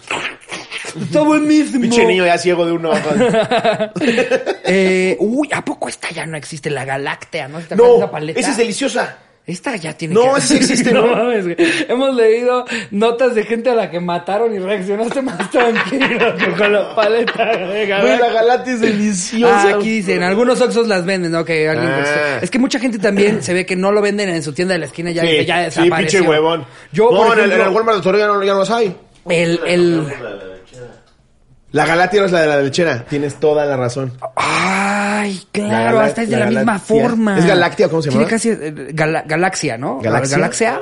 güey. 0.96 1.04
Está 1.04 1.22
buenísimo. 1.22 1.80
Pinche 1.82 2.04
niño 2.06 2.24
ya 2.24 2.38
ciego 2.38 2.64
de 2.66 2.72
uno. 2.72 2.92
Eh, 4.66 5.16
uy, 5.20 5.48
¿a 5.52 5.64
poco 5.64 5.88
esta 5.88 6.10
ya 6.10 6.24
no 6.26 6.36
existe? 6.36 6.70
La 6.70 6.84
Galáctea, 6.84 7.48
¿no? 7.48 7.58
¿Te 7.58 7.74
acuerdas 7.74 7.78
de 7.86 7.92
No, 7.92 7.96
esa 8.04 8.10
paleta? 8.10 8.40
esa 8.40 8.50
es 8.52 8.56
deliciosa. 8.56 9.18
Esta 9.46 9.76
ya 9.76 9.92
tiene 9.92 10.14
No, 10.14 10.22
que... 10.22 10.38
esa 10.38 10.40
sí 10.40 10.54
existe, 10.56 10.90
¿no? 10.94 11.06
mames, 11.06 11.44
güey. 11.44 11.56
Hemos 11.86 12.14
leído 12.16 12.64
notas 12.92 13.34
de 13.34 13.44
gente 13.44 13.68
a 13.68 13.74
la 13.74 13.90
que 13.90 14.00
mataron 14.00 14.54
y 14.54 14.58
reaccionaste 14.58 15.20
más 15.20 15.50
tranquilo 15.50 16.34
que 16.36 16.46
con 16.52 16.72
la 16.72 16.94
paleta 16.94 17.44
de 17.56 17.86
Güey, 17.86 18.18
la 18.18 18.30
galata 18.32 18.70
es 18.70 18.80
deliciosa. 18.80 19.68
Ah, 19.72 19.76
aquí 19.76 19.96
dicen, 19.96 20.22
algunos 20.22 20.60
Oxxos 20.62 20.88
las 20.88 21.04
venden, 21.04 21.30
¿no? 21.32 21.44
Que 21.44 21.68
alguien 21.68 21.90
Ah. 21.90 22.38
Es 22.40 22.50
que 22.50 22.58
mucha 22.58 22.78
gente 22.78 22.98
también 22.98 23.42
se 23.42 23.52
ve 23.52 23.66
que 23.66 23.76
no 23.76 23.92
lo 23.92 24.00
venden 24.00 24.30
en 24.30 24.42
su 24.42 24.54
tienda 24.54 24.72
de 24.74 24.78
la 24.80 24.86
esquina, 24.86 25.10
ya, 25.10 25.20
Sí, 25.22 25.44
ya 25.44 25.70
sí, 25.70 25.80
desapareció. 25.82 26.20
pinche 26.20 26.30
huevón. 26.30 26.64
Yo, 26.92 27.10
no, 27.12 27.24
por 27.24 27.38
en, 27.38 27.44
el, 27.44 27.52
en 27.52 27.60
ejemplo, 27.60 27.68
el 27.68 27.76
Walmart 27.76 27.98
de 27.98 28.02
Torreón 28.02 28.28
ya 28.30 28.34
no, 28.34 28.42
ya 28.44 28.52
no 28.54 28.58
los 28.60 28.70
hay. 28.70 28.96
El, 29.28 29.60
el... 29.66 30.06
La 31.72 31.86
galatia 31.86 32.20
no 32.20 32.26
es 32.26 32.32
la 32.32 32.40
de 32.42 32.46
la 32.46 32.60
lechera. 32.62 33.04
Tienes 33.04 33.34
toda 33.40 33.64
la 33.66 33.76
razón. 33.76 34.12
Ay, 34.36 35.42
claro, 35.50 35.98
hasta 36.00 36.22
es 36.22 36.30
de 36.30 36.36
la 36.36 36.44
la, 36.48 36.50
misma 36.60 36.78
forma. 36.78 37.36
¿Es 37.38 37.46
Galáctea 37.46 37.88
o 37.88 37.90
cómo 37.90 38.02
se 38.02 38.10
Tiene 38.10 38.24
llama? 38.24 38.30
casi 38.30 38.50
eh, 38.50 38.72
gala- 38.92 39.24
galaxia, 39.26 39.76
¿no? 39.76 39.98
¿Galaxia? 40.00 40.36
Galaxia. 40.36 40.80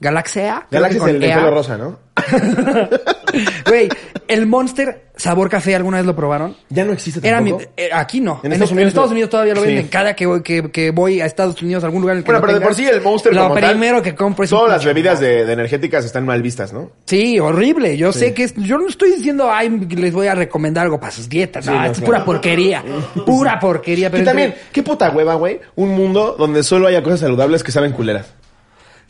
Galaxia. 0.00 0.66
Galaxia 0.70 1.02
es 1.02 1.08
el 1.08 1.20
de 1.20 1.28
pelo 1.28 1.50
rosa, 1.50 1.76
¿no? 1.76 1.98
Güey, 3.66 3.88
el 4.28 4.46
Monster 4.46 5.10
sabor 5.16 5.50
café, 5.50 5.74
¿alguna 5.74 5.98
vez 5.98 6.06
lo 6.06 6.16
probaron? 6.16 6.56
Ya 6.70 6.84
no 6.84 6.92
existe 6.92 7.20
Era 7.26 7.40
mi- 7.42 7.50
tampoco. 7.50 7.70
eh, 7.76 7.90
aquí 7.92 8.20
no. 8.20 8.40
En 8.42 8.46
En, 8.46 8.52
Estados 8.52 8.70
en 8.70 8.76
Unidos 8.76 8.88
Estados 8.88 9.10
no. 9.10 9.12
Unidos 9.12 9.30
todavía 9.30 9.54
lo 9.54 9.60
Sí. 9.60 9.66
venden. 9.66 9.88
Cada 9.88 10.16
que 10.16 10.26
voy, 10.26 10.42
que, 10.42 10.70
que 10.70 10.90
voy 10.92 11.20
a 11.20 11.26
Estados 11.26 11.60
Unidos, 11.62 11.82
a 11.84 11.86
algún 11.88 12.00
lugar 12.00 12.14
en 12.14 12.18
el 12.18 12.24
que 12.24 12.30
Bueno, 12.32 12.46
pero 12.46 12.58
de 12.58 12.64
por 12.64 12.74
sí 12.74 12.86
el 12.86 13.00
Monster 13.02 13.34
Lo 13.34 13.42
como 13.48 13.54
tal, 13.60 13.70
primero 13.72 14.02
que 14.02 14.14
compro 14.14 14.44
es 14.44 14.52
un 14.52 14.58
Todas 14.58 14.72
las 14.72 14.84
bebidas 14.84 15.20
de, 15.20 15.44
de 15.44 15.52
energéticas 15.52 16.04
están 16.04 16.24
mal 16.24 16.40
vistas, 16.42 16.72
¿no? 16.72 16.90
Sí, 17.06 17.38
horrible. 17.38 17.96
Yo 17.98 18.12
sé 18.12 18.32
que 18.32 18.44
es, 18.44 18.54
yo 18.56 18.78
no 18.78 18.88
estoy 18.88 19.10
diciendo, 19.12 19.50
ay, 19.52 19.68
les 19.90 20.12
voy 20.14 20.26
a 20.28 20.34
recomendar 20.34 20.84
algo 20.84 20.98
para 20.98 21.12
sus 21.12 21.28
dietas. 21.28 21.66
No, 21.66 21.72
Sí, 21.72 21.78
no, 21.78 21.84
es 21.84 21.90
claro. 21.92 22.06
pura 22.06 22.24
porquería. 22.24 22.82
Pura 23.26 23.58
porquería. 23.60 24.10
Y 24.14 24.24
también, 24.24 24.54
qué 24.72 24.82
puta 24.82 25.10
hueva, 25.10 25.34
güey. 25.34 25.60
Un 25.76 25.90
mundo 25.90 26.34
donde 26.38 26.62
solo 26.62 26.86
haya 26.86 27.02
cosas 27.02 27.20
saludables 27.20 27.62
que 27.62 27.72
saben 27.72 27.92
culeras. 27.92 28.32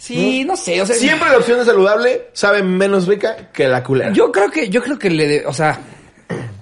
Sí, 0.00 0.44
no 0.44 0.56
sé, 0.56 0.80
o 0.80 0.86
sea. 0.86 0.96
Siempre 0.96 1.28
la 1.28 1.36
opción 1.36 1.58
de 1.58 1.64
saludable 1.66 2.28
sabe 2.32 2.62
menos 2.62 3.06
rica 3.06 3.50
que 3.52 3.68
la 3.68 3.82
culera. 3.82 4.12
Yo 4.12 4.32
creo 4.32 4.50
que, 4.50 4.70
yo 4.70 4.82
creo 4.82 4.98
que 4.98 5.10
le, 5.10 5.28
de- 5.28 5.46
o 5.46 5.52
sea, 5.52 5.78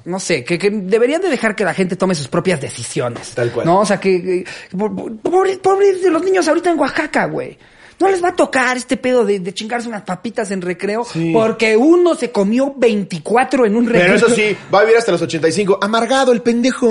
no 0.06 0.18
sé, 0.18 0.42
que, 0.42 0.58
que 0.58 0.70
deberían 0.70 1.20
de 1.22 1.28
dejar 1.28 1.54
que 1.54 1.64
la 1.64 1.72
gente 1.72 1.94
tome 1.94 2.16
sus 2.16 2.26
propias 2.26 2.60
decisiones. 2.60 3.30
Tal 3.30 3.52
cual. 3.52 3.64
No, 3.64 3.80
o 3.80 3.86
sea, 3.86 4.00
que, 4.00 4.20
que- 4.20 4.44
por- 4.76 5.16
pobre, 5.20 5.56
pobre 5.58 5.92
de 5.94 6.10
los 6.10 6.22
niños 6.24 6.48
ahorita 6.48 6.70
en 6.70 6.80
Oaxaca, 6.80 7.26
güey. 7.26 7.56
No 8.00 8.08
les 8.08 8.22
va 8.22 8.28
a 8.28 8.36
tocar 8.36 8.76
este 8.76 8.96
pedo 8.96 9.24
de, 9.24 9.40
de 9.40 9.52
chingarse 9.52 9.88
unas 9.88 10.02
papitas 10.02 10.50
en 10.52 10.62
recreo 10.62 11.04
Sí. 11.04 11.30
porque 11.32 11.76
uno 11.76 12.14
se 12.14 12.30
comió 12.30 12.72
24 12.76 13.66
en 13.66 13.76
un 13.76 13.86
recreo. 13.86 14.14
Pero 14.14 14.26
eso 14.26 14.34
sí, 14.34 14.56
va 14.72 14.78
a 14.80 14.82
vivir 14.82 14.96
hasta 14.98 15.10
los 15.12 15.22
85. 15.22 15.78
Amargado 15.82 16.32
el 16.32 16.40
pendejo. 16.42 16.88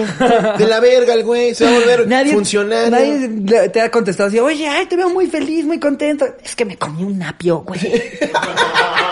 De 0.57 0.65
la 0.67 0.79
verga 0.79 1.13
el 1.13 1.23
güey. 1.23 1.55
Se 1.55 1.63
va 1.65 1.71
a 1.71 1.73
volver 1.79 2.07
Nadie, 2.07 2.33
funcionario. 2.33 2.89
nadie 2.91 3.69
te 3.69 3.79
ha 3.81 3.89
contestado 3.89 4.27
así, 4.29 4.39
oye, 4.39 4.67
ay, 4.67 4.85
te 4.87 4.95
veo 4.97 5.09
muy 5.09 5.27
feliz, 5.27 5.65
muy 5.65 5.79
contento. 5.79 6.25
Es 6.43 6.55
que 6.55 6.65
me 6.65 6.77
comí 6.77 7.03
un 7.03 7.21
apio, 7.23 7.59
güey. 7.59 7.79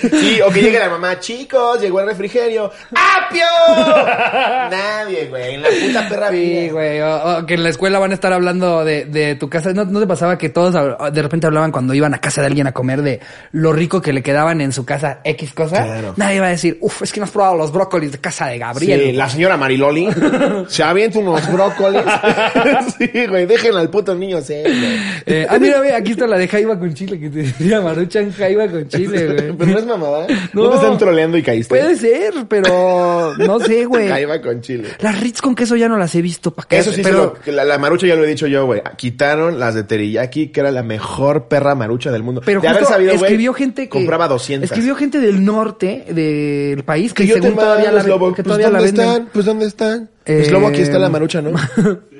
Sí, 0.00 0.40
o 0.40 0.50
que 0.50 0.62
llegue 0.62 0.78
la 0.78 0.88
mamá, 0.88 1.18
chicos, 1.20 1.80
llegó 1.80 2.00
el 2.00 2.06
refrigerio. 2.06 2.70
¡Apio! 2.94 3.44
Nadie, 4.70 5.26
güey. 5.28 5.54
En 5.54 5.62
la 5.62 5.68
puta 5.68 6.08
perra 6.08 6.30
Sí, 6.30 6.36
vida. 6.36 6.72
güey. 6.72 7.00
O, 7.00 7.38
o 7.38 7.46
que 7.46 7.54
en 7.54 7.62
la 7.62 7.68
escuela 7.70 7.98
van 7.98 8.10
a 8.10 8.14
estar 8.14 8.32
hablando 8.32 8.84
de, 8.84 9.04
de 9.04 9.34
tu 9.36 9.48
casa. 9.48 9.72
¿No, 9.72 9.84
¿No 9.84 10.00
te 10.00 10.06
pasaba 10.06 10.38
que 10.38 10.48
todos 10.48 10.74
de 11.12 11.22
repente 11.22 11.46
hablaban 11.46 11.72
cuando 11.72 11.94
iban 11.94 12.14
a 12.14 12.18
casa 12.20 12.40
de 12.40 12.46
alguien 12.48 12.66
a 12.66 12.72
comer 12.72 13.02
de 13.02 13.20
lo 13.52 13.72
rico 13.72 14.00
que 14.00 14.12
le 14.12 14.22
quedaban 14.22 14.60
en 14.60 14.72
su 14.72 14.84
casa 14.84 15.20
X 15.24 15.52
cosa? 15.52 15.84
Claro. 15.84 16.14
Nadie 16.16 16.40
va 16.40 16.46
a 16.46 16.50
decir, 16.50 16.78
uff, 16.80 17.02
es 17.02 17.12
que 17.12 17.20
no 17.20 17.24
has 17.24 17.30
probado 17.32 17.56
los 17.56 17.72
brócolis 17.72 18.12
de 18.12 18.18
casa 18.18 18.46
de 18.46 18.58
Gabriel. 18.58 19.00
Sí, 19.00 19.12
la 19.12 19.28
señora 19.28 19.56
Mariloli 19.56 20.08
se 20.68 20.82
avienta 20.82 21.18
unos 21.18 21.50
brócolis. 21.52 22.02
sí, 22.98 23.26
güey, 23.26 23.46
déjenla 23.46 23.80
al 23.80 23.90
puto 23.90 24.14
niño 24.14 24.40
ser, 24.40 24.62
güey. 24.64 25.00
Eh, 25.26 25.46
ah, 25.48 25.58
mira, 25.58 25.80
ve, 25.80 25.94
aquí 25.94 26.12
está 26.12 26.26
la 26.26 26.38
de 26.38 26.48
Jaiba 26.48 26.78
con 26.78 26.92
chile, 26.94 27.18
que 27.18 27.28
te 27.30 27.38
decía 27.38 27.80
Maruchan 27.80 28.32
Jaiba 28.32 28.68
con 28.68 28.88
chile, 28.88 29.26
güey. 29.26 29.52
Pero 29.56 29.72
no 29.72 29.78
es 29.78 29.86
mamada. 29.96 30.26
No, 30.52 30.64
No. 30.64 30.70
te 30.70 30.76
están 30.76 30.98
troleando 30.98 31.36
y 31.36 31.42
caíste. 31.42 31.68
Puede 31.68 31.96
ser, 31.96 32.32
pero 32.48 33.34
no 33.36 33.60
sé, 33.60 33.84
güey. 33.86 34.08
Caiba 34.08 34.40
con 34.40 34.60
chile. 34.60 34.88
Las 35.00 35.20
Ritz 35.20 35.40
con 35.40 35.54
queso 35.54 35.76
ya 35.76 35.88
no 35.88 35.96
las 35.96 36.14
he 36.14 36.22
visto, 36.22 36.50
¿para 36.52 36.66
qué? 36.68 36.78
Eso 36.78 36.92
sí, 36.92 37.00
pero 37.02 37.36
lo- 37.46 37.52
la, 37.52 37.64
la 37.64 37.78
marucha 37.78 38.06
ya 38.06 38.16
lo 38.16 38.24
he 38.24 38.28
dicho 38.28 38.46
yo, 38.46 38.66
güey. 38.66 38.82
Quitaron 38.96 39.58
las 39.60 39.74
de 39.74 39.84
teriyaki, 39.84 40.48
que 40.48 40.60
era 40.60 40.70
la 40.70 40.82
mejor 40.82 41.48
perra 41.48 41.74
marucha 41.74 42.10
del 42.10 42.22
mundo. 42.22 42.42
Pero 42.44 42.60
de 42.60 42.68
haber 42.68 42.80
justo 42.80 42.94
sabido, 42.94 43.12
güey, 43.12 43.24
escribió 43.24 43.52
gente 43.54 43.82
que 43.84 43.88
compraba 43.88 44.28
200. 44.28 44.70
Escribió 44.70 44.94
gente 44.96 45.20
del 45.20 45.44
norte 45.44 46.04
del 46.10 46.82
país 46.84 47.12
que, 47.14 47.22
que 47.24 47.28
yo 47.28 47.34
te 47.36 47.42
según 47.42 47.56
todavía 47.58 47.92
la, 47.92 48.02
que 48.04 48.10
Pues, 48.18 48.42
todavía 48.44 48.70
la 48.70 48.78
¿dónde 48.78 48.92
venden. 48.92 49.08
están? 49.08 49.28
Pues, 49.32 49.44
¿dónde 49.46 49.66
están? 49.66 50.10
Eh, 50.26 50.44
Slobo, 50.44 50.68
aquí 50.68 50.80
está 50.82 50.98
la 50.98 51.08
marucha, 51.08 51.40
¿no? 51.40 51.52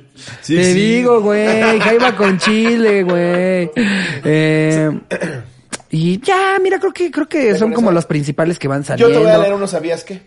Sí, 0.43 0.55
Te 0.57 0.65
sí. 0.65 0.73
digo, 0.75 1.23
güey, 1.23 1.81
jaiba 1.81 2.15
con 2.15 2.37
chile, 2.37 3.03
güey. 3.05 3.71
Eh, 4.25 4.91
y 5.91 6.21
ya, 6.21 6.57
mira, 6.63 6.79
creo 6.79 6.93
que 6.93 7.11
creo 7.11 7.29
que 7.29 7.55
son 7.57 7.73
como 7.73 7.91
los 7.93 8.07
principales 8.07 8.59
que 8.59 8.69
van 8.69 8.83
Yo 8.83 8.87
saliendo. 8.87 9.15
te 9.15 9.25
voy 9.25 9.33
a 9.35 9.39
leer 9.39 9.55
uno, 9.55 9.67
¿sabías 9.67 10.05
qué? 10.05 10.23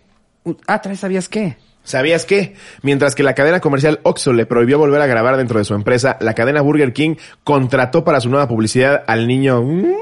Ah, 0.68 0.82
¿traes 0.82 1.00
sabías 1.00 1.30
qué? 1.30 1.56
¿Sabías 1.86 2.26
qué? 2.26 2.56
Mientras 2.82 3.14
que 3.16 3.24
la 3.24 3.34
cadena 3.36 3.60
comercial 3.60 4.00
Oxxo 4.04 4.32
le 4.34 4.46
prohibió 4.46 4.78
volver 4.78 5.02
a 5.02 5.06
grabar 5.08 5.36
dentro 5.38 5.60
de 5.60 5.66
su 5.66 5.74
empresa, 5.74 6.18
la 6.22 6.34
cadena 6.34 6.62
Burger 6.62 6.94
King 6.94 7.16
contrató 7.44 8.04
para 8.06 8.20
su 8.22 8.30
nueva 8.30 8.48
publicidad 8.48 9.04
al 9.08 9.28
niño... 9.28 9.62
Mm, 9.64 9.94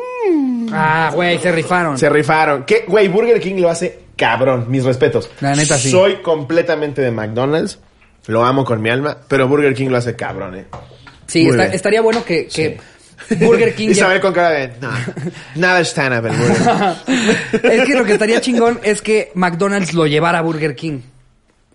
Ah, 0.74 1.12
güey, 1.14 1.38
se 1.40 1.52
rifaron. 1.52 1.98
se 1.98 2.08
rifaron. 2.10 2.64
¿Qué? 2.64 2.86
Güey, 2.88 3.10
Burger 3.10 3.42
King 3.42 3.56
lo 3.60 3.70
hace 3.70 4.00
cabrón. 4.16 4.68
Mis 4.70 4.86
respetos. 4.86 5.30
La 5.42 5.54
neta, 5.54 5.78
sí. 5.78 5.90
Soy 5.92 6.22
completamente 6.22 7.02
de 7.02 7.12
McDonald's. 7.12 7.80
Lo 8.28 8.46
amo 8.46 8.64
con 8.64 8.82
mi 8.82 8.90
alma. 8.90 9.18
Pero 9.28 9.50
Burger 9.50 9.74
King 9.74 9.90
lo 9.90 9.98
hace 9.98 10.16
cabrón, 10.16 10.56
eh. 10.56 10.66
Sí, 11.28 11.48
está- 11.50 11.66
estaría 11.66 12.02
bueno 12.02 12.24
que, 12.24 12.48
que 12.48 12.80
Burger 13.40 13.74
King 13.76 13.88
ya- 13.88 13.92
Isabel 13.94 14.22
con 14.22 14.34
cara 14.34 14.50
de... 14.52 14.72
No, 14.82 14.90
nada 15.56 15.80
el 15.80 15.86
Burger 15.86 16.96
King. 17.06 17.60
es 17.64 17.86
que 17.86 17.96
lo 17.96 18.06
que 18.06 18.14
estaría 18.14 18.42
chingón 18.42 18.80
es 18.84 19.02
que 19.02 19.32
McDonald's 19.36 19.94
lo 19.94 20.08
llevara 20.08 20.40
a 20.40 20.42
Burger 20.42 20.76
King. 20.76 21.02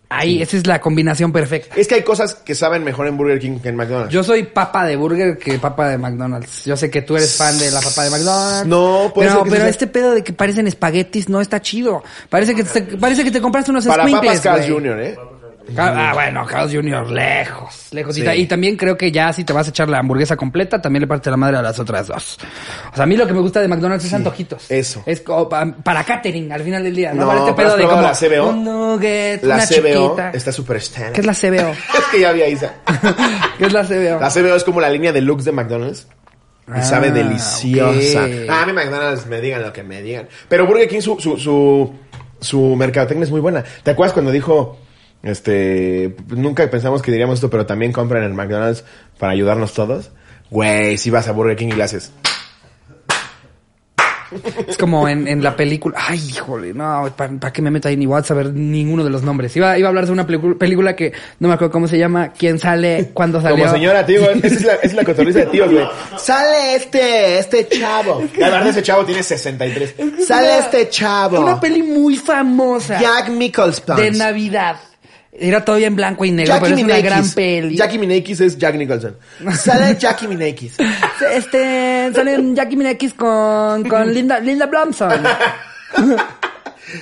Ahí, 0.09 0.41
esa 0.41 0.57
es 0.57 0.69
la 0.69 0.81
combinación 0.81 1.33
perfecta. 1.33 1.75
Es 1.75 1.89
que 1.89 1.97
hay 1.97 2.03
cosas 2.05 2.35
que 2.35 2.55
saben 2.55 2.85
mejor 2.85 3.09
en 3.09 3.17
Burger 3.17 3.41
King 3.41 3.59
que 3.59 3.71
en 3.71 3.75
McDonald's. 3.77 4.13
Yo 4.15 4.23
soy 4.23 4.45
papa 4.45 4.85
de 4.87 4.95
burger 4.95 5.37
que 5.37 5.59
papa 5.59 5.89
de 5.89 5.99
McDonald's. 5.99 6.65
Yo 6.65 6.77
sé 6.77 6.89
que 6.91 7.03
tú 7.03 7.17
eres 7.17 7.35
fan 7.37 7.59
de 7.59 7.73
la 7.73 7.81
papa 7.81 8.05
de 8.05 8.11
McDonald's. 8.11 8.69
No, 8.69 9.11
puede 9.13 9.29
pero, 9.31 9.43
pero 9.43 9.57
sea- 9.57 9.69
este 9.69 9.89
pedo 9.89 10.13
de 10.15 10.23
que 10.23 10.33
parecen 10.33 10.69
espaguetis 10.69 11.29
no 11.29 11.41
está 11.41 11.61
chido. 11.61 12.05
Parece 12.31 12.55
que 12.55 12.63
te, 12.63 12.83
parece 12.83 13.25
que 13.25 13.33
te 13.33 13.41
compraste 13.41 13.73
unos 13.73 13.85
Para 13.85 14.05
papas. 14.05 14.41
Jr., 14.69 15.01
¿eh? 15.01 15.17
Ah, 15.77 16.13
bueno, 16.15 16.45
Carl's 16.47 16.73
Jr. 16.73 17.11
lejos, 17.11 17.89
lejos. 17.91 18.17
Y 18.17 18.21
Sí. 18.21 18.25
ta- 18.27 18.35
Y 18.37 18.47
también 18.47 18.77
creo 18.77 18.97
que 18.97 19.11
ya 19.11 19.33
si 19.33 19.45
te 19.45 19.53
vas 19.53 19.67
a 19.67 19.71
echar 19.71 19.89
la 19.89 19.99
hamburguesa 19.99 20.37
completa, 20.37 20.81
también 20.81 21.01
le 21.01 21.07
parte 21.07 21.31
la 21.31 21.37
madre 21.37 21.57
a 21.57 21.63
las 21.63 21.79
otras 21.81 22.07
dos. 22.07 22.39
O 22.93 22.95
sea, 22.95 23.05
a 23.05 23.07
mí 23.07 23.17
lo 23.17 23.27
que 23.27 23.33
me 23.33 23.41
gusta 23.41 23.61
de 23.61 23.69
McDonald's 23.69 24.05
es 24.05 24.15
antojitos. 24.15 24.71
eso. 24.71 25.03
Es 25.07 25.21
como 25.23 25.49
pa- 25.49 25.67
para 25.83 26.05
catering 26.05 26.53
al 26.53 26.63
final 26.63 26.85
del 26.85 26.95
día. 26.95 27.13
No, 27.13 27.23
No, 27.23 27.27
para 27.29 27.41
este 27.41 27.53
pedo 27.55 27.77
de 27.77 27.85
como 27.85 28.03
la 28.03 28.15
CBO. 28.15 28.49
un 28.51 28.65
nugget, 28.65 29.43
La 29.43 29.57
una 29.57 29.67
CBO 29.67 30.09
chiquita. 30.09 30.31
está 30.35 30.53
súper 30.53 30.77
stand 30.77 31.13
¿Qué 31.15 31.21
es 31.21 31.27
la 31.27 31.35
CBO? 31.35 31.71
Es 31.99 32.05
que 32.13 32.21
ya 32.21 32.29
había 32.29 32.49
Isa. 32.49 32.75
¿Qué 33.59 33.67
es 33.67 33.73
la 33.73 33.83
CBO? 33.85 34.21
La 34.21 34.31
CBO 34.31 34.55
es 34.55 34.65
como 34.65 34.81
la 34.81 34.91
línea 34.91 35.13
deluxe 35.13 35.45
de 35.47 35.53
McDonald's. 35.53 36.07
Y 36.69 36.73
Ah, 36.73 36.83
sabe 36.83 37.11
deliciosa. 37.13 38.27
Ah, 38.49 38.63
a 38.63 38.67
mí 38.67 38.73
McDonald's 38.73 39.27
me 39.27 39.41
digan 39.41 39.63
lo 39.63 39.73
que 39.73 39.83
me 39.83 40.03
digan. 40.03 40.29
Pero 40.49 40.67
Burger 40.67 40.89
King, 40.89 41.01
su, 41.01 41.19
su, 41.21 41.37
su, 41.39 41.93
su 42.41 42.75
mercadotecnia 42.77 43.25
es 43.25 43.31
muy 43.31 43.41
buena. 43.41 43.63
¿Te 43.83 43.93
acuerdas 43.93 44.13
cuando 44.13 44.33
dijo, 44.33 44.77
este, 45.27 46.15
nunca 46.29 46.69
pensamos 46.71 47.03
que 47.03 47.11
diríamos 47.11 47.35
esto, 47.35 47.51
pero 47.51 47.67
también 47.67 47.93
compran 47.93 48.23
en 48.23 48.31
el 48.31 48.35
McDonald's 48.35 48.85
para 49.19 49.33
ayudarnos 49.33 49.75
todos? 49.75 50.11
Güey, 50.51 50.97
si 50.99 51.11
vas 51.11 51.29
a 51.29 51.33
Burger 51.33 51.57
King 51.57 51.69
y 51.69 51.73
le 51.73 51.83
haces. 51.83 52.13
Es 54.67 54.77
como 54.77 55.09
en, 55.09 55.29
en 55.29 55.43
la 55.43 55.57
película. 55.57 55.97
Ay, 56.09 56.21
híjole, 56.29 56.75
no, 56.75 57.13
¿para, 57.17 57.53
qué 57.53 57.63
me 57.63 57.71
meto 57.71 57.89
ahí? 57.89 57.97
Ni 57.97 58.07
voy 58.07 58.19
a 58.19 58.25
saber 58.25 58.53
ninguno 58.53 59.05
de 59.05 59.11
los 59.11 59.23
nombres. 59.23 59.57
Iba, 59.57 59.79
iba 59.79 59.87
a 59.87 59.91
hablar 59.91 60.07
de 60.07 60.13
una 60.13 60.27
película 60.27 60.97
que 60.97 61.13
no 61.39 61.49
me 61.49 61.55
acuerdo 61.55 61.73
cómo 61.73 61.89
se 61.89 61.99
llama, 61.99 62.33
quién 62.33 62.59
sale, 62.59 63.11
cuándo 63.15 63.41
salió. 63.41 63.59
Como 63.65 63.71
señora, 63.71 64.05
tío, 64.05 64.31
esa 64.31 64.47
es 64.47 64.65
la, 64.65 64.75
es 64.75 64.95
la 64.95 65.05
cotorriza 65.05 65.41
de 65.41 65.47
tíos, 65.47 65.73
güey. 65.73 65.87
Sale 66.19 66.77
este, 66.77 67.39
este 67.39 67.69
chavo. 67.69 68.23
La 68.39 68.51
verdad, 68.51 68.69
ese 68.69 68.83
chavo 68.83 69.05
tiene 69.05 69.23
63. 69.23 69.95
Sale 70.27 70.59
este 70.59 70.89
chavo. 70.89 71.41
Una 71.41 71.61
peli 71.61 71.83
muy 71.83 72.17
famosa 72.17 73.01
Jack 73.01 73.29
Nicholson. 73.29 73.97
de 73.97 74.11
Navidad. 74.11 74.77
Era 75.39 75.65
todavía 75.65 75.87
en 75.89 75.97
blanco 75.97 76.25
y 76.25 76.31
negro, 76.31 76.55
Jackie 76.55 76.65
pero 76.65 76.77
es 76.77 76.83
una 76.85 76.99
gran 77.01 77.31
peli. 77.31 77.77
Jackie 77.77 77.99
Minakis 77.99 78.41
es 78.41 78.57
Jack 78.59 78.75
Nicholson. 78.77 79.17
Sale 79.57 79.97
Jackie 79.99 80.29
Minakis. 80.29 80.77
Este, 81.33 82.11
salen 82.15 82.55
Jackie 82.57 82.77
Minakis 82.77 83.15
con, 83.15 83.89
con 83.89 84.13
Linda, 84.13 84.39
Linda 84.41 84.67
Blomson. 84.67 85.11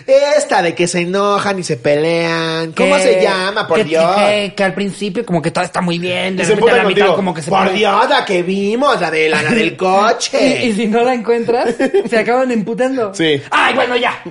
Esta 0.07 0.63
de 0.63 0.75
que 0.75 0.87
se 0.87 1.01
enojan 1.01 1.59
y 1.59 1.63
se 1.63 1.77
pelean. 1.77 2.73
¿Cómo 2.73 2.97
Que- 2.97 3.03
se 3.03 3.23
llama? 3.23 3.67
Por 3.69 3.77
que- 3.79 3.85
Dios. 3.85 4.17
Que, 4.17 4.55
que 4.57 4.65
al 4.65 4.73
principio 4.75 5.27
como 5.27 5.43
que 5.43 5.51
todo 5.51 5.63
está 5.63 5.83
muy 5.83 5.99
bien, 5.99 6.37
de 6.37 6.45
se 6.45 6.51
repente 6.55 6.71
a 6.71 6.75
la 6.77 6.83
emputan 6.83 6.89
mitad 6.95 7.07
contigo. 7.07 7.17
como 7.17 7.35
que 7.35 7.43
se 7.43 7.51
Por 7.51 7.73
Dios, 7.73 8.09
la 8.09 8.25
que 8.25 8.43
vimos, 8.43 8.99
la, 9.01 9.11
de, 9.11 9.29
la, 9.29 9.43
la 9.43 9.51
del 9.51 9.77
coche. 9.77 10.65
Y, 10.65 10.69
y 10.69 10.73
si 10.73 10.87
no 10.87 11.03
la 11.03 11.13
encuentras, 11.15 11.75
se 12.09 12.19
acaban 12.19 12.51
emputando. 12.51 13.13
Sí. 13.15 13.41
Ay, 13.51 13.75
bueno, 13.75 13.95
ya. 13.97 14.23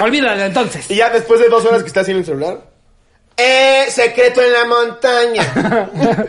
Olvídalo 0.00 0.42
entonces. 0.44 0.90
Y 0.90 0.96
ya 0.96 1.10
después 1.10 1.40
de 1.40 1.48
dos 1.48 1.64
horas 1.66 1.82
que 1.82 1.88
está 1.88 2.00
haciendo 2.00 2.20
el 2.20 2.26
celular. 2.26 2.60
Eh, 3.38 3.84
secreto 3.90 4.40
en 4.42 4.52
la 4.52 4.64
montaña. 4.64 5.88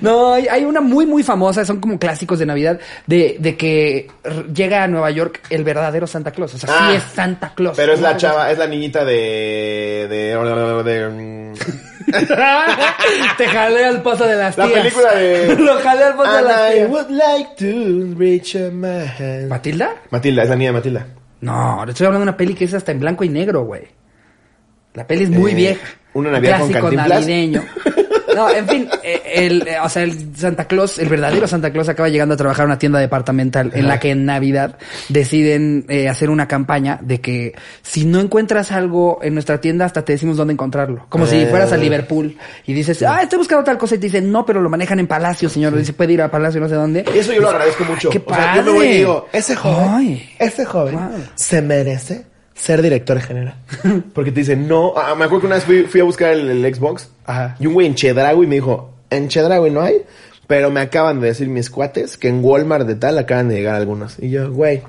No, 0.00 0.32
hay, 0.32 0.46
hay 0.48 0.64
una 0.64 0.80
muy, 0.80 1.04
muy 1.04 1.22
famosa, 1.22 1.66
son 1.66 1.80
como 1.80 1.98
clásicos 1.98 2.38
de 2.38 2.46
Navidad, 2.46 2.80
de, 3.06 3.36
de 3.38 3.56
que 3.58 4.08
llega 4.54 4.82
a 4.82 4.88
Nueva 4.88 5.10
York 5.10 5.42
el 5.50 5.64
verdadero 5.64 6.06
Santa 6.06 6.30
Claus. 6.30 6.54
O 6.54 6.58
sea, 6.58 6.70
Ah, 6.72 6.88
sí 6.90 6.96
es 6.96 7.02
Santa 7.14 7.52
Claus. 7.54 7.76
Pero 7.76 7.92
es 7.92 8.00
la 8.00 8.16
chava, 8.16 8.50
es 8.50 8.56
la 8.58 8.66
niñita 8.66 9.04
de. 9.04 10.06
de. 10.08 10.82
de. 10.84 11.08
mm, 11.10 11.54
Te 13.36 13.46
jalé 13.48 13.84
al 13.84 14.00
pozo 14.02 14.24
de 14.26 14.36
las 14.36 14.56
La 14.56 14.66
tías. 14.66 14.78
película 14.80 15.14
de- 15.14 15.56
Lo 15.58 15.78
jalé 15.80 16.04
al 16.04 16.14
pozo 16.16 16.32
de 16.32 16.38
And 16.38 16.46
las 16.46 16.70
I 16.70 16.74
tías. 16.76 16.88
would 16.90 17.10
like 17.10 17.50
to 17.58 18.14
reach 18.18 18.54
a 18.56 18.70
man. 18.70 19.48
¿Matilda? 19.48 19.90
Matilda, 20.10 20.42
es 20.44 20.48
la 20.48 20.56
niña 20.56 20.72
Matilda. 20.72 21.06
No, 21.42 21.84
le 21.84 21.92
estoy 21.92 22.06
hablando 22.06 22.24
de 22.24 22.30
una 22.30 22.36
peli 22.38 22.54
que 22.54 22.64
es 22.64 22.72
hasta 22.74 22.92
en 22.92 23.00
blanco 23.00 23.24
y 23.24 23.28
negro, 23.28 23.64
güey. 23.64 23.82
La 24.94 25.06
peli 25.06 25.24
es 25.24 25.30
muy 25.30 25.52
Eh, 25.52 25.54
vieja. 25.54 25.86
¿una 26.12 26.30
Navidad 26.32 26.58
con 26.60 26.70
Clásico 26.70 26.90
navideño. 26.90 27.62
No, 28.34 28.48
en 28.48 28.68
fin, 28.68 28.88
eh, 29.02 29.22
el, 29.34 29.66
eh, 29.66 29.76
o 29.82 29.88
sea, 29.88 30.04
el 30.04 30.36
Santa 30.36 30.64
Claus, 30.66 30.98
el 31.00 31.08
verdadero 31.08 31.48
Santa 31.48 31.72
Claus 31.72 31.88
acaba 31.88 32.08
llegando 32.08 32.34
a 32.34 32.36
trabajar 32.36 32.64
en 32.64 32.70
una 32.70 32.78
tienda 32.78 32.98
departamental 33.00 33.72
en 33.74 33.88
la 33.88 33.98
que 33.98 34.10
en 34.10 34.24
Navidad 34.24 34.78
deciden 35.08 35.84
eh, 35.88 36.08
hacer 36.08 36.30
una 36.30 36.46
campaña 36.46 36.98
de 37.02 37.20
que 37.20 37.54
si 37.82 38.04
no 38.04 38.20
encuentras 38.20 38.70
algo 38.70 39.18
en 39.22 39.34
nuestra 39.34 39.60
tienda 39.60 39.84
hasta 39.84 40.04
te 40.04 40.12
decimos 40.12 40.36
dónde 40.36 40.52
encontrarlo. 40.52 41.06
Como 41.08 41.26
si 41.26 41.44
fueras 41.46 41.72
a 41.72 41.76
Liverpool 41.76 42.36
y 42.66 42.72
dices, 42.72 43.02
ah, 43.02 43.20
estoy 43.22 43.38
buscando 43.38 43.64
tal 43.64 43.78
cosa 43.78 43.96
y 43.96 43.98
te 43.98 44.06
dicen, 44.06 44.30
no, 44.30 44.46
pero 44.46 44.60
lo 44.60 44.70
manejan 44.70 45.00
en 45.00 45.08
Palacio, 45.08 45.48
señor. 45.48 45.76
Dice, 45.76 45.92
puede 45.92 46.12
ir 46.12 46.22
a 46.22 46.30
Palacio 46.30 46.60
no 46.60 46.68
sé 46.68 46.76
dónde. 46.76 47.04
Eso 47.12 47.32
yo 47.32 47.40
lo 47.40 47.50
agradezco 47.50 47.84
mucho. 47.84 48.10
qué 48.10 48.22
o 48.24 48.34
sea, 48.34 48.56
yo 48.56 48.62
me 48.62 48.70
voy 48.70 48.78
y 48.78 48.88
padre. 48.88 48.96
digo, 48.98 49.26
ese 49.32 49.56
joven, 49.56 49.88
Ay. 49.90 50.30
ese 50.38 50.64
joven 50.64 50.94
Wow. 50.94 51.10
se 51.34 51.62
merece 51.62 52.29
ser 52.60 52.82
director 52.82 53.18
general. 53.20 53.54
Porque 54.14 54.30
te 54.32 54.40
dicen, 54.40 54.68
no, 54.68 54.92
ah, 54.96 55.14
me 55.14 55.24
acuerdo 55.24 55.40
que 55.42 55.46
una 55.46 55.56
vez 55.56 55.64
fui, 55.64 55.82
fui 55.84 56.00
a 56.00 56.04
buscar 56.04 56.32
el, 56.32 56.48
el 56.50 56.74
Xbox 56.74 57.08
Ajá. 57.24 57.56
y 57.58 57.66
un 57.66 57.74
güey 57.74 57.86
en 57.86 57.94
Chedraui 57.94 58.46
me 58.46 58.56
dijo, 58.56 58.92
en 59.10 59.28
Chedraui 59.28 59.70
no 59.70 59.80
hay, 59.82 60.02
pero 60.46 60.70
me 60.70 60.80
acaban 60.80 61.20
de 61.20 61.28
decir 61.28 61.48
mis 61.48 61.70
cuates 61.70 62.16
que 62.16 62.28
en 62.28 62.44
Walmart 62.44 62.86
de 62.86 62.96
tal 62.96 63.18
acaban 63.18 63.48
de 63.48 63.56
llegar 63.56 63.74
algunos. 63.76 64.18
Y 64.18 64.30
yo, 64.30 64.52
güey, 64.52 64.82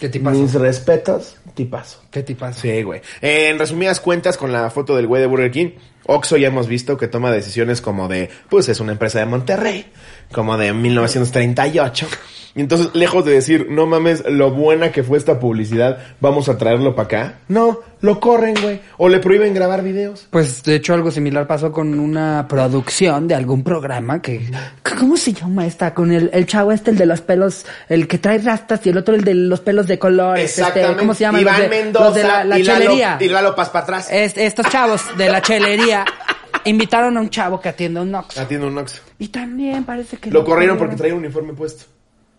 ¿Qué 0.00 0.08
tipazo? 0.08 0.38
mis 0.38 0.54
respetos, 0.54 1.36
tipazo. 1.54 2.01
¿Qué 2.12 2.22
tipazo? 2.22 2.60
Sí, 2.60 2.82
güey. 2.82 3.00
Eh, 3.22 3.48
en 3.48 3.58
resumidas 3.58 3.98
cuentas, 3.98 4.36
con 4.36 4.52
la 4.52 4.68
foto 4.68 4.94
del 4.94 5.06
güey 5.06 5.22
de 5.22 5.26
Burger 5.26 5.50
King, 5.50 5.70
Oxxo 6.04 6.36
ya 6.36 6.48
hemos 6.48 6.68
visto 6.68 6.98
que 6.98 7.08
toma 7.08 7.32
decisiones 7.32 7.80
como 7.80 8.06
de, 8.06 8.28
pues 8.50 8.68
es 8.68 8.80
una 8.80 8.92
empresa 8.92 9.18
de 9.18 9.26
Monterrey, 9.26 9.86
como 10.30 10.58
de 10.58 10.74
1938. 10.74 12.06
Y 12.54 12.60
entonces, 12.60 12.90
lejos 12.92 13.24
de 13.24 13.32
decir, 13.32 13.68
no 13.70 13.86
mames, 13.86 14.24
lo 14.28 14.50
buena 14.50 14.92
que 14.92 15.02
fue 15.02 15.16
esta 15.16 15.40
publicidad, 15.40 15.98
vamos 16.20 16.50
a 16.50 16.58
traerlo 16.58 16.94
para 16.94 17.06
acá. 17.06 17.34
No, 17.48 17.80
lo 18.02 18.20
corren, 18.20 18.54
güey. 18.60 18.80
O 18.98 19.08
le 19.08 19.20
prohíben 19.20 19.54
grabar 19.54 19.82
videos. 19.82 20.26
Pues 20.28 20.62
de 20.62 20.74
hecho 20.74 20.92
algo 20.92 21.10
similar 21.10 21.46
pasó 21.46 21.72
con 21.72 21.98
una 21.98 22.46
producción 22.48 23.26
de 23.26 23.34
algún 23.34 23.62
programa 23.62 24.20
que... 24.20 24.50
¿Cómo 24.98 25.16
se 25.16 25.32
llama 25.32 25.66
esta? 25.66 25.94
Con 25.94 26.12
el, 26.12 26.28
el 26.32 26.46
chavo 26.46 26.72
este, 26.72 26.90
el 26.90 26.98
de 26.98 27.06
los 27.06 27.22
pelos, 27.22 27.64
el 27.88 28.06
que 28.06 28.18
trae 28.18 28.38
rastas 28.38 28.84
y 28.86 28.90
el 28.90 28.98
otro 28.98 29.14
el 29.14 29.24
de 29.24 29.34
los 29.34 29.60
pelos 29.60 29.86
de 29.86 29.98
colores. 29.98 30.58
Este, 30.58 30.94
¿Cómo 30.98 31.14
se 31.14 31.20
llama? 31.20 31.40
Iván 31.40 31.62
de, 31.62 31.68
Mendoza 31.68 32.01
los 32.06 32.14
de 32.14 32.22
la, 32.24 32.44
la 32.44 32.58
y, 32.58 32.62
Lalo, 32.62 32.80
chelería. 32.84 33.16
y 33.20 33.28
Lalo 33.28 33.54
Paz 33.54 33.70
para 33.70 33.82
atrás. 33.84 34.08
Es- 34.10 34.36
estos 34.36 34.68
chavos 34.68 35.02
de 35.16 35.28
la 35.28 35.40
chelería 35.42 36.04
invitaron 36.64 37.16
a 37.16 37.20
un 37.20 37.30
chavo 37.30 37.60
que 37.60 37.68
atiende 37.70 38.00
un 38.00 38.10
Nox. 38.10 38.38
Atiende 38.38 38.66
un 38.66 38.78
Oxxo. 38.78 39.00
Y 39.18 39.28
también 39.28 39.84
parece 39.84 40.16
que... 40.16 40.30
Lo 40.30 40.44
corrieron 40.44 40.78
porque 40.78 40.96
traía 40.96 41.14
un 41.14 41.20
uniforme 41.20 41.52
puesto. 41.54 41.84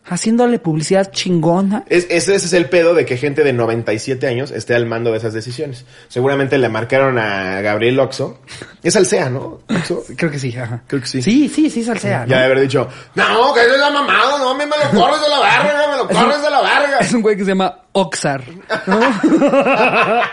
Haciéndole 0.06 0.60
publicidad 0.60 1.12
chingona. 1.12 1.86
Es, 1.88 2.08
ese, 2.10 2.36
ese 2.36 2.48
es 2.48 2.54
el 2.54 2.70
pedo 2.70 2.94
de 2.94 3.06
que 3.06 3.16
gente 3.16 3.44
de 3.44 3.54
97 3.54 4.28
años 4.28 4.52
esté 4.52 4.76
al 4.76 4.86
mando 4.86 5.12
de 5.12 5.18
esas 5.18 5.34
decisiones. 5.34 5.86
Seguramente 6.10 6.58
le 6.58 6.68
marcaron 6.68 7.18
a 7.18 7.62
Gabriel 7.62 7.98
Oxo. 8.00 8.40
Es 8.84 8.96
Alsea, 8.98 9.30
¿no? 9.30 9.60
Oxo. 9.70 10.04
Creo 10.18 10.30
que 10.30 10.40
sí, 10.40 10.56
ajá. 10.58 10.82
Creo 10.88 11.02
que 11.02 11.08
sí. 11.08 11.22
Sí, 11.22 11.48
sí, 11.48 11.70
sí, 11.70 11.84
salsea. 11.84 12.26
Ya 12.28 12.40
de 12.40 12.46
haber 12.46 12.60
dicho, 12.60 12.88
no, 13.16 13.54
que 13.54 13.62
eso 13.62 13.76
es 13.76 13.80
la 13.80 13.92
mamada, 13.92 14.38
no, 14.40 14.50
a 14.50 14.54
mí 14.56 14.64
me 14.66 14.78
lo 14.78 15.00
corres 15.00 15.22
de 15.22 15.30
la 15.30 15.40
verga, 15.40 15.92
me 15.92 15.98
lo 15.98 16.08
corres 16.08 16.42
de 16.42 16.50
la 16.50 16.62
verga. 16.62 16.98
Es 17.00 17.14
un 17.14 17.22
güey 17.22 17.38
que 17.38 17.44
se 17.44 17.52
llama 17.52 17.80
Oxar. 17.94 18.44
¿no? 18.88 19.00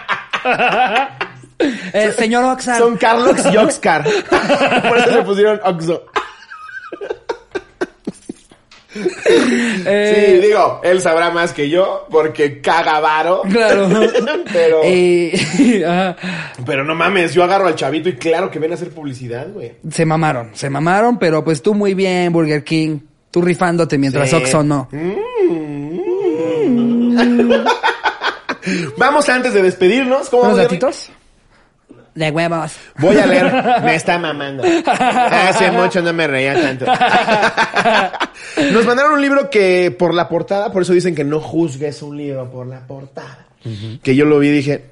Eh, 1.93 2.14
señor 2.16 2.43
Oxar. 2.45 2.79
Son 2.79 2.97
Carlos 2.97 3.37
y 3.53 3.57
Oxcar. 3.59 4.05
Por 4.89 4.99
eso 4.99 5.11
le 5.11 5.23
pusieron 5.23 5.61
Oxo. 5.62 6.07
Eh, 9.86 10.38
Sí, 10.41 10.47
digo, 10.49 10.80
él 10.82 11.01
sabrá 11.01 11.30
más 11.30 11.53
que 11.53 11.68
yo, 11.68 12.07
porque 12.11 12.61
caga 12.61 12.99
varo. 13.01 13.43
Claro. 13.51 13.88
pero, 14.53 14.80
Eh, 14.84 16.14
pero 16.66 16.84
no 16.84 16.95
mames, 16.95 17.32
yo 17.32 17.45
agarro 17.45 17.66
al 17.68 17.76
chavito 17.76 18.09
y 18.09 18.16
claro 18.16 18.51
que 18.51 18.59
ven 18.59 18.72
a 18.72 18.74
hacer 18.74 18.91
publicidad, 18.91 19.49
güey. 19.53 19.72
se 19.91 20.05
mamaron, 20.05 20.51
se 20.55 20.68
mamaron, 20.70 21.18
pero 21.18 21.45
pues 21.45 21.62
tú 21.62 21.74
muy 21.74 21.95
bien, 21.95 22.32
Burger 22.32 22.64
King. 22.64 22.99
Tú 23.30 23.41
rifándote 23.43 23.97
mientras 23.97 24.28
Sí. 24.30 24.34
Oxxo 24.36 24.62
no. 24.64 24.88
Vamos 28.97 29.28
antes 29.28 29.55
de 29.55 29.62
despedirnos. 29.62 30.28
¿Cómo 30.28 30.43
¿Unos 30.43 30.57
vamos, 30.57 30.64
gatitos? 30.70 31.11
De 32.14 32.30
huevos. 32.30 32.72
Voy 32.98 33.16
a 33.16 33.26
leer. 33.26 33.52
Me 33.84 33.94
está 33.94 34.18
mamando. 34.18 34.62
Hace 34.86 35.70
mucho 35.72 36.02
no 36.02 36.12
me 36.12 36.26
reía 36.26 36.54
tanto. 36.54 36.86
Nos 38.72 38.84
mandaron 38.84 39.12
un 39.12 39.22
libro 39.22 39.48
que 39.48 39.94
por 39.96 40.14
la 40.14 40.28
portada, 40.28 40.72
por 40.72 40.82
eso 40.82 40.92
dicen 40.92 41.14
que 41.14 41.24
no 41.24 41.40
juzgues 41.40 42.02
un 42.02 42.16
libro 42.16 42.50
por 42.50 42.66
la 42.66 42.86
portada. 42.86 43.46
Que 44.02 44.16
yo 44.16 44.24
lo 44.24 44.38
vi 44.38 44.48
y 44.48 44.52
dije. 44.52 44.84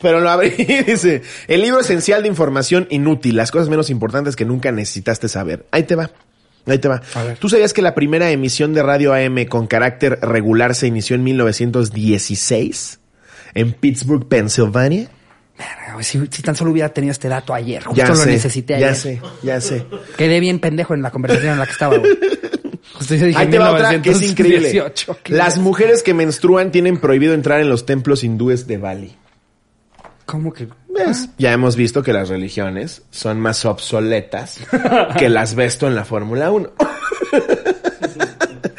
Pero 0.00 0.20
lo 0.20 0.30
abrí 0.30 0.54
y 0.56 0.82
dice, 0.84 1.22
el 1.46 1.60
libro 1.60 1.80
esencial 1.80 2.22
de 2.22 2.28
información 2.28 2.86
inútil, 2.90 3.36
las 3.36 3.50
cosas 3.50 3.68
menos 3.68 3.90
importantes 3.90 4.34
que 4.34 4.46
nunca 4.46 4.72
necesitaste 4.72 5.28
saber. 5.28 5.66
Ahí 5.72 5.82
te 5.82 5.94
va. 5.94 6.10
Ahí 6.66 6.78
te 6.78 6.88
va. 6.88 7.02
A 7.14 7.22
ver. 7.24 7.36
¿Tú 7.38 7.48
sabías 7.48 7.72
que 7.72 7.82
la 7.82 7.94
primera 7.94 8.30
emisión 8.30 8.72
de 8.72 8.82
radio 8.82 9.12
AM 9.12 9.44
con 9.46 9.66
carácter 9.66 10.18
regular 10.22 10.74
se 10.74 10.86
inició 10.86 11.16
en 11.16 11.24
1916? 11.24 13.00
En 13.54 13.72
Pittsburgh, 13.72 14.26
Pensilvania. 14.26 15.08
Si, 16.00 16.18
si 16.30 16.42
tan 16.42 16.56
solo 16.56 16.70
hubiera 16.70 16.88
tenido 16.90 17.12
este 17.12 17.28
dato 17.28 17.52
ayer, 17.52 17.82
justo 17.84 17.96
Ya 17.96 18.08
lo 18.08 18.16
sé, 18.16 18.30
necesité 18.30 18.72
ya 18.74 18.86
ayer. 18.88 18.96
sé, 18.96 19.20
ya 19.42 19.60
sé. 19.60 19.84
Quedé 20.16 20.40
bien 20.40 20.58
pendejo 20.60 20.94
en 20.94 21.02
la 21.02 21.10
conversación 21.10 21.52
en 21.52 21.58
la 21.58 21.66
que 21.66 21.72
estaba. 21.72 21.96
Justo 22.94 23.14
yo 23.14 23.26
dije 23.26 23.38
Ahí 23.38 23.48
te 23.48 23.58
va 23.58 23.72
otra 23.72 24.00
que 24.02 24.10
es 24.10 24.22
increíble. 24.22 24.68
1918, 24.70 25.18
¿qué 25.22 25.34
Las 25.34 25.54
es? 25.54 25.60
mujeres 25.60 26.02
que 26.02 26.14
menstruan 26.14 26.70
tienen 26.72 26.98
prohibido 26.98 27.34
entrar 27.34 27.60
en 27.60 27.68
los 27.68 27.84
templos 27.86 28.24
hindúes 28.24 28.66
de 28.66 28.78
Bali. 28.78 29.16
¿Cómo 30.26 30.52
que? 30.52 30.68
¿Ves? 30.88 31.28
Ya 31.38 31.52
hemos 31.52 31.76
visto 31.76 32.02
que 32.02 32.12
las 32.12 32.28
religiones 32.28 33.02
son 33.10 33.40
más 33.40 33.64
obsoletas 33.64 34.58
que 35.18 35.28
las 35.28 35.54
vesto 35.54 35.86
en 35.86 35.94
la 35.94 36.04
Fórmula 36.04 36.50
1. 36.50 36.70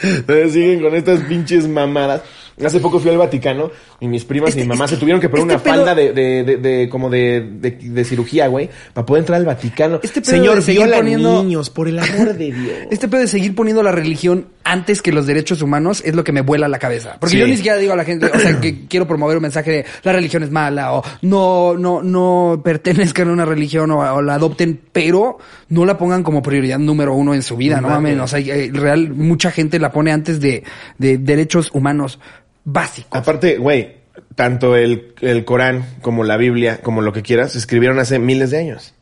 Entonces 0.04 0.54
siguen 0.54 0.82
con 0.82 0.96
estas 0.96 1.20
pinches 1.22 1.68
mamadas. 1.68 2.22
Hace 2.64 2.80
poco 2.80 3.00
fui 3.00 3.10
al 3.12 3.18
Vaticano 3.18 3.72
y 4.02 4.08
mis 4.08 4.26
primas 4.26 4.56
y 4.58 4.60
mi 4.62 4.66
mamá 4.68 4.88
se 4.88 4.98
tuvieron 4.98 5.22
que 5.22 5.30
poner 5.30 5.44
este 5.44 5.54
una 5.56 5.64
pedo- 5.64 5.86
falda 5.86 5.96
de, 5.96 6.12
de, 6.12 6.44
de, 6.44 6.58
de- 6.58 6.90
como 6.90 7.10
de, 7.10 7.48
de, 7.62 8.04
cirugía, 8.04 8.48
güey, 8.48 8.68
para 8.94 9.06
poder 9.06 9.22
entrar 9.22 9.40
al 9.40 9.46
Vaticano. 9.46 10.00
Este 10.02 10.22
pedo 10.22 10.32
Señor, 10.32 10.56
de 10.56 10.62
seguir 10.64 10.90
poniendo- 10.92 11.44
niños, 11.44 11.70
por 11.70 11.88
el 11.88 12.00
amor 12.00 12.34
de 12.36 12.46
Dios. 12.52 12.78
Este 12.90 13.08
pedo 13.08 13.22
de 13.22 13.28
seguir 13.28 13.54
poniendo 13.56 13.84
la 13.84 13.92
religión 13.92 14.48
antes 14.64 15.02
que 15.04 15.12
los 15.12 15.28
derechos 15.28 15.62
humanos 15.62 16.02
es 16.04 16.16
lo 16.16 16.24
que 16.24 16.32
me 16.32 16.42
vuela 16.42 16.68
la 16.68 16.80
cabeza. 16.80 17.18
Porque 17.20 17.36
Sí. 17.36 17.40
yo 17.42 17.48
ni 17.48 17.56
siquiera 17.58 17.78
digo 17.78 17.94
a 17.94 17.96
la 17.96 18.04
gente, 18.04 18.26
o 18.26 18.40
sea, 18.40 18.60
que 18.60 18.86
quiero 18.90 19.08
promover 19.08 19.38
un 19.38 19.44
mensaje 19.44 19.72
de 19.72 19.86
la 20.04 20.14
religión 20.14 20.42
es 20.44 20.50
mala 20.52 20.94
o 20.94 21.04
no, 21.22 21.78
no, 21.78 22.02
no 22.02 22.60
pertenezcan 22.64 23.30
a 23.30 23.32
una 23.34 23.46
religión 23.46 23.92
o, 23.92 24.00
o 24.00 24.22
la 24.24 24.34
adopten, 24.34 24.80
pero 24.92 25.38
no 25.70 25.86
la 25.86 25.98
pongan 26.00 26.24
como 26.24 26.42
prioridad 26.42 26.80
número 26.80 27.14
uno 27.14 27.36
en 27.36 27.44
su 27.44 27.56
vida, 27.56 27.76
No 27.80 27.90
¿no? 27.90 27.94
mames. 27.96 28.20
O 28.20 28.28
sea, 28.28 28.40
eh, 28.40 28.72
real, 28.74 29.12
mucha 29.14 29.52
gente 29.52 29.78
la 29.80 29.92
pone 29.92 30.12
antes 30.12 30.40
de, 30.40 30.64
de 30.98 31.20
derechos 31.20 31.70
humanos 31.74 32.20
básicos. 32.64 33.18
Aparte, 33.20 33.58
güey, 33.58 33.98
tanto 34.36 34.76
el, 34.76 35.14
el 35.22 35.46
Corán 35.46 35.86
como 36.02 36.24
la 36.24 36.38
Biblia, 36.38 36.80
como 36.82 37.02
lo 37.02 37.14
que 37.14 37.22
quieras, 37.22 37.54
se 37.54 37.58
escribieron 37.60 38.00
hace 38.00 38.20
miles 38.20 38.52
de 38.52 38.58
años. 38.60 38.94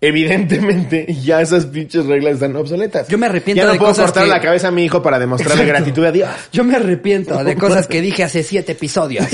Evidentemente, 0.00 1.06
ya 1.22 1.40
esas 1.40 1.66
pinches 1.66 2.04
reglas 2.06 2.34
están 2.34 2.54
obsoletas. 2.56 3.08
Yo 3.08 3.16
me 3.16 3.26
arrepiento 3.26 3.62
Ya 3.62 3.66
no 3.66 3.72
de 3.72 3.78
puedo 3.78 3.92
cosas 3.92 4.06
cortar 4.06 4.24
que- 4.24 4.30
la 4.30 4.40
cabeza 4.40 4.68
a 4.68 4.70
mi 4.70 4.84
hijo 4.84 5.02
para 5.02 5.18
demostrarle 5.18 5.62
Exacto. 5.62 5.78
gratitud 5.84 6.04
a 6.04 6.12
Dios. 6.12 6.30
Yo 6.52 6.64
me 6.64 6.76
arrepiento 6.76 7.42
de 7.42 7.54
cosas 7.56 7.86
que 7.86 8.00
dije 8.02 8.22
hace 8.24 8.42
siete 8.42 8.72
episodios. 8.72 9.26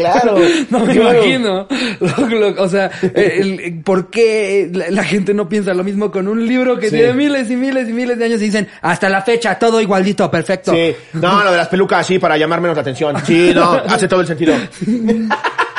Claro. 0.00 0.36
No 0.70 0.80
me 0.86 0.94
claro. 0.94 1.14
imagino. 1.18 1.66
Lo- 2.00 2.28
lo- 2.50 2.62
o 2.62 2.68
sea, 2.68 2.90
el- 3.14 3.60
el- 3.60 3.80
¿por 3.82 4.10
qué 4.10 4.70
la, 4.72 4.90
la 4.90 5.04
gente 5.04 5.34
no 5.34 5.48
piensa 5.48 5.74
lo 5.74 5.84
mismo 5.84 6.10
con 6.10 6.28
un 6.28 6.46
libro 6.46 6.78
que 6.78 6.90
Sí. 6.90 6.96
tiene 6.96 7.12
miles 7.14 7.50
y 7.50 7.56
miles 7.56 7.88
y 7.88 7.92
miles 7.92 8.18
de 8.18 8.24
años 8.24 8.40
y 8.42 8.44
dicen, 8.46 8.68
hasta 8.82 9.08
la 9.08 9.22
fecha, 9.22 9.58
todo 9.58 9.80
igualito, 9.80 10.30
perfecto? 10.30 10.72
Sí, 10.72 10.94
no, 11.14 11.42
lo 11.44 11.50
de 11.50 11.56
las 11.56 11.68
pelucas, 11.68 12.06
sí, 12.06 12.18
para 12.18 12.36
llamar 12.36 12.60
menos 12.60 12.76
la 12.76 12.82
atención. 12.82 13.16
Sí, 13.24 13.52
no, 13.54 13.72
hace 13.88 14.08
todo 14.08 14.20
el 14.20 14.26
sentido. 14.26 14.54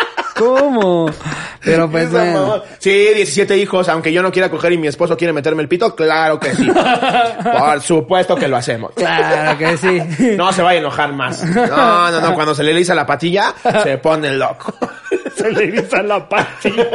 ¿Cómo? 0.41 1.11
Pero 1.63 1.89
pues 1.89 2.11
bueno. 2.11 2.63
Sí, 2.79 2.89
17 2.89 3.57
hijos, 3.57 3.87
aunque 3.89 4.11
yo 4.11 4.23
no 4.23 4.31
quiera 4.31 4.49
coger 4.49 4.73
y 4.73 4.77
mi 4.79 4.87
esposo 4.87 5.15
quiere 5.15 5.33
meterme 5.33 5.61
el 5.61 5.67
pito, 5.67 5.95
claro 5.95 6.39
que 6.39 6.55
sí. 6.55 6.67
Por 7.43 7.81
supuesto 7.81 8.35
que 8.35 8.47
lo 8.47 8.57
hacemos. 8.57 8.91
Claro 8.95 9.57
que 9.57 9.77
sí. 9.77 10.01
No 10.35 10.51
se 10.51 10.63
vaya 10.63 10.79
a 10.79 10.81
enojar 10.81 11.13
más. 11.13 11.43
No, 11.43 12.11
no, 12.11 12.21
no, 12.21 12.33
cuando 12.33 12.55
se 12.55 12.63
le 12.63 12.71
eriza 12.71 12.95
la 12.95 13.05
patilla, 13.05 13.53
se 13.83 13.99
pone 13.99 14.33
loco. 14.33 14.73
se 15.35 15.51
le 15.51 15.65
eriza 15.65 16.01
la 16.01 16.27
patilla. 16.27 16.87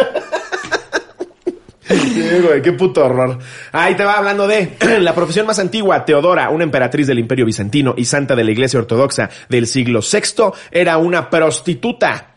Sí, 1.88 2.28
güey, 2.42 2.60
qué 2.62 2.72
puto 2.72 3.04
horror. 3.04 3.38
Ahí 3.70 3.94
te 3.94 4.04
va 4.04 4.14
hablando 4.14 4.48
de 4.48 4.76
la 5.00 5.14
profesión 5.14 5.46
más 5.46 5.60
antigua, 5.60 6.04
Teodora, 6.04 6.50
una 6.50 6.64
emperatriz 6.64 7.06
del 7.06 7.20
Imperio 7.20 7.46
Bizantino 7.46 7.94
y 7.96 8.06
santa 8.06 8.34
de 8.34 8.42
la 8.42 8.50
Iglesia 8.50 8.80
Ortodoxa 8.80 9.30
del 9.48 9.68
siglo 9.68 10.00
VI, 10.00 10.50
era 10.72 10.98
una 10.98 11.30
prostituta. 11.30 12.35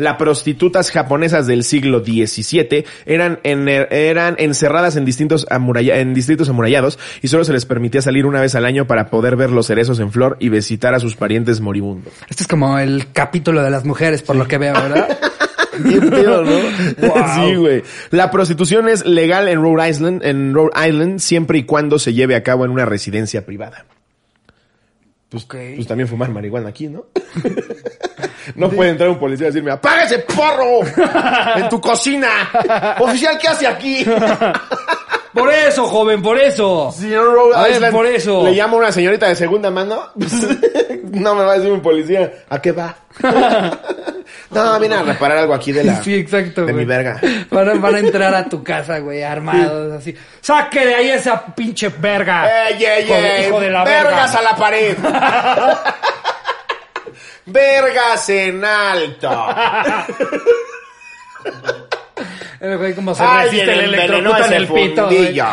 Las 0.00 0.16
prostitutas 0.16 0.90
japonesas 0.90 1.46
del 1.46 1.62
siglo 1.62 2.00
XVII 2.00 2.84
eran, 3.04 3.38
en- 3.42 3.68
eran 3.68 4.34
encerradas 4.38 4.96
en 4.96 5.04
distintos 5.04 5.46
amuralla- 5.50 5.98
en 5.98 6.14
distritos 6.14 6.48
amurallados 6.48 6.98
y 7.20 7.28
solo 7.28 7.44
se 7.44 7.52
les 7.52 7.66
permitía 7.66 8.00
salir 8.00 8.24
una 8.24 8.40
vez 8.40 8.54
al 8.54 8.64
año 8.64 8.86
para 8.86 9.10
poder 9.10 9.36
ver 9.36 9.50
los 9.50 9.66
cerezos 9.66 10.00
en 10.00 10.10
flor 10.10 10.36
y 10.40 10.48
visitar 10.48 10.94
a 10.94 11.00
sus 11.00 11.16
parientes 11.16 11.60
moribundos. 11.60 12.12
Esto 12.28 12.44
es 12.44 12.48
como 12.48 12.78
el 12.78 13.12
capítulo 13.12 13.62
de 13.62 13.70
las 13.70 13.84
mujeres, 13.84 14.22
por 14.22 14.36
lo 14.36 14.48
que 14.48 14.56
veo, 14.58 14.72
¿verdad? 14.72 15.18
Qué 15.88 16.00
pedo, 16.00 16.44
¿no? 16.44 17.06
Wow. 17.06 17.24
Sí, 17.34 17.54
güey. 17.56 17.82
La 18.10 18.30
prostitución 18.30 18.88
es 18.88 19.04
legal 19.06 19.48
en 19.48 19.62
Rhode 19.62 19.88
Island, 19.88 20.24
en 20.24 20.52
Rhode 20.54 20.88
Island 20.88 21.18
siempre 21.20 21.58
y 21.58 21.62
cuando 21.64 21.98
se 21.98 22.12
lleve 22.12 22.36
a 22.36 22.42
cabo 22.42 22.64
en 22.64 22.70
una 22.70 22.84
residencia 22.86 23.44
privada. 23.46 23.84
Pues, 25.30 25.44
Ok. 25.44 25.54
pues 25.76 25.86
también 25.86 26.08
fumar 26.08 26.28
marihuana 26.30 26.68
aquí, 26.70 26.88
¿no? 26.88 27.06
no 28.56 28.68
puede 28.68 28.90
entrar 28.90 29.08
un 29.08 29.18
policía 29.18 29.46
y 29.46 29.50
decirme, 29.50 29.70
¡apaga 29.70 30.04
ese 30.04 30.18
porro! 30.18 30.80
¡En 31.56 31.68
tu 31.68 31.80
cocina! 31.80 32.28
¡Oficial, 32.98 33.38
qué 33.38 33.48
hace 33.48 33.66
aquí! 33.66 34.04
Por 35.32 35.48
eso, 35.48 35.86
joven, 35.86 36.20
por 36.22 36.36
eso. 36.40 36.90
Señor 36.92 37.32
Rhode 37.32 37.56
A 37.56 37.62
ver, 37.62 37.72
Island, 37.74 37.94
por 37.94 38.04
eso. 38.04 38.42
Le 38.42 38.52
llamo 38.52 38.76
a 38.76 38.80
una 38.80 38.92
señorita 38.92 39.28
de 39.28 39.36
segunda 39.36 39.70
mano. 39.70 40.08
no 40.16 41.34
me 41.36 41.44
va 41.44 41.52
a 41.52 41.56
decir 41.56 41.70
un 41.70 41.80
policía, 41.80 42.32
¿a 42.48 42.60
qué 42.60 42.72
va? 42.72 42.96
No, 44.50 44.80
viene 44.80 44.94
a 44.96 45.02
reparar 45.02 45.38
algo 45.38 45.54
aquí 45.54 45.72
de 45.72 45.84
la... 45.84 46.02
Sí, 46.02 46.14
exacto. 46.14 46.64
De 46.66 46.72
güey. 46.72 46.84
mi 46.84 46.88
verga. 46.88 47.20
Van 47.50 47.68
a, 47.68 47.74
van 47.74 47.94
a 47.94 47.98
entrar 48.00 48.34
a 48.34 48.44
tu 48.48 48.62
casa, 48.64 48.98
güey, 48.98 49.22
armados, 49.22 49.92
así. 49.92 50.14
¡Saque 50.40 50.84
de 50.86 50.94
ahí 50.94 51.08
esa 51.10 51.44
pinche 51.54 51.88
verga! 51.98 52.68
¡Ey, 52.68 52.84
ey, 52.84 53.04
Hijo 53.04 53.14
ey! 53.14 53.46
hijo 53.46 53.60
de 53.60 53.70
la 53.70 53.84
¡Vergas 53.84 54.32
verga! 54.34 54.38
a 54.38 54.42
la 54.52 54.56
pared! 54.56 54.96
¡Vergas 57.46 58.28
en 58.28 58.64
alto! 58.64 59.46
El 62.60 62.76
güey 62.76 62.94
como 62.94 63.14
se 63.14 63.22
¡Alguien 63.22 63.66
resiste 63.66 63.72
el 63.72 63.94
envenenó 63.94 64.36
electrocuta 64.36 64.46
en 64.46 64.52
ese 64.52 64.56
el 64.56 64.68
pito, 64.68 65.06
güey. 65.06 65.16
fundillo! 65.16 65.46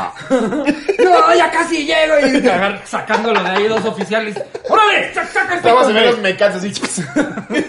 ¡No, 1.06 1.36
ya 1.36 1.50
casi 1.52 1.86
llego! 1.86 2.20
Y 2.20 2.48
agar- 2.48 2.82
sacándolo 2.86 3.42
de 3.44 3.50
ahí 3.50 3.68
dos 3.68 3.86
oficiales. 3.86 4.36
¡Órale! 4.68 5.14
¡Saca, 5.14 5.54
el 5.56 5.62
pito, 5.62 5.80
a 5.80 5.84
ver 5.88 5.94
güey! 5.94 6.06
los 6.08 6.20
mecates 6.20 6.58
así. 6.58 6.74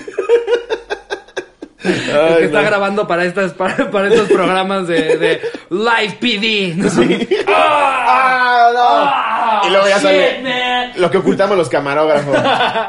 El 1.85 2.39
que 2.39 2.45
está 2.47 2.63
no. 2.63 2.67
grabando 2.67 3.07
para 3.07 3.25
estas 3.25 3.53
para, 3.53 3.91
para 3.91 4.09
estos 4.09 4.29
programas 4.29 4.89
de, 4.89 5.17
de 5.17 5.41
Live 5.71 6.19
PD. 6.21 6.75
¿no? 6.77 6.89
¡Ah, 7.49 8.71
no! 8.75 8.81
Ah, 8.81 9.63
y 9.67 9.71
luego 9.71 9.87
ya 9.87 9.95
shit, 9.97 10.03
sale 10.03 10.43
man. 10.43 10.93
lo 10.97 11.11
que 11.11 11.19
ocultamos 11.19 11.57
los 11.57 11.69
camarógrafos. 11.69 12.37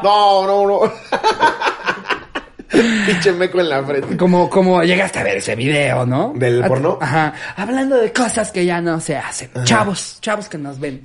No, 0.02 0.46
no, 0.46 0.66
no. 0.66 0.92
Pinche 2.70 3.32
meco 3.32 3.60
en 3.60 3.68
la 3.68 3.82
frente. 3.84 4.16
Como, 4.16 4.48
como 4.48 4.82
llegaste 4.82 5.18
a 5.18 5.24
ver 5.24 5.36
ese 5.38 5.54
video, 5.56 6.06
¿no? 6.06 6.32
¿Del 6.36 6.64
porno? 6.64 6.98
Ajá. 7.00 7.32
Hablando 7.56 7.96
de 7.96 8.12
cosas 8.12 8.50
que 8.52 8.64
ya 8.64 8.80
no 8.80 9.00
se 9.00 9.16
hacen. 9.16 9.50
Chavos, 9.64 10.18
chavos 10.20 10.48
que 10.48 10.56
nos 10.56 10.78
ven. 10.78 11.02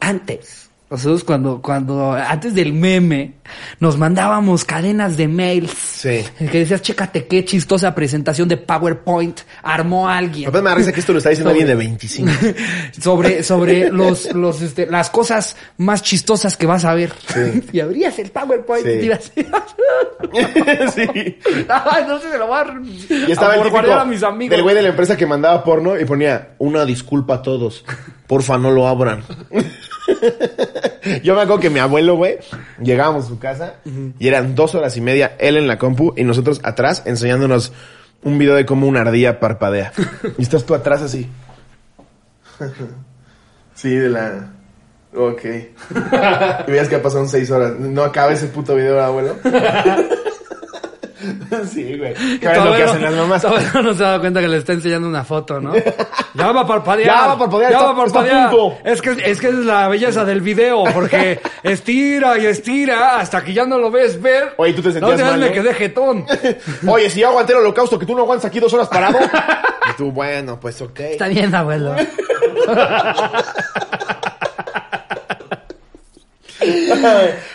Antes, 0.00 0.65
nosotros 0.88 1.24
cuando, 1.24 1.60
cuando, 1.60 2.12
antes 2.12 2.54
del 2.54 2.72
meme, 2.72 3.32
nos 3.80 3.98
mandábamos 3.98 4.64
cadenas 4.64 5.16
de 5.16 5.26
mails. 5.26 5.72
Sí. 5.72 6.22
Que 6.38 6.60
decías, 6.60 6.80
chécate 6.80 7.26
qué 7.26 7.44
chistosa 7.44 7.92
presentación 7.92 8.48
de 8.48 8.56
PowerPoint 8.56 9.40
armó 9.64 10.08
alguien. 10.08 10.44
Papá 10.46 10.62
me 10.62 10.74
risa 10.76 10.92
que 10.92 11.00
esto 11.00 11.12
lo 11.12 11.18
está 11.18 11.30
diciendo 11.30 11.50
Sobre- 11.50 11.62
alguien 11.62 11.78
de 11.78 11.84
25. 11.84 12.30
sobre 13.00 13.42
sobre 13.42 13.90
los 13.90 14.32
los 14.34 14.62
este, 14.62 14.86
las 14.86 15.10
cosas 15.10 15.56
más 15.78 16.02
chistosas 16.02 16.56
que 16.56 16.66
vas 16.66 16.84
a 16.84 16.94
ver 16.94 17.12
Sí. 17.34 17.62
y 17.72 17.80
abrías 17.80 18.16
el 18.20 18.30
PowerPoint 18.30 18.84
Sí. 18.86 18.92
y 18.92 18.98
te 18.98 19.04
ibas 19.06 19.32
sí. 20.94 21.36
No 22.06 22.20
sé 22.20 22.30
se 22.30 22.38
lo 22.38 22.46
voy 22.46 22.58
a 22.58 23.26
Y 23.28 23.32
estaba 23.32 23.54
el 23.54 23.60
a 23.60 23.64
típico 23.64 23.92
a 23.92 24.04
mis 24.04 24.22
amigos 24.22 24.50
del 24.50 24.62
güey 24.62 24.74
de 24.74 24.82
la 24.82 24.88
empresa 24.90 25.16
que 25.16 25.26
mandaba 25.26 25.64
porno 25.64 25.98
y 25.98 26.04
ponía 26.04 26.50
una 26.58 26.84
disculpa 26.84 27.34
a 27.34 27.42
todos. 27.42 27.84
Porfa, 28.26 28.58
no 28.58 28.70
lo 28.70 28.86
abran. 28.86 29.24
Yo 31.22 31.34
me 31.34 31.42
acuerdo 31.42 31.60
que 31.60 31.70
mi 31.70 31.80
abuelo, 31.80 32.16
güey, 32.16 32.38
llegábamos 32.82 33.24
a 33.24 33.28
su 33.28 33.38
casa 33.38 33.74
y 34.18 34.28
eran 34.28 34.54
dos 34.54 34.74
horas 34.74 34.96
y 34.96 35.00
media 35.00 35.36
él 35.38 35.56
en 35.56 35.66
la 35.66 35.78
compu 35.78 36.12
y 36.16 36.24
nosotros 36.24 36.60
atrás 36.62 37.02
enseñándonos 37.06 37.72
un 38.22 38.38
video 38.38 38.54
de 38.54 38.66
cómo 38.66 38.86
una 38.86 39.02
ardilla 39.02 39.40
parpadea. 39.40 39.92
Y 40.38 40.42
estás 40.42 40.64
tú 40.64 40.74
atrás 40.74 41.02
así. 41.02 41.28
Sí, 43.74 43.94
de 43.94 44.08
la... 44.08 44.52
Ok. 45.14 45.42
Y 46.66 46.70
veías 46.70 46.88
que 46.88 46.98
pasaron 46.98 47.28
seis 47.28 47.50
horas. 47.50 47.78
No 47.78 48.02
acaba 48.02 48.32
ese 48.32 48.46
puto 48.48 48.74
video, 48.74 49.00
abuelo. 49.00 49.36
Sí, 51.72 51.96
güey. 51.98 52.14
¿Qué 52.14 52.46
es 52.52 52.64
lo 52.64 52.74
que 52.76 52.82
hacen 52.82 53.02
las 53.02 53.14
mamás? 53.14 53.42
Todavía 53.42 53.82
no 53.82 53.94
se 53.94 54.02
ha 54.04 54.06
dado 54.08 54.20
cuenta 54.20 54.40
que 54.40 54.48
le 54.48 54.56
está 54.58 54.72
enseñando 54.72 55.08
una 55.08 55.24
foto, 55.24 55.60
¿no? 55.60 55.72
Ya 56.34 56.52
va 56.52 56.60
a 56.62 56.66
parpadear. 56.66 57.06
Ya 57.08 57.26
va 57.28 57.32
a 57.32 57.38
parpadear, 57.38 57.70
Ya 57.72 57.78
está- 57.78 57.86
va 57.92 57.92
a 57.92 58.04
parpadear. 58.04 58.50
punto. 58.50 58.78
Es 58.84 59.00
que, 59.00 59.10
es 59.24 59.40
que 59.40 59.48
es 59.48 59.54
la 59.54 59.88
belleza 59.88 60.24
del 60.26 60.42
video, 60.42 60.84
porque 60.92 61.40
estira 61.62 62.36
y 62.38 62.44
estira 62.46 63.18
hasta 63.18 63.42
que 63.42 63.54
ya 63.54 63.64
no 63.64 63.78
lo 63.78 63.90
ves 63.90 64.20
ver. 64.20 64.52
Oye, 64.58 64.74
tú 64.74 64.82
te 64.82 64.92
sentías 64.92 65.12
última 65.12 65.30
vez 65.30 65.40
mal, 65.40 65.40
me 65.40 65.56
¿no? 65.56 65.62
quedé 65.62 65.74
jetón. 65.74 66.26
Oye, 66.86 67.08
si 67.08 67.20
yo 67.20 67.28
aguanté 67.28 67.52
el 67.54 67.60
holocausto, 67.60 67.98
que 67.98 68.04
tú 68.06 68.14
no 68.14 68.22
aguantas 68.22 68.44
aquí 68.46 68.60
dos 68.60 68.72
horas 68.74 68.88
parado. 68.88 69.18
Y 69.18 69.96
tú, 69.96 70.12
bueno, 70.12 70.60
pues 70.60 70.80
ok. 70.82 71.00
Está 71.00 71.28
bien, 71.28 71.54
abuelo. 71.54 71.94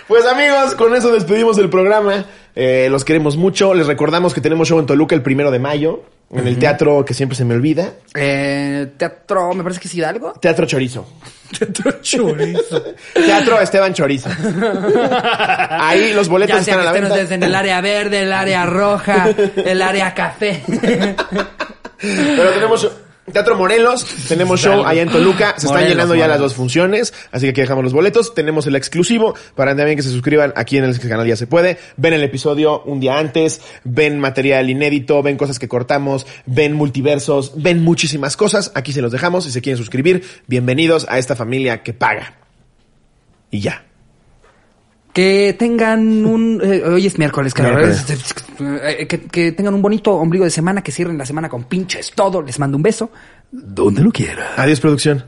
Pues 0.07 0.25
amigos, 0.25 0.75
con 0.75 0.95
eso 0.95 1.11
despedimos 1.11 1.57
el 1.57 1.69
programa. 1.69 2.25
Eh, 2.55 2.87
los 2.89 3.05
queremos 3.05 3.37
mucho. 3.37 3.73
Les 3.73 3.87
recordamos 3.87 4.33
que 4.33 4.41
tenemos 4.41 4.67
show 4.67 4.79
en 4.79 4.85
Toluca 4.85 5.15
el 5.15 5.21
primero 5.21 5.51
de 5.51 5.59
mayo. 5.59 6.03
En 6.33 6.47
el 6.47 6.57
teatro 6.57 7.03
que 7.03 7.13
siempre 7.13 7.35
se 7.35 7.43
me 7.43 7.55
olvida. 7.55 7.91
Eh, 8.15 8.87
teatro, 8.95 9.53
me 9.53 9.63
parece 9.63 9.81
que 9.81 9.89
es 9.89 9.95
Hidalgo. 9.95 10.31
Teatro 10.39 10.65
Chorizo. 10.65 11.05
Teatro 11.59 12.01
chorizo. 12.01 12.81
Teatro 13.13 13.59
Esteban 13.59 13.93
Chorizo. 13.93 14.29
Ahí 15.69 16.13
los 16.13 16.29
boletos 16.29 16.55
Ya 16.55 16.59
están 16.61 16.79
a 16.79 16.83
la 16.85 16.93
venta. 16.93 17.09
ustedes 17.09 17.31
en 17.31 17.43
el 17.43 17.53
área 17.53 17.81
verde, 17.81 18.21
el 18.21 18.31
área 18.31 18.65
roja, 18.65 19.27
el 19.57 19.81
área 19.81 20.13
café. 20.13 20.63
Pero 21.99 22.49
tenemos 22.53 22.89
Teatro 23.31 23.55
Morelos, 23.55 24.05
tenemos 24.27 24.59
show 24.61 24.85
allá 24.85 25.01
en 25.01 25.09
Toluca, 25.09 25.51
se 25.57 25.65
están 25.65 25.81
Morelos, 25.81 25.89
llenando 25.89 26.15
ya 26.15 26.27
las 26.27 26.39
dos 26.39 26.53
funciones, 26.53 27.13
así 27.31 27.45
que 27.45 27.51
aquí 27.51 27.61
dejamos 27.61 27.83
los 27.83 27.93
boletos, 27.93 28.33
tenemos 28.33 28.67
el 28.67 28.75
exclusivo, 28.75 29.35
para 29.55 29.75
también 29.75 29.97
que 29.97 30.03
se 30.03 30.09
suscriban 30.09 30.53
aquí 30.55 30.77
en 30.77 30.85
el 30.85 30.99
canal 30.99 31.27
Ya 31.27 31.35
Se 31.35 31.47
Puede, 31.47 31.77
ven 31.97 32.13
el 32.13 32.23
episodio 32.23 32.81
un 32.83 32.99
día 32.99 33.17
antes, 33.17 33.61
ven 33.83 34.19
material 34.19 34.69
inédito, 34.69 35.21
ven 35.23 35.37
cosas 35.37 35.59
que 35.59 35.67
cortamos, 35.67 36.27
ven 36.45 36.73
multiversos, 36.73 37.53
ven 37.55 37.83
muchísimas 37.83 38.37
cosas, 38.37 38.71
aquí 38.75 38.93
se 38.93 39.01
los 39.01 39.11
dejamos, 39.11 39.45
si 39.45 39.51
se 39.51 39.61
quieren 39.61 39.77
suscribir, 39.77 40.23
bienvenidos 40.47 41.05
a 41.09 41.17
esta 41.17 41.35
familia 41.35 41.83
que 41.83 41.93
paga. 41.93 42.35
Y 43.49 43.59
ya. 43.59 43.90
Que 45.13 45.55
tengan 45.59 46.25
un... 46.25 46.61
eh, 46.63 46.83
hoy 46.85 47.05
es 47.07 47.17
miércoles, 47.17 47.53
claro. 47.53 47.75
Miércoles. 47.77 48.05
Eh, 48.83 49.07
Que, 49.07 49.19
que 49.21 49.51
tengan 49.51 49.73
un 49.73 49.81
bonito 49.81 50.13
ombligo 50.13 50.45
de 50.45 50.51
semana, 50.51 50.81
que 50.81 50.91
cierren 50.91 51.17
la 51.17 51.25
semana 51.25 51.49
con 51.49 51.63
pinches 51.65 52.11
todo. 52.13 52.41
Les 52.41 52.57
mando 52.59 52.77
un 52.77 52.83
beso. 52.83 53.11
Donde 53.51 54.01
lo 54.01 54.11
quiera. 54.11 54.53
Adiós, 54.55 54.79
producción. 54.79 55.23